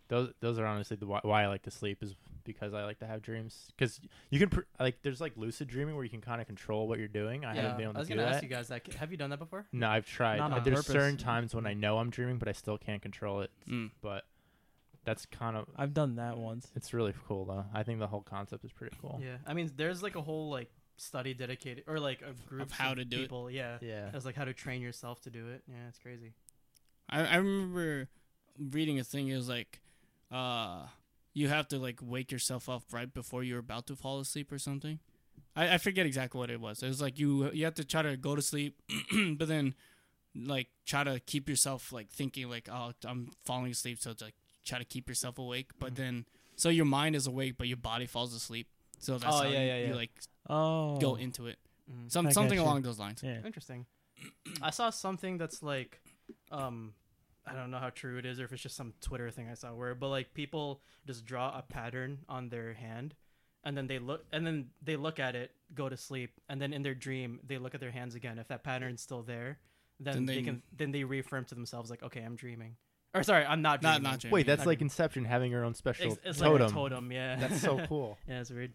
those 0.09 0.33
those 0.41 0.59
are 0.59 0.67
honestly 0.67 0.97
the 0.97 1.07
why, 1.07 1.21
why 1.23 1.45
I 1.45 1.47
like 1.47 1.63
to 1.63 1.71
sleep 1.71 2.03
is 2.03 2.15
because 2.45 2.75
I 2.75 2.85
like 2.85 2.99
to 3.01 3.07
have 3.07 3.23
dreams. 3.23 3.69
Because 3.77 4.01
you 4.31 4.39
can 4.39 4.49
pr- 4.51 4.61
like 4.81 5.03
there's 5.03 5.21
like 5.21 5.33
lucid 5.37 5.69
dreaming 5.69 5.95
where 5.95 6.05
you 6.05 6.11
can 6.11 6.21
kind 6.21 6.41
of 6.41 6.47
control 6.47 6.89
what 6.89 6.99
you're 6.99 7.09
doing. 7.09 7.45
I 7.45 7.55
haven't 7.55 7.77
been 7.77 7.85
able 7.89 7.97
I 7.97 8.01
was 8.01 8.09
do 8.09 8.15
gonna 8.15 8.27
that. 8.27 8.35
ask 8.37 8.43
you 8.43 8.49
guys 8.49 8.69
that. 8.69 8.87
Have 8.95 9.11
you 9.11 9.17
done 9.17 9.31
that 9.31 9.39
before? 9.39 9.67
No, 9.73 9.89
I've 9.89 10.07
tried. 10.07 10.39
Not 10.39 10.53
Uh, 10.53 10.57
on 10.57 10.65
There's 10.65 10.77
purpose. 10.79 10.93
certain 10.93 11.17
times 11.17 11.55
when 11.55 11.67
I 11.67 11.75
know 11.75 11.99
I'm 11.99 12.11
dreaming, 12.11 12.39
but 12.39 12.49
I 12.49 12.53
still 12.53 12.79
can't 12.79 13.01
control 13.03 13.41
it. 13.43 13.51
Mm. 13.69 13.91
But 14.01 14.25
that's 15.05 15.27
kind 15.27 15.57
of 15.57 15.67
I've 15.77 15.95
done 15.95 16.17
that 16.17 16.39
once. 16.39 16.71
it's 16.77 16.95
really 16.95 17.15
cool 17.27 17.45
though. 17.45 17.65
I 17.75 17.83
think 17.83 17.99
the 17.99 18.07
whole 18.07 18.23
concept 18.23 18.65
is 18.65 18.73
pretty 18.73 18.97
cool. 19.01 19.21
Yeah. 19.23 19.37
I 19.47 19.55
mean, 19.55 19.71
there's 19.77 20.03
like 20.03 20.15
a 20.17 20.23
whole 20.23 20.51
like 20.51 20.71
study 20.97 21.35
dedicated, 21.35 21.85
or 21.89 21.99
like 21.99 22.23
a 22.23 22.33
group 22.49 22.63
of 22.67 22.71
how 22.71 22.95
to 22.95 23.05
do 23.05 23.17
it. 23.17 23.21
people. 23.23 23.51
Yeah. 23.51 23.79
Yeah. 23.81 24.11
It's 24.15 24.25
like 24.25 24.37
how 24.37 24.45
to 24.45 24.53
train 24.55 24.81
yourself 24.83 25.21
to 25.23 25.31
do 25.31 25.49
it. 25.49 25.63
Yeah, 25.67 25.89
it's 25.89 25.99
crazy. 25.99 26.33
I, 27.11 27.23
I 27.27 27.37
remember 27.37 28.09
reading 28.59 29.01
a 29.01 29.05
thing. 29.05 29.27
It 29.29 29.35
was 29.35 29.49
like, 29.49 29.81
uh, 30.31 30.87
you 31.35 31.49
have 31.49 31.67
to 31.69 31.79
like 31.79 32.01
wake 32.03 32.31
yourself 32.33 32.69
up 32.69 32.83
right 32.93 33.13
before 33.13 33.43
you're 33.43 33.59
about 33.59 33.87
to 33.87 33.97
fall 33.97 34.21
asleep 34.21 34.51
or 34.53 34.59
something. 34.59 34.99
I, 35.57 35.75
I 35.75 35.79
forget 35.79 36.07
exactly 36.07 36.39
what 36.39 36.51
it 36.51 36.61
was. 36.61 36.83
It 36.83 36.89
was 36.89 37.01
like 37.01 37.19
you 37.19 37.51
you 37.53 37.65
have 37.65 37.75
to 37.75 37.85
try 37.85 38.03
to 38.03 38.17
go 38.17 38.35
to 38.37 38.43
sleep, 38.43 38.81
but 39.39 39.49
then 39.49 39.75
like 40.35 40.69
try 40.87 41.05
to 41.05 41.21
keep 41.21 41.49
yourself 41.49 41.93
like 41.93 42.11
thinking 42.11 42.49
like 42.49 42.69
oh 42.71 42.93
I'm 43.05 43.31
falling 43.45 43.71
asleep, 43.73 43.99
so 43.99 44.11
it's 44.11 44.23
like 44.23 44.35
try 44.65 44.79
to 44.79 44.85
keep 44.85 45.09
yourself 45.09 45.39
awake. 45.39 45.71
But 45.79 45.93
Mhm. 45.93 45.97
then 45.97 46.25
so 46.57 46.69
your 46.69 46.85
mind 46.85 47.17
is 47.17 47.27
awake, 47.27 47.57
but 47.59 47.67
your 47.69 47.77
body 47.79 48.07
falls 48.07 48.35
asleep. 48.35 48.67
So 48.99 49.19
that's 49.19 49.25
Oh, 49.35 49.39
how 49.39 49.43
yeah, 49.45 49.61
you, 49.61 49.67
yeah, 49.67 49.79
you 49.79 49.87
yeah. 49.89 49.95
like 49.95 50.11
Oh. 50.49 50.97
go 50.99 51.17
into 51.17 51.47
it. 51.47 51.59
Mhm. 51.91 52.11
Some 52.13 52.31
something 52.31 52.59
along 52.59 52.83
those 52.83 52.99
lines. 52.99 53.23
Yeah. 53.23 53.45
Interesting. 53.45 53.87
I 54.63 54.71
saw 54.71 54.91
something 54.91 55.37
that's 55.39 55.63
like, 55.63 56.01
um, 56.53 56.95
I 57.47 57.55
don't 57.55 57.71
know 57.71 57.79
how 57.79 57.91
true 57.91 58.19
it 58.19 58.27
is 58.27 58.39
or 58.41 58.45
if 58.45 58.53
it's 58.53 58.63
just 58.63 58.77
some 58.77 58.95
Twitter 59.01 59.31
thing 59.31 59.49
I 59.51 59.55
saw 59.55 59.75
where, 59.75 59.95
but 59.95 60.09
like 60.09 60.33
people 60.35 60.81
just 61.07 61.25
draw 61.25 61.49
a 61.59 61.63
pattern 61.63 62.19
on 62.29 62.49
their 62.51 62.73
hand, 62.75 63.15
and 63.65 63.77
then 63.77 63.87
they 63.89 63.99
look, 63.99 64.25
and 64.33 64.47
then 64.47 64.71
they 64.83 64.97
look 64.97 65.19
at 65.19 65.35
it, 65.35 65.51
go 65.75 65.89
to 65.89 65.97
sleep, 65.97 66.33
and 66.49 66.61
then 66.63 66.73
in 66.73 66.83
their 66.83 66.95
dream 66.95 67.41
they 67.47 67.59
look 67.59 67.75
at 67.75 67.81
their 67.81 67.91
hands 67.91 68.15
again. 68.15 68.39
If 68.39 68.49
that 68.49 68.63
pattern's 68.63 69.03
still 69.03 69.23
there, 69.23 69.59
then, 69.99 70.15
Then 70.15 70.27
they, 70.27 70.35
they- 70.37 70.43
can 70.43 70.63
then 70.77 70.93
they 70.93 71.05
reaffirm 71.05 71.45
to 71.47 71.55
themselves 71.55 71.91
like, 71.91 72.03
okay, 72.03 72.23
I'm 72.23 72.37
dreaming. 72.37 72.77
Or 73.15 73.23
sorry, 73.23 73.45
I'm 73.45 73.61
not 73.61 73.83
Not 73.83 73.97
dreaming. 73.97 74.03
not 74.11 74.21
dreaming. 74.21 74.33
Wait, 74.35 74.47
that's 74.47 74.61
Not 74.61 74.67
like 74.69 74.79
dreaming. 74.79 74.87
Inception 74.87 75.25
having 75.27 75.51
your 75.51 75.65
own 75.65 75.75
special 75.75 76.13
It's, 76.13 76.21
it's 76.25 76.41
like 76.41 76.51
totem. 76.51 76.67
a 76.67 76.71
totem. 76.71 77.13
Yeah, 77.13 77.37
That's 77.37 77.61
so 77.61 77.79
cool. 77.89 78.19
yeah, 78.27 78.41
it's 78.41 78.51
weird. 78.51 78.73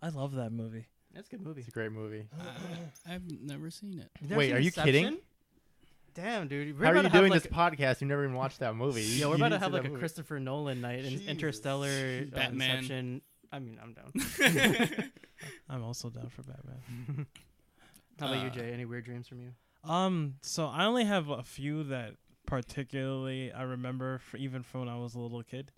I 0.00 0.08
love 0.08 0.34
that 0.36 0.50
movie. 0.50 0.86
That's 1.12 1.28
a 1.28 1.30
good 1.32 1.42
movie. 1.42 1.60
It's 1.60 1.68
a 1.68 1.72
great 1.72 1.92
movie. 1.92 2.24
Uh, 2.38 2.44
I've 3.06 3.22
never 3.42 3.70
seen 3.70 3.98
it. 3.98 4.10
Never 4.22 4.36
Wait, 4.38 4.46
seen 4.48 4.56
are 4.56 4.60
you 4.60 4.72
kidding? 4.72 5.18
Inception? 6.16 6.32
Damn, 6.40 6.48
dude. 6.48 6.78
We're 6.78 6.86
How 6.86 6.92
are 6.92 7.02
you 7.02 7.08
doing 7.08 7.30
like, 7.30 7.42
this 7.42 7.52
podcast? 7.52 8.00
You 8.00 8.06
never 8.06 8.24
even 8.24 8.36
watched 8.36 8.60
that 8.60 8.74
movie. 8.74 9.02
Yeah, 9.02 9.26
we're 9.26 9.36
about 9.36 9.50
to 9.50 9.58
have 9.58 9.72
like 9.72 9.84
a 9.84 9.88
movie. 9.88 9.98
Christopher 9.98 10.40
Nolan 10.40 10.80
night, 10.80 11.04
in 11.04 11.20
Interstellar, 11.28 12.22
uh, 12.22 12.24
Batman. 12.34 12.78
Inception. 12.78 13.22
I 13.52 13.58
mean, 13.60 13.78
I'm 13.82 13.94
down. 13.94 14.12
I'm 15.68 15.84
also 15.84 16.10
down 16.10 16.28
for 16.28 16.42
Batman. 16.42 17.26
How 18.18 18.26
about 18.26 18.42
you, 18.42 18.48
Uh, 18.48 18.50
Jay? 18.50 18.72
Any 18.72 18.84
weird 18.84 19.04
dreams 19.04 19.28
from 19.28 19.40
you? 19.40 19.50
Um, 19.88 20.34
so 20.40 20.66
I 20.66 20.84
only 20.86 21.04
have 21.04 21.28
a 21.28 21.42
few 21.42 21.84
that 21.84 22.14
particularly 22.46 23.52
I 23.52 23.62
remember, 23.62 24.18
for, 24.18 24.36
even 24.38 24.62
from 24.62 24.80
when 24.80 24.88
I 24.88 24.96
was 24.96 25.14
a 25.14 25.20
little 25.20 25.42
kid. 25.42 25.72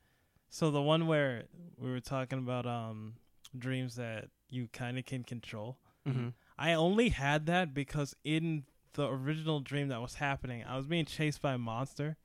So 0.49 0.71
the 0.71 0.83
one 0.83 1.07
where 1.07 1.45
we 1.77 1.91
were 1.91 2.01
talking 2.01 2.39
about 2.39 2.67
um 2.67 3.15
dreams 3.57 3.97
that 3.97 4.29
you 4.49 4.69
kind 4.73 4.99
of 4.99 5.05
can 5.05 5.25
control. 5.25 5.79
Mm-hmm. 6.09 6.29
I 6.59 6.75
only 6.75 7.09
had 7.09 7.47
that 7.47 7.75
because 7.75 8.15
in 8.25 8.65
the 8.97 9.09
original 9.09 9.61
dream 9.61 9.89
that 9.89 10.01
was 10.03 10.15
happening, 10.17 10.65
I 10.69 10.77
was 10.77 10.87
being 10.87 11.05
chased 11.05 11.41
by 11.41 11.53
a 11.55 11.59
monster, 11.59 12.17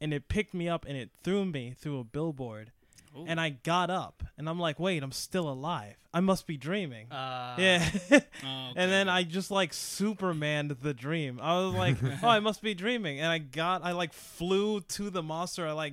and 0.00 0.12
it 0.12 0.28
picked 0.28 0.52
me 0.54 0.68
up 0.68 0.84
and 0.86 0.96
it 0.96 1.10
threw 1.24 1.44
me 1.46 1.74
through 1.78 1.98
a 2.00 2.04
billboard, 2.04 2.70
Ooh. 3.16 3.24
and 3.26 3.40
I 3.40 3.50
got 3.50 3.88
up, 3.90 4.22
and 4.36 4.48
I'm 4.48 4.60
like, 4.60 4.78
wait, 4.78 5.02
I'm 5.02 5.12
still 5.12 5.48
alive. 5.48 5.94
I 6.12 6.20
must 6.20 6.46
be 6.46 6.56
dreaming. 6.56 7.10
Uh, 7.12 7.56
yeah. 7.58 7.90
Oh, 8.10 8.72
And 8.76 8.90
then. 8.90 9.08
I 9.08 9.22
just 9.22 9.50
like 9.50 9.72
Supermaned 9.74 10.70
the 10.82 10.94
dream. 10.94 11.38
I 11.42 11.58
was 11.60 11.74
like, 11.74 11.96
oh, 12.22 12.28
I 12.28 12.40
must 12.40 12.62
be 12.62 12.74
dreaming. 12.74 13.20
And 13.20 13.28
I 13.30 13.36
got, 13.38 13.84
I 13.84 13.92
like 13.92 14.12
flew 14.14 14.80
to 14.80 15.10
the 15.10 15.22
monster. 15.22 15.66
I 15.66 15.72
like 15.72 15.92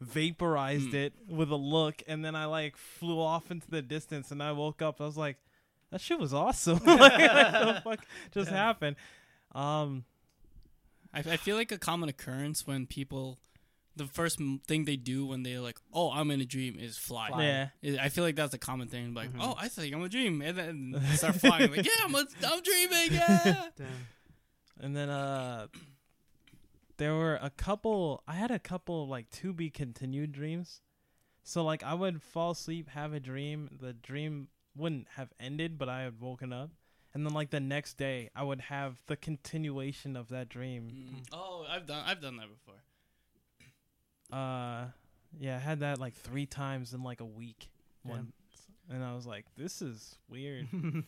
vaporized 0.00 0.90
Hmm. 0.90 0.96
it 0.96 1.12
with 1.28 1.50
a 1.50 1.56
look. 1.56 2.02
And 2.06 2.24
then 2.24 2.34
I 2.36 2.44
like 2.46 2.76
flew 2.76 3.20
off 3.20 3.50
into 3.50 3.68
the 3.70 3.82
distance. 3.82 4.30
And 4.30 4.42
I 4.42 4.52
woke 4.52 4.80
up. 4.82 5.00
I 5.00 5.04
was 5.04 5.16
like, 5.16 5.38
that 5.90 6.00
shit 6.00 6.18
was 6.20 6.32
awesome. 6.32 6.78
like, 6.84 6.98
what 7.18 7.74
the 7.74 7.80
fuck 7.84 8.06
just 8.32 8.50
Yeah. 8.50 8.56
happened? 8.56 8.96
Um, 9.54 10.04
I, 11.12 11.20
I 11.20 11.36
feel 11.36 11.56
like 11.56 11.70
a 11.72 11.78
common 11.78 12.08
occurrence 12.08 12.66
when 12.66 12.86
people, 12.86 13.38
the 13.96 14.06
first 14.06 14.40
thing 14.66 14.84
they 14.84 14.96
do 14.96 15.26
when 15.26 15.42
they're 15.44 15.60
like, 15.60 15.78
"Oh, 15.92 16.10
I'm 16.10 16.30
in 16.32 16.40
a 16.40 16.44
dream," 16.44 16.76
is 16.78 16.96
fly. 16.98 17.28
Fly. 17.28 17.44
yeah. 17.44 17.68
I- 18.00 18.06
I 18.06 18.08
feel 18.08 18.24
like 18.24 18.34
that's 18.36 18.52
a 18.54 18.58
common 18.58 18.88
thing. 18.88 19.14
Like, 19.14 19.30
Mhm. 19.32 19.38
"Oh, 19.40 19.54
I 19.56 19.68
think 19.68 19.94
I'm 19.94 20.02
a 20.02 20.08
dream," 20.08 20.42
and 20.42 20.58
then 20.58 21.02
start 21.14 21.36
flying. 21.36 21.70
Like, 21.70 21.86
yeah, 21.86 22.04
I'm, 22.04 22.14
a, 22.14 22.24
I'm 22.46 22.62
dreaming. 22.62 23.12
Yeah. 23.12 23.68
Damn. 23.76 24.06
And 24.80 24.96
then 24.96 25.08
uh 25.08 25.68
there 26.96 27.14
were 27.14 27.36
a 27.40 27.50
couple 27.50 28.22
I 28.26 28.34
had 28.34 28.50
a 28.50 28.58
couple 28.58 29.06
like 29.08 29.30
to 29.30 29.52
be 29.52 29.70
continued 29.70 30.32
dreams. 30.32 30.80
So 31.44 31.62
like 31.64 31.82
I 31.84 31.94
would 31.94 32.22
fall 32.22 32.50
asleep, 32.52 32.88
have 32.90 33.12
a 33.12 33.20
dream, 33.20 33.78
the 33.80 33.92
dream 33.92 34.48
wouldn't 34.76 35.06
have 35.16 35.32
ended, 35.38 35.78
but 35.78 35.88
I 35.88 36.02
had 36.02 36.20
woken 36.20 36.52
up. 36.52 36.70
And 37.14 37.24
then 37.24 37.32
like 37.32 37.50
the 37.50 37.60
next 37.60 37.94
day 37.96 38.30
I 38.34 38.42
would 38.42 38.60
have 38.62 39.00
the 39.06 39.16
continuation 39.16 40.16
of 40.16 40.28
that 40.30 40.48
dream. 40.48 40.90
Mm. 40.92 41.26
Oh, 41.32 41.64
I've 41.70 41.86
done 41.86 42.02
I've 42.06 42.20
done 42.20 42.36
that 42.38 42.48
before. 42.48 42.80
Uh 44.32 44.86
yeah, 45.38 45.56
I 45.56 45.58
had 45.58 45.80
that 45.80 45.98
like 45.98 46.14
3 46.14 46.46
times 46.46 46.92
in 46.94 47.02
like 47.02 47.20
a 47.20 47.24
week. 47.24 47.70
Damn. 48.06 48.16
Once. 48.16 48.32
And 48.90 49.02
I 49.02 49.14
was 49.14 49.26
like, 49.26 49.46
this 49.56 49.80
is 49.82 50.16
weird. 50.28 50.68
Do 50.72 51.02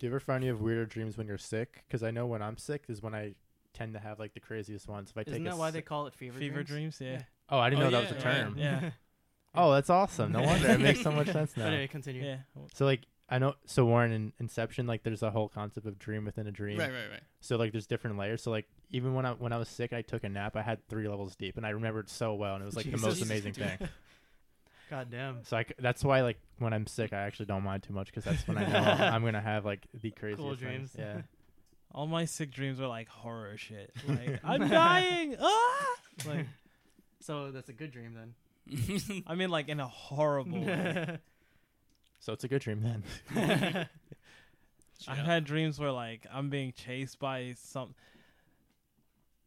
you 0.00 0.08
ever 0.08 0.20
find 0.20 0.44
you 0.44 0.50
have 0.50 0.60
weirder 0.60 0.86
dreams 0.86 1.16
when 1.18 1.26
you're 1.26 1.38
sick? 1.38 1.84
Because 1.88 2.02
I 2.02 2.10
know 2.10 2.26
when 2.26 2.42
I'm 2.42 2.56
sick 2.58 2.84
is 2.88 3.02
when 3.02 3.14
I 3.14 3.34
tend 3.74 3.94
to 3.94 3.98
have 3.98 4.18
like 4.18 4.32
the 4.34 4.40
craziest 4.40 4.88
ones. 4.88 5.10
If 5.10 5.18
I 5.18 5.22
Isn't 5.22 5.32
take 5.32 5.40
a 5.42 5.50
that 5.50 5.58
why 5.58 5.70
they 5.70 5.82
call 5.82 6.06
it 6.06 6.14
fever, 6.14 6.38
Fever 6.38 6.62
dreams? 6.62 6.98
dreams, 6.98 7.00
yeah. 7.00 7.22
Oh, 7.48 7.58
I 7.58 7.68
didn't 7.70 7.82
Oh, 7.84 7.90
know 7.90 8.00
that 8.02 8.10
was 8.14 8.18
a 8.18 8.22
term. 8.22 8.56
Yeah. 8.58 8.90
Oh, 9.58 9.72
that's 9.72 9.88
awesome. 9.88 10.32
No 10.32 10.42
wonder 10.42 10.68
it 10.68 10.80
makes 10.80 11.00
so 11.00 11.10
much 11.10 11.28
sense 11.28 11.50
now. 11.56 11.64
anyway, 11.68 11.86
continue. 11.86 12.22
Yeah. 12.22 12.36
So 12.74 12.84
like 12.84 13.00
I 13.28 13.38
know 13.38 13.54
so 13.64 13.84
Warren 13.84 14.12
in 14.12 14.32
Inception 14.38 14.86
like 14.86 15.02
there's 15.02 15.22
a 15.22 15.30
whole 15.30 15.48
concept 15.48 15.86
of 15.86 15.98
dream 15.98 16.24
within 16.24 16.46
a 16.46 16.52
dream. 16.52 16.78
Right, 16.78 16.92
right, 16.92 17.10
right. 17.10 17.22
So 17.40 17.56
like 17.56 17.72
there's 17.72 17.86
different 17.86 18.16
layers. 18.18 18.42
So 18.42 18.50
like 18.52 18.66
even 18.90 19.14
when 19.14 19.26
I 19.26 19.32
when 19.32 19.52
I 19.52 19.58
was 19.58 19.68
sick 19.68 19.92
I 19.92 20.02
took 20.02 20.22
a 20.24 20.28
nap 20.28 20.54
I 20.56 20.62
had 20.62 20.86
three 20.88 21.08
levels 21.08 21.34
deep 21.34 21.56
and 21.56 21.66
I 21.66 21.70
remembered 21.70 22.08
so 22.08 22.34
well 22.34 22.54
and 22.54 22.62
it 22.62 22.66
was 22.66 22.76
like 22.76 22.90
the 22.90 22.98
most 22.98 23.22
amazing 23.22 23.52
thing. 23.54 23.78
God 24.88 25.08
damn. 25.10 25.42
So 25.42 25.56
I, 25.56 25.64
that's 25.80 26.04
why 26.04 26.22
like 26.22 26.38
when 26.60 26.72
I'm 26.72 26.86
sick 26.86 27.12
I 27.12 27.18
actually 27.22 27.46
don't 27.46 27.64
mind 27.64 27.82
too 27.82 27.92
much 27.92 28.06
because 28.06 28.22
that's 28.24 28.46
when 28.46 28.58
I 28.58 28.66
know 28.68 28.78
I'm 29.04 29.24
gonna 29.24 29.40
have 29.40 29.64
like 29.64 29.86
the 29.92 30.12
craziest 30.12 30.40
Cool 30.40 30.50
things. 30.50 30.92
dreams. 30.92 30.96
Yeah. 30.96 31.22
All 31.92 32.06
my 32.06 32.26
sick 32.26 32.52
dreams 32.52 32.80
are 32.80 32.86
like 32.86 33.08
horror 33.08 33.56
shit. 33.56 33.92
Like 34.06 34.38
I'm 34.44 34.68
dying. 34.68 35.36
Ah! 35.40 35.86
Like 36.26 36.46
So 37.20 37.50
that's 37.50 37.68
a 37.70 37.72
good 37.72 37.90
dream 37.90 38.14
then. 38.14 39.22
I 39.26 39.34
mean 39.34 39.48
like 39.50 39.68
in 39.68 39.80
a 39.80 39.88
horrible 39.88 40.60
way. 40.60 41.18
So 42.26 42.32
it's 42.32 42.42
a 42.42 42.48
good 42.48 42.60
dream 42.62 42.82
then. 42.82 43.04
I've 45.06 45.18
had 45.18 45.44
dreams 45.44 45.78
where 45.78 45.92
like 45.92 46.26
I'm 46.32 46.50
being 46.50 46.72
chased 46.72 47.20
by 47.20 47.54
some. 47.56 47.94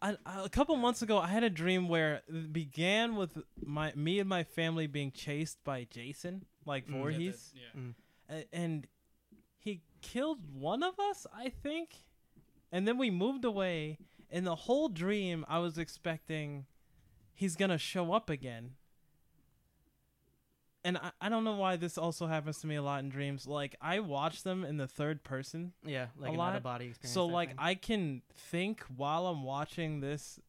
I, 0.02 0.16
I, 0.26 0.46
a 0.46 0.50
couple 0.50 0.78
months 0.78 1.02
ago, 1.02 1.18
I 1.18 1.28
had 1.28 1.44
a 1.44 1.50
dream 1.50 1.90
where 1.90 2.22
it 2.30 2.54
began 2.54 3.18
with 3.18 3.38
my 3.62 3.92
me 3.98 4.20
and 4.22 4.30
my 4.30 4.46
family 4.46 4.88
being 4.88 5.12
chased 5.12 5.62
by 5.66 5.88
Jason, 5.90 6.46
like 6.66 6.88
Mm. 6.88 6.94
Voorhees, 6.94 7.54
Yeah. 7.54 7.82
a- 8.30 8.56
and 8.56 8.88
he 9.58 9.82
killed 10.02 10.40
one 10.54 10.82
of 10.82 10.98
us, 11.02 11.28
I 11.36 11.50
think, 11.50 11.96
and 12.72 12.88
then 12.88 12.98
we 12.98 13.10
moved 13.12 13.44
away. 13.44 13.98
And 14.32 14.48
the 14.48 14.56
whole 14.56 14.88
dream, 14.88 15.46
I 15.50 15.60
was 15.60 15.78
expecting 15.78 16.66
he's 17.34 17.58
gonna 17.58 17.78
show 17.78 18.14
up 18.14 18.30
again. 18.30 18.76
And 20.84 20.98
I, 20.98 21.12
I 21.20 21.30
don't 21.30 21.44
know 21.44 21.56
why 21.58 21.76
this 21.76 21.98
also 21.98 22.26
happens 22.28 22.60
to 22.62 22.68
me 22.68 22.76
a 22.76 22.82
lot 22.82 23.02
in 23.04 23.10
dreams. 23.10 23.46
Like 23.46 23.76
I 23.82 24.00
watch 24.00 24.44
them 24.44 24.64
in 24.64 24.78
the 24.78 24.88
third 24.88 25.24
person, 25.24 25.74
Yeah, 25.86 26.08
like 26.18 26.32
A 26.32 26.34
lot. 26.36 26.56
of 26.56 26.64
body 26.64 26.86
experience. 26.86 27.14
so 27.14 27.26
like 27.26 27.50
thing. 27.50 27.58
I 27.60 27.76
can 27.76 28.22
think 28.34 28.84
while 28.96 29.28
I'm 29.28 29.44
watching 29.44 30.00
this 30.00 30.40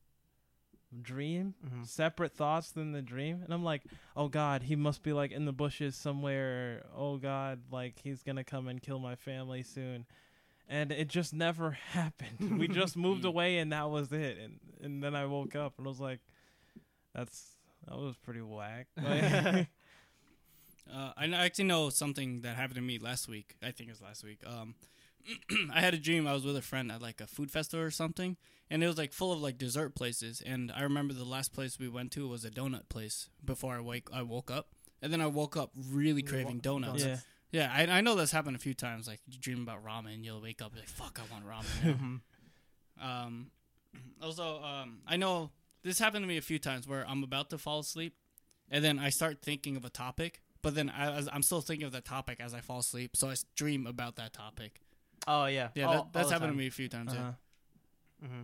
dream, 1.03 1.55
Mhm. 1.65 1.87
separate 1.87 2.33
thoughts 2.33 2.71
than 2.73 2.93
the 2.93 3.03
dream, 3.03 3.43
and 3.45 3.53
I'm 3.55 3.63
like, 3.65 3.83
oh 4.17 4.29
god, 4.29 4.65
he 4.65 4.77
must 4.77 5.03
be 5.03 5.13
like 5.13 5.31
in 5.33 5.45
the 5.45 5.53
bushes 5.53 5.95
somewhere. 5.97 6.85
Oh 6.97 7.17
god, 7.17 7.61
like 7.71 7.99
he's 8.01 8.23
gonna 8.23 8.45
come 8.45 8.69
and 8.69 8.81
kill 8.83 8.99
my 8.99 9.15
family 9.17 9.63
soon. 9.63 10.07
And 10.69 10.93
it 10.93 11.09
just 11.09 11.33
never 11.35 11.71
happened. 11.93 12.59
we 12.59 12.69
just 12.69 12.97
moved 12.97 13.25
away, 13.25 13.59
and 13.59 13.73
that 13.73 13.91
was 13.91 14.13
it. 14.13 14.39
And 14.39 14.59
and 14.81 15.03
then 15.03 15.15
I 15.15 15.27
woke 15.27 15.55
up 15.57 15.75
and 15.79 15.87
I 15.87 15.91
was 15.91 16.01
like, 16.01 16.21
that's 17.15 17.57
that 17.89 17.97
was 17.97 18.17
pretty 18.17 18.43
whack. 18.43 18.87
Like, 18.97 19.69
Uh, 20.93 21.13
I 21.17 21.27
actually 21.27 21.65
know 21.65 21.91
something 21.91 22.41
that 22.43 22.57
happened 22.57 22.77
to 22.77 22.81
me 22.83 22.99
last 22.99 23.29
week. 23.29 23.55
I 23.63 23.71
think 23.71 23.89
it 23.89 23.93
was 23.93 24.01
last 24.03 24.25
week. 24.25 24.41
Um, 24.47 24.75
I 25.73 25.81
had 25.81 25.95
a 25.95 25.99
dream. 25.99 26.27
I 26.27 26.33
was 26.33 26.45
with 26.45 26.57
a 26.57 26.63
friend 26.63 26.91
at 26.91 27.01
like 27.03 27.21
a 27.21 27.27
food 27.27 27.51
festival 27.51 27.85
or 27.85 27.91
something, 27.91 28.37
and 28.71 28.83
it 28.83 28.87
was 28.87 28.99
like 28.99 29.13
full 29.13 29.33
of 29.33 29.41
like 29.41 29.59
dessert 29.59 29.95
places. 29.95 30.43
And 30.45 30.73
I 30.73 30.83
remember 30.83 31.15
the 31.15 31.25
last 31.25 31.53
place 31.53 31.79
we 31.79 31.89
went 31.89 32.13
to 32.13 32.27
was 32.29 32.45
a 32.45 32.51
donut 32.51 32.89
place. 32.89 33.29
Before 33.45 33.75
I 33.77 33.81
wake, 33.81 34.09
I 34.13 34.23
woke 34.23 34.51
up, 34.51 34.69
and 35.03 35.13
then 35.13 35.21
I 35.21 35.27
woke 35.27 35.57
up 35.57 35.71
really 35.91 36.23
craving 36.23 36.59
donuts. 36.59 37.05
yeah. 37.05 37.17
Yeah, 37.53 37.73
I, 37.75 37.99
I 37.99 38.01
know 38.01 38.15
that's 38.15 38.31
happened 38.31 38.55
a 38.55 38.61
few 38.61 38.75
times. 38.75 39.09
Like 39.09 39.19
you 39.27 39.37
dream 39.37 39.63
about 39.63 39.85
ramen, 39.85 40.23
you'll 40.25 40.41
wake 40.41 40.63
up 40.63 40.73
like, 40.77 40.89
"Fuck, 40.89 41.19
I 41.21 41.33
want 41.33 41.45
ramen." 41.45 42.21
um, 43.03 43.51
also, 44.23 44.63
um, 44.63 45.01
I 45.07 45.17
know 45.17 45.51
this 45.83 45.99
happened 45.99 46.23
to 46.23 46.29
me 46.29 46.37
a 46.37 46.43
few 46.43 46.59
times 46.61 46.87
where 46.87 47.05
I'm 47.09 47.25
about 47.25 47.51
to 47.51 47.59
fall 47.59 47.81
asleep, 47.81 48.15
and 48.71 48.85
then 48.85 48.99
I 49.01 49.11
start 49.11 49.43
thinking 49.43 49.77
of 49.77 49.85
a 49.85 49.91
topic, 49.91 50.43
but 50.63 50.75
then 50.75 50.91
I, 50.91 51.23
I'm 51.33 51.43
still 51.43 51.61
thinking 51.61 51.87
of 51.87 51.93
the 51.93 52.01
topic 52.01 52.39
as 52.41 52.55
I 52.55 52.61
fall 52.61 52.79
asleep, 52.81 53.17
so 53.17 53.29
I 53.31 53.35
dream 53.57 53.87
about 53.87 54.17
that 54.17 54.33
topic. 54.33 54.81
Oh 55.27 55.47
yeah. 55.47 55.69
Yeah, 55.75 55.87
all, 55.87 55.93
that, 55.95 56.13
that's 56.13 56.31
happened 56.31 56.53
to 56.53 56.59
me 56.59 56.67
a 56.67 56.71
few 56.71 56.89
times. 56.89 57.13
Uh-huh. 57.13 57.33
hmm 58.27 58.43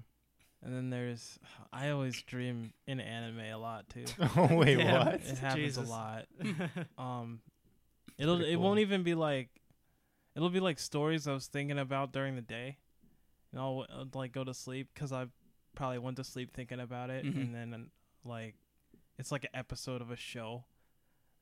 And 0.63 0.75
then 0.75 0.91
there's, 0.91 1.39
I 1.73 1.91
always 1.91 2.21
dream 2.23 2.73
in 2.87 3.01
anime 3.01 3.41
a 3.41 3.57
lot 3.57 3.89
too. 3.89 4.05
oh 4.37 4.57
wait, 4.57 4.77
Damn. 4.77 5.07
what? 5.07 5.15
It 5.15 5.39
happens 5.39 5.65
Jesus. 5.77 5.87
a 5.89 5.91
lot. 5.91 6.27
Um, 6.99 7.41
it'll 8.19 8.37
pretty 8.37 8.53
it 8.53 8.57
cool. 8.57 8.65
won't 8.65 8.81
even 8.81 9.03
be 9.03 9.15
like, 9.15 9.49
it'll 10.35 10.51
be 10.51 10.61
like 10.61 10.79
stories 10.79 11.27
I 11.27 11.33
was 11.33 11.47
thinking 11.47 11.79
about 11.79 12.13
during 12.13 12.35
the 12.37 12.43
day, 12.43 12.79
and 13.53 13.61
I'll, 13.61 13.87
I'll 13.91 14.09
like 14.15 14.33
go 14.33 14.45
to 14.45 14.55
sleep 14.55 14.89
because 14.95 15.13
I 15.13 15.27
probably 15.75 15.99
went 15.99 16.17
to 16.19 16.25
sleep 16.25 16.53
thinking 16.55 16.81
about 16.81 17.11
it, 17.11 17.25
Mhm. 17.25 17.37
and 17.37 17.55
then 17.55 17.91
like, 18.25 18.55
it's 19.19 19.31
like 19.33 19.45
an 19.45 19.51
episode 19.55 20.01
of 20.03 20.11
a 20.11 20.17
show. 20.17 20.65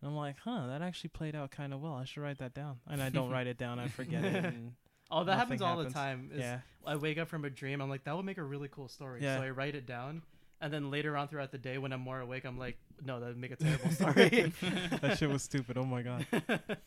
And 0.04 0.10
I'm 0.12 0.16
like, 0.18 0.36
huh, 0.44 0.66
that 0.66 0.82
actually 0.82 1.08
played 1.08 1.34
out 1.34 1.50
kind 1.50 1.72
of 1.72 1.80
well. 1.80 1.94
I 1.94 2.04
should 2.04 2.22
write 2.22 2.36
that 2.40 2.52
down. 2.52 2.76
And 2.86 3.02
I 3.02 3.08
don't 3.08 3.30
write 3.30 3.46
it 3.46 3.56
down. 3.56 3.78
I 3.78 3.88
forget 3.88 4.22
it. 4.22 4.44
And 4.44 4.72
Oh, 5.10 5.24
that 5.24 5.38
happens 5.38 5.62
all 5.62 5.76
happens. 5.78 5.94
the 5.94 5.98
time. 5.98 6.30
is 6.34 6.40
yeah, 6.40 6.58
I 6.86 6.96
wake 6.96 7.16
up 7.16 7.28
from 7.28 7.44
a 7.46 7.50
dream. 7.50 7.80
I'm 7.80 7.88
like, 7.88 8.04
that 8.04 8.14
would 8.14 8.26
make 8.26 8.36
a 8.36 8.42
really 8.42 8.68
cool 8.70 8.88
story. 8.88 9.22
Yeah. 9.22 9.38
So 9.38 9.44
I 9.44 9.48
write 9.50 9.74
it 9.74 9.86
down, 9.86 10.20
and 10.60 10.70
then 10.72 10.90
later 10.90 11.16
on 11.16 11.28
throughout 11.28 11.52
the 11.52 11.58
day, 11.58 11.78
when 11.78 11.92
I'm 11.92 12.00
more 12.00 12.20
awake, 12.20 12.44
I'm 12.44 12.58
like, 12.58 12.76
no, 13.02 13.18
that 13.20 13.26
would 13.28 13.38
make 13.38 13.52
a 13.52 13.56
terrible 13.64 13.90
story. 13.90 14.52
that 15.00 15.16
shit 15.18 15.30
was 15.30 15.42
stupid. 15.42 15.78
Oh 15.78 15.84
my 15.84 16.02
god. 16.02 16.26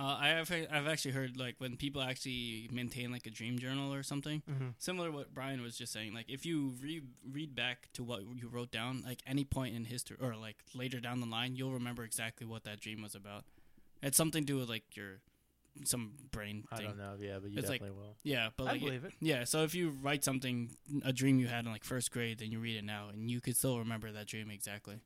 Uh, 0.00 0.16
I 0.20 0.28
have 0.28 0.48
I've 0.52 0.86
actually 0.86 1.10
heard 1.10 1.36
like 1.36 1.56
when 1.58 1.76
people 1.76 2.00
actually 2.00 2.68
maintain 2.70 3.10
like 3.10 3.26
a 3.26 3.30
dream 3.30 3.58
journal 3.58 3.92
or 3.92 4.04
something 4.04 4.42
Mhm. 4.48 4.74
similar 4.78 5.08
to 5.08 5.12
what 5.16 5.34
Brian 5.34 5.60
was 5.60 5.76
just 5.76 5.92
saying. 5.92 6.14
Like 6.14 6.26
if 6.30 6.46
you 6.46 6.76
read 6.80 7.02
read 7.28 7.56
back 7.56 7.88
to 7.94 8.04
what 8.04 8.20
you 8.22 8.46
wrote 8.48 8.70
down, 8.70 9.02
like 9.02 9.22
any 9.26 9.44
point 9.44 9.74
in 9.74 9.86
history 9.86 10.16
or 10.20 10.36
like 10.36 10.56
later 10.72 11.00
down 11.00 11.18
the 11.18 11.26
line, 11.26 11.56
you'll 11.56 11.72
remember 11.72 12.04
exactly 12.04 12.46
what 12.46 12.62
that 12.62 12.78
dream 12.78 13.02
was 13.02 13.16
about. 13.16 13.44
It's 14.00 14.16
something 14.16 14.44
to 14.44 14.52
do 14.52 14.56
with 14.58 14.68
like 14.68 14.96
your 14.96 15.18
some 15.84 16.12
brain 16.30 16.64
I 16.70 16.76
thing. 16.76 16.86
don't 16.86 16.98
know. 16.98 17.16
Yeah, 17.20 17.38
but 17.40 17.50
you 17.50 17.58
It's 17.58 17.68
like- 17.68 17.80
definitely 17.80 18.00
will. 18.00 18.16
Yeah, 18.22 18.50
but 18.56 18.64
I 18.68 18.72
like 18.72 18.80
believe 18.80 19.04
it. 19.04 19.14
yeah. 19.20 19.42
So 19.44 19.64
if 19.64 19.74
you 19.74 19.90
write 19.90 20.22
something, 20.24 20.76
a 21.04 21.12
dream 21.12 21.38
you 21.40 21.48
had 21.48 21.64
in 21.66 21.72
like 21.72 21.84
first 21.84 22.10
grade, 22.12 22.38
then 22.38 22.50
you 22.52 22.60
read 22.60 22.76
it 22.76 22.84
now, 22.84 23.08
and 23.08 23.28
you 23.30 23.40
could 23.40 23.56
still 23.56 23.78
remember 23.80 24.10
that 24.12 24.26
dream 24.28 24.50
exactly. 24.50 25.00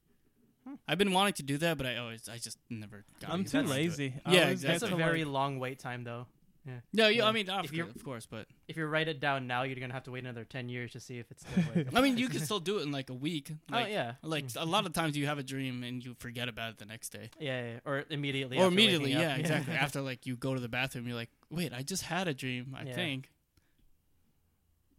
Hmm. 0.65 0.75
I've 0.87 0.99
been 0.99 1.13
wanting 1.13 1.35
to 1.35 1.43
do 1.43 1.59
that, 1.59 1.77
but 1.77 1.87
I 1.87 1.97
always 1.97 2.29
I 2.29 2.39
just 2.39 2.59
never. 2.71 3.05
got 3.21 3.31
it. 3.31 3.33
I'm 3.33 3.45
too 3.45 3.51
to 3.51 3.59
it. 3.61 3.67
lazy. 3.69 4.15
I 4.25 4.33
Yeah, 4.35 4.43
always 4.45 4.63
get 4.63 4.69
That's 4.81 4.93
a 4.93 4.97
very 4.97 5.25
long 5.25 5.59
wait 5.59 5.79
time, 5.81 6.05
though. 6.05 6.27
Yeah. 6.65 6.75
No, 6.93 7.09
you, 7.09 7.17
Yeah. 7.23 7.27
I 7.27 7.33
mean, 7.33 7.51
of, 7.51 7.65
If 7.65 7.73
you're- 7.73 7.91
of 7.91 8.05
course, 8.05 8.25
but 8.27 8.47
If 8.69 8.77
you 8.77 8.87
write 8.87 9.09
it 9.09 9.19
down 9.19 9.49
now, 9.49 9.65
you're 9.65 9.75
gonna 9.81 9.93
have 9.93 10.05
to 10.05 10.13
wait 10.13 10.23
another 10.23 10.45
ten 10.45 10.69
years 10.69 10.93
to 10.93 11.01
see 11.01 11.19
if 11.19 11.29
it's 11.33 11.45
still. 11.45 11.65
Like, 11.75 11.93
I 11.97 12.01
mean, 12.01 12.17
you 12.19 12.29
can 12.29 12.39
still 12.39 12.61
do 12.61 12.79
it 12.79 12.83
in 12.83 12.93
like 12.93 13.11
a 13.11 13.15
week. 13.15 13.51
Like, 13.69 13.87
oh 13.87 13.89
yeah, 13.89 14.15
Like 14.23 14.45
a 14.55 14.65
lot 14.65 14.87
of 14.87 14.93
times, 14.93 15.17
you 15.17 15.27
have 15.27 15.39
a 15.39 15.43
dream 15.43 15.83
and 15.83 16.05
you 16.05 16.15
forget 16.21 16.49
about 16.49 16.71
it 16.71 16.79
the 16.79 16.85
next 16.85 17.09
day, 17.09 17.31
yeah, 17.41 17.65
yeah, 17.73 17.79
or 17.85 18.05
immediately. 18.11 18.59
or 18.59 18.67
after 18.67 18.77
waking 18.77 18.79
immediately. 18.95 19.15
up. 19.17 19.21
Yeah, 19.23 19.35
exactly. 19.37 19.75
After 19.87 20.01
like 20.01 20.25
you 20.27 20.37
go 20.37 20.55
to 20.55 20.61
the 20.61 20.69
bathroom, 20.69 21.09
you're 21.09 21.17
like, 21.17 21.31
wait, 21.51 21.73
I 21.73 21.83
just 21.83 22.05
had 22.05 22.29
a 22.29 22.35
dream. 22.35 22.77
I 22.79 22.85
Yeah. 22.85 22.95
think. 22.95 23.29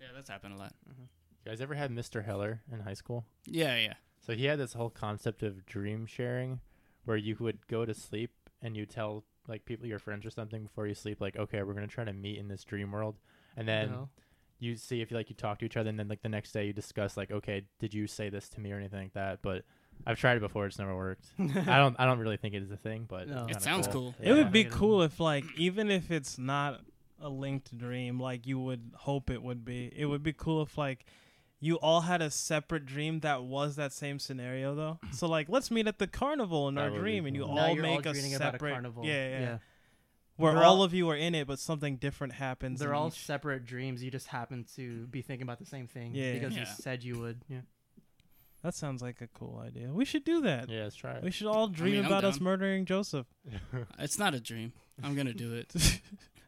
Yeah, 0.01 0.07
that's 0.13 0.29
happened 0.29 0.55
a 0.55 0.57
lot. 0.57 0.73
You 0.85 1.49
guys 1.51 1.61
ever 1.61 1.75
had 1.75 1.91
Mr. 1.91 2.25
Heller 2.25 2.61
in 2.71 2.81
high 2.81 2.93
school? 2.93 3.25
Yeah, 3.45 3.77
yeah. 3.77 3.93
So 4.25 4.33
he 4.33 4.45
had 4.45 4.57
this 4.57 4.73
whole 4.73 4.89
concept 4.89 5.43
of 5.43 5.65
dream 5.65 6.05
sharing, 6.05 6.61
where 7.03 7.17
you 7.17 7.35
would 7.41 7.67
go 7.67 7.85
to 7.85 7.93
sleep 7.93 8.31
and 8.61 8.77
you 8.77 8.85
tell 8.85 9.25
like 9.49 9.65
people, 9.65 9.85
your 9.85 9.99
friends 9.99 10.25
or 10.25 10.29
something, 10.29 10.63
before 10.63 10.87
you 10.87 10.93
sleep, 10.95 11.19
like, 11.19 11.35
okay, 11.35 11.61
we're 11.63 11.73
gonna 11.73 11.87
try 11.87 12.05
to 12.05 12.13
meet 12.13 12.37
in 12.39 12.47
this 12.47 12.63
dream 12.63 12.91
world, 12.93 13.17
and 13.57 13.67
then 13.67 13.89
No. 13.89 14.09
you 14.59 14.77
see 14.77 15.01
if 15.01 15.11
you 15.11 15.17
like 15.17 15.29
you 15.29 15.35
talk 15.35 15.59
to 15.59 15.65
each 15.65 15.75
other, 15.75 15.89
and 15.89 15.99
then 15.99 16.07
like 16.07 16.21
the 16.21 16.29
next 16.29 16.53
day 16.53 16.65
you 16.67 16.71
discuss 16.73 17.17
like, 17.17 17.31
okay, 17.31 17.63
did 17.79 17.93
you 17.93 18.07
say 18.07 18.29
this 18.29 18.47
to 18.49 18.61
me 18.61 18.71
or 18.71 18.77
anything 18.77 19.01
like 19.01 19.13
that? 19.13 19.41
But 19.41 19.65
I've 20.07 20.17
tried 20.17 20.37
it 20.37 20.39
before; 20.39 20.65
it's 20.67 20.79
never 20.79 20.95
worked. 20.95 21.25
I 21.39 21.77
don't, 21.77 21.97
I 21.99 22.05
don't 22.05 22.19
really 22.19 22.37
think 22.37 22.55
it 22.55 22.63
is 22.63 22.71
a 22.71 22.77
thing, 22.77 23.05
but 23.09 23.27
No. 23.27 23.43
It 23.43 23.47
kinda 23.47 23.59
sounds 23.59 23.87
cool. 23.87 24.15
It 24.21 24.31
would 24.31 24.53
be 24.53 24.63
cool 24.63 25.01
if, 25.01 25.19
like, 25.19 25.43
even 25.57 25.91
if 25.91 26.09
it's 26.09 26.37
not 26.37 26.79
a 27.19 27.27
linked 27.27 27.77
dream, 27.77 28.21
like 28.21 28.47
you 28.47 28.59
would 28.59 28.91
hope 28.95 29.29
it 29.29 29.43
would 29.43 29.65
be. 29.65 29.91
It 29.93 30.05
would 30.05 30.23
be 30.23 30.31
cool 30.33 30.61
if, 30.61 30.77
like, 30.77 31.05
you 31.63 31.75
all 31.77 32.01
had 32.01 32.21
a 32.21 32.29
separate 32.29 32.85
dream 32.85 33.21
that 33.21 33.43
was 33.43 33.75
that 33.77 33.93
same 33.93 34.19
scenario, 34.19 34.75
though. 34.75 34.99
So, 35.13 35.27
like, 35.27 35.47
let's 35.49 35.71
meet 35.71 35.87
at 35.87 35.97
the 35.99 36.07
carnival 36.07 36.67
in 36.67 36.75
That 36.75 36.81
our 36.85 36.91
would 36.91 36.97
be 36.97 37.01
dream, 37.01 37.25
and 37.25 37.35
you. 37.35 37.43
Now 37.47 37.67
all 37.67 37.73
you're 37.73 37.83
make 37.83 38.05
a 38.05 38.11
dreaming 38.11 38.35
about 38.35 38.53
separate. 38.53 38.69
a 38.69 38.73
carnival. 38.73 39.05
Yeah, 39.05 39.29
yeah, 39.29 39.39
yeah. 39.39 39.57
Where 40.35 40.57
all 40.57 40.63
all- 40.77 40.83
of 40.83 40.93
you 40.93 41.09
are 41.09 41.15
in 41.15 41.35
it, 41.35 41.47
but 41.47 41.59
something 41.59 41.97
different 41.97 42.33
happens. 42.33 42.79
They're 42.79 42.93
all 42.93 43.07
each. 43.09 43.23
separate 43.25 43.65
dreams. 43.65 44.03
You 44.03 44.09
just 44.11 44.27
happen 44.27 44.65
to 44.75 45.05
be 45.07 45.21
thinking 45.21 45.43
about 45.43 45.59
the 45.59 45.65
same 45.65 45.87
thing. 45.87 46.13
Yeah. 46.15 46.33
Because 46.33 46.53
Yeah. 46.53 46.61
you 46.61 46.65
said 46.65 47.03
you 47.03 47.19
would. 47.19 47.41
Yeah. 47.47 47.61
That 48.63 48.73
sounds 48.73 49.01
like 49.01 49.21
a 49.21 49.27
cool 49.27 49.59
idea. 49.65 49.89
We 49.91 50.05
should 50.05 50.23
do 50.23 50.41
that. 50.41 50.69
Yeah, 50.69 50.83
let's 50.83 50.95
try 50.95 51.13
it. 51.17 51.23
We 51.23 51.31
should 51.31 51.47
all 51.47 51.67
dream 51.67 51.99
I'm 51.99 52.05
about 52.07 52.23
us 52.23 52.39
murdering 52.39 52.85
Joseph. 52.85 53.27
It's 53.99 54.17
not 54.17 54.33
a 54.33 54.39
dream. 54.39 54.73
I'm 55.03 55.15
gonna 55.15 55.33
do 55.33 55.53
it. 55.53 55.71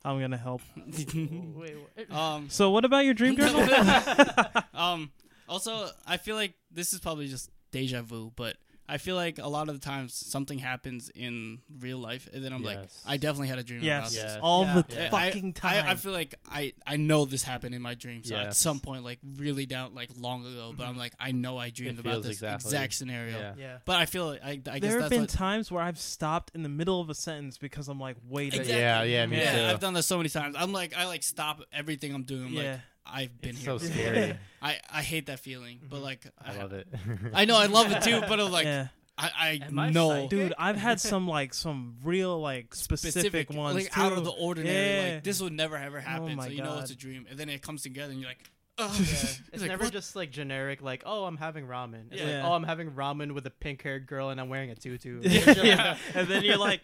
I'm 0.06 0.19
gonna 0.22 0.38
help. 0.38 0.61
Wait, 0.77 1.76
what? 1.95 2.11
um. 2.11 2.48
So, 2.49 2.69
what 2.69 2.86
about 2.86 3.06
your 3.06 3.15
dream 3.15 3.36
journal? 3.36 3.68
um. 4.73 5.11
Also, 5.49 5.90
I 6.07 6.18
feel 6.18 6.36
like 6.36 6.53
this 6.72 6.94
is 6.94 6.99
probably 6.99 7.27
just 7.27 7.49
deja 7.72 8.02
vu, 8.03 8.32
but 8.36 8.56
I 8.88 8.98
feel 8.98 9.16
like 9.16 9.40
a 9.40 9.48
lot 9.48 9.70
of 9.70 9.80
the 9.80 9.84
times 9.84 10.14
something 10.14 10.60
happens 10.60 11.10
in 11.10 11.60
real 11.80 11.98
life, 11.98 12.30
and 12.34 12.44
then 12.44 12.53
I'm 12.53 12.64
like, 12.64 12.80
I 13.06 13.18
definitely 13.18 13.48
had 13.48 13.60
a 13.60 13.64
dream 13.64 13.80
about 13.80 13.86
yes, 13.86 14.14
this. 14.14 14.24
Yes. 14.24 14.40
all 14.41 14.64
Yeah. 14.66 14.82
the 14.88 14.95
Yeah. 14.95 15.10
fucking 15.10 15.53
time. 15.53 15.86
I, 15.86 15.91
I 15.91 15.95
feel 15.95 16.12
like 16.12 16.36
I, 16.49 16.74
I 16.86 16.98
know 16.98 17.26
this 17.26 17.44
happened 17.44 17.76
in 17.76 17.82
my 17.82 17.95
dream. 17.95 18.24
So 18.24 18.36
at 18.36 18.56
some 18.56 18.80
point, 18.80 19.03
like 19.03 19.20
really 19.38 19.66
down, 19.66 19.95
like 19.95 20.10
long 20.18 20.45
ago, 20.45 20.74
but 20.76 20.84
I'm 20.84 20.91
mm-hmm. 20.91 20.99
like, 20.99 21.14
I 21.20 21.32
know 21.32 21.57
I 21.57 21.70
dreamed 21.70 21.99
about 21.99 22.24
this 22.24 22.34
exactly- 22.34 22.70
exact 22.70 22.94
scenario. 22.94 23.38
Yeah. 23.38 23.53
Yeah. 23.57 23.78
But 23.86 23.98
I 23.98 24.06
feel 24.06 24.28
like 24.28 24.44
I, 24.44 24.49
I 24.52 24.80
guess 24.80 24.91
there 24.91 25.02
have 25.02 25.10
been 25.10 25.22
what, 25.22 25.30
times 25.30 25.72
where 25.72 25.84
I've 25.84 25.99
stopped 25.99 26.52
in 26.53 26.64
the 26.64 26.70
middle 26.70 27.02
of 27.02 27.10
a 27.10 27.16
sentence 27.16 27.57
because 27.57 27.88
I'm 27.88 27.99
like, 27.99 28.18
wait 28.28 28.53
Exactly. 28.53 28.80
Yeah, 28.80 29.03
yeah, 29.03 29.26
me 29.26 29.38
yeah, 29.38 29.56
too. 29.56 29.64
I've 29.66 29.80
done 29.80 29.94
this 29.94 30.06
so 30.06 30.18
many 30.18 30.30
times. 30.30 30.56
I'm 30.57 30.72
like, 30.72 30.95
I 30.95 31.07
like 31.07 31.24
stop 31.24 31.62
everything 31.74 32.14
I'm 32.14 32.24
doing. 32.24 32.45
I'm 32.45 32.53
yeah. 32.53 32.72
like, 32.72 32.80
I've 33.06 33.40
been 33.41 33.52
It's 33.52 33.60
here. 33.60 33.65
so 33.65 33.80
before. 33.80 33.94
scary. 33.94 34.38
I, 34.61 34.77
I 34.90 35.02
hate 35.02 35.27
that 35.27 35.40
feeling, 35.40 35.80
but 35.90 35.98
mm-hmm. 35.98 36.06
like, 36.06 36.27
I 36.44 36.57
love 36.57 36.73
it. 36.73 36.88
I 37.34 37.45
know 37.45 37.57
I 37.57 37.68
love 37.68 37.91
it 37.91 38.02
too, 38.02 38.22
but 38.22 38.40
I'm 38.40 38.52
like, 38.52 38.65
yeah. 38.65 38.88
I, 39.18 39.61
I 39.76 39.82
I 39.82 39.90
know 39.91 40.10
psychic? 40.10 40.30
Dude, 40.30 40.53
I've 40.57 40.76
had 40.76 40.99
some 41.11 41.27
like 41.27 41.53
some 41.53 41.95
real 42.03 42.40
like 42.41 42.76
specific, 42.76 43.49
ones 43.49 43.76
like 43.76 43.98
out 43.98 44.11
of 44.11 44.26
the 44.26 44.32
ordinary. 44.32 45.07
Yeah. 45.07 45.14
Like 45.15 45.23
this 45.23 45.41
would 45.41 45.53
never 45.53 45.77
ever 45.77 45.98
oh 45.99 46.02
happen. 46.02 46.36
my 46.36 46.45
so 46.45 46.52
you 46.52 46.64
know 46.64 46.80
it's 46.80 46.91
a 46.91 46.95
dream, 46.95 47.26
and 47.30 47.40
then 47.40 47.49
it 47.49 47.61
comes 47.61 47.84
together, 47.84 48.11
and 48.11 48.19
you're 48.19 48.30
like, 48.30 48.49
oh, 48.77 48.94
Yeah. 48.98 49.03
It's 49.03 49.41
It's 49.53 49.61
like, 49.61 49.72
never 49.72 49.86
what? 49.86 49.94
just 49.94 50.15
like 50.15 50.32
generic, 50.32 50.82
like, 50.82 51.03
oh, 51.06 51.26
I'm 51.26 51.38
having 51.38 51.68
ramen. 51.68 52.11
It's 52.11 52.22
Yeah. 52.22 52.38
like, 52.41 52.45
oh, 52.45 52.53
I'm 52.53 52.64
having 52.64 52.91
ramen 52.91 53.34
with 53.34 53.45
a 53.45 53.52
pink 53.52 53.82
haired 53.82 54.07
girl 54.07 54.30
and 54.30 54.40
I'm 54.40 54.49
wearing 54.49 54.72
a 54.72 54.76
tutu. 54.76 55.22
yeah. 55.23 55.98
and 56.14 56.27
then 56.27 56.44
you're 56.44 56.57
like, 56.57 56.82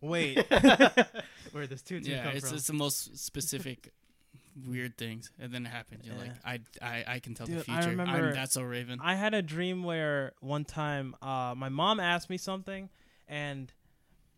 wait. 0.00 0.44
Where 1.52 1.66
does 1.66 1.82
tutu 1.82 2.10
yeah, 2.10 2.24
come 2.24 2.36
it's 2.36 2.48
from? 2.48 2.56
it's 2.56 2.66
the 2.66 2.72
most 2.72 3.18
specific 3.18 3.92
weird 4.66 4.96
things, 4.98 5.30
and 5.38 5.52
then 5.52 5.64
it 5.66 5.70
happens. 5.70 6.06
You're 6.06 6.16
like, 6.16 6.32
I, 6.44 6.60
I 6.80 7.04
I 7.14 7.18
can 7.20 7.34
tell 7.34 7.46
the 7.46 7.54
Dude, 7.54 7.62
I 7.68 7.76
future. 7.80 7.90
remember- 7.90 8.28
I'm 8.28 8.34
that's 8.34 8.54
so 8.54 8.62
Raven. 8.62 8.98
I 9.02 9.14
had 9.14 9.34
a 9.34 9.42
dream 9.42 9.82
where 9.84 10.32
one 10.40 10.64
time 10.64 11.14
uh, 11.22 11.54
my 11.56 11.68
mom 11.68 12.00
asked 12.00 12.28
me 12.30 12.38
something, 12.38 12.88
and 13.28 13.72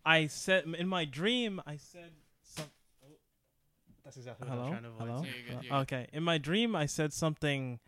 I 0.05 0.27
said 0.29 0.65
in 0.79 0.89
my 0.89 1.05
dream 1.05 1.61
I 1.67 1.77
said 1.77 2.11
some. 2.43 2.67
That's 4.05 4.17
exactly 4.19 4.47
what 4.49 4.55
Hello, 4.55 4.67
I'm 4.67 4.71
trying 4.73 4.83
to 4.83 4.89
avoid. 4.91 5.09
hello. 5.09 5.23
Yeah, 5.25 5.31
you're 5.31 5.43
good, 5.47 5.57
Uh, 5.57 5.61
you're 5.63 5.71
good. 5.73 5.95
okay, 5.95 6.07
in 6.13 6.23
my 6.23 6.39
dream 6.39 6.77
I 6.77 6.87
said 6.87 7.13
something 7.13 7.81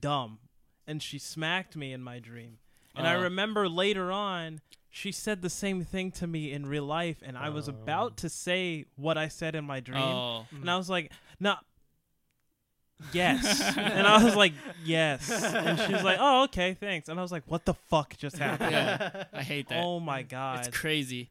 dumb, 0.00 0.38
and 0.86 1.02
she 1.02 1.18
smacked 1.18 1.74
me 1.76 1.92
in 1.92 2.00
my 2.02 2.18
dream. 2.20 2.58
And 2.94 3.08
I 3.08 3.16
Oh. 3.16 3.22
remember 3.22 3.68
later 3.68 4.12
on, 4.12 4.60
she 4.88 5.10
said 5.10 5.42
the 5.42 5.50
same 5.50 5.84
thing 5.84 6.12
to 6.12 6.28
me 6.28 6.52
in 6.52 6.66
real 6.66 6.84
life, 6.84 7.18
and 7.24 7.36
I 7.36 7.48
was 7.48 7.68
Oh. 7.68 7.72
about 7.72 8.16
to 8.18 8.28
say 8.28 8.84
what 8.94 9.18
I 9.18 9.26
said 9.26 9.56
in 9.56 9.64
my 9.64 9.80
dream, 9.80 10.00
Oh, 10.00 10.46
and 10.52 10.70
I 10.70 10.76
was 10.76 10.88
like, 10.88 11.10
"No." 11.40 11.56
Yes, 13.12 13.60
and 13.76 14.06
I 14.06 14.22
was 14.24 14.34
like, 14.36 14.52
"Yes," 14.84 15.28
and 15.30 15.78
she 15.78 15.92
was 15.92 16.02
like, 16.04 16.18
"Oh, 16.20 16.44
okay, 16.44 16.74
thanks." 16.74 17.08
And 17.08 17.18
I 17.18 17.22
was 17.22 17.32
like, 17.32 17.42
"What 17.46 17.64
the 17.64 17.74
fuck 17.74 18.16
just 18.16 18.38
happened?" 18.38 18.70
yeah, 18.72 19.24
I 19.32 19.42
hate 19.42 19.68
that. 19.68 19.82
Oh 19.84 20.00
my 20.00 20.22
god! 20.22 20.66
it's 20.66 20.76
crazy. 20.76 21.30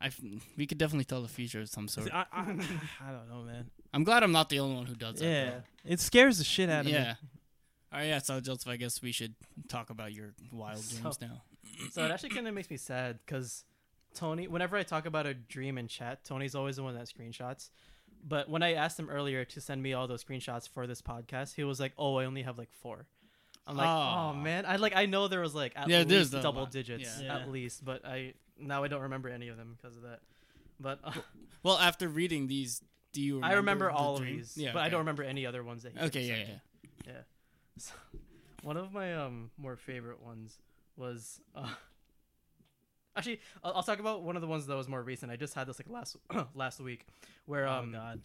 I 0.00 0.10
we 0.56 0.66
could 0.66 0.78
definitely 0.78 1.04
tell 1.04 1.22
the 1.22 1.28
future 1.28 1.60
of 1.60 1.68
some 1.68 1.88
sort. 1.88 2.12
I, 2.12 2.26
I, 2.32 2.40
I 3.00 3.12
don't 3.12 3.28
know, 3.28 3.42
man. 3.46 3.70
I'm 3.92 4.04
glad 4.04 4.22
I'm 4.22 4.32
not 4.32 4.48
the 4.50 4.58
only 4.60 4.76
one 4.76 4.86
who 4.86 4.96
does 4.96 5.20
that. 5.20 5.24
Yeah, 5.24 5.50
though. 5.50 5.62
it 5.92 6.00
scares 6.00 6.38
the 6.38 6.44
shit 6.44 6.68
out 6.68 6.80
of 6.80 6.86
me. 6.86 6.92
yeah. 6.92 7.14
All 7.92 8.00
right, 8.00 8.06
yeah. 8.08 8.18
So 8.18 8.40
Joseph, 8.40 8.68
I 8.68 8.76
guess 8.76 9.00
we 9.00 9.12
should 9.12 9.34
talk 9.68 9.90
about 9.90 10.12
your 10.12 10.34
wild 10.52 10.78
So- 10.78 11.00
dreams 11.00 11.20
now. 11.20 11.42
So 11.92 12.04
it 12.04 12.10
actually 12.10 12.30
kind 12.30 12.46
of 12.46 12.54
makes 12.54 12.70
me 12.70 12.76
sad 12.76 13.18
because 13.24 13.64
Tony, 14.14 14.46
whenever 14.46 14.76
I 14.76 14.82
talk 14.82 15.06
about 15.06 15.26
a 15.26 15.34
dream 15.34 15.78
in 15.78 15.88
chat, 15.88 16.24
Tony's 16.24 16.54
always 16.54 16.76
the 16.76 16.82
one 16.82 16.94
that 16.94 17.06
screenshots. 17.08 17.70
But 18.26 18.48
when 18.48 18.62
I 18.62 18.72
asked 18.74 18.98
him 18.98 19.10
earlier 19.10 19.44
to 19.44 19.60
send 19.60 19.82
me 19.82 19.92
all 19.92 20.06
those 20.06 20.24
screenshots 20.24 20.68
for 20.68 20.86
this 20.86 21.02
podcast, 21.02 21.54
he 21.54 21.64
was 21.64 21.78
like, 21.78 21.92
"Oh, 21.98 22.16
I 22.16 22.24
only 22.24 22.42
have 22.42 22.56
like 22.58 22.72
four. 22.72 23.06
I'm 23.66 23.76
like, 23.76 23.88
Aw. 23.88 24.30
"Oh 24.30 24.34
man, 24.34 24.64
I 24.66 24.76
like 24.76 24.96
I 24.96 25.06
know 25.06 25.28
there 25.28 25.40
was 25.40 25.54
like 25.54 25.72
at 25.76 25.88
Yeah, 25.88 26.04
there's 26.04 26.08
least 26.20 26.32
the 26.32 26.40
double 26.42 26.62
lot. 26.62 26.70
digits 26.70 27.20
Yeah. 27.22 27.36
at 27.36 27.50
least, 27.50 27.84
but 27.84 28.04
I 28.04 28.34
now 28.58 28.82
I 28.84 28.88
don't 28.88 29.02
remember 29.02 29.28
any 29.28 29.48
of 29.48 29.56
them 29.56 29.76
because 29.80 29.96
of 29.96 30.02
that. 30.04 30.20
But 30.80 31.00
uh, 31.04 31.12
Well, 31.62 31.78
after 31.78 32.08
reading 32.08 32.46
these, 32.46 32.82
do 33.12 33.20
you? 33.22 33.36
Remember 33.36 33.52
I 33.54 33.56
remember 33.56 33.86
the 33.88 33.92
all 33.94 34.16
dream? 34.18 34.32
of 34.34 34.38
these, 34.38 34.56
Yeah, 34.56 34.72
but 34.72 34.82
I 34.82 34.88
don't 34.88 35.00
remember 35.00 35.22
any 35.22 35.44
other 35.46 35.62
ones 35.62 35.82
that 35.82 35.92
he 35.92 35.98
Okay, 36.06 36.22
yeah, 36.22 36.36
yeah, 36.36 36.46
yeah. 37.06 37.12
So, 37.78 37.92
one 38.62 38.76
of 38.76 38.92
my 38.92 39.14
um 39.16 39.50
more 39.58 39.76
favorite 39.76 40.22
ones 40.22 40.58
was 40.96 41.40
uh, 41.54 41.68
actually 43.16 43.40
I'll, 43.62 43.74
I'll 43.76 43.82
talk 43.82 43.98
about 44.00 44.22
one 44.22 44.36
of 44.36 44.42
the 44.42 44.48
ones 44.48 44.66
that 44.66 44.76
was 44.76 44.88
more 44.88 45.02
recent. 45.02 45.30
I 45.32 45.36
just 45.36 45.54
had 45.54 45.66
this 45.66 45.78
like 45.78 45.88
last 45.90 46.16
last 46.54 46.80
week, 46.80 47.06
where 47.46 47.66
Oh 47.66 47.72
um 47.74 47.92
god. 47.92 48.20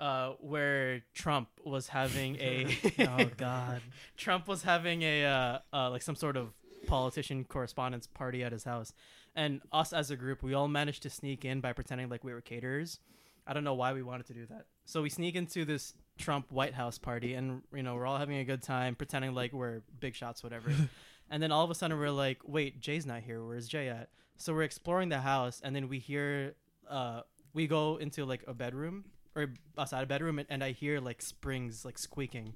uh 0.00 0.32
where 0.40 1.02
Trump 1.14 1.48
was 1.64 1.88
having 1.88 2.36
a 2.36 2.66
Oh 3.00 3.30
god. 3.36 3.80
Trump 4.16 4.48
was 4.48 4.62
having 4.62 5.02
a 5.02 5.24
uh, 5.24 5.58
uh 5.72 5.90
like 5.90 6.02
some 6.02 6.14
sort 6.16 6.36
of 6.36 6.52
politician 6.86 7.44
correspondence 7.44 8.06
party 8.06 8.42
at 8.44 8.52
his 8.52 8.64
house, 8.64 8.92
and 9.34 9.60
us 9.72 9.92
as 9.92 10.10
a 10.10 10.16
group 10.16 10.42
we 10.42 10.54
all 10.54 10.68
managed 10.68 11.02
to 11.02 11.10
sneak 11.10 11.44
in 11.44 11.60
by 11.60 11.72
pretending 11.72 12.08
like 12.08 12.24
we 12.24 12.32
were 12.32 12.40
caterers. 12.40 13.00
I 13.46 13.54
don't 13.54 13.64
know 13.64 13.74
why 13.74 13.94
we 13.94 14.02
wanted 14.02 14.26
to 14.26 14.34
do 14.34 14.44
that. 14.46 14.66
So 14.84 15.00
we 15.02 15.08
sneak 15.08 15.34
into 15.34 15.64
this 15.64 15.94
Trump 16.18 16.52
White 16.52 16.74
House 16.74 16.98
party, 16.98 17.32
and 17.34 17.62
you 17.74 17.82
know 17.82 17.94
we're 17.94 18.06
all 18.06 18.18
having 18.18 18.36
a 18.38 18.44
good 18.44 18.62
time, 18.62 18.94
pretending 18.94 19.34
like 19.34 19.52
we're 19.54 19.80
big 20.00 20.14
shots, 20.14 20.42
whatever. 20.42 20.70
and 21.30 21.42
then 21.42 21.50
all 21.50 21.64
of 21.64 21.70
a 21.70 21.74
sudden 21.74 21.98
we're 21.98 22.10
like, 22.10 22.38
"Wait, 22.46 22.80
Jay's 22.80 23.06
not 23.06 23.22
here. 23.22 23.42
Where's 23.44 23.66
Jay 23.66 23.88
at?" 23.88 24.10
So 24.38 24.54
we're 24.54 24.62
exploring 24.62 25.08
the 25.08 25.20
house, 25.20 25.60
and 25.62 25.74
then 25.74 25.88
we 25.88 25.98
hear, 25.98 26.54
uh, 26.88 27.22
we 27.52 27.66
go 27.66 27.96
into 27.96 28.24
like 28.24 28.44
a 28.46 28.54
bedroom 28.54 29.04
or 29.34 29.52
outside 29.76 30.02
a 30.02 30.06
bedroom, 30.06 30.38
and, 30.38 30.48
and 30.50 30.64
I 30.64 30.72
hear 30.72 31.00
like 31.00 31.20
springs 31.22 31.84
like 31.84 31.98
squeaking. 31.98 32.54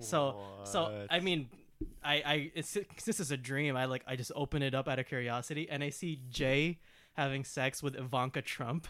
So 0.00 0.40
so 0.64 1.06
I 1.10 1.20
mean, 1.20 1.48
I 2.04 2.14
I 2.14 2.50
it's, 2.54 2.76
this 3.04 3.20
is 3.20 3.30
a 3.30 3.36
dream. 3.36 3.76
I 3.76 3.86
like 3.86 4.02
I 4.06 4.16
just 4.16 4.32
open 4.34 4.62
it 4.62 4.74
up 4.74 4.88
out 4.88 4.98
of 4.98 5.06
curiosity, 5.06 5.68
and 5.70 5.82
I 5.82 5.90
see 5.90 6.20
Jay 6.30 6.78
having 7.14 7.44
sex 7.44 7.82
with 7.82 7.96
Ivanka 7.96 8.42
Trump. 8.42 8.86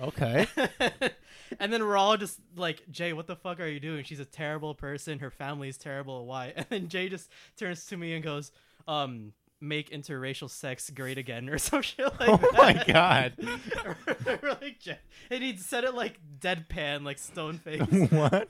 Okay. 0.00 0.46
and 1.60 1.70
then 1.72 1.86
we're 1.86 1.96
all 1.96 2.16
just 2.16 2.38
like, 2.56 2.90
Jay, 2.90 3.12
what 3.12 3.26
the 3.26 3.36
fuck 3.36 3.60
are 3.60 3.66
you 3.66 3.80
doing? 3.80 4.02
She's 4.04 4.20
a 4.20 4.24
terrible 4.24 4.74
person. 4.74 5.18
Her 5.18 5.30
family's 5.30 5.76
terrible. 5.76 6.26
Why? 6.26 6.54
And 6.56 6.66
then 6.70 6.88
Jay 6.88 7.08
just 7.10 7.30
turns 7.58 7.84
to 7.86 7.98
me 7.98 8.14
and 8.14 8.24
goes, 8.24 8.50
um, 8.88 9.34
make 9.60 9.90
interracial 9.90 10.48
sex 10.48 10.88
great 10.90 11.18
again 11.18 11.48
or 11.48 11.58
some 11.58 11.82
shit 11.82 12.06
like 12.06 12.18
that. 12.18 12.28
oh 12.28 12.36
that. 12.36 12.52
my 12.54 12.84
god. 12.86 13.34
We're 14.42 14.50
like, 14.60 14.80
Jay, 14.80 14.98
and 15.30 15.42
he 15.42 15.56
said 15.56 15.84
it 15.84 15.94
like 15.94 16.18
deadpan, 16.40 17.04
like 17.04 17.18
stone 17.18 17.58
face. 17.64 17.80
what? 18.10 18.48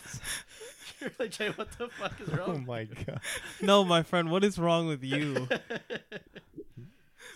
You're 1.00 1.10
like, 1.18 1.30
Jay, 1.30 1.48
what 1.50 1.68
the 1.78 1.88
fuck 1.88 2.20
is 2.20 2.28
wrong 2.28 2.50
Oh 2.50 2.58
my 2.58 2.84
god. 2.84 3.20
No, 3.60 3.84
my 3.84 4.02
friend, 4.02 4.30
what 4.30 4.44
is 4.44 4.58
wrong 4.58 4.86
with 4.86 5.02
you? 5.02 5.48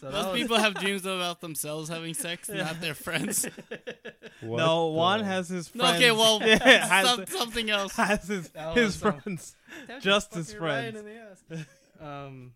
So 0.00 0.10
that 0.10 0.12
Most 0.12 0.26
was- 0.32 0.40
people 0.40 0.58
have 0.58 0.74
dreams 0.74 1.02
about 1.06 1.40
themselves 1.40 1.88
having 1.88 2.14
sex, 2.14 2.48
not 2.48 2.80
their 2.80 2.94
friends. 2.94 3.46
What 4.40 4.58
no, 4.58 4.88
Juan 4.88 5.20
the- 5.20 5.24
has 5.26 5.48
his 5.48 5.74
No, 5.74 5.84
okay, 5.94 6.10
well, 6.10 6.40
has, 6.40 7.06
some, 7.08 7.26
something 7.26 7.70
else. 7.70 7.94
has 7.96 8.26
his 8.28 8.50
his 8.74 8.74
was 8.76 8.94
some- 8.96 9.20
friends. 9.20 9.56
Just 10.00 10.34
his 10.34 10.52
friends. 10.52 10.98
in 10.98 11.04
the 11.06 11.14
ass. 11.16 11.66
um, 12.00 12.52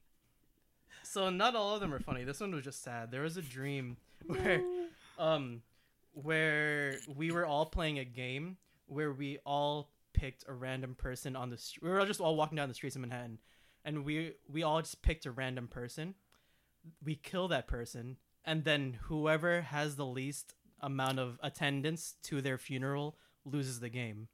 so 1.10 1.30
not 1.30 1.56
all 1.56 1.74
of 1.74 1.80
them 1.80 1.94
are 1.94 2.00
funny. 2.00 2.24
This 2.24 2.40
one 2.40 2.54
was 2.54 2.64
just 2.64 2.82
sad. 2.82 3.10
There 3.10 3.22
was 3.22 3.36
a 3.36 3.42
dream 3.42 3.96
where, 4.26 4.62
um, 5.18 5.62
where 6.12 6.96
we 7.16 7.30
were 7.30 7.46
all 7.46 7.66
playing 7.66 7.98
a 7.98 8.04
game 8.04 8.58
where 8.86 9.12
we 9.12 9.38
all 9.44 9.90
picked 10.12 10.44
a 10.48 10.52
random 10.52 10.94
person 10.94 11.36
on 11.36 11.50
the 11.50 11.56
street. 11.56 11.84
We 11.84 11.90
were 11.90 12.00
all 12.00 12.06
just 12.06 12.20
all 12.20 12.36
walking 12.36 12.56
down 12.56 12.68
the 12.68 12.74
streets 12.74 12.96
of 12.96 13.00
Manhattan, 13.02 13.38
and 13.84 14.04
we 14.04 14.32
we 14.48 14.62
all 14.62 14.80
just 14.80 15.02
picked 15.02 15.26
a 15.26 15.30
random 15.30 15.68
person. 15.68 16.14
We 17.04 17.14
kill 17.14 17.48
that 17.48 17.66
person, 17.66 18.16
and 18.44 18.64
then 18.64 18.98
whoever 19.02 19.62
has 19.62 19.96
the 19.96 20.06
least 20.06 20.54
amount 20.80 21.18
of 21.18 21.38
attendance 21.42 22.14
to 22.24 22.40
their 22.40 22.58
funeral 22.58 23.16
loses 23.44 23.80
the 23.80 23.88
game. 23.88 24.28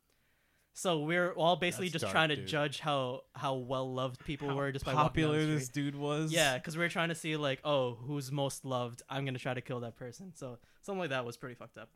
So 0.76 0.98
we're 1.00 1.30
all 1.32 1.54
basically 1.54 1.86
That's 1.86 1.92
just 1.92 2.02
dark, 2.02 2.12
trying 2.12 2.28
to 2.30 2.36
dude. 2.36 2.46
judge 2.48 2.80
how 2.80 3.22
how 3.34 3.54
well 3.54 3.94
loved 3.94 4.24
people 4.24 4.48
How 4.48 4.56
were 4.56 4.72
just 4.72 4.84
by 4.84 4.92
walking 4.92 5.22
down 5.22 5.30
popular 5.32 5.40
the 5.46 5.52
this 5.54 5.66
street. 5.66 5.84
dude 5.84 5.94
was. 5.96 6.32
Yeah, 6.32 6.58
because 6.58 6.76
we 6.76 6.84
are 6.84 6.88
trying 6.88 7.10
to 7.10 7.14
see 7.14 7.36
like, 7.36 7.60
oh, 7.64 7.94
who's 7.94 8.32
most 8.32 8.64
loved? 8.64 9.02
I'm 9.08 9.24
gonna 9.24 9.38
try 9.38 9.54
to 9.54 9.60
kill 9.60 9.80
that 9.80 9.94
person. 9.96 10.32
So 10.34 10.58
something 10.82 10.98
like 10.98 11.10
that 11.10 11.24
was 11.24 11.36
pretty 11.36 11.54
fucked 11.54 11.78
up. 11.78 11.90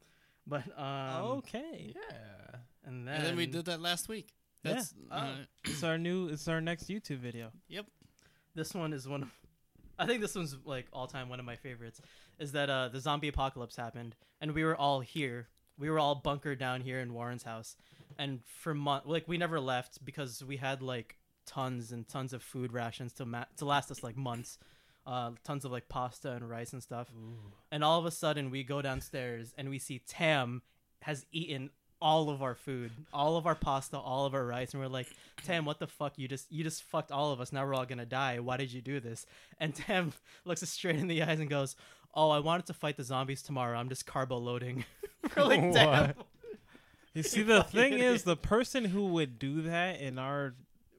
But 0.46 0.62
um, 0.78 1.24
okay. 1.38 1.92
Yeah. 1.94 2.58
and 2.86 3.06
then 3.06 3.16
And 3.16 3.24
then 3.26 3.36
we 3.36 3.46
did 3.46 3.64
that 3.66 3.80
last 3.82 4.08
week. 4.08 4.32
Yeah. 4.62 4.74
That's 4.74 4.94
uh, 5.10 5.30
It's 5.64 5.82
our 5.82 5.98
new. 5.98 6.28
It's 6.28 6.46
our 6.46 6.60
next 6.60 6.88
YouTube 6.88 7.18
video. 7.18 7.50
Yep. 7.68 7.86
this 8.54 8.74
one 8.74 8.92
is 8.92 9.08
one 9.08 9.22
of 9.24 9.28
I 9.98 10.06
think 10.06 10.20
this 10.20 10.36
one's 10.36 10.56
like 10.64 10.86
all 10.92 11.08
time 11.08 11.28
one 11.28 11.40
of 11.40 11.46
my 11.46 11.56
favorites 11.56 12.00
is 12.38 12.52
that 12.52 12.70
uh 12.70 12.88
the 12.88 13.00
zombie 13.00 13.26
apocalypse 13.26 13.74
happened 13.74 14.14
and 14.40 14.52
we 14.52 14.62
were 14.62 14.76
all 14.76 15.00
here. 15.00 15.48
We 15.76 15.90
were 15.90 15.98
all 15.98 16.14
bunkered 16.14 16.58
down 16.60 16.80
here 16.80 17.00
in 17.00 17.12
Warren's 17.12 17.42
house 17.42 17.76
and 18.18 18.40
for 18.44 18.74
month 18.74 19.06
like 19.06 19.26
we 19.28 19.38
never 19.38 19.60
left 19.60 20.04
because 20.04 20.44
we 20.44 20.56
had 20.56 20.82
like 20.82 21.16
tons 21.46 21.92
and 21.92 22.06
tons 22.08 22.32
of 22.32 22.42
food 22.42 22.72
rations 22.72 23.12
to 23.14 23.24
ma- 23.24 23.44
to 23.56 23.64
last 23.64 23.90
us 23.90 24.02
like 24.02 24.16
months. 24.16 24.58
Uh 25.06 25.30
tons 25.44 25.64
of 25.64 25.72
like 25.72 25.88
pasta 25.88 26.32
and 26.32 26.48
rice 26.48 26.72
and 26.72 26.82
stuff. 26.82 27.08
And 27.72 27.82
all 27.82 27.98
of 27.98 28.06
a 28.06 28.10
sudden 28.10 28.50
we 28.50 28.62
go 28.62 28.82
downstairs 28.82 29.54
and 29.56 29.70
we 29.70 29.78
see 29.78 30.00
Tam 30.06 30.62
has 31.02 31.24
eaten 31.32 31.70
all 32.00 32.30
of 32.30 32.42
our 32.42 32.54
food, 32.54 32.92
all 33.12 33.36
of 33.36 33.46
our 33.46 33.54
pasta, 33.54 33.98
all 33.98 34.24
of 34.26 34.34
our 34.34 34.44
rice, 34.46 34.72
and 34.72 34.80
we're 34.80 34.88
like, 34.88 35.08
Tam, 35.44 35.64
what 35.64 35.78
the 35.78 35.86
fuck? 35.86 36.18
You 36.18 36.28
just 36.28 36.50
you 36.52 36.62
just 36.62 36.82
fucked 36.84 37.10
all 37.10 37.32
of 37.32 37.40
us. 37.40 37.52
Now 37.52 37.64
we're 37.64 37.74
all 37.74 37.86
gonna 37.86 38.06
die. 38.06 38.38
Why 38.40 38.56
did 38.56 38.72
you 38.72 38.80
do 38.80 39.00
this? 39.00 39.26
And 39.58 39.74
Tam 39.74 40.12
looks 40.44 40.62
us 40.62 40.70
straight 40.70 40.96
in 40.96 41.08
the 41.08 41.22
eyes 41.22 41.40
and 41.40 41.48
goes, 41.50 41.76
Oh, 42.14 42.30
I 42.30 42.38
wanted 42.40 42.66
to 42.66 42.74
fight 42.74 42.96
the 42.96 43.04
zombies 43.04 43.42
tomorrow. 43.42 43.78
I'm 43.78 43.88
just 43.88 44.06
carbo 44.06 44.38
loading. 44.38 44.84
we're 45.36 45.44
like, 45.44 45.60
Tam. 45.72 46.14
You 47.18 47.22
see, 47.24 47.42
the 47.42 47.62
thing 47.76 47.94
idiot. 47.94 48.14
is, 48.14 48.22
the 48.22 48.36
person 48.36 48.84
who 48.84 49.06
would 49.08 49.38
do 49.38 49.62
that 49.62 50.00
in 50.00 50.18
our 50.18 50.54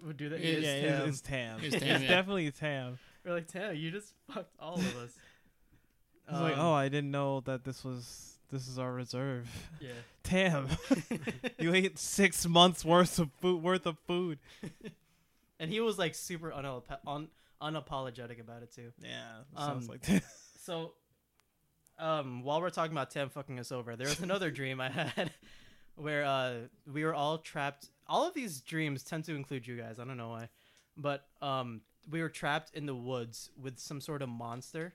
Would 0.05 0.17
do 0.17 0.29
that. 0.29 0.39
It 0.39 0.45
Is 0.45 0.63
yeah, 0.63 0.97
Tam. 0.99 1.07
is, 1.09 1.15
is 1.15 1.21
Tam. 1.21 1.59
It's 1.63 1.75
Tam, 1.79 2.01
yeah. 2.01 2.07
definitely 2.07 2.51
Tam. 2.51 2.99
We're 3.25 3.33
like, 3.33 3.47
Tam, 3.47 3.75
you 3.75 3.91
just 3.91 4.13
fucked 4.31 4.53
all 4.59 4.75
of 4.75 4.97
us. 4.97 5.11
It's 6.27 6.39
like, 6.39 6.53
Um, 6.57 6.59
oh, 6.59 6.73
I 6.73 6.89
didn't 6.89 7.11
know 7.11 7.39
that 7.41 7.63
this 7.63 7.83
was 7.83 8.37
this 8.51 8.67
is 8.67 8.79
our 8.79 8.91
reserve. 8.91 9.47
yeah. 9.79 9.89
Tam, 10.23 10.67
you 11.59 11.73
ate 11.73 11.97
six 11.99 12.45
months 12.47 12.83
worth 12.85 13.17
of 13.19 13.29
food. 13.41 13.61
Worth 13.63 13.85
of 13.85 13.97
food. 14.07 14.39
and 15.59 15.71
he 15.71 15.79
was 15.79 15.97
like 15.97 16.15
super 16.15 16.51
unap- 16.51 16.99
un- 17.07 17.29
unapologetic 17.61 18.39
about 18.39 18.61
it 18.63 18.71
too. 18.73 18.91
Yeah, 19.01 19.21
Um, 19.55 19.65
sounds 19.67 19.89
like 19.89 20.01
that. 20.03 20.23
So, 20.63 20.93
um, 21.97 22.43
while 22.43 22.61
we're 22.61 22.69
talking 22.69 22.91
about 22.91 23.09
Tam 23.11 23.29
fucking 23.29 23.59
us 23.59 23.71
over, 23.71 23.95
there 23.95 24.07
was 24.07 24.19
another 24.19 24.51
dream 24.51 24.79
I 24.81 24.89
had 24.89 25.31
where 25.99 26.23
uh, 26.25 26.53
we 26.91 27.03
were 27.03 27.13
all 27.13 27.37
trapped. 27.37 27.89
All 28.07 28.27
of 28.27 28.33
these 28.33 28.61
dreams 28.61 29.03
tend 29.03 29.25
to 29.25 29.35
include 29.35 29.67
you 29.67 29.77
guys. 29.77 29.99
I 29.99 30.05
don't 30.05 30.17
know 30.17 30.29
why, 30.29 30.49
but 30.97 31.25
um, 31.41 31.81
we 32.09 32.21
were 32.21 32.29
trapped 32.29 32.71
in 32.73 32.85
the 32.85 32.95
woods 32.95 33.49
with 33.61 33.79
some 33.79 34.01
sort 34.01 34.21
of 34.21 34.29
monster, 34.29 34.93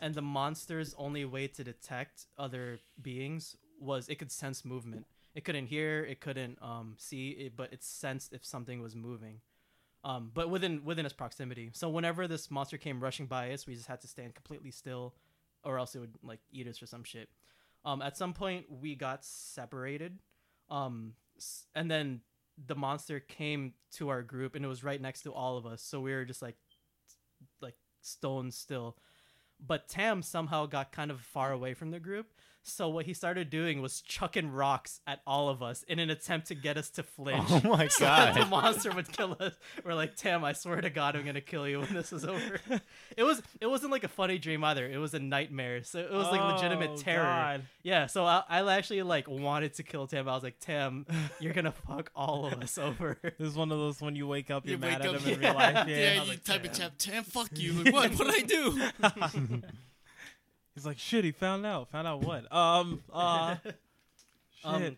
and 0.00 0.14
the 0.14 0.22
monster's 0.22 0.94
only 0.96 1.24
way 1.24 1.46
to 1.48 1.64
detect 1.64 2.26
other 2.38 2.78
beings 3.00 3.56
was 3.80 4.08
it 4.08 4.16
could 4.16 4.32
sense 4.32 4.64
movement. 4.64 5.06
It 5.34 5.44
couldn't 5.44 5.66
hear, 5.66 6.04
it 6.04 6.20
couldn't 6.20 6.58
um, 6.62 6.94
see, 6.96 7.30
it, 7.30 7.56
but 7.56 7.72
it 7.72 7.82
sensed 7.82 8.32
if 8.32 8.44
something 8.44 8.80
was 8.80 8.94
moving. 8.94 9.40
Um, 10.04 10.30
but 10.32 10.50
within 10.50 10.84
within 10.84 11.06
its 11.06 11.14
proximity. 11.14 11.70
So 11.72 11.88
whenever 11.88 12.28
this 12.28 12.50
monster 12.50 12.76
came 12.76 13.00
rushing 13.00 13.26
by 13.26 13.52
us, 13.52 13.66
we 13.66 13.74
just 13.74 13.86
had 13.88 14.02
to 14.02 14.06
stand 14.06 14.34
completely 14.34 14.70
still, 14.70 15.14
or 15.64 15.78
else 15.78 15.94
it 15.94 16.00
would 16.00 16.14
like 16.22 16.40
eat 16.52 16.68
us 16.68 16.82
or 16.82 16.86
some 16.86 17.04
shit. 17.04 17.30
Um, 17.84 18.00
at 18.02 18.16
some 18.16 18.32
point, 18.32 18.66
we 18.70 18.94
got 18.94 19.24
separated, 19.24 20.18
um, 20.70 21.14
and 21.74 21.90
then 21.90 22.20
the 22.66 22.74
monster 22.74 23.20
came 23.20 23.74
to 23.92 24.08
our 24.08 24.22
group, 24.22 24.54
and 24.54 24.64
it 24.64 24.68
was 24.68 24.84
right 24.84 25.00
next 25.00 25.22
to 25.22 25.32
all 25.32 25.56
of 25.56 25.66
us. 25.66 25.82
So 25.82 26.00
we 26.00 26.12
were 26.12 26.24
just 26.24 26.42
like, 26.42 26.56
like 27.60 27.74
stone 28.00 28.50
still. 28.50 28.96
But 29.64 29.88
Tam 29.88 30.22
somehow 30.22 30.66
got 30.66 30.92
kind 30.92 31.10
of 31.10 31.20
far 31.20 31.52
away 31.52 31.74
from 31.74 31.90
the 31.90 32.00
group. 32.00 32.26
So 32.66 32.88
what 32.88 33.04
he 33.04 33.12
started 33.12 33.50
doing 33.50 33.82
was 33.82 34.00
chucking 34.00 34.50
rocks 34.50 34.98
at 35.06 35.20
all 35.26 35.50
of 35.50 35.62
us 35.62 35.82
in 35.82 35.98
an 35.98 36.08
attempt 36.08 36.46
to 36.48 36.54
get 36.54 36.78
us 36.78 36.88
to 36.90 37.02
flinch. 37.02 37.44
Oh 37.50 37.60
my 37.64 37.88
So 37.88 38.04
that 38.04 38.34
the 38.34 38.46
monster 38.46 38.90
would 38.90 39.06
kill 39.12 39.36
us. 39.38 39.52
We're 39.84 39.92
like, 39.94 40.16
Tam, 40.16 40.42
I 40.44 40.54
swear 40.54 40.80
to 40.80 40.88
God, 40.88 41.14
I'm 41.14 41.26
gonna 41.26 41.42
kill 41.42 41.68
you 41.68 41.80
when 41.80 41.92
this 41.92 42.10
is 42.10 42.24
over. 42.24 42.58
it 43.18 43.22
was 43.22 43.42
it 43.60 43.66
wasn't 43.66 43.92
like 43.92 44.02
a 44.04 44.08
funny 44.08 44.38
dream 44.38 44.64
either. 44.64 44.88
It 44.90 44.96
was 44.96 45.12
a 45.12 45.18
nightmare. 45.18 45.84
So 45.84 45.98
it 45.98 46.10
was 46.10 46.28
like 46.30 46.40
legitimate 46.54 46.90
Oh, 46.94 46.96
terror. 46.96 47.22
God. 47.24 47.62
Yeah. 47.82 48.06
So 48.06 48.24
I, 48.24 48.42
I 48.48 48.72
actually 48.76 49.02
like 49.02 49.28
wanted 49.28 49.74
to 49.74 49.82
kill 49.82 50.06
Tam. 50.06 50.26
I 50.26 50.32
was 50.34 50.42
like, 50.42 50.58
Tam, 50.58 51.04
you're 51.40 51.52
gonna 51.52 51.72
fuck 51.86 52.10
all 52.16 52.46
of 52.46 52.54
us 52.54 52.78
over. 52.78 53.18
This 53.22 53.48
is 53.50 53.56
one 53.56 53.72
of 53.72 53.78
those 53.78 54.00
when 54.00 54.16
you 54.16 54.26
wake 54.26 54.50
up, 54.50 54.64
you're 54.64 54.72
You 54.72 54.78
mad 54.78 55.00
wake 55.00 55.08
at 55.10 55.14
up- 55.16 55.20
him 55.20 55.34
in 55.34 55.40
yeah. 55.42 55.48
real 55.48 55.54
life. 55.58 55.88
yeah, 55.88 55.96
Yeah. 55.96 56.22
You 56.22 56.28
like, 56.30 56.44
type 56.44 56.60
in 56.64 56.70
"Damn." 56.72 56.74
chat, 56.80 56.98
Tam, 56.98 57.24
fuck 57.24 57.48
you. 57.56 57.72
Like, 57.84 57.92
what? 57.92 58.18
What 58.18 58.32
did 58.32 58.42
I 58.42 58.46
do? 58.46 59.62
He's 60.74 60.86
like, 60.86 60.98
shit. 60.98 61.24
He 61.24 61.32
found 61.32 61.64
out. 61.64 61.90
Found 61.90 62.06
out 62.06 62.22
what? 62.22 62.52
Um. 62.52 63.02
Uh. 63.12 63.56
shit. 63.64 63.76
Um, 64.64 64.96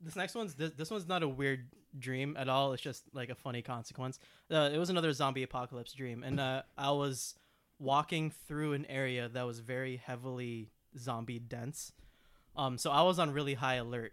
this 0.00 0.16
next 0.16 0.34
one's 0.34 0.54
this, 0.54 0.70
this 0.72 0.90
one's 0.90 1.08
not 1.08 1.22
a 1.22 1.28
weird 1.28 1.66
dream 1.98 2.36
at 2.38 2.48
all. 2.48 2.72
It's 2.72 2.82
just 2.82 3.04
like 3.12 3.30
a 3.30 3.34
funny 3.34 3.62
consequence. 3.62 4.18
Uh, 4.50 4.70
it 4.72 4.78
was 4.78 4.90
another 4.90 5.12
zombie 5.12 5.42
apocalypse 5.42 5.92
dream, 5.92 6.22
and 6.22 6.38
uh, 6.38 6.62
I 6.76 6.90
was 6.90 7.34
walking 7.78 8.30
through 8.46 8.74
an 8.74 8.86
area 8.86 9.28
that 9.28 9.46
was 9.46 9.60
very 9.60 9.96
heavily 9.96 10.70
zombie 10.98 11.38
dense. 11.38 11.92
Um, 12.56 12.78
so 12.78 12.90
I 12.90 13.02
was 13.02 13.18
on 13.18 13.32
really 13.32 13.54
high 13.54 13.74
alert. 13.74 14.12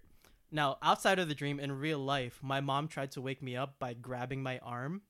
Now, 0.52 0.78
outside 0.82 1.20
of 1.20 1.30
the 1.30 1.36
dream, 1.36 1.60
in 1.60 1.72
real 1.72 2.00
life, 2.00 2.40
my 2.42 2.60
mom 2.60 2.88
tried 2.88 3.12
to 3.12 3.22
wake 3.22 3.42
me 3.42 3.56
up 3.56 3.80
by 3.80 3.94
grabbing 3.94 4.44
my 4.44 4.60
arm. 4.60 5.02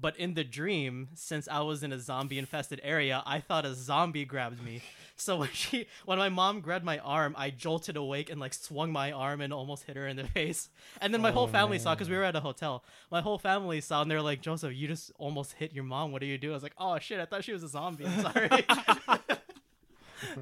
But 0.00 0.16
in 0.16 0.34
the 0.34 0.44
dream, 0.44 1.08
since 1.14 1.48
I 1.48 1.60
was 1.60 1.82
in 1.82 1.92
a 1.92 1.98
zombie 1.98 2.38
infested 2.38 2.80
area, 2.84 3.22
I 3.26 3.40
thought 3.40 3.64
a 3.64 3.74
zombie 3.74 4.24
grabbed 4.24 4.62
me. 4.62 4.82
So 5.16 5.38
when 5.38 5.48
she, 5.52 5.86
when 6.04 6.18
my 6.18 6.28
mom 6.28 6.60
grabbed 6.60 6.84
my 6.84 6.98
arm, 6.98 7.34
I 7.36 7.50
jolted 7.50 7.96
awake 7.96 8.30
and 8.30 8.40
like 8.40 8.54
swung 8.54 8.92
my 8.92 9.10
arm 9.10 9.40
and 9.40 9.52
almost 9.52 9.82
hit 9.82 9.96
her 9.96 10.06
in 10.06 10.16
the 10.16 10.22
face. 10.38 10.68
And 11.00 11.12
then 11.12 11.20
my 11.20 11.32
whole 11.32 11.44
Oh, 11.44 11.48
family 11.48 11.80
saw 11.80 11.94
because 11.96 12.08
we 12.08 12.14
were 12.16 12.22
at 12.22 12.36
a 12.36 12.40
hotel. 12.40 12.84
My 13.10 13.20
whole 13.20 13.38
family 13.38 13.80
saw 13.80 14.02
and 14.02 14.08
they're 14.10 14.22
like, 14.22 14.40
"Joseph, 14.40 14.72
you 14.74 14.86
just 14.86 15.10
almost 15.18 15.54
hit 15.54 15.72
your 15.72 15.82
mom. 15.82 16.12
What 16.12 16.20
do 16.20 16.26
you 16.26 16.38
do?" 16.38 16.52
I 16.52 16.54
was 16.54 16.62
like, 16.62 16.74
"Oh 16.78 16.96
shit, 17.00 17.18
I 17.18 17.24
thought 17.24 17.42
she 17.42 17.52
was 17.52 17.64
a 17.64 17.68
zombie. 17.68 18.06
I'm 18.06 18.22
sorry." 18.22 18.48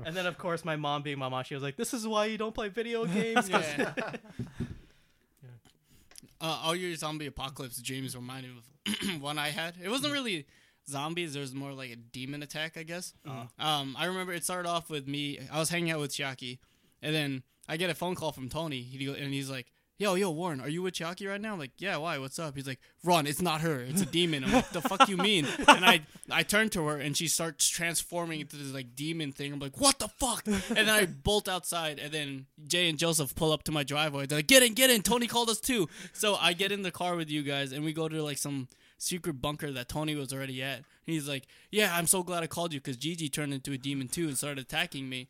and 0.05 0.15
then 0.15 0.27
of 0.27 0.37
course 0.37 0.63
my 0.65 0.77
mom, 0.77 1.03
being 1.03 1.19
my 1.19 1.31
mom, 1.31 1.45
she 1.45 1.55
was 1.55 1.63
like, 1.63 1.77
"This 1.77 1.95
is 1.95 2.07
why 2.07 2.27
you 2.27 2.37
don't 2.37 2.55
play 2.55 2.69
video 2.69 3.07
games." 3.19 3.49
Yeah. 3.49 3.95
Uh, 6.41 6.61
all 6.65 6.75
your 6.77 6.95
zombie 6.97 7.27
apocalypse 7.27 7.81
dreams 7.81 8.15
remind 8.17 8.47
me 8.47 8.53
of 9.15 9.21
one 9.23 9.39
I 9.39 9.49
had. 9.49 9.75
It 9.83 9.89
wasn't 9.89 10.13
really 10.13 10.47
zombies. 10.89 11.33
There 11.35 11.41
was 11.41 11.55
more 11.55 11.73
like 11.73 11.91
a 11.91 11.97
demon 11.97 12.43
attack, 12.43 12.77
I 12.77 12.83
guess. 12.83 13.15
Um, 13.59 13.97
I 13.99 14.07
remember 14.07 14.33
it 14.33 14.45
started 14.45 14.69
off 14.69 14.91
with 14.91 15.07
me. 15.09 15.39
I 15.53 15.59
was 15.59 15.71
hanging 15.71 15.91
out 15.91 16.01
with 16.01 16.13
Shaki, 16.13 16.59
and 17.03 17.15
then 17.15 17.43
I 17.69 17.77
get 17.77 17.91
a 17.91 17.95
phone 17.95 18.15
call 18.15 18.33
from 18.33 18.49
Tony. 18.49 18.81
He 18.81 19.07
and 19.07 19.33
he's 19.35 19.51
like, 19.51 19.73
"Yo, 19.99 20.15
yo, 20.15 20.31
Warren, 20.31 20.61
are 20.61 20.69
you 20.69 20.83
with 20.83 20.95
Chucky 20.95 21.27
right 21.27 21.41
now?" 21.41 21.55
I'm 21.55 21.59
like, 21.59 21.73
"Yeah, 21.79 21.97
why? 21.97 22.19
What's 22.19 22.39
up?" 22.39 22.55
He's 22.57 22.67
like, 22.67 22.81
"Run, 23.05 23.27
it's 23.27 23.41
not 23.41 23.61
her. 23.63 23.81
It's 23.81 24.03
a 24.03 24.07
demon." 24.07 24.45
I'm 24.45 24.53
like, 24.53 24.71
"The 24.71 24.83
fuck 24.83 25.09
you 25.09 25.17
mean?" 25.17 25.47
And 25.69 25.85
I 25.85 26.03
I 26.31 26.43
turn 26.43 26.69
to 26.71 26.87
her 26.87 26.99
and 26.99 27.17
she 27.17 27.29
starts 27.29 27.69
transforming 27.69 28.41
into 28.41 28.57
this 28.57 28.73
like 28.73 28.95
demon 28.95 29.33
thing. 29.33 29.53
I'm 29.53 29.59
like, 29.59 29.81
"What 29.81 29.99
the 29.99 30.09
fuck?" 30.09 30.47
And 30.47 30.63
then 30.77 30.89
I 30.91 31.07
bolt 31.25 31.49
outside 31.49 31.99
and 31.99 32.13
then 32.13 32.47
Jay 32.67 32.89
and 32.89 32.99
Joseph 32.99 33.35
pull 33.35 33.53
up 33.53 33.63
to 33.65 33.73
my 33.73 33.83
driveway. 33.85 34.27
They're 34.27 34.39
like, 34.39 34.47
"Get 34.47 34.63
in, 34.63 34.75
get 34.75 34.91
in. 34.91 35.03
Tony 35.03 35.27
called 35.27 35.51
us 35.51 35.61
too." 35.61 35.89
So 36.13 36.37
I 36.37 36.53
get 36.53 36.73
in 36.73 36.83
the 36.83 36.91
car 36.91 37.17
with 37.17 37.31
you 37.31 37.43
guys 37.43 37.73
and 37.73 37.85
we 37.85 37.93
go 37.93 38.09
to 38.09 38.23
like 38.23 38.39
some 38.39 38.69
secret 38.99 39.41
bunker 39.43 39.71
that 39.73 39.89
Tony 39.89 40.15
was 40.15 40.33
already 40.33 40.63
at. 40.63 40.83
He's 41.05 41.29
like, 41.29 41.45
"Yeah, 41.71 41.97
I'm 41.97 42.07
so 42.07 42.23
glad 42.23 42.43
I 42.43 42.47
called 42.47 42.73
you 42.73 42.81
because 42.81 42.97
Gigi 42.97 43.29
turned 43.29 43.55
into 43.55 43.73
a 43.73 43.79
demon 43.79 44.09
too 44.09 44.29
and 44.29 44.37
started 44.37 44.59
attacking 44.59 45.09
me." 45.09 45.29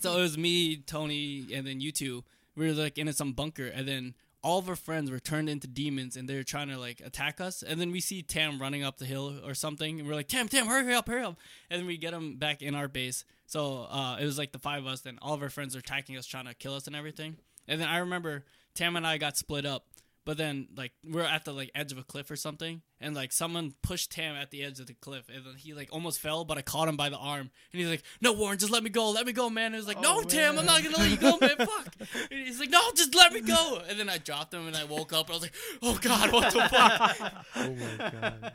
so 0.00 0.16
it 0.18 0.20
was 0.20 0.38
me, 0.38 0.76
Tony, 0.76 1.46
and 1.52 1.66
then 1.66 1.80
you 1.80 1.90
two. 1.92 2.24
We 2.56 2.66
were 2.66 2.72
like 2.72 2.98
in 2.98 3.12
some 3.12 3.32
bunker, 3.32 3.66
and 3.66 3.86
then 3.86 4.14
all 4.42 4.58
of 4.58 4.68
our 4.68 4.76
friends 4.76 5.10
were 5.10 5.18
turned 5.18 5.48
into 5.48 5.66
demons, 5.66 6.16
and 6.16 6.28
they 6.28 6.36
were 6.36 6.44
trying 6.44 6.68
to 6.68 6.78
like 6.78 7.00
attack 7.00 7.40
us. 7.40 7.62
And 7.62 7.80
then 7.80 7.90
we 7.90 8.00
see 8.00 8.22
Tam 8.22 8.60
running 8.60 8.84
up 8.84 8.98
the 8.98 9.06
hill 9.06 9.40
or 9.44 9.54
something, 9.54 9.98
and 9.98 10.08
we're 10.08 10.14
like, 10.14 10.28
"Tam, 10.28 10.48
Tam, 10.48 10.66
hurry 10.66 10.94
up, 10.94 11.08
hurry 11.08 11.22
up!" 11.22 11.38
And 11.70 11.80
then 11.80 11.86
we 11.86 11.96
get 11.96 12.12
him 12.12 12.36
back 12.36 12.62
in 12.62 12.74
our 12.74 12.88
base. 12.88 13.24
So 13.46 13.86
uh, 13.90 14.18
it 14.20 14.24
was 14.24 14.38
like 14.38 14.52
the 14.52 14.58
five 14.58 14.82
of 14.82 14.88
us. 14.88 15.04
and 15.06 15.18
all 15.20 15.34
of 15.34 15.42
our 15.42 15.50
friends 15.50 15.74
are 15.74 15.80
attacking 15.80 16.16
us, 16.16 16.26
trying 16.26 16.46
to 16.46 16.54
kill 16.54 16.74
us 16.74 16.86
and 16.86 16.94
everything. 16.94 17.36
And 17.66 17.80
then 17.80 17.88
I 17.88 17.98
remember 17.98 18.44
Tam 18.74 18.96
and 18.96 19.06
I 19.06 19.18
got 19.18 19.36
split 19.36 19.64
up. 19.64 19.86
But 20.26 20.38
then, 20.38 20.68
like, 20.74 20.92
we're 21.06 21.20
at 21.22 21.44
the 21.44 21.52
like 21.52 21.70
edge 21.74 21.92
of 21.92 21.98
a 21.98 22.02
cliff 22.02 22.30
or 22.30 22.36
something, 22.36 22.80
and 22.98 23.14
like 23.14 23.30
someone 23.30 23.74
pushed 23.82 24.10
Tam 24.10 24.34
at 24.36 24.50
the 24.50 24.62
edge 24.64 24.80
of 24.80 24.86
the 24.86 24.94
cliff, 24.94 25.28
and 25.28 25.44
then 25.44 25.54
he 25.56 25.74
like 25.74 25.90
almost 25.92 26.18
fell, 26.18 26.46
but 26.46 26.56
I 26.56 26.62
caught 26.62 26.88
him 26.88 26.96
by 26.96 27.10
the 27.10 27.18
arm, 27.18 27.50
and 27.72 27.80
he's 27.80 27.88
like, 27.90 28.02
"No, 28.22 28.32
Warren, 28.32 28.56
just 28.58 28.72
let 28.72 28.82
me 28.82 28.88
go, 28.88 29.10
let 29.10 29.26
me 29.26 29.32
go, 29.32 29.50
man." 29.50 29.66
And 29.66 29.74
he 29.74 29.78
was 29.80 29.86
like, 29.86 30.00
"No, 30.00 30.20
Oh, 30.20 30.22
Tam, 30.22 30.58
I'm 30.58 30.64
not 30.64 30.82
gonna 30.82 30.96
let 30.96 31.10
you 31.10 31.18
go, 31.18 31.36
man. 31.40 31.56
Fuck." 31.58 31.94
And 32.30 32.46
he's 32.46 32.58
like, 32.58 32.70
"No, 32.70 32.80
just 32.96 33.14
let 33.14 33.34
me 33.34 33.42
go." 33.42 33.82
And 33.86 34.00
then 34.00 34.08
I 34.08 34.16
dropped 34.16 34.54
him, 34.54 34.66
and 34.66 34.74
I 34.74 34.84
woke 34.84 35.12
up, 35.12 35.26
and 35.26 35.32
I 35.32 35.36
was 35.36 35.42
like, 35.42 35.54
"Oh 35.82 35.98
God, 36.00 36.32
what 36.32 36.52
the 36.54 36.68
fuck?" 36.70 37.44
Oh 37.56 37.74
my 37.74 38.10
god. 38.10 38.52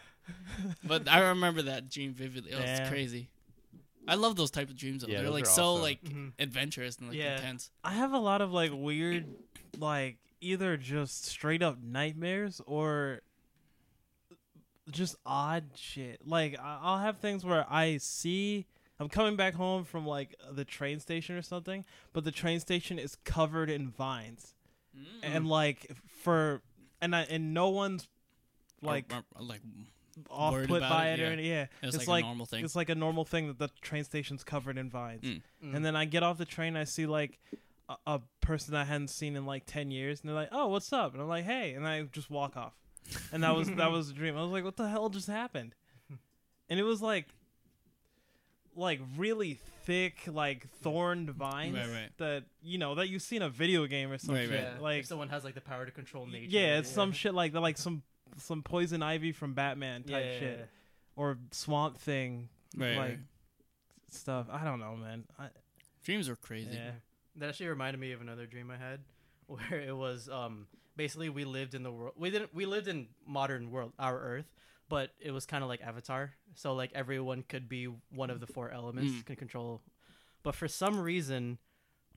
but 0.84 1.08
I 1.08 1.20
remember 1.30 1.62
that 1.64 1.90
dream 1.90 2.14
vividly. 2.14 2.52
It 2.52 2.60
was 2.60 2.90
crazy. 2.90 3.30
I 4.08 4.16
love 4.16 4.36
those 4.36 4.50
type 4.50 4.70
of 4.72 4.76
dreams. 4.76 5.04
Though. 5.04 5.12
Yeah, 5.12 5.22
They're 5.22 5.30
like 5.30 5.46
so 5.46 5.66
awesome. 5.74 5.82
like 5.84 6.02
Mhm. 6.04 6.32
adventurous 6.40 6.98
and 6.98 7.10
like 7.10 7.18
Yeah. 7.18 7.36
intense. 7.36 7.70
I 7.84 7.94
have 7.94 8.12
a 8.14 8.18
lot 8.18 8.42
of 8.42 8.52
like 8.52 8.72
weird, 8.74 9.28
like 9.78 10.18
either 10.42 10.78
just 10.78 11.26
straight 11.26 11.62
up 11.62 11.78
nightmares 11.82 12.62
or 12.66 13.22
just 14.92 15.16
odd 15.26 15.66
shit. 15.76 16.28
Like 16.28 16.58
I- 16.60 16.80
I'll 16.82 17.00
have 17.00 17.18
things 17.18 17.46
where 17.46 17.66
I 17.70 17.98
see 17.98 18.66
I'm 19.00 19.08
coming 19.10 19.36
back 19.38 19.54
home 19.54 19.86
from 19.86 20.06
like 20.06 20.36
the 20.52 20.66
train 20.66 21.00
station 21.00 21.36
or 21.36 21.42
something, 21.42 21.86
but 22.12 22.24
the 22.26 22.32
train 22.32 22.60
station 22.60 23.00
is 23.00 23.16
covered 23.24 23.70
in 23.70 23.90
vines, 23.92 24.54
and 25.24 25.48
like 25.48 25.90
for 26.22 26.62
and 27.02 27.16
I 27.16 27.22
and 27.24 27.54
no 27.54 27.70
one's 27.70 28.08
like 28.82 29.14
Or- 29.14 29.24
or- 29.36 29.44
like 29.46 29.62
off 30.30 30.54
put 30.68 30.82
by 30.82 31.12
it, 31.12 31.20
it, 31.20 31.24
or 31.24 31.26
yeah. 31.28 31.32
any- 31.32 31.50
yeah. 31.50 31.66
it's, 31.82 31.96
It's, 31.96 32.08
like, 32.08 32.08
like, 32.10 32.24
a 32.24 32.28
normal 32.28 32.46
thing. 32.46 32.66
it's 32.66 32.76
like 32.76 32.90
a 32.90 32.96
normal 32.96 33.24
thing 33.24 33.48
that 33.48 33.58
the 33.58 33.70
train 33.80 34.04
station's 34.04 34.44
covered 34.44 34.78
in 34.78 34.90
vines. 34.90 35.24
Mm. 35.24 35.42
And 35.76 35.86
then 35.86 35.96
I 35.96 36.04
get 36.04 36.24
off 36.24 36.38
the 36.38 36.44
train, 36.46 36.76
I 36.76 36.84
see 36.84 37.06
like 37.06 37.40
a, 37.90 37.96
a 38.08 38.22
person 38.42 38.76
I 38.76 38.86
hadn't 38.86 39.10
seen 39.10 39.36
in 39.36 39.46
like 39.46 39.66
ten 39.66 39.92
years, 39.92 40.22
and 40.22 40.30
they're 40.30 40.36
like, 40.36 40.50
"Oh, 40.54 40.68
what's 40.68 40.94
up?" 40.94 41.14
And 41.14 41.22
I'm 41.22 41.28
like, 41.28 41.44
"Hey," 41.46 41.74
and 41.74 41.86
I 41.88 42.04
just 42.04 42.30
walk 42.30 42.56
off. 42.56 42.74
And 43.34 43.44
that 43.44 43.56
was 43.56 43.70
that 43.76 43.92
was 43.92 44.10
a 44.12 44.14
dream. 44.14 44.38
I 44.38 44.42
was 44.42 44.52
like, 44.52 44.64
"What 44.64 44.78
the 44.78 44.88
hell 44.88 45.10
just 45.10 45.28
happened?" 45.28 45.74
And 46.70 46.80
it 46.80 46.84
was 46.84 47.02
like, 47.02 47.26
like 48.76 49.00
really 49.18 49.60
thick, 49.86 50.20
like 50.28 50.70
thorned 50.82 51.32
vines 51.32 51.76
Right, 51.76 51.88
right. 51.90 52.10
that 52.18 52.44
you 52.62 52.78
know 52.78 52.96
that 52.96 53.10
you 53.10 53.20
see 53.20 53.36
in 53.38 53.42
a 53.42 53.50
video 53.50 53.86
game 53.88 54.12
or 54.12 54.18
some 54.18 54.36
Right, 54.36 54.48
shit. 54.48 54.52
right. 54.64 54.74
Yeah, 54.76 54.80
Like, 54.82 55.00
if 55.00 55.06
someone 55.08 55.30
has 55.30 55.44
like 55.44 55.56
the 55.56 55.62
power 55.62 55.86
to 55.86 55.92
control 55.92 56.26
nature. 56.28 56.48
yeah, 56.52 56.78
it's 56.78 56.90
some 56.90 57.12
shit 57.12 57.34
like 57.34 57.54
that, 57.54 57.62
like 57.62 57.78
some 57.78 58.04
some 58.38 58.62
poison 58.62 59.02
ivy 59.02 59.32
from 59.32 59.54
Batman 59.54 60.04
type 60.04 60.24
Yeah, 60.26 60.32
yeah, 60.34 60.40
shit 60.40 60.58
yeah. 60.60 60.66
or 61.16 61.38
Swamp 61.52 61.98
Thing 61.98 62.50
right, 62.78 62.96
like 62.98 63.10
right. 63.10 63.20
stuff. 64.12 64.46
I 64.52 64.64
don't 64.64 64.80
know, 64.80 64.96
man. 64.96 65.24
I, 65.40 65.48
Dreams 66.04 66.30
are 66.30 66.36
crazy. 66.36 66.70
yeah. 66.76 66.92
That 67.40 67.50
actually 67.50 67.68
reminded 67.68 68.00
me 68.00 68.12
of 68.12 68.22
another 68.22 68.46
dream 68.46 68.70
I 68.72 68.78
had, 68.78 69.00
where 69.48 69.80
it 69.80 69.96
was 69.96 70.30
um 70.30 70.68
basically 70.96 71.30
we 71.30 71.46
lived 71.46 71.74
in 71.76 71.84
the 71.84 71.92
world. 71.92 72.14
We 72.18 72.30
didn't. 72.30 72.54
We 72.54 72.66
lived 72.66 72.88
in 72.88 73.08
modern 73.26 73.72
world, 73.72 73.94
our 74.00 74.20
Earth, 74.20 74.52
but 74.90 75.12
it 75.20 75.32
was 75.32 75.46
kind 75.46 75.64
of 75.64 75.70
like 75.70 75.82
Avatar. 75.82 76.34
So 76.56 76.74
like 76.74 76.92
everyone 76.94 77.44
could 77.48 77.68
be 77.70 77.88
one 78.14 78.30
of 78.30 78.40
the 78.40 78.48
four 78.48 78.72
elements, 78.72 79.12
Mm. 79.14 79.26
can 79.26 79.36
control. 79.36 79.82
But 80.44 80.56
for 80.56 80.68
some 80.68 81.00
reason, 81.00 81.58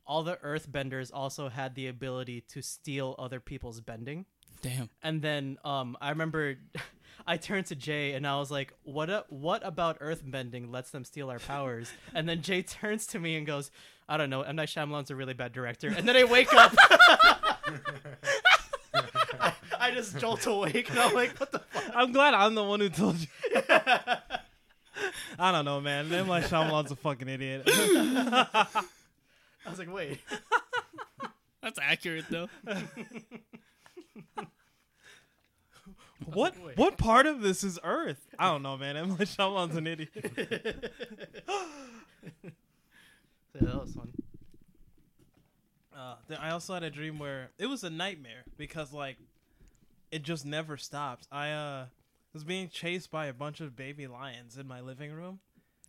all 0.06 0.22
the 0.22 0.36
Earthbenders 0.36 1.10
also 1.12 1.48
had 1.48 1.74
the 1.74 1.86
ability 1.88 2.40
to 2.52 2.62
steal 2.62 3.14
other 3.18 3.40
people's 3.40 3.80
bending. 3.80 4.26
Damn. 4.62 4.90
And 5.02 5.22
then 5.22 5.58
um, 5.64 5.96
I 6.00 6.10
remember 6.10 6.56
I 7.26 7.36
turned 7.36 7.66
to 7.66 7.76
Jay 7.76 8.12
and 8.14 8.26
I 8.26 8.36
was 8.38 8.50
like, 8.50 8.72
"What? 8.84 9.10
A- 9.10 9.24
what 9.28 9.64
about 9.66 10.00
earthbending 10.00 10.70
lets 10.72 10.90
them 10.90 11.04
steal 11.04 11.30
our 11.30 11.38
powers?" 11.40 11.90
and 12.14 12.28
then 12.28 12.42
Jay 12.42 12.62
turns 12.80 13.06
to 13.08 13.18
me 13.20 13.36
and 13.36 13.46
goes, 13.46 13.70
"I 14.08 14.16
don't 14.16 14.30
know. 14.30 14.42
M 14.42 14.56
Night 14.56 14.68
Shyamalan's 14.68 15.10
a 15.10 15.16
really 15.16 15.34
bad 15.34 15.52
director." 15.52 15.88
And 15.88 16.06
then 16.08 16.16
I 16.16 16.24
wake 16.24 16.52
up. 16.54 16.74
I, 19.40 19.52
I 19.78 19.90
just 19.92 20.18
jolt 20.18 20.46
awake 20.46 20.90
and 20.90 20.98
I'm 20.98 21.14
like, 21.14 21.38
"What 21.38 21.52
the 21.52 21.58
fuck?" 21.60 21.84
I'm 21.94 22.12
glad 22.12 22.34
I'm 22.34 22.54
the 22.54 22.64
one 22.64 22.80
who 22.80 22.88
told 22.88 23.16
you. 23.18 23.26
I 25.38 25.50
don't 25.50 25.64
know, 25.64 25.80
man. 25.80 26.12
M. 26.12 26.26
Night 26.26 26.44
Shyamalan's 26.44 26.90
a 26.90 26.96
fucking 26.96 27.28
idiot. 27.28 27.62
I 27.66 28.66
was 29.68 29.78
like, 29.78 29.92
"Wait." 29.92 30.20
That's 31.62 31.78
accurate 31.80 32.24
though. 32.28 32.48
what 36.24 36.58
Wait. 36.58 36.76
what 36.76 36.98
part 36.98 37.26
of 37.26 37.40
this 37.40 37.62
is 37.62 37.78
Earth? 37.84 38.26
I 38.38 38.50
don't 38.50 38.62
know, 38.62 38.76
man. 38.76 38.96
M. 38.96 39.10
Night 39.10 39.20
Shyamalan's 39.20 39.76
an 39.76 39.86
idiot. 39.86 40.92
Yeah, 43.54 43.68
that 43.68 43.80
was 43.80 43.92
fun. 43.94 44.12
Uh, 45.96 46.14
then 46.28 46.38
I 46.38 46.50
also 46.50 46.74
had 46.74 46.82
a 46.82 46.90
dream 46.90 47.18
where 47.18 47.50
it 47.58 47.66
was 47.66 47.84
a 47.84 47.90
nightmare 47.90 48.44
because 48.56 48.92
like 48.92 49.16
it 50.10 50.22
just 50.22 50.44
never 50.46 50.76
stops. 50.76 51.26
I 51.30 51.50
uh 51.50 51.86
was 52.32 52.44
being 52.44 52.68
chased 52.68 53.10
by 53.10 53.26
a 53.26 53.34
bunch 53.34 53.60
of 53.60 53.76
baby 53.76 54.06
lions 54.06 54.56
in 54.56 54.66
my 54.66 54.80
living 54.80 55.12
room, 55.12 55.40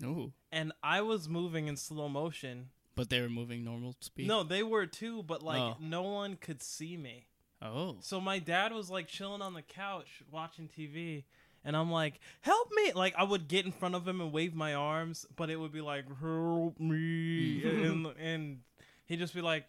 Ooh. 0.04 0.34
and 0.52 0.74
I 0.84 1.02
was 1.02 1.30
moving 1.30 1.68
in 1.68 1.78
slow 1.78 2.10
motion. 2.10 2.70
But 2.96 3.10
they 3.10 3.22
were 3.22 3.30
moving 3.30 3.64
normal 3.64 3.96
speed. 4.02 4.28
No, 4.28 4.44
they 4.44 4.62
were 4.62 4.86
too, 4.86 5.24
but 5.24 5.42
like 5.42 5.62
Oh. 5.62 5.78
no 5.80 6.02
one 6.04 6.36
could 6.36 6.62
see 6.62 6.98
me. 6.98 7.28
Oh. 7.62 7.96
So 8.02 8.20
my 8.20 8.40
dad 8.40 8.74
was 8.74 8.90
like 8.90 9.08
chilling 9.08 9.42
on 9.42 9.54
the 9.54 9.62
couch 9.62 10.22
watching 10.30 10.68
TV, 10.68 11.24
and 11.66 11.76
I'm 11.78 11.92
like, 11.92 12.20
"Help 12.42 12.70
me!" 12.74 12.92
Like 12.94 13.14
I 13.18 13.24
would 13.24 13.48
get 13.48 13.66
in 13.66 13.72
front 13.72 13.96
of 13.96 14.08
him 14.08 14.22
and 14.22 14.32
wave 14.32 14.54
my 14.56 14.74
arms, 14.74 15.26
but 15.36 15.50
it 15.50 15.56
would 15.58 15.72
be 15.72 15.82
like, 15.82 16.06
"Help 16.20 16.80
me!" 16.80 17.64
and, 17.84 18.08
and 18.20 18.60
he'd 19.06 19.20
just 19.20 19.34
be 19.34 19.42
like, 19.42 19.66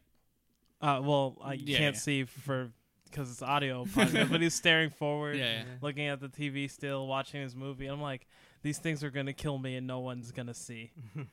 uh, 0.80 1.00
"Well, 1.02 1.36
I 1.42 1.54
Yeah, 1.54 1.78
can't 1.78 1.94
yeah. 1.96 2.00
see 2.00 2.24
for 2.24 2.70
because 3.10 3.30
it's 3.30 3.42
audio, 3.42 3.84
podcast, 3.94 4.30
but 4.30 4.40
he's 4.40 4.54
staring 4.54 4.90
forward, 4.90 5.36
Yeah, 5.36 5.58
yeah. 5.58 5.64
looking 5.80 6.06
at 6.08 6.20
the 6.20 6.28
TV 6.28 6.68
still, 6.68 7.06
watching 7.06 7.40
his 7.42 7.54
movie. 7.54 7.86
And 7.86 7.94
I'm 7.94 8.02
like, 8.02 8.26
these 8.62 8.78
things 8.78 9.04
are 9.04 9.10
gonna 9.10 9.32
kill 9.32 9.56
me, 9.58 9.76
and 9.76 9.86
no 9.86 10.00
one's 10.00 10.32
gonna 10.32 10.54
see. 10.54 10.90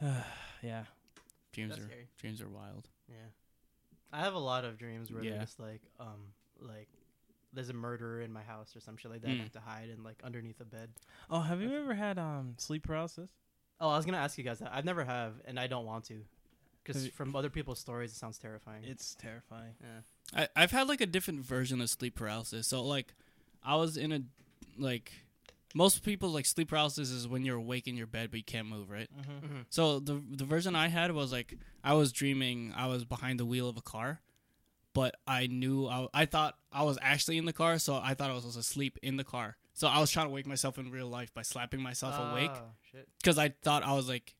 yeah, 0.62 0.84
Dreams 1.52 1.70
That's 1.70 1.80
are 1.82 1.84
scary. 1.84 2.08
dreams 2.18 2.40
are 2.40 2.48
wild. 2.48 2.88
Yeah. 3.08 3.16
I 4.12 4.20
have 4.20 4.34
a 4.34 4.38
lot 4.38 4.64
of 4.64 4.78
dreams 4.78 5.12
where 5.12 5.22
Yeah. 5.22 5.30
they're 5.32 5.40
just 5.40 5.60
like, 5.60 5.82
um, 6.00 6.32
like 6.58 6.88
there's 7.52 7.68
a 7.70 7.74
murderer 7.74 8.20
in 8.20 8.32
my 8.32 8.42
house 8.42 8.74
or 8.76 8.80
some 8.80 8.96
shit 8.96 9.10
like 9.10 9.22
that. 9.22 9.28
and 9.28 9.36
I 9.38 9.40
Mm. 9.40 9.42
have 9.44 9.52
to 9.52 9.60
hide 9.60 9.88
in 9.88 10.02
like 10.02 10.20
underneath 10.24 10.60
a 10.60 10.64
bed. 10.64 10.90
Oh, 11.28 11.40
have 11.40 11.60
you 11.60 11.72
ever 11.76 11.94
had 11.94 12.18
um 12.18 12.54
sleep 12.58 12.82
paralysis? 12.84 13.30
Oh, 13.80 13.88
I 13.88 13.96
was 13.96 14.04
gonna 14.06 14.18
ask 14.18 14.36
you 14.38 14.44
guys 14.44 14.58
that. 14.60 14.72
I've 14.74 14.84
never 14.84 15.04
have, 15.04 15.34
and 15.46 15.58
I 15.58 15.66
don't 15.66 15.86
want 15.86 16.04
to, 16.06 16.22
because 16.84 17.08
from 17.08 17.34
other 17.34 17.48
people's 17.50 17.78
stories, 17.78 18.12
it 18.12 18.16
sounds 18.16 18.38
terrifying. 18.38 18.84
It's 18.84 19.14
terrifying. 19.14 19.74
yeah. 19.80 20.44
I 20.56 20.62
I've 20.62 20.70
had 20.70 20.86
like 20.88 21.00
a 21.00 21.06
different 21.06 21.40
version 21.40 21.80
of 21.80 21.88
sleep 21.90 22.14
paralysis. 22.14 22.66
So 22.68 22.84
like, 22.84 23.14
I 23.62 23.76
was 23.76 23.96
in 23.96 24.12
a 24.12 24.20
like 24.78 25.12
most 25.74 26.02
people 26.04 26.30
like 26.30 26.46
sleep 26.46 26.68
paralysis 26.68 27.10
is 27.10 27.28
when 27.28 27.44
you're 27.44 27.56
awake 27.56 27.86
in 27.86 27.96
your 27.96 28.06
bed 28.06 28.30
but 28.30 28.38
you 28.38 28.44
can't 28.44 28.66
move, 28.68 28.90
right? 28.90 29.08
Mm-hmm. 29.18 29.60
So 29.70 29.98
the 30.00 30.22
the 30.30 30.44
version 30.44 30.74
I 30.76 30.88
had 30.88 31.12
was 31.12 31.32
like 31.32 31.56
I 31.82 31.94
was 31.94 32.12
dreaming 32.12 32.72
I 32.76 32.86
was 32.86 33.04
behind 33.04 33.38
the 33.40 33.44
wheel 33.46 33.68
of 33.68 33.76
a 33.76 33.82
car, 33.82 34.20
but 34.94 35.14
I 35.26 35.46
knew 35.46 35.86
I, 35.86 36.06
I 36.12 36.26
thought 36.26 36.54
I 36.72 36.82
was 36.84 36.98
actually 37.02 37.38
in 37.38 37.44
the 37.44 37.52
car, 37.52 37.78
so 37.78 37.94
I 38.02 38.14
thought 38.14 38.30
I 38.30 38.34
was 38.34 38.56
asleep 38.56 38.98
in 39.02 39.16
the 39.16 39.24
car. 39.24 39.56
So 39.74 39.88
I 39.88 39.98
was 40.00 40.10
trying 40.10 40.26
to 40.26 40.32
wake 40.32 40.46
myself 40.46 40.78
in 40.78 40.90
real 40.90 41.06
life 41.08 41.32
by 41.32 41.42
slapping 41.42 41.80
myself 41.80 42.14
awake 42.18 42.50
Ah, 42.52 43.00
because 43.18 43.38
I 43.38 43.50
thought 43.62 43.82
I 43.82 43.92
was 43.94 44.08
like, 44.08 44.34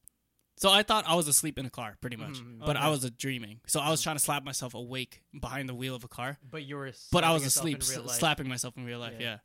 so 0.56 0.70
I 0.70 0.82
thought 0.82 1.04
I 1.06 1.14
was 1.14 1.28
asleep 1.28 1.58
in 1.58 1.64
a 1.64 1.70
car 1.70 1.96
pretty 2.00 2.16
much, 2.16 2.34
Mhm. 2.40 2.58
but 2.66 2.76
I 2.76 2.88
was 2.90 3.04
uh, 3.04 3.10
dreaming. 3.16 3.60
So 3.66 3.80
I 3.80 3.90
was 3.90 4.02
trying 4.02 4.16
to 4.16 4.22
slap 4.22 4.44
myself 4.44 4.74
awake 4.74 5.22
behind 5.40 5.68
the 5.68 5.74
wheel 5.74 5.94
of 5.94 6.04
a 6.04 6.08
car, 6.08 6.36
But 6.50 6.64
you 6.64 6.76
were. 6.76 6.92
but 7.10 7.24
I 7.24 7.32
was 7.32 7.46
asleep, 7.46 7.78
s- 7.80 7.96
slapping 8.18 8.48
myself 8.48 8.76
in 8.76 8.84
real 8.84 8.98
life. 8.98 9.14
Yeah. 9.18 9.26
Yeah. 9.26 9.36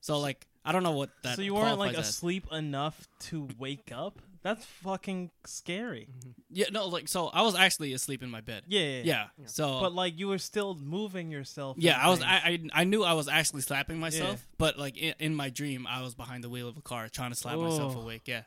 So 0.00 0.18
like 0.20 0.46
I 0.64 0.72
don't 0.72 0.82
know 0.84 0.92
what 0.92 1.10
that. 1.24 1.36
so 1.36 1.42
you 1.42 1.54
weren't 1.54 1.78
like 1.78 1.90
qualifies 1.92 1.98
as. 1.98 2.08
asleep 2.08 2.46
enough 2.52 3.06
to 3.28 3.48
wake 3.58 3.92
up 3.92 4.22
That's 4.42 4.64
fucking 4.64 5.30
scary. 5.46 6.08
Mhm. 6.18 6.34
Yeah, 6.50 6.66
no, 6.72 6.86
like 6.88 7.06
so 7.08 7.28
I 7.28 7.42
was 7.42 7.54
actually 7.54 7.92
asleep 7.92 8.22
in 8.24 8.30
my 8.30 8.40
bed. 8.40 8.64
Yeah, 8.66 8.80
yeah. 8.80 9.02
Yeah. 9.04 9.26
Yeah. 9.38 9.46
So 9.46 9.80
But 9.80 9.94
like 9.94 10.18
you 10.18 10.26
were 10.28 10.38
still 10.38 10.74
moving 10.74 11.30
yourself. 11.30 11.76
yeah, 11.78 11.96
I 11.96 12.08
was. 12.10 12.20
I, 12.22 12.26
I 12.74 12.80
I 12.80 12.84
knew 12.84 13.04
I 13.04 13.12
was 13.12 13.28
actually 13.28 13.62
slapping 13.62 14.00
myself, 14.00 14.46
but 14.58 14.76
like 14.78 14.96
in, 14.98 15.14
in 15.20 15.34
my 15.36 15.48
dream 15.48 15.86
I 15.86 16.02
was 16.02 16.14
behind 16.16 16.42
the 16.42 16.48
wheel 16.50 16.68
of 16.68 16.76
a 16.76 16.82
car 16.82 17.08
trying 17.08 17.30
to 17.30 17.36
slap 17.36 17.56
myself 17.56 17.94
Oh. 17.96 18.00
awake. 18.00 18.22
Yeah. 18.26 18.42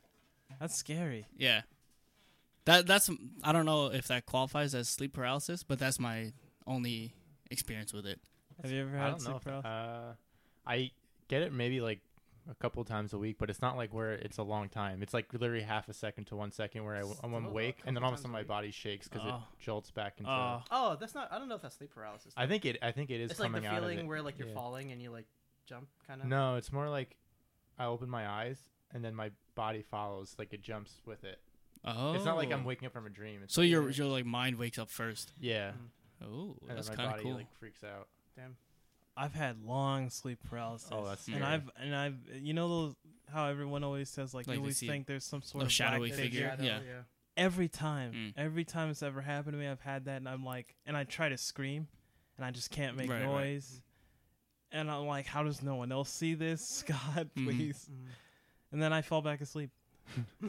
That's 0.59 0.75
scary. 0.75 1.27
Yeah. 1.37 1.61
That 2.65 2.87
that's 2.87 3.09
I 3.43 3.51
don't 3.51 3.65
know 3.65 3.87
if 3.87 4.07
that 4.07 4.25
qualifies 4.25 4.75
as 4.75 4.89
sleep 4.89 5.13
paralysis, 5.13 5.63
but 5.63 5.79
that's 5.79 5.99
my 5.99 6.33
only 6.67 7.13
experience 7.51 7.93
with 7.93 8.05
it. 8.05 8.19
Have 8.61 8.71
you 8.71 8.81
ever 8.81 8.97
I 8.97 9.01
had 9.01 9.09
don't 9.11 9.17
know. 9.19 9.23
sleep 9.25 9.35
if- 9.37 9.43
paralysis? 9.43 9.65
Uh, 9.71 10.13
I 10.67 10.91
get 11.27 11.41
it 11.43 11.53
maybe 11.53 11.79
like 11.79 12.01
a 12.49 12.53
couple 12.55 12.83
times 12.83 13.13
a 13.13 13.17
week, 13.17 13.37
but 13.39 13.49
it's 13.49 13.61
not 13.61 13.75
like 13.75 13.93
where 13.93 14.11
it's 14.13 14.37
a 14.37 14.43
long 14.43 14.69
time. 14.69 15.01
It's 15.01 15.13
like 15.13 15.33
literally 15.33 15.63
half 15.63 15.89
a 15.89 15.93
second 15.93 16.25
to 16.25 16.35
one 16.35 16.51
second 16.51 16.83
where 16.83 16.95
I, 16.95 17.03
I'm 17.23 17.33
awake, 17.33 17.77
and 17.85 17.95
then 17.95 18.01
couple 18.01 18.05
all 18.07 18.13
of 18.13 18.19
a 18.19 18.21
sudden 18.21 18.31
my 18.31 18.39
week. 18.39 18.47
body 18.47 18.71
shakes 18.71 19.07
because 19.07 19.23
Oh. 19.25 19.35
it 19.37 19.63
jolts 19.63 19.91
back 19.91 20.15
into. 20.19 20.29
Oh. 20.29 20.61
Oh, 20.71 20.95
that's 20.99 21.15
not. 21.15 21.31
I 21.31 21.39
don't 21.39 21.49
know 21.49 21.55
if 21.55 21.61
that's 21.61 21.75
sleep 21.75 21.91
paralysis. 21.95 22.33
I 22.37 22.45
think 22.47 22.65
it. 22.65 22.77
I 22.81 22.91
think 22.91 23.09
it 23.09 23.19
is 23.21 23.31
it's 23.31 23.39
like 23.39 23.51
the 23.51 23.61
feeling 23.61 24.07
where 24.07 24.21
like 24.21 24.37
you're 24.37 24.47
Yeah. 24.49 24.53
falling 24.53 24.91
and 24.91 25.01
you 25.01 25.09
like 25.11 25.25
jump 25.65 25.87
kind 26.07 26.21
of. 26.21 26.27
No, 26.27 26.55
it's 26.55 26.71
more 26.71 26.87
like 26.89 27.15
I 27.79 27.85
open 27.85 28.09
my 28.09 28.27
eyes 28.27 28.57
and 28.93 29.03
then 29.03 29.15
my 29.15 29.31
body 29.55 29.81
follows, 29.81 30.35
like 30.37 30.53
it 30.53 30.61
jumps 30.61 31.01
with 31.05 31.23
it. 31.23 31.39
Oh. 31.83 32.13
It's 32.13 32.25
not 32.25 32.37
like 32.37 32.51
I'm 32.51 32.61
oh. 32.63 32.67
waking 32.67 32.85
up 32.85 32.93
from 32.93 33.05
a 33.05 33.09
dream. 33.09 33.41
It's 33.43 33.53
So 33.53 33.61
like- 33.61 33.69
your 33.69 33.89
your 33.89 34.07
like 34.07 34.25
mind 34.25 34.57
wakes 34.57 34.77
up 34.79 34.89
first. 34.89 35.33
yeah, 35.39 35.71
Oh, 36.23 36.55
and 36.69 36.77
that's 36.77 36.89
kind 36.89 37.13
of 37.15 37.21
cool. 37.21 37.33
like 37.35 37.47
freaks 37.59 37.83
out. 37.83 38.07
Damn. 38.35 38.55
I've 39.17 39.33
had 39.33 39.63
long 39.63 40.09
sleep 40.09 40.39
paralysis. 40.49 40.89
Oh, 40.91 41.05
that's 41.05 41.25
and 41.27 41.37
scary. 41.37 41.47
I've 41.53 41.69
and 41.79 41.95
I've 41.95 42.17
you 42.41 42.53
know 42.53 42.67
those 42.67 42.95
how 43.33 43.47
everyone 43.47 43.83
always 43.83 44.09
says 44.09 44.33
like, 44.33 44.45
Like 44.47 44.55
you 44.55 44.59
they 44.59 44.63
always 44.63 44.77
see 44.77 44.87
think 44.87 45.07
there's 45.07 45.23
some 45.25 45.41
sort 45.41 45.63
a 45.63 45.65
of 45.67 45.71
shadowy 45.71 46.09
black 46.09 46.19
figure. 46.19 46.49
Shadow, 46.49 46.63
yeah. 46.63 46.79
Every 47.37 47.67
time, 47.67 48.13
Mm. 48.13 48.33
every 48.37 48.63
time 48.65 48.89
it's 48.89 49.03
ever 49.03 49.19
happened 49.21 49.53
to 49.53 49.57
me, 49.59 49.67
I've 49.67 49.81
had 49.81 50.05
that, 50.05 50.17
and 50.17 50.29
I'm 50.29 50.43
like, 50.45 50.75
and 50.85 50.95
I 50.95 51.03
try 51.05 51.27
to 51.29 51.37
scream, 51.37 51.87
and 52.37 52.45
I 52.45 52.51
just 52.51 52.71
can't 52.71 52.95
make 52.95 53.09
Right, 53.09 53.17
right. 53.23 53.25
noise. 53.25 53.81
And 54.71 54.89
I'm 54.91 55.05
like, 55.05 55.25
how 55.27 55.43
does 55.43 55.61
no 55.61 55.75
one 55.75 55.91
else 55.91 56.09
see 56.09 56.33
this? 56.33 56.83
God, 56.87 57.29
Mhm. 57.35 57.45
please. 57.45 57.89
Mm. 57.91 58.07
And 58.71 58.81
then 58.81 58.93
I 58.93 59.01
fall 59.01 59.21
back 59.21 59.41
asleep. 59.41 59.69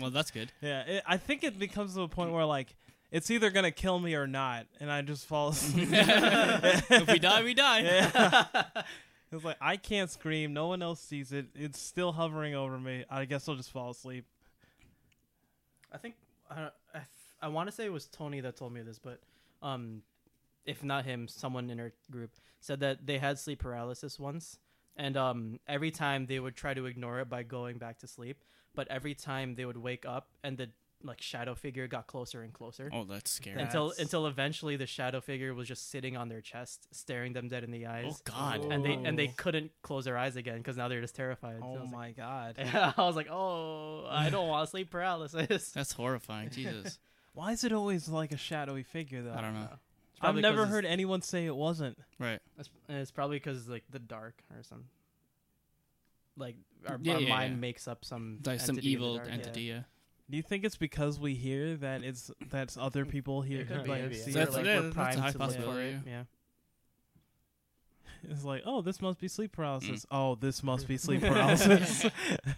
well, 0.00 0.10
that's 0.10 0.30
good. 0.30 0.52
Yeah, 0.60 0.82
it, 0.82 1.02
I 1.06 1.16
think 1.16 1.42
it 1.44 1.58
becomes 1.58 1.94
to 1.94 2.02
a 2.02 2.08
point 2.08 2.32
where 2.32 2.44
like 2.44 2.74
it's 3.14 3.30
either 3.30 3.50
gonna 3.50 3.70
kill 3.70 4.00
me 4.00 4.16
or 4.16 4.26
not, 4.26 4.66
and 4.80 4.90
I 4.90 5.00
just 5.00 5.24
fall 5.26 5.50
asleep. 5.50 5.88
if 5.92 7.06
we 7.06 7.20
die, 7.20 7.44
we 7.44 7.54
die. 7.54 7.82
Yeah. 7.82 8.64
it's 9.32 9.44
like 9.44 9.56
I 9.60 9.76
can't 9.76 10.10
scream. 10.10 10.52
No 10.52 10.66
one 10.66 10.82
else 10.82 11.00
sees 11.00 11.30
it. 11.30 11.46
It's 11.54 11.78
still 11.78 12.10
hovering 12.10 12.56
over 12.56 12.76
me. 12.76 13.04
I 13.08 13.24
guess 13.24 13.48
I'll 13.48 13.54
just 13.54 13.70
fall 13.70 13.90
asleep. 13.90 14.26
I 15.92 15.98
think 15.98 16.16
I 16.50 16.70
I, 16.92 17.00
I 17.40 17.48
want 17.48 17.68
to 17.68 17.72
say 17.72 17.84
it 17.84 17.92
was 17.92 18.08
Tony 18.08 18.40
that 18.40 18.56
told 18.56 18.72
me 18.72 18.82
this, 18.82 18.98
but 18.98 19.20
um, 19.62 20.02
if 20.66 20.82
not 20.82 21.04
him, 21.04 21.28
someone 21.28 21.70
in 21.70 21.78
our 21.78 21.92
group 22.10 22.32
said 22.58 22.80
that 22.80 23.06
they 23.06 23.18
had 23.18 23.38
sleep 23.38 23.60
paralysis 23.60 24.18
once, 24.18 24.58
and 24.96 25.16
um, 25.16 25.60
every 25.68 25.92
time 25.92 26.26
they 26.26 26.40
would 26.40 26.56
try 26.56 26.74
to 26.74 26.86
ignore 26.86 27.20
it 27.20 27.28
by 27.28 27.44
going 27.44 27.78
back 27.78 28.00
to 28.00 28.08
sleep, 28.08 28.42
but 28.74 28.88
every 28.88 29.14
time 29.14 29.54
they 29.54 29.64
would 29.64 29.76
wake 29.76 30.04
up 30.04 30.30
and 30.42 30.58
the 30.58 30.70
like 31.04 31.20
shadow 31.20 31.54
figure 31.54 31.86
got 31.86 32.06
closer 32.06 32.42
and 32.42 32.52
closer. 32.52 32.90
Oh, 32.92 33.04
that's 33.04 33.30
scary. 33.30 33.60
Until 33.60 33.88
That's- 33.88 34.02
until 34.02 34.26
eventually 34.26 34.76
the 34.76 34.86
shadow 34.86 35.20
figure 35.20 35.52
was 35.54 35.68
just 35.68 35.90
sitting 35.90 36.16
on 36.16 36.28
their 36.28 36.40
chest, 36.40 36.88
staring 36.92 37.32
them 37.34 37.48
dead 37.48 37.62
in 37.62 37.70
the 37.70 37.86
oh, 37.86 37.90
eyes. 37.90 38.04
Oh 38.08 38.16
God. 38.24 38.64
And 38.72 38.84
they 38.84 38.94
and 38.94 39.18
they 39.18 39.28
Oh. 39.28 39.34
couldn't 39.36 39.70
close 39.82 40.04
their 40.06 40.16
eyes 40.16 40.36
again 40.36 40.58
because 40.58 40.76
now 40.76 40.88
they're 40.88 41.00
just 41.02 41.14
terrified. 41.14 41.60
Oh 41.62 41.80
was 41.80 41.90
my 41.92 42.12
god! 42.12 42.56
I 42.58 42.94
was 42.98 43.16
like, 43.16 43.28
oh, 43.30 44.06
I 44.08 44.30
don't 44.30 44.48
want 44.48 44.68
sleep 44.70 44.90
paralysis. 44.90 45.70
That's 45.70 45.92
horrifying. 45.92 46.50
Jesus. 46.52 46.98
Why 47.34 47.52
is 47.52 47.64
it 47.64 47.72
always 47.72 48.08
like 48.08 48.32
a 48.32 48.36
shadowy 48.38 48.82
figure 48.84 49.22
though? 49.22 49.34
I 49.34 49.40
don't 49.40 49.54
know. 49.54 49.68
I've 50.20 50.36
never 50.36 50.64
heard 50.66 50.86
anyone 50.86 51.20
say 51.20 51.44
it 51.44 51.54
wasn't. 51.54 51.98
Right. 52.18 52.40
It's, 52.58 52.70
and 52.88 52.98
it's 52.98 53.10
probably 53.10 53.36
because 53.36 53.68
like 53.68 53.84
the 53.90 53.98
dark 53.98 54.42
or 54.56 54.62
some. 54.62 54.84
Like 56.36 56.56
our, 56.88 56.98
Yeah, 57.02 57.14
our 57.14 57.20
yeah, 57.20 57.28
mind 57.28 57.54
yeah. 57.54 57.60
makes 57.60 57.86
up 57.86 58.04
some 58.04 58.38
Like 58.44 58.60
some 58.60 58.76
entity 58.76 58.94
in 58.94 58.98
the 59.00 59.04
evil 59.04 59.16
dark. 59.16 59.28
entity. 59.30 59.62
Yeah. 59.62 59.80
Do 60.30 60.36
you 60.38 60.42
think 60.42 60.64
it's 60.64 60.76
because 60.76 61.20
we 61.20 61.34
hear 61.34 61.76
that 61.76 62.02
it's 62.02 62.30
that's 62.50 62.76
other 62.78 63.04
people 63.04 63.42
here 63.42 63.60
It 63.60 63.68
could 63.68 63.84
be. 63.84 63.90
like 63.90 64.14
see 64.14 64.32
That's- 64.32 64.56
like, 64.56 64.64
yeah, 64.64 64.76
we're 64.76 64.82
that's 64.82 64.92
a 64.92 64.94
primed 64.94 65.18
high 65.20 65.30
to 65.32 65.38
look 65.38 65.50
for 65.50 65.56
possibility, 65.56 65.88
it. 65.90 66.00
Yeah. 66.06 66.22
It's 68.30 68.44
like, 68.44 68.62
oh, 68.64 68.80
this 68.80 69.02
must 69.02 69.20
be 69.20 69.28
sleep 69.28 69.52
Mm. 69.52 69.56
paralysis. 69.56 70.06
Oh, 70.10 70.34
this 70.34 70.62
must 70.62 70.88
be 70.88 70.96
sleep 70.96 71.20
paralysis. 71.22 72.06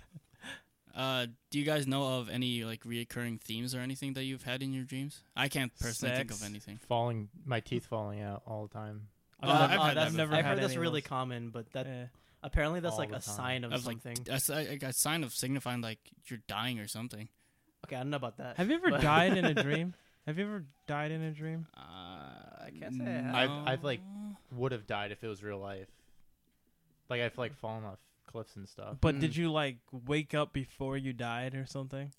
Uh, 0.95 1.27
do 1.51 1.59
you 1.59 1.65
guys 1.67 1.87
know 1.87 2.21
of 2.21 2.31
any 2.31 2.65
like 2.65 2.83
reoccurring 2.85 3.39
themes 3.39 3.75
or 3.75 3.81
anything 3.81 4.15
that 4.15 4.25
you've 4.25 4.45
had 4.45 4.63
in 4.63 4.73
your 4.73 4.85
dreams? 4.85 5.21
I 5.37 5.49
can't 5.49 5.71
personally 5.79 6.17
think 6.17 6.31
of 6.31 6.43
anything. 6.43 6.79
Falling, 6.89 7.29
my 7.45 7.61
teeth 7.61 7.85
falling 7.85 8.23
out 8.23 8.41
all 8.47 8.67
the 8.67 8.73
time. 8.73 9.09
Uh, 9.43 9.47
I've, 9.47 9.51
I've 9.51 9.69
never, 9.69 9.83
had 9.83 9.99
I've 9.99 10.13
that 10.13 10.17
never 10.17 10.35
I've 10.37 10.45
had 10.47 10.55
heard 10.59 10.65
that's 10.65 10.77
really 10.79 11.03
those. 11.03 11.09
common, 11.09 11.51
but 11.51 11.71
that 11.75 11.85
Yeah. 11.87 12.07
apparently 12.43 12.81
that's 12.81 12.95
All 12.95 12.99
like 12.99 13.11
a 13.11 13.13
time. 13.13 13.21
sign 13.21 13.65
of, 13.65 13.75
Of 13.75 13.83
something. 13.83 14.17
a, 14.31 14.33
s- 14.33 14.49
like 14.49 14.83
a 14.83 14.95
sign 14.95 15.23
of 15.23 15.35
signifying 15.35 15.83
like 15.83 15.99
you're 16.29 16.41
dying 16.49 16.79
or 16.81 16.89
something. 16.89 17.29
Okay, 17.87 17.97
I 17.97 18.01
don't 18.01 18.11
know 18.11 18.17
about 18.17 18.37
that. 18.39 18.57
Have 18.57 18.69
you 18.69 18.77
ever 18.77 18.91
but- 18.91 19.01
died 19.01 19.37
in 19.37 19.45
a 19.45 19.55
dream? 19.63 19.95
Have 20.27 20.39
you 20.39 20.45
ever 20.47 20.65
died 20.89 21.13
in 21.13 21.23
a 21.23 21.31
dream? 21.31 21.67
Uh, 21.77 21.81
I 21.81 22.71
can't 22.79 22.95
say 22.97 23.05
I 23.05 23.11
have. 23.11 23.35
I've- 23.35 23.71
I've, 23.73 23.85
like. 23.85 24.01
Would 24.53 24.73
have 24.73 24.87
died 24.87 25.13
if 25.13 25.23
it 25.25 25.29
was 25.29 25.43
real 25.43 25.59
life. 25.59 25.89
Like 27.09 27.21
I've 27.21 27.37
like 27.39 27.55
fallen 27.55 27.85
off 27.85 27.99
cliffs 28.27 28.57
and 28.57 28.69
stuff. 28.69 28.97
But 29.01 29.17
Mm. 29.17 29.21
did 29.21 29.37
you 29.37 29.51
like 29.53 29.77
wake 30.07 30.35
up 30.35 30.53
before 30.53 30.97
you 30.97 31.13
died 31.13 31.55
or 31.55 31.67
something? 31.67 32.13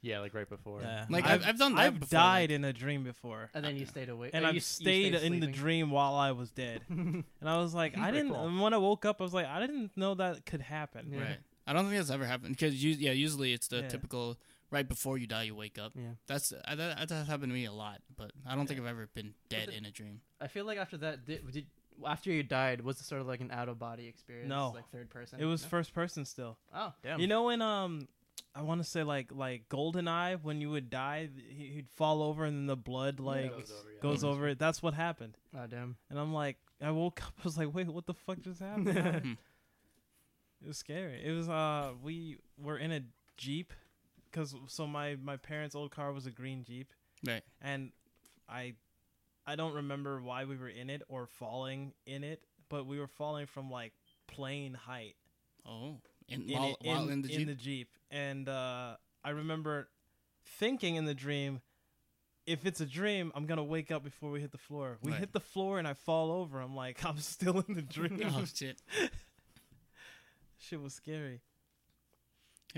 Yeah, 0.00 0.20
like 0.20 0.34
right 0.34 0.48
before. 0.48 0.80
Yeah. 0.80 1.06
Like, 1.10 1.26
I've- 1.26 1.44
I've 1.44 1.58
done 1.58 1.74
that 1.74 1.80
I've 1.86 2.00
before, 2.00 2.18
died 2.18 2.50
like- 2.50 2.56
in 2.56 2.64
a 2.64 2.72
dream 2.72 3.02
before, 3.02 3.50
and 3.54 3.64
then 3.64 3.76
you 3.76 3.84
stayed 3.86 4.08
awake. 4.08 4.30
and 4.34 4.46
I've 4.46 4.54
you, 4.54 4.58
s- 4.58 4.78
you 4.80 4.84
stayed 4.84 5.14
in 5.14 5.32
the 5.34 5.38
sleeping. 5.38 5.50
dream 5.52 5.90
while 5.90 6.14
I 6.14 6.30
was 6.32 6.50
dead. 6.52 6.82
And 6.88 7.24
I 7.42 7.58
was 7.58 7.74
like, 7.74 7.98
I 7.98 8.10
didn't. 8.12 8.30
cool. 8.32 8.46
and 8.46 8.60
When 8.60 8.72
I 8.74 8.78
woke 8.78 9.04
up, 9.04 9.20
I 9.20 9.24
was 9.24 9.34
like, 9.34 9.46
I 9.46 9.58
didn't 9.60 9.96
know 9.96 10.14
that 10.14 10.46
could 10.46 10.60
happen. 10.62 11.08
Yeah. 11.12 11.18
Right. 11.24 11.38
I 11.66 11.72
don't 11.74 11.84
think 11.84 11.96
that's 11.98 12.10
ever 12.10 12.24
happened 12.26 12.52
because 12.56 12.82
you, 12.82 12.92
yeah, 12.92 13.10
usually 13.12 13.52
it's 13.52 13.68
the 13.68 13.80
Yeah. 13.80 13.88
typical 13.88 14.38
right 14.70 14.88
before 14.88 15.18
you 15.18 15.26
die 15.26 15.44
you 15.44 15.54
wake 15.54 15.78
up. 15.78 15.92
Yeah. 15.94 16.02
That's 16.26 16.52
uh, 16.52 16.74
that, 16.74 17.08
that's 17.08 17.28
happened 17.28 17.50
to 17.50 17.54
me 17.54 17.64
a 17.66 17.72
lot, 17.72 18.00
but 18.16 18.32
I 18.46 18.54
don't 18.54 18.66
think 18.66 18.80
I've 18.80 18.86
ever 18.86 19.08
been 19.14 19.34
dead 19.48 19.68
in 19.70 19.84
a 19.86 19.90
dream. 19.90 20.20
I 20.40 20.46
feel 20.48 20.64
like 20.64 20.78
after 20.78 20.96
that, 20.98 21.24
did, 21.26 21.50
did 21.50 21.66
after 22.06 22.30
you 22.30 22.42
died, 22.42 22.80
was 22.82 23.00
it 23.00 23.04
sort 23.06 23.20
of 23.20 23.26
like 23.26 23.40
an 23.40 23.50
out 23.50 23.68
of 23.68 23.78
body 23.78 24.06
experience? 24.06 24.48
No. 24.48 24.72
like 24.74 24.88
third 24.90 25.10
person. 25.10 25.40
It 25.40 25.46
was 25.46 25.62
No? 25.62 25.68
first 25.68 25.92
person 25.94 26.24
still. 26.24 26.56
Oh, 26.74 26.92
damn. 27.02 27.18
You 27.20 27.26
know, 27.26 27.44
when 27.44 27.60
um, 27.60 28.06
I 28.54 28.62
want 28.62 28.80
to 28.82 28.88
say 28.88 29.02
like 29.02 29.32
like 29.32 29.68
Goldeneye, 29.68 30.38
when 30.42 30.60
you 30.60 30.70
would 30.70 30.90
die, 30.90 31.28
he- 31.48 31.72
he'd 31.74 31.90
fall 31.90 32.22
over 32.22 32.44
and 32.44 32.56
then 32.56 32.66
the 32.66 32.76
blood 32.76 33.18
like 33.20 33.50
Goes 33.50 33.70
over, 33.72 33.90
yeah. 33.92 34.00
goes 34.02 34.24
over 34.24 34.48
it. 34.48 34.58
That's 34.60 34.80
what 34.82 34.94
happened. 34.94 35.36
Oh, 35.56 35.66
damn. 35.66 35.96
And 36.10 36.18
I'm 36.20 36.32
like, 36.32 36.56
I 36.80 36.90
woke 36.92 37.20
up, 37.26 37.32
I 37.38 37.42
was 37.44 37.58
like, 37.58 37.74
wait, 37.74 37.88
what 37.88 38.06
the 38.06 38.14
fuck 38.14 38.40
just 38.42 38.60
happened? 38.60 38.88
Hmm. 39.24 39.32
it 40.64 40.68
was 40.68 40.78
scary. 40.78 41.20
It 41.24 41.32
was 41.32 41.48
uh, 41.48 41.92
we 42.02 42.36
were 42.62 42.78
in 42.78 42.92
a 42.92 43.00
jeep, 43.36 43.72
cause 44.32 44.54
so 44.66 44.86
my 44.86 45.16
my 45.16 45.36
parents' 45.36 45.74
old 45.74 45.90
car 45.90 46.12
was 46.12 46.26
a 46.26 46.30
green 46.30 46.64
jeep, 46.64 46.92
Right. 47.26 47.42
and 47.60 47.92
I, 48.48 48.74
I 49.46 49.56
don't 49.56 49.74
remember 49.74 50.20
why 50.22 50.44
we 50.44 50.56
were 50.56 50.68
in 50.68 50.90
it 50.90 51.02
or 51.08 51.26
falling 51.26 51.92
in 52.06 52.24
it, 52.24 52.42
but 52.68 52.86
we 52.86 52.98
were 52.98 53.06
falling 53.08 53.46
from 53.46 53.70
like 53.70 53.92
plane 54.26 54.74
height 54.74 55.16
Oh, 55.66 56.00
in, 56.28 56.42
in 56.48 56.52
while, 56.58 56.70
it- 56.70 56.76
while 56.86 57.08
in, 57.08 57.22
the 57.22 57.28
jeep. 57.28 57.58
jeep, 57.58 57.88
and 58.10 58.48
uh, 58.48 58.96
I 59.24 59.30
remember 59.30 59.88
thinking 60.44 60.96
in 60.96 61.04
the 61.04 61.14
dream. 61.14 61.60
If 62.46 62.64
it's 62.64 62.80
a 62.80 62.86
dream, 62.86 63.30
I'm 63.34 63.44
gonna 63.44 63.62
wake 63.62 63.90
up 63.90 64.02
before 64.02 64.30
we 64.30 64.40
hit 64.40 64.52
the 64.52 64.56
floor. 64.58 64.96
We 65.02 65.10
Right. 65.10 65.20
hit 65.20 65.32
the 65.34 65.40
floor 65.40 65.78
and 65.78 65.86
I 65.86 65.92
fall 65.92 66.30
over. 66.32 66.60
I'm 66.60 66.74
like, 66.74 67.04
I'm 67.04 67.18
still 67.18 67.62
in 67.68 67.74
the 67.74 67.82
dream. 67.96 68.22
oh 68.34 68.44
shit! 68.46 68.80
Shit 70.58 70.80
was 70.80 70.94
scary. 70.94 71.40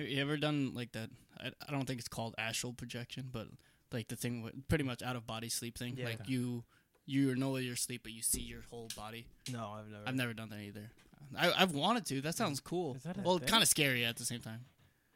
Have 0.01 0.09
you 0.09 0.21
ever 0.21 0.37
done 0.37 0.73
like 0.75 0.93
that? 0.93 1.11
I, 1.39 1.51
I 1.69 1.71
don't 1.73 1.85
think 1.87 1.99
it's 1.99 2.09
called 2.09 2.35
astral 2.39 2.73
projection, 2.73 3.29
but 3.33 3.49
like 3.93 4.09
the 4.09 4.17
thing, 4.17 4.43
with, 4.43 4.69
pretty 4.69 4.85
much 4.85 5.03
out 5.03 5.17
of 5.17 5.27
body 5.27 5.49
sleep 5.49 5.77
thing. 5.79 5.95
Yeah. 5.97 6.07
Like 6.07 6.29
you, 6.29 6.65
you 7.07 7.35
know 7.35 7.57
you're 7.57 7.75
asleep, 7.75 8.03
but 8.03 8.13
you 8.13 8.23
see 8.23 8.41
your 8.41 8.63
whole 8.71 8.89
body. 8.97 9.27
No, 9.53 9.75
I've 9.79 9.89
never. 9.91 10.03
I've 10.07 10.15
never 10.15 10.33
done 10.35 10.49
that 10.51 10.61
either. 10.61 10.91
I, 11.37 11.53
I've 11.63 11.73
wanted 11.73 12.07
to. 12.07 12.21
That 12.21 12.35
sounds 12.35 12.61
cool. 12.61 12.95
Is 12.95 13.03
that 13.05 13.19
a 13.19 13.21
well, 13.21 13.39
kind 13.39 13.63
of 13.63 13.69
scary 13.69 14.05
at 14.05 14.17
the 14.17 14.25
same 14.25 14.41
time. 14.41 14.65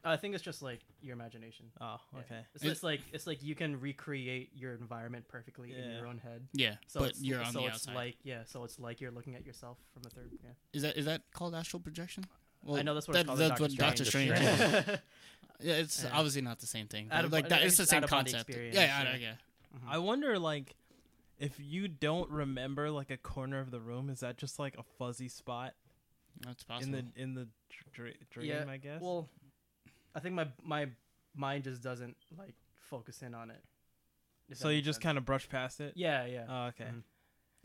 Uh, 0.05 0.09
I 0.09 0.17
think 0.17 0.35
it's 0.35 0.43
just 0.43 0.61
like 0.61 0.81
your 1.01 1.13
imagination. 1.13 1.65
Oh, 1.81 1.97
Yeah. 2.13 2.19
okay. 2.19 2.39
It's, 2.53 2.63
it's 2.63 2.83
like 2.83 3.01
it's 3.11 3.25
like 3.25 3.41
you 3.41 3.55
can 3.55 3.79
recreate 3.79 4.51
your 4.55 4.73
environment 4.73 5.27
perfectly 5.27 5.73
in 5.73 5.91
your 5.91 6.05
own 6.05 6.19
head. 6.19 6.47
Yeah, 6.53 6.75
So 6.87 6.99
but 6.99 7.09
it's, 7.09 7.23
you're 7.23 7.41
on 7.41 7.51
so 7.53 7.61
the 7.61 7.65
it's 7.65 7.75
outside. 7.75 7.95
like 7.95 8.15
yeah, 8.23 8.43
so 8.45 8.63
it's 8.63 8.79
like 8.79 9.01
you're 9.01 9.11
looking 9.11 9.35
at 9.35 9.45
yourself 9.45 9.77
from 9.93 10.03
the 10.03 10.09
third. 10.11 10.29
Yeah, 10.43 10.51
is 10.73 10.83
that 10.83 10.95
is 10.95 11.05
that 11.05 11.23
called 11.33 11.55
astral 11.55 11.79
projection? 11.79 12.25
Well, 12.65 12.77
I 12.77 12.81
know 12.81 12.93
that's 12.93 13.07
what 13.07 13.13
that- 13.13 13.19
it's 13.21 13.27
called. 13.27 13.39
that's 13.39 13.59
in 13.59 13.63
what 13.63 13.71
Doctor 13.77 14.03
Doctor 14.03 14.05
Strange. 14.05 14.35
Strange. 14.37 14.59
is. 14.59 14.99
yeah, 15.61 15.73
it's 15.75 16.03
Yeah. 16.03 16.09
obviously 16.13 16.41
not 16.41 16.59
the 16.59 16.67
same 16.67 16.87
thing. 16.87 17.07
But 17.09 17.25
of- 17.25 17.31
like 17.31 17.49
that, 17.49 17.63
it's 17.63 17.77
the 17.77 17.85
same 17.85 18.01
concept. 18.03 18.33
Yeah, 18.49 18.55
experience, 18.55 18.75
yeah, 18.75 19.03
yeah. 19.03 19.09
I- 19.11 19.15
yeah. 19.17 19.33
Mhm. 19.77 19.87
I 19.89 19.97
wonder, 19.99 20.37
like, 20.39 20.75
if 21.37 21.53
you 21.59 21.87
don't 21.87 22.29
remember 22.29 22.89
like 22.91 23.09
a 23.09 23.17
corner 23.17 23.59
of 23.59 23.69
the 23.71 23.79
room, 23.79 24.09
is 24.09 24.21
that 24.21 24.37
just 24.37 24.57
like 24.59 24.77
a 24.77 24.83
fuzzy 24.83 25.27
spot 25.27 25.73
That's 26.41 26.63
possible. 26.63 26.95
in 26.97 27.11
the 27.15 27.21
in 27.21 27.33
the 27.35 27.47
dr- 27.93 28.15
dream? 28.31 28.45
Yeah, 28.49 28.65
I 28.69 28.77
guess. 28.77 29.01
Well, 29.01 29.29
I 30.15 30.19
think 30.21 30.33
my 30.35 30.47
my 30.63 30.87
mind 31.35 31.65
just 31.65 31.81
doesn't 31.81 32.15
like 32.37 32.55
focus 32.89 33.21
in 33.21 33.33
on 33.35 33.51
it. 33.51 33.61
So 34.53 34.69
you 34.69 34.81
just 34.81 35.01
kind 35.01 35.17
of 35.17 35.25
brush 35.25 35.49
past 35.49 35.81
it. 35.81 35.93
yeah, 35.97 36.25
yeah. 36.25 36.45
Oh, 36.47 36.65
okay. 36.67 36.85
Mhm. 36.85 37.03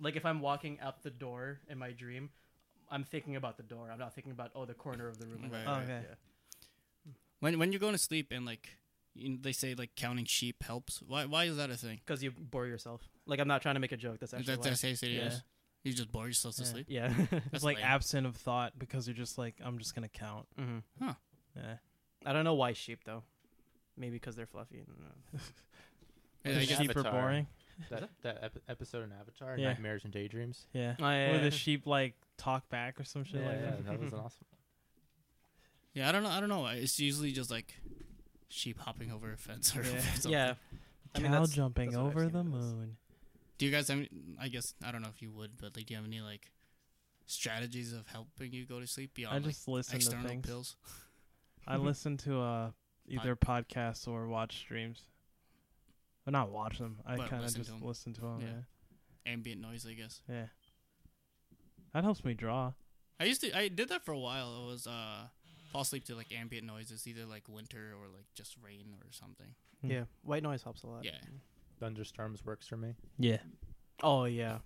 Like 0.00 0.16
if 0.16 0.24
I'm 0.26 0.40
walking 0.40 0.80
out 0.80 1.02
the 1.02 1.10
door 1.10 1.60
in 1.68 1.78
my 1.78 1.92
dream, 1.92 2.30
I'm 2.90 3.04
thinking 3.04 3.36
about 3.36 3.56
the 3.56 3.62
door. 3.62 3.88
I'm 3.92 3.98
not 3.98 4.14
thinking 4.14 4.32
about 4.32 4.50
oh 4.54 4.64
the 4.64 4.74
corner 4.74 5.06
of 5.08 5.18
the 5.18 5.26
room. 5.26 5.48
Right, 5.52 5.66
right. 5.66 5.82
Okay. 5.82 6.00
Yeah. 6.08 7.12
When 7.40 7.58
when 7.58 7.72
you're 7.72 7.80
going 7.80 7.92
to 7.94 7.98
sleep 7.98 8.28
and 8.32 8.44
like 8.44 8.68
you, 9.14 9.38
they 9.40 9.52
say 9.52 9.74
like 9.74 9.90
counting 9.96 10.24
sheep 10.24 10.62
helps. 10.62 11.00
Why 11.06 11.24
why 11.24 11.44
is 11.44 11.56
that 11.56 11.70
a 11.70 11.76
thing? 11.76 12.00
Because 12.04 12.22
you 12.22 12.30
bore 12.32 12.66
yourself. 12.66 13.08
Like 13.26 13.40
I'm 13.40 13.48
not 13.48 13.62
trying 13.62 13.76
to 13.76 13.80
make 13.80 13.92
a 13.92 13.96
joke. 13.96 14.18
That's 14.20 14.34
actually 14.34 14.56
That's 14.56 14.58
why. 14.66 14.70
that's 14.90 15.00
how 15.02 15.06
it 15.08 15.12
Yeah. 15.12 15.30
You 15.82 15.92
just 15.94 16.12
bore 16.12 16.26
yourself 16.26 16.56
to 16.56 16.62
Yeah. 16.62 16.68
sleep. 16.68 16.86
Yeah. 16.88 17.12
It's 17.32 17.44
That's 17.52 17.64
like 17.64 17.76
lame. 17.78 17.86
absent 17.86 18.26
of 18.26 18.36
thought 18.36 18.78
because 18.78 19.06
you're 19.06 19.16
just 19.16 19.38
like 19.38 19.54
I'm 19.64 19.78
just 19.78 19.94
gonna 19.94 20.08
count. 20.08 20.46
hmm 20.58 20.78
Yeah. 21.56 21.76
I 22.26 22.32
don't 22.34 22.44
know 22.44 22.54
why 22.54 22.72
sheep 22.74 23.00
though. 23.04 23.22
Maybe 23.96 24.12
because 24.16 24.36
they're 24.36 24.46
fluffy. 24.46 24.80
I 24.80 24.84
don't 24.84 25.00
know. 25.00 25.40
Yeah, 26.44 26.52
I 26.52 26.54
The 26.60 26.66
guess- 26.66 26.78
sheep 26.78 26.88
are 26.96 27.00
Avatar. 27.00 27.12
boring. 27.20 27.46
That 27.88 28.10
that 28.22 28.38
ep- 28.42 28.58
episode 28.68 29.04
in 29.04 29.12
Avatar, 29.12 29.56
Yeah. 29.58 29.68
Nightmares 29.68 30.04
and 30.04 30.12
Daydreams. 30.12 30.66
Yeah. 30.72 30.94
Oh, 30.98 31.02
yeah, 31.10 31.30
Where 31.30 31.34
yeah. 31.36 31.42
the 31.44 31.50
sheep 31.50 31.86
like 31.86 32.14
talk 32.36 32.68
back 32.68 33.00
or 33.00 33.04
some 33.04 33.24
shit 33.24 33.40
Yeah, 33.40 33.46
like 33.48 33.56
yeah, 33.60 33.70
that. 33.70 33.86
that 33.86 34.00
was 34.00 34.12
an 34.12 34.18
awesome. 34.24 34.46
Yeah, 35.94 36.08
I 36.08 36.12
don't 36.12 36.22
know. 36.22 36.28
I 36.30 36.40
don't 36.40 36.48
know. 36.48 36.66
It's 36.66 37.00
usually 37.00 37.32
just 37.32 37.50
like 37.50 37.74
sheep 38.48 38.78
hopping 38.78 39.10
over 39.10 39.32
a 39.32 39.36
fence 39.36 39.76
or 39.76 39.82
Yeah. 39.82 39.98
something. 40.00 40.30
yeah. 40.32 40.54
I 41.14 41.18
mean, 41.18 41.26
Cow 41.28 41.32
that's- 41.40 41.50
jumping 41.52 41.86
that's 41.90 41.96
what 41.98 42.06
I've 42.10 42.16
over 42.16 42.24
seen 42.26 42.32
the 42.32 42.38
it 42.38 42.58
as. 42.60 42.72
moon. 42.74 42.96
Do 43.58 43.66
you 43.66 43.72
guys 43.72 43.88
have? 43.88 43.98
Any, 43.98 44.08
I 44.40 44.48
guess 44.48 44.74
I 44.84 44.90
don't 44.92 45.02
know 45.02 45.08
if 45.14 45.20
you 45.20 45.30
would, 45.32 45.56
but 45.60 45.76
like, 45.76 45.86
do 45.86 45.92
you 45.94 45.96
have 45.98 46.06
any 46.06 46.20
like 46.20 46.50
strategies 47.26 47.92
of 47.92 48.06
helping 48.08 48.52
you 48.52 48.64
go 48.64 48.80
to 48.80 48.86
sleep 48.86 49.14
beyond 49.14 49.34
I 49.34 49.38
like, 49.38 49.46
just 49.54 49.68
listen 49.68 49.92
to 49.92 49.96
external 49.96 50.28
things. 50.28 50.46
pills? 50.46 50.76
I 51.66 51.76
listen 51.76 52.16
to 52.18 52.40
uh 52.40 52.70
either 53.08 53.36
podcasts 53.36 54.06
or 54.08 54.28
watch 54.28 54.56
streams. 54.58 55.02
But 56.24 56.32
not 56.32 56.50
watch 56.50 56.78
them. 56.78 56.98
I 57.06 57.16
But 57.16 57.30
kind 57.30 57.42
of 57.42 57.46
listen 57.46 57.62
to 57.62 57.70
just 57.70 57.80
'em. 57.82 57.86
listen 57.86 58.12
to 58.14 58.20
them. 58.20 58.40
Yeah. 58.40 59.32
Ambient 59.32 59.60
noise, 59.60 59.86
I 59.86 59.94
guess. 59.94 60.22
Yeah. 60.28 60.34
yeah. 60.34 60.46
That 61.94 62.04
helps 62.04 62.24
me 62.24 62.34
draw. 62.34 62.72
I 63.18 63.24
used 63.24 63.40
to. 63.42 63.56
I 63.56 63.68
did 63.68 63.88
that 63.88 64.04
for 64.04 64.12
a 64.12 64.18
while. 64.18 64.62
It 64.62 64.66
was 64.66 64.86
uh 64.86 65.28
fall 65.72 65.82
asleep 65.82 66.04
to 66.06 66.14
like 66.14 66.32
ambient 66.32 66.66
noises, 66.66 67.06
either 67.06 67.24
like 67.26 67.48
winter 67.48 67.92
or 68.00 68.08
like 68.08 68.26
just 68.34 68.56
rain 68.62 68.96
or 69.04 69.12
something. 69.12 69.54
Hmm. 69.82 69.90
Yeah. 69.90 70.04
White 70.22 70.42
noise 70.42 70.62
helps 70.62 70.82
a 70.82 70.86
lot. 70.86 71.04
Yeah. 71.04 71.18
Thunderstorms 71.78 72.44
works 72.44 72.66
for 72.68 72.76
me. 72.76 72.94
Yeah. 73.18 73.38
Oh 74.02 74.24
yeah. 74.24 74.58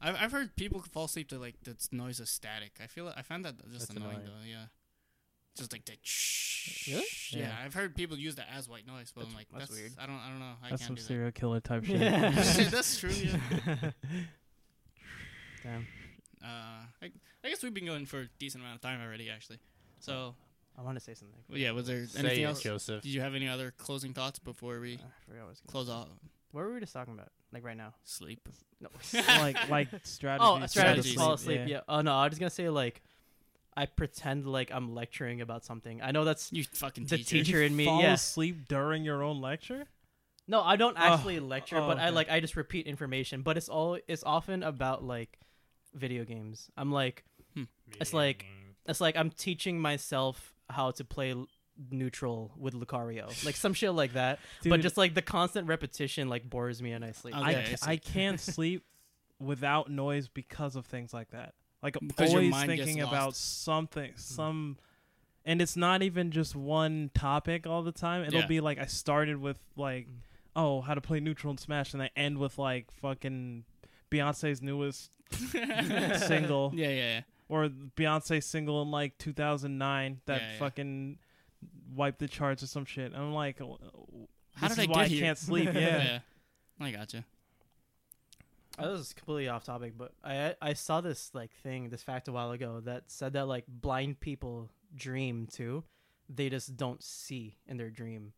I've 0.00 0.16
I've 0.16 0.32
heard 0.32 0.54
people 0.56 0.80
fall 0.80 1.04
asleep 1.06 1.28
to 1.30 1.38
like 1.38 1.56
the 1.62 1.76
noise 1.92 2.20
of 2.20 2.28
static. 2.28 2.78
I 2.82 2.86
feel 2.86 3.12
I 3.16 3.22
find 3.22 3.44
that 3.44 3.56
just 3.70 3.88
That's 3.88 3.90
annoying, 3.98 4.16
annoying. 4.16 4.26
though. 4.26 4.46
Yeah. 4.48 4.64
Just 5.56 5.72
like 5.72 5.84
the 5.84 5.92
Really? 6.86 7.04
Yeah. 7.30 7.38
Yeah. 7.40 7.52
I've 7.64 7.74
heard 7.74 7.94
people 7.94 8.16
use 8.16 8.36
that 8.36 8.46
as 8.54 8.68
white 8.68 8.86
noise, 8.86 9.12
but 9.14 9.26
I'm 9.26 9.34
like, 9.34 9.46
that's 9.52 9.68
that's, 9.68 9.80
weird. 9.80 9.92
I 10.00 10.06
don't, 10.06 10.16
I 10.16 10.28
don't 10.28 10.38
know. 10.38 10.54
I 10.62 10.70
That's 10.70 10.82
can't 10.82 10.88
some 10.88 10.94
do 10.96 11.02
serial 11.02 11.30
killer 11.32 11.60
type 11.60 11.84
shit. 11.86 12.00
Yeah. 12.00 12.30
that. 12.30 12.68
that's 12.70 12.98
true. 12.98 13.10
Yeah. 13.10 13.90
Damn. 15.62 15.86
Uh, 16.42 16.84
I, 17.02 17.10
I 17.44 17.48
guess 17.48 17.62
we've 17.62 17.74
been 17.74 17.86
going 17.86 18.06
for 18.06 18.20
a 18.20 18.28
decent 18.38 18.62
amount 18.62 18.76
of 18.76 18.82
time 18.82 19.00
already, 19.00 19.28
actually. 19.30 19.58
So, 20.00 20.34
I 20.78 20.82
want 20.82 20.96
to 20.96 21.04
say 21.04 21.14
something. 21.14 21.38
well, 21.48 21.58
yeah. 21.58 21.72
Was 21.72 21.86
there 21.86 22.06
Say 22.06 22.20
anything 22.20 22.42
it, 22.42 22.46
else? 22.46 22.62
Joseph. 22.62 23.02
Did 23.02 23.10
you 23.10 23.20
have 23.20 23.34
any 23.34 23.48
other 23.48 23.72
closing 23.76 24.12
thoughts 24.12 24.38
before 24.38 24.78
we 24.80 24.94
I 24.94 24.96
forgot 25.26 25.40
what 25.40 25.46
I 25.46 25.48
was 25.48 25.60
gonna 25.60 25.72
close 25.72 25.86
say. 25.88 25.92
out? 25.92 26.08
What 26.52 26.64
were 26.64 26.74
we 26.74 26.80
just 26.80 26.92
talking 26.92 27.14
about? 27.14 27.28
Like 27.52 27.64
right 27.64 27.76
now? 27.76 27.94
Sleep. 28.04 28.48
No. 28.80 28.88
like 29.12 29.68
like 29.68 29.88
strategies. 30.04 30.48
oh, 30.48 30.54
to 30.54 30.60
go 30.60 30.66
strategies. 30.66 31.14
Fall 31.14 31.32
asleep. 31.32 31.62
Yeah. 31.66 31.80
Oh 31.88 32.00
no, 32.00 32.14
I 32.14 32.28
was 32.28 32.38
gonna 32.38 32.50
say 32.50 32.68
like, 32.68 33.02
I 33.78 33.86
pretend 33.86 34.46
like 34.46 34.70
I'm 34.72 34.94
lecturing 34.94 35.40
about 35.40 35.64
something. 35.64 36.02
I 36.02 36.10
know 36.10 36.24
that's 36.24 36.52
You 36.52 36.64
fucking 36.64 37.04
the 37.06 37.18
teacher. 37.18 37.30
teacher 37.44 37.62
in 37.62 37.74
me. 37.76 37.84
Fall 37.86 38.02
Yeah. 38.02 38.14
asleep 38.14 38.66
during 38.68 39.04
your 39.04 39.22
own 39.22 39.40
lecture? 39.40 39.86
No, 40.46 40.62
I 40.62 40.76
don't 40.76 40.96
Oh, 40.98 41.02
actually 41.02 41.38
lecture, 41.40 41.76
oh, 41.78 41.86
but 41.86 41.98
I 41.98 42.08
like 42.10 42.30
I 42.30 42.40
just 42.40 42.56
repeat 42.56 42.86
information. 42.86 43.42
But 43.42 43.56
it's 43.56 43.68
all 43.68 43.98
it's 44.08 44.24
often 44.24 44.62
about 44.62 45.04
like 45.04 45.38
video 45.94 46.24
games. 46.24 46.70
I'm 46.76 46.90
like 46.92 47.24
hmm. 47.54 47.64
It's 48.00 48.12
like- 48.12 48.44
it's 48.86 49.00
like 49.00 49.16
I'm 49.16 49.30
teaching 49.30 49.78
myself 49.80 50.54
how 50.70 50.90
to 50.92 51.04
play 51.04 51.34
neutral 51.90 52.52
with 52.56 52.74
Lucario, 52.74 53.26
like 53.44 53.54
some 53.54 53.72
shit 53.74 53.92
like 53.92 54.14
that. 54.14 54.38
but 54.64 54.80
just 54.80 54.96
like 54.96 55.14
the 55.14 55.22
constant 55.22 55.68
repetition 55.68 56.28
like 56.28 56.48
bores 56.48 56.82
me 56.82 56.92
and 56.92 57.04
I 57.04 57.12
sleep. 57.12 57.36
Okay, 57.36 57.44
I, 57.44 57.50
I 57.60 57.62
ca- 57.64 57.76
I 57.92 57.96
can't 57.96 58.40
sleep 58.54 58.84
without 59.38 59.90
noise 59.90 60.26
because 60.28 60.74
of 60.74 60.86
things 60.86 61.12
like 61.14 61.30
that. 61.30 61.54
Like 61.82 61.96
I'm 62.00 62.08
Because 62.08 62.30
always 62.34 62.54
thinking 62.64 63.00
about 63.00 63.36
something, 63.36 64.12
some, 64.16 64.78
and 65.44 65.62
it's 65.62 65.76
not 65.76 66.02
even 66.02 66.30
just 66.30 66.56
one 66.56 67.10
topic 67.14 67.66
all 67.66 67.82
the 67.82 67.92
time. 67.92 68.22
It'll 68.24 68.40
Yeah. 68.40 68.46
be 68.46 68.60
like 68.60 68.78
I 68.78 68.86
started 68.86 69.36
with 69.38 69.58
like, 69.76 70.06
Mm. 70.08 70.12
oh, 70.56 70.80
how 70.80 70.94
to 70.94 71.00
play 71.00 71.20
neutral 71.20 71.50
and 71.52 71.60
Smash, 71.60 71.94
and 71.94 72.02
I 72.02 72.10
end 72.16 72.38
with 72.38 72.58
like 72.58 72.90
fucking 72.90 73.64
Beyonce's 74.10 74.60
newest 74.60 75.10
single 76.26 76.72
Yeah, 76.74 76.88
yeah, 76.88 76.94
yeah. 76.94 77.20
or 77.48 77.68
Beyonce 77.68 78.42
single 78.42 78.82
in 78.82 78.90
like 78.90 79.16
2009 79.18 80.20
that 80.26 80.40
Yeah, 80.40 80.52
yeah. 80.52 80.58
fucking 80.58 81.18
wiped 81.94 82.18
the 82.18 82.28
charts 82.28 82.62
or 82.62 82.66
some 82.66 82.84
shit. 82.84 83.12
I'm 83.14 83.32
like, 83.32 83.58
How 83.58 84.68
did 84.68 84.78
is 84.78 84.78
I 84.78 84.86
why 84.86 85.02
get 85.02 85.08
here? 85.10 85.24
I 85.24 85.26
can't 85.28 85.38
sleep. 85.38 85.70
Yeah. 85.74 86.20
I 86.80 86.90
gotcha. 86.92 87.24
Oh, 88.78 88.92
this 88.96 89.06
is 89.08 89.12
completely 89.12 89.48
off 89.48 89.64
topic, 89.64 89.94
but 89.96 90.12
I 90.22 90.54
I 90.60 90.72
saw 90.74 91.00
this 91.00 91.30
like 91.34 91.52
thing, 91.62 91.88
this 91.90 92.02
fact 92.02 92.28
a 92.28 92.32
while 92.32 92.50
ago 92.52 92.80
that 92.84 93.04
said 93.10 93.32
that 93.34 93.46
like 93.48 93.64
blind 93.68 94.20
people 94.20 94.70
dream 94.94 95.46
too. 95.46 95.84
They 96.28 96.48
just 96.50 96.76
don't 96.76 97.02
see 97.02 97.56
in 97.66 97.76
their 97.76 97.90
dream. 97.90 98.32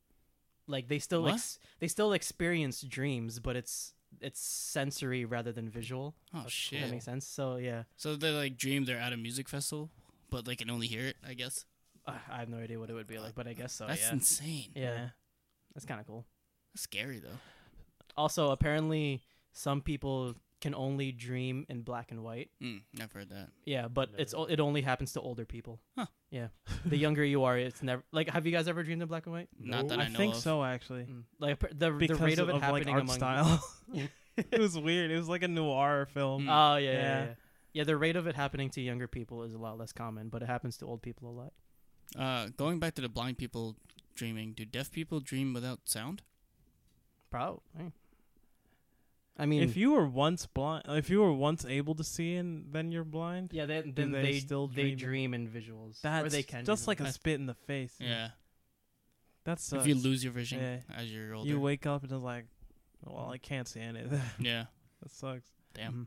Like 0.66 0.88
they 0.88 0.98
still 1.00 1.22
What? 1.22 1.34
ex- 1.34 1.58
they 1.80 1.88
still 1.88 2.12
experience 2.12 2.80
dreams, 2.82 3.38
but 3.40 3.56
it's 3.56 3.94
it's 4.20 4.40
sensory 4.40 5.24
rather 5.24 5.52
than 5.52 5.68
visual. 5.68 6.14
Oh 6.34 6.42
If 6.46 6.52
shit. 6.52 6.80
That 6.82 6.90
makes 6.90 7.04
sense. 7.04 7.26
So 7.26 7.56
yeah, 7.56 7.84
So 7.96 8.16
they 8.16 8.30
like 8.30 8.56
dream 8.56 8.84
they're 8.84 8.98
at 8.98 9.12
a 9.12 9.16
music 9.16 9.48
festival, 9.48 9.90
but 10.30 10.44
they 10.44 10.56
can 10.56 10.70
only 10.70 10.86
hear 10.86 11.06
it. 11.06 11.16
I 11.26 11.34
guess 11.34 11.64
I 12.06 12.14
I 12.30 12.38
have 12.38 12.48
no 12.48 12.58
idea 12.58 12.78
what 12.78 12.90
it 12.90 12.94
would 12.94 13.06
be 13.08 13.18
like, 13.18 13.34
but 13.34 13.46
I 13.46 13.52
guess 13.52 13.72
so. 13.72 13.86
that's 13.86 14.00
yeah, 14.02 14.12
insane. 14.12 14.70
yeah, 14.74 15.08
that's 15.74 15.84
kind 15.86 16.00
of 16.00 16.06
cool. 16.06 16.24
That's 16.72 16.82
scary 16.82 17.18
though. 17.18 17.38
Also, 18.16 18.50
apparently, 18.50 19.22
some 19.52 19.80
people 19.80 20.34
can 20.60 20.74
only 20.74 21.10
dream 21.10 21.64
in 21.70 21.80
black 21.80 22.10
and 22.10 22.22
white. 22.22 22.50
Mm, 22.62 22.82
never 22.92 23.20
heard 23.20 23.30
that. 23.30 23.48
Yeah, 23.64 23.88
but 23.88 24.10
it's 24.18 24.32
Never. 24.34 24.42
o- 24.44 24.46
it 24.52 24.60
only 24.60 24.82
happens 24.82 25.12
to 25.14 25.20
older 25.20 25.44
people. 25.46 25.80
Huh. 25.96 26.06
Yeah, 26.30 26.48
the 26.84 26.96
younger 26.98 27.24
you 27.24 27.44
are, 27.44 27.56
it's 27.58 27.82
never 27.82 28.02
like. 28.12 28.28
Have 28.30 28.44
you 28.46 28.52
guys 28.52 28.68
ever 28.68 28.82
dreamed 28.82 29.00
in 29.02 29.08
black 29.08 29.24
and 29.26 29.34
white? 29.34 29.48
Not 29.58 29.88
that 29.88 29.98
I, 29.98 30.04
I 30.04 30.08
know 30.08 30.16
think 30.18 30.34
of. 30.34 30.40
so 30.40 30.62
actually. 30.62 31.04
Mm. 31.04 31.22
Like 31.38 31.58
the 31.78 31.90
because 31.90 32.18
the 32.18 32.24
rate 32.24 32.38
of 32.38 32.48
it 32.48 32.52
like 32.54 32.62
happening 32.62 32.88
art 32.94 33.02
among. 33.02 33.16
style. 33.16 33.64
it 34.36 34.60
was 34.60 34.78
weird. 34.78 35.10
It 35.10 35.16
was 35.16 35.28
like 35.28 35.42
a 35.42 35.48
noir 35.48 36.06
film. 36.12 36.44
Mm. 36.46 36.48
Oh 36.50 36.76
yeah, 36.76 36.90
yeah, 36.92 36.98
Yeah. 36.98 37.24
yeah. 37.24 37.34
Yeah, 37.72 37.84
the 37.84 37.96
rate 37.96 38.16
of 38.16 38.26
it 38.26 38.34
happening 38.34 38.68
to 38.70 38.80
younger 38.80 39.06
people 39.06 39.44
is 39.44 39.54
a 39.54 39.58
lot 39.58 39.78
less 39.78 39.92
common, 39.92 40.28
but 40.28 40.42
it 40.42 40.46
happens 40.46 40.76
to 40.78 40.86
old 40.86 41.02
people 41.02 41.30
a 41.30 41.36
lot. 41.40 41.52
Uh, 42.18 42.48
going 42.56 42.80
back 42.80 42.94
to 42.96 43.00
the 43.02 43.08
blind 43.08 43.38
people 43.38 43.76
dreaming, 44.16 44.52
do 44.54 44.64
deaf 44.64 44.90
people 44.90 45.20
dream 45.20 45.54
without 45.54 45.78
sound? 45.84 46.22
Probably. 47.30 47.92
I 49.40 49.46
mean, 49.46 49.62
if 49.62 49.76
you 49.76 49.92
were 49.92 50.06
once 50.06 50.46
blind, 50.46 50.84
if 50.88 51.08
you 51.08 51.20
were 51.20 51.32
once 51.32 51.64
able 51.64 51.94
to 51.94 52.04
see 52.04 52.34
and 52.36 52.66
then 52.72 52.92
you're 52.92 53.04
blind, 53.04 53.52
yeah, 53.52 53.64
they, 53.66 53.80
then 53.80 54.12
they 54.12 54.22
they 54.22 54.38
still 54.38 54.66
they 54.68 54.94
dream 54.94 54.96
dream 54.96 55.34
in 55.34 55.48
visuals, 55.48 56.00
that's 56.02 56.26
or 56.26 56.28
they 56.28 56.42
can 56.42 56.64
just 56.64 56.86
like 56.86 57.00
in- 57.00 57.06
a 57.06 57.12
spit 57.12 57.40
in 57.40 57.46
the 57.46 57.54
face. 57.54 57.94
Yeah. 57.98 58.28
That's 59.44 59.72
If 59.72 59.86
you 59.86 59.94
lose 59.94 60.22
your 60.22 60.32
vision 60.34 60.60
Yeah. 60.60 60.76
as 60.96 61.10
you're 61.10 61.34
older. 61.34 61.48
you 61.48 61.58
wake 61.58 61.86
up 61.86 62.02
and 62.02 62.12
it's 62.12 62.22
like, 62.22 62.44
well, 63.04 63.30
I 63.32 63.38
can't 63.38 63.66
see 63.66 63.80
anything. 63.80 64.20
yeah. 64.38 64.64
that 65.02 65.10
sucks. 65.10 65.48
Damn. 65.74 65.92
Mhm. 65.92 66.06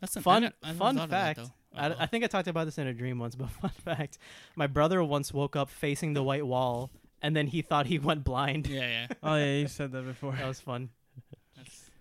That's 0.00 0.16
an, 0.16 0.22
Fun- 0.22 0.44
I, 0.44 0.52
I 0.62 0.72
fun 0.72 0.96
thought 0.96 1.04
of 1.04 1.10
that, 1.10 1.36
fact. 1.36 1.50
I, 1.74 1.94
I 2.00 2.06
think 2.06 2.24
I 2.24 2.26
talked 2.26 2.48
about 2.48 2.64
this 2.64 2.78
in 2.78 2.86
a 2.88 2.92
dream 2.92 3.18
once, 3.18 3.34
but 3.40 3.48
fun 3.50 3.70
fact: 3.84 4.18
my 4.56 4.66
brother 4.66 5.02
once 5.04 5.32
woke 5.32 5.54
up 5.56 5.70
facing 5.70 6.12
the 6.14 6.22
white 6.22 6.44
wall, 6.46 6.90
and 7.22 7.34
then 7.36 7.46
he 7.46 7.62
thought 7.62 7.86
he 7.86 7.98
went 7.98 8.24
blind. 8.24 8.66
yeah, 8.66 8.80
yeah. 8.80 9.06
Oh 9.22 9.36
yeah, 9.36 9.54
you 9.58 9.68
said 9.68 9.92
that 9.92 10.04
before. 10.04 10.32
That 10.32 10.48
was 10.48 10.60
fun. 10.60 10.90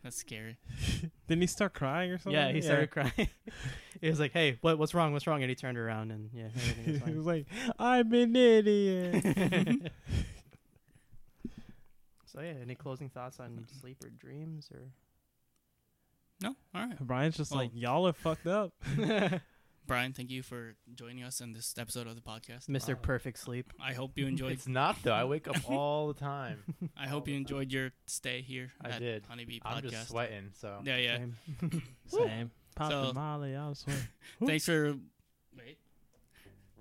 That's 0.06 0.18
that's 0.18 0.18
scary. 0.18 0.58
Didn't 1.28 1.42
he 1.42 1.48
start 1.48 1.74
crying 1.74 2.12
or 2.12 2.20
something? 2.20 2.34
Yeah, 2.40 2.52
he 2.52 2.62
started 2.62 2.92
crying. 2.92 3.12
he 4.02 4.08
was 4.08 4.20
like, 4.20 4.34
"Hey, 4.34 4.60
what 4.62 4.78
what's 4.78 4.94
wrong? 4.94 5.14
What's 5.14 5.26
wrong?" 5.26 5.42
And 5.42 5.50
he 5.50 5.56
turned 5.56 5.80
around, 5.80 6.12
and 6.12 6.30
yeah, 6.32 6.44
everything 6.56 6.86
was 6.86 6.96
he 6.96 7.00
fine. 7.00 7.18
was 7.18 7.26
like, 7.26 7.48
"I'm 7.80 8.14
an 8.14 8.36
idiot." 8.36 9.92
so 12.28 12.42
yeah, 12.42 12.54
any 12.62 12.76
closing 12.76 13.10
thoughts 13.10 13.40
on 13.40 13.66
sleep 13.82 13.98
or 14.04 14.10
dreams 14.10 14.70
or? 14.72 14.82
No, 16.44 16.56
all 16.76 16.86
right. 16.86 17.00
Brian's 17.00 17.38
just 17.38 17.52
Oh. 17.52 17.56
like, 17.58 17.72
"Y'all 17.74 18.08
are 18.08 18.14
fucked 18.14 18.46
up." 18.46 18.74
Brian, 19.88 20.14
thank 20.14 20.32
you 20.32 20.42
for 20.42 20.76
joining 20.96 21.24
us 21.24 21.42
in 21.42 21.54
this 21.54 21.76
episode 21.78 22.08
of 22.08 22.16
the 22.16 22.22
podcast. 22.22 22.68
Mr. 22.68 22.90
Wow. 22.96 23.00
Perfect 23.02 23.38
Sleep. 23.40 23.72
I 23.80 23.94
hope 23.94 24.12
you 24.16 24.26
enjoyed. 24.26 24.54
It's 24.54 24.68
not 24.68 24.96
though. 25.04 25.14
I 25.14 25.26
wake 25.26 25.48
up 25.48 25.58
all 25.70 26.08
the 26.08 26.20
time. 26.20 26.64
I 26.98 27.08
hope 27.08 27.28
you 27.28 27.36
enjoyed 27.36 27.72
your 27.72 27.92
stay 28.08 28.42
here. 28.42 28.72
I 28.84 28.90
at 28.90 29.00
did. 29.00 29.24
Honeybee 29.28 29.60
I'm 29.64 29.84
Podcast. 29.84 29.90
just 29.92 30.08
sweating. 30.10 30.52
So 30.60 30.80
Yeah, 30.84 30.98
yeah. 30.98 31.18
Same. 31.60 31.82
Same. 32.08 32.52
Pop 32.76 32.92
So- 32.92 33.06
the 33.08 33.14
Molly, 33.14 33.56
I 33.56 33.70
was 33.70 33.80
sweating. 33.80 34.04
Thanks 34.46 34.66
for. 34.66 34.96
Wait. 35.58 35.78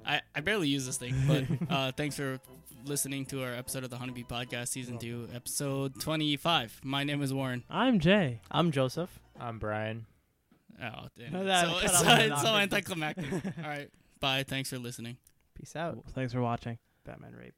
I, 0.07 0.21
I 0.35 0.41
barely 0.41 0.69
use 0.69 0.85
this 0.87 0.97
thing, 0.99 1.15
but 1.27 1.73
uh, 1.75 1.93
thanks 1.93 2.17
for 2.17 2.39
listening 2.85 3.25
to 3.27 3.43
our 3.43 3.55
episode 3.55 3.85
of 3.85 3.91
the 3.91 3.97
Honeybee 3.97 4.25
Podcast, 4.25 4.69
Season 4.69 4.99
2, 4.99 5.29
Episode 5.35 5.99
25. 5.99 6.81
My 6.85 7.05
name 7.05 7.23
is 7.23 7.33
Warren. 7.33 7.65
I'm 7.71 7.99
Jay. 8.01 8.41
I'm 8.51 8.71
Joseph. 8.71 9.19
I'm 9.41 9.59
Brian. 9.59 10.05
Oh, 10.85 11.09
damn. 11.19 11.32
No, 11.32 11.43
it. 11.43 11.44
that- 11.47 11.66
so 11.66 11.73
cut 11.73 11.85
it's, 11.85 11.93
off 11.94 11.98
so, 12.01 12.05
the 12.05 12.32
it's 12.32 12.43
so 12.43 12.55
anticlimactic. 12.56 13.32
All 13.32 13.40
right. 13.65 13.89
Bye. 14.20 14.43
Thanks 14.47 14.70
for 14.70 14.78
listening. 14.78 15.16
Peace 15.55 15.77
out. 15.77 15.98
Thanks 16.15 16.32
for 16.32 16.40
watching. 16.40 16.78
Batman 17.05 17.35
rape. 17.35 17.55